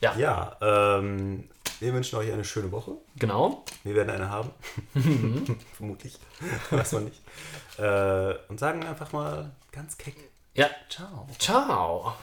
Ja, 0.00 0.14
Ja, 0.16 0.56
ähm, 0.60 1.48
wir 1.80 1.92
wünschen 1.94 2.16
euch 2.18 2.32
eine 2.32 2.44
schöne 2.44 2.70
Woche. 2.72 2.92
genau. 3.16 3.64
Wir 3.82 3.94
werden 3.94 4.10
eine 4.10 4.30
haben. 4.30 4.50
Vermutlich. 5.76 6.18
Weiß 6.70 6.92
man 6.92 7.04
nicht. 7.04 7.20
Äh, 7.78 8.34
und 8.48 8.60
sagen 8.60 8.84
einfach 8.84 9.12
mal 9.12 9.50
ganz 9.72 9.96
keck. 9.98 10.14
Ja, 10.54 10.68
Ciao. 10.88 11.26
ciao. 11.38 12.14